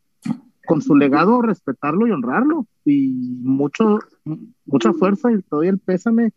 con 0.66 0.82
su 0.82 0.94
legado, 0.94 1.40
respetarlo 1.40 2.06
y 2.06 2.10
honrarlo. 2.10 2.66
Y 2.84 3.08
mucho, 3.42 3.98
mucha 4.66 4.92
fuerza 4.92 5.32
y 5.32 5.40
todavía 5.42 5.70
el 5.70 5.78
pésame, 5.78 6.32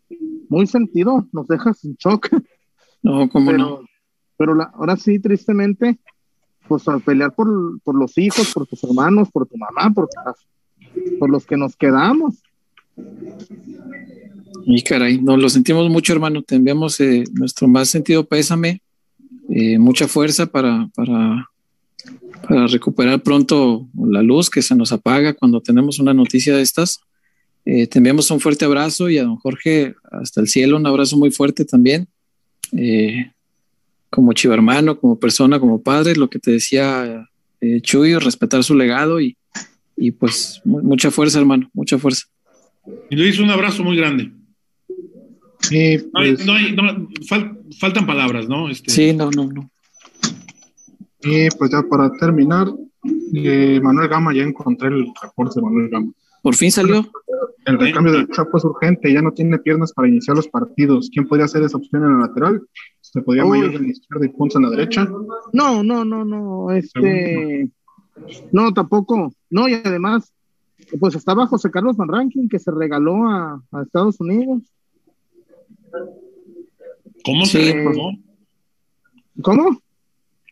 muy 0.48 0.66
sentido, 0.66 1.26
nos 1.32 1.46
dejas 1.48 1.84
en 1.84 1.94
shock. 1.98 2.28
No, 3.02 3.28
cómo 3.28 3.52
no. 3.52 3.80
pero 4.36 4.54
la- 4.54 4.70
ahora 4.74 4.96
sí, 4.96 5.18
tristemente, 5.18 5.98
pues 6.68 6.86
a 6.88 6.98
pelear 6.98 7.34
por, 7.34 7.80
por 7.82 7.94
los 7.94 8.16
hijos, 8.18 8.52
por 8.52 8.66
tus 8.66 8.82
hermanos, 8.84 9.30
por 9.30 9.46
tu 9.46 9.56
mamá, 9.56 9.92
por, 9.92 10.08
por 11.18 11.30
los 11.30 11.46
que 11.46 11.56
nos 11.56 11.76
quedamos. 11.76 12.42
Y 14.66 14.82
caray, 14.82 15.20
nos 15.20 15.38
lo 15.38 15.48
sentimos 15.48 15.88
mucho, 15.90 16.12
hermano. 16.12 16.42
Te 16.42 16.56
enviamos 16.56 17.00
eh, 17.00 17.24
nuestro 17.32 17.66
más 17.68 17.88
sentido 17.88 18.24
pésame, 18.26 18.82
eh, 19.48 19.78
mucha 19.78 20.06
fuerza 20.06 20.46
para, 20.46 20.88
para, 20.94 21.49
para 22.50 22.66
recuperar 22.66 23.22
pronto 23.22 23.86
la 23.96 24.22
luz 24.22 24.50
que 24.50 24.60
se 24.60 24.74
nos 24.74 24.90
apaga 24.90 25.34
cuando 25.34 25.60
tenemos 25.60 26.00
una 26.00 26.12
noticia 26.12 26.56
de 26.56 26.62
estas. 26.62 26.98
Eh, 27.64 27.86
te 27.86 27.98
enviamos 27.98 28.28
un 28.32 28.40
fuerte 28.40 28.64
abrazo 28.64 29.08
y 29.08 29.18
a 29.18 29.22
don 29.22 29.36
Jorge 29.36 29.94
hasta 30.10 30.40
el 30.40 30.48
cielo 30.48 30.76
un 30.76 30.84
abrazo 30.86 31.16
muy 31.16 31.30
fuerte 31.30 31.64
también. 31.64 32.08
Eh, 32.72 33.30
como 34.10 34.32
chivo 34.32 34.52
hermano, 34.54 34.98
como 34.98 35.16
persona, 35.20 35.60
como 35.60 35.80
padre, 35.80 36.16
lo 36.16 36.28
que 36.28 36.40
te 36.40 36.50
decía 36.50 37.28
eh, 37.60 37.80
Chuy, 37.82 38.16
respetar 38.18 38.64
su 38.64 38.74
legado 38.74 39.20
y, 39.20 39.36
y 39.96 40.10
pues 40.10 40.60
mu- 40.64 40.82
mucha 40.82 41.12
fuerza, 41.12 41.38
hermano, 41.38 41.70
mucha 41.72 41.98
fuerza. 41.98 42.24
Y 43.10 43.14
Luis, 43.14 43.38
un 43.38 43.50
abrazo 43.50 43.84
muy 43.84 43.96
grande. 43.96 44.32
Y 45.70 45.98
No 45.98 46.20
hay- 46.20 46.34
pues, 46.34 46.46
no 46.46 46.52
hay- 46.54 46.72
no- 46.72 47.08
fal- 47.28 47.56
faltan 47.78 48.06
palabras, 48.06 48.48
¿no? 48.48 48.68
Este, 48.68 48.90
Sí, 48.90 49.12
no, 49.12 49.30
no, 49.30 49.44
no. 49.52 49.70
Y 51.22 51.48
pues 51.50 51.70
ya 51.70 51.82
para 51.82 52.10
terminar, 52.12 52.68
eh, 53.34 53.80
Manuel 53.82 54.08
Gama, 54.08 54.34
ya 54.34 54.42
encontré 54.42 54.88
el 54.88 55.06
reporte 55.22 55.60
de 55.60 55.62
Manuel 55.62 55.88
Gama. 55.90 56.12
Por 56.42 56.54
fin 56.54 56.70
salió. 56.70 57.04
El 57.66 57.78
recambio 57.78 58.12
del 58.12 58.28
Chapo 58.30 58.56
es 58.56 58.64
urgente, 58.64 59.12
ya 59.12 59.20
no 59.20 59.32
tiene 59.32 59.58
piernas 59.58 59.92
para 59.92 60.08
iniciar 60.08 60.36
los 60.36 60.48
partidos. 60.48 61.10
¿Quién 61.12 61.28
podría 61.28 61.44
hacer 61.44 61.62
esa 61.62 61.76
opción 61.76 62.02
en 62.02 62.18
la 62.18 62.26
lateral? 62.26 62.62
Se 63.00 63.20
podría. 63.20 63.44
Mayor 63.44 63.74
en 63.74 63.82
la 63.82 63.88
izquierda 63.88 64.24
y 64.24 64.28
Ponce 64.30 64.56
en 64.56 64.64
la 64.64 64.70
derecha. 64.70 65.08
No, 65.52 65.82
no, 65.82 66.04
no, 66.04 66.24
no, 66.24 66.72
este, 66.72 67.70
no, 68.52 68.72
tampoco, 68.72 69.32
no, 69.50 69.68
y 69.68 69.74
además, 69.74 70.32
pues 70.98 71.14
estaba 71.14 71.46
José 71.46 71.70
Carlos 71.70 71.96
Van 71.96 72.08
Rankin 72.08 72.48
que 72.48 72.58
se 72.58 72.70
regaló 72.70 73.28
a, 73.28 73.62
a 73.72 73.82
Estados 73.82 74.18
Unidos. 74.20 74.62
¿Cómo 77.24 77.44
se 77.44 77.72
regaló? 77.74 78.12
¿Cómo? 79.42 79.80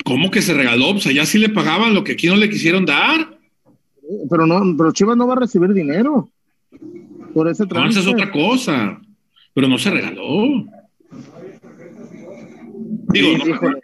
¿Cómo 0.08 0.30
que 0.30 0.40
se 0.40 0.54
regaló? 0.54 0.92
Pues 0.92 1.06
allá 1.06 1.26
sí 1.26 1.38
le 1.38 1.50
pagaban 1.50 1.92
lo 1.92 2.02
que 2.02 2.12
aquí 2.12 2.28
no 2.28 2.36
le 2.36 2.48
quisieron 2.48 2.86
dar. 2.86 3.38
Pero 4.30 4.46
no, 4.46 4.74
pero 4.76 4.90
Chivas 4.92 5.18
no 5.18 5.26
va 5.26 5.34
a 5.34 5.40
recibir 5.40 5.74
dinero 5.74 6.30
por 7.34 7.46
ese 7.46 7.66
No, 7.66 7.86
esa 7.86 8.00
es 8.00 8.06
otra 8.06 8.32
cosa. 8.32 8.98
Pero 9.52 9.68
no 9.68 9.76
se 9.76 9.90
regaló. 9.90 10.64
Digo, 13.10 13.36
no, 13.36 13.46
Híjole. 13.46 13.80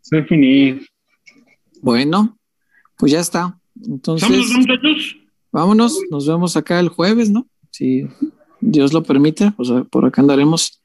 Se 0.00 0.16
definir. 0.16 0.86
Bueno, 1.82 2.38
pues 2.96 3.10
ya 3.10 3.20
está. 3.20 3.58
¿Estamos 3.74 4.22
Entonces, 4.22 4.56
muchachos? 4.56 5.16
vámonos, 5.50 5.98
nos 6.10 6.28
vemos 6.28 6.56
acá 6.56 6.78
el 6.78 6.88
jueves, 6.88 7.30
¿no? 7.30 7.48
Si 7.70 8.06
Dios 8.60 8.92
lo 8.92 9.02
permite, 9.02 9.52
o 9.56 9.64
sea, 9.64 9.82
por 9.82 10.06
acá 10.06 10.22
andaremos. 10.22 10.80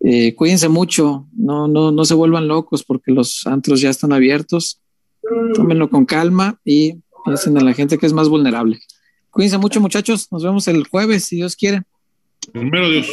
Eh, 0.00 0.34
cuídense 0.34 0.68
mucho, 0.68 1.26
no, 1.36 1.66
no, 1.68 1.90
no 1.90 2.04
se 2.04 2.14
vuelvan 2.14 2.46
locos 2.48 2.84
porque 2.84 3.10
los 3.12 3.46
antros 3.46 3.80
ya 3.80 3.90
están 3.90 4.12
abiertos. 4.12 4.80
Tómenlo 5.54 5.90
con 5.90 6.04
calma 6.06 6.58
y 6.64 6.94
piensen 7.24 7.56
en 7.56 7.64
la 7.64 7.74
gente 7.74 7.98
que 7.98 8.06
es 8.06 8.12
más 8.12 8.28
vulnerable. 8.28 8.78
Cuídense 9.30 9.58
mucho, 9.58 9.80
muchachos. 9.80 10.28
Nos 10.30 10.42
vemos 10.42 10.66
el 10.68 10.86
jueves, 10.86 11.24
si 11.24 11.36
Dios 11.36 11.54
quiere. 11.56 11.82
Primero 12.52 12.88
Dios. 12.88 13.08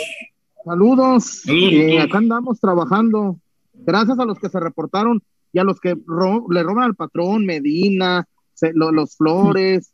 Saludos. 0.63 1.41
Saludos 1.41 1.71
Eh, 1.73 1.99
acá 1.99 2.19
andamos 2.19 2.59
trabajando. 2.59 3.37
Gracias 3.73 4.17
a 4.19 4.25
los 4.25 4.39
que 4.39 4.49
se 4.49 4.59
reportaron 4.59 5.21
y 5.51 5.59
a 5.59 5.63
los 5.63 5.79
que 5.79 5.95
ro- 6.05 6.45
le 6.49 6.63
roban 6.63 6.85
al 6.85 6.95
patrón, 6.95 7.45
Medina, 7.45 8.25
se- 8.53 8.71
lo- 8.73 8.91
los 8.91 9.17
Flores, 9.17 9.91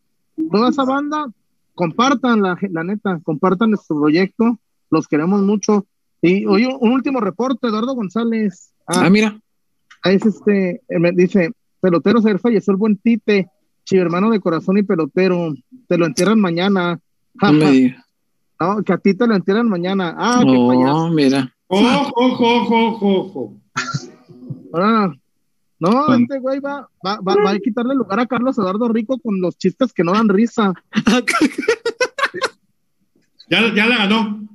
toda 0.52 0.70
esa 0.70 0.84
banda, 0.86 1.26
compartan 1.74 2.42
la, 2.42 2.58
la 2.72 2.84
neta, 2.84 3.20
compartan 3.24 3.72
nuestro 3.72 4.00
proyecto, 4.00 4.60
los 4.92 5.08
queremos 5.08 5.42
mucho. 5.42 5.86
Y 6.22 6.46
oye, 6.46 6.68
un 6.80 6.92
último 6.92 7.20
reporte, 7.20 7.68
Eduardo 7.68 7.96
González. 7.96 8.74
Ah, 8.88 9.04
Ah, 9.06 9.10
mira, 9.10 9.40
es 10.04 10.26
este, 10.26 10.82
eh, 10.88 11.00
me 11.00 11.12
dice, 11.12 11.52
peloteros, 11.80 12.26
ayer 12.26 12.40
falleció 12.40 12.72
el 12.72 12.78
buen 12.78 12.98
Tite, 12.98 13.48
hermano 13.92 14.30
de 14.30 14.40
corazón 14.40 14.78
y 14.78 14.84
pelotero, 14.84 15.54
te 15.88 15.98
lo 15.98 16.06
entierran 16.06 16.40
mañana. 16.40 17.00
no 17.42 17.52
me 17.54 17.72
digas. 17.72 18.06
No, 18.60 18.84
que 18.84 18.94
a 18.94 18.98
ti 19.00 19.16
te 19.16 19.26
lo 19.28 19.36
entierran 19.36 19.68
mañana. 19.68 20.14
Ah, 20.18 20.42
qué 20.46 20.52
payaso. 20.54 20.86
No, 20.86 21.10
mira. 21.10 21.52
Ojo, 21.68 22.12
ojo, 22.16 22.58
ojo, 22.62 22.88
ojo, 22.88 23.20
ojo. 23.22 23.54
Ah, 24.74 25.12
no, 25.80 26.06
Bueno. 26.06 26.16
este 26.24 26.40
güey 26.40 26.60
va, 26.60 26.88
va, 27.06 27.20
va, 27.22 27.36
va 27.44 27.52
a 27.52 27.60
quitarle 27.60 27.96
lugar 27.96 28.20
a 28.20 28.28
Carlos 28.28 28.58
Eduardo 28.60 28.88
Rico 28.90 29.18
con 29.18 29.42
los 29.42 29.58
chistes 29.58 29.92
que 29.94 30.04
no 30.04 30.12
dan 30.14 30.30
risa. 30.30 30.74
Ya, 33.50 33.74
ya 33.76 33.86
la 33.86 33.98
ganó. 33.98 34.48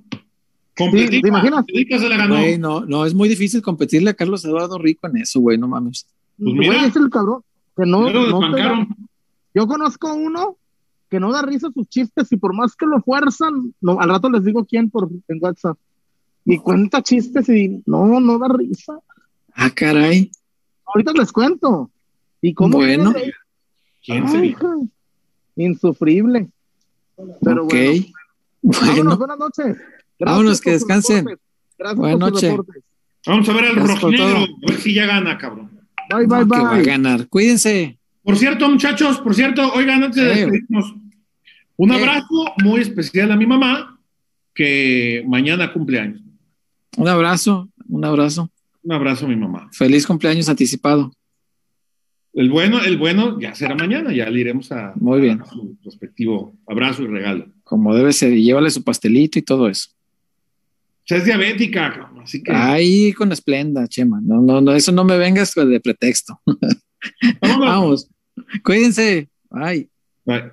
Completita. 0.76 1.12
Sí, 1.16 1.22
¿te 1.22 1.28
imaginas? 1.28 1.58
Completita 1.60 1.98
se 1.98 2.08
la 2.08 2.16
ganó. 2.16 2.34
Güey, 2.36 2.58
no, 2.58 2.84
no, 2.84 3.06
es 3.06 3.14
muy 3.14 3.28
difícil 3.28 3.62
competirle 3.62 4.10
a 4.10 4.14
Carlos 4.14 4.44
Eduardo 4.44 4.78
Rico 4.78 5.06
en 5.08 5.16
eso, 5.18 5.40
güey, 5.40 5.56
no 5.58 5.68
mames. 5.68 6.06
Pues 6.38 6.54
Güey, 6.54 6.68
mira. 6.70 6.86
es 6.86 6.96
el 6.96 7.08
cabrón 7.10 7.42
que 7.76 7.86
no, 7.86 8.06
te 8.06 8.60
da-. 8.60 8.86
Yo 9.54 9.66
conozco 9.66 10.12
uno 10.14 10.56
que 11.08 11.20
no 11.20 11.32
da 11.32 11.42
risa 11.42 11.68
sus 11.72 11.88
chistes 11.88 12.30
y 12.32 12.36
por 12.36 12.52
más 12.54 12.74
que 12.76 12.84
lo 12.84 13.00
fuerzan, 13.00 13.74
no, 13.80 14.00
al 14.00 14.08
rato 14.10 14.28
les 14.30 14.44
digo 14.44 14.64
quién 14.64 14.90
por 14.90 15.08
en 15.28 15.38
WhatsApp. 15.40 15.78
Y 16.44 16.58
cuenta 16.58 17.02
chistes 17.02 17.48
y 17.48 17.82
no, 17.86 18.20
no 18.20 18.38
da 18.38 18.48
risa. 18.48 18.98
Ah, 19.54 19.70
caray. 19.70 20.30
Ahorita 20.86 21.12
les 21.12 21.32
cuento. 21.32 21.90
¿Y 22.40 22.54
cómo 22.54 22.78
Bueno. 22.78 23.14
insufrible. 25.56 26.48
Pero 27.42 27.64
ok. 27.64 27.72
bueno, 27.72 28.04
Bueno, 28.62 28.86
vámonos, 28.86 29.18
buenas 29.18 29.38
noches. 29.38 29.76
Gracias 30.18 30.36
Vámonos, 30.38 30.60
que 30.60 30.70
descansen. 30.70 31.24
Gracias 31.78 31.98
Buenas 31.98 32.18
noches. 32.18 32.54
Vamos 33.26 33.48
a 33.48 33.52
ver 33.52 33.64
al 33.64 33.76
rojinegro, 33.76 34.36
a 34.38 34.46
ver 34.70 34.80
si 34.80 34.94
ya 34.94 35.06
gana, 35.06 35.36
cabrón. 35.36 35.70
Bye, 36.08 36.26
bye, 36.26 36.38
no, 36.38 36.46
que 36.46 36.50
va 36.62 36.70
a 36.70 36.74
bye. 36.76 36.84
ganar. 36.84 37.28
Cuídense. 37.28 37.98
Por 38.22 38.36
cierto, 38.36 38.68
muchachos, 38.68 39.18
por 39.18 39.34
cierto, 39.34 39.72
oigan, 39.74 40.02
antes 40.02 40.22
de 40.22 40.28
despedirnos, 40.28 40.94
un 41.76 41.90
¿Qué? 41.90 41.96
abrazo 41.96 42.44
muy 42.62 42.80
especial 42.80 43.30
a 43.32 43.36
mi 43.36 43.46
mamá, 43.46 44.00
que 44.54 45.24
mañana 45.26 45.72
cumple 45.72 46.00
años. 46.00 46.22
Un 46.96 47.08
abrazo, 47.08 47.68
un 47.88 48.04
abrazo. 48.04 48.50
Un 48.82 48.92
abrazo 48.92 49.26
a 49.26 49.28
mi 49.28 49.36
mamá. 49.36 49.68
Feliz 49.72 50.06
cumpleaños 50.06 50.48
anticipado. 50.48 51.12
El 52.32 52.50
bueno, 52.50 52.82
el 52.82 52.96
bueno 52.98 53.40
ya 53.40 53.54
será 53.54 53.74
mañana, 53.74 54.12
ya 54.12 54.28
le 54.30 54.40
iremos 54.40 54.70
a, 54.70 54.92
Muy 54.96 55.20
bien. 55.20 55.40
a 55.40 55.46
su 55.46 55.76
respectivo 55.84 56.54
abrazo 56.66 57.02
y 57.02 57.06
regalo. 57.06 57.46
Como 57.64 57.94
debe 57.94 58.12
ser. 58.12 58.32
Y 58.34 58.44
llévale 58.44 58.70
su 58.70 58.84
pastelito 58.84 59.38
y 59.38 59.42
todo 59.42 59.68
eso. 59.68 59.90
Sea, 61.06 61.18
es 61.18 61.24
diabética, 61.24 61.92
cabrón, 61.92 62.20
así 62.22 62.42
que 62.42 62.52
Ahí 62.52 63.12
con 63.12 63.30
esplenda, 63.30 63.86
Chema. 63.86 64.20
No, 64.20 64.42
no, 64.42 64.60
no, 64.60 64.72
eso 64.74 64.90
no 64.90 65.04
me 65.04 65.16
vengas 65.16 65.54
de 65.54 65.80
pretexto. 65.80 66.40
Vamos. 67.40 68.10
Cuídense. 68.64 69.28
Bye. 69.48 69.88
Bye. 70.24 70.50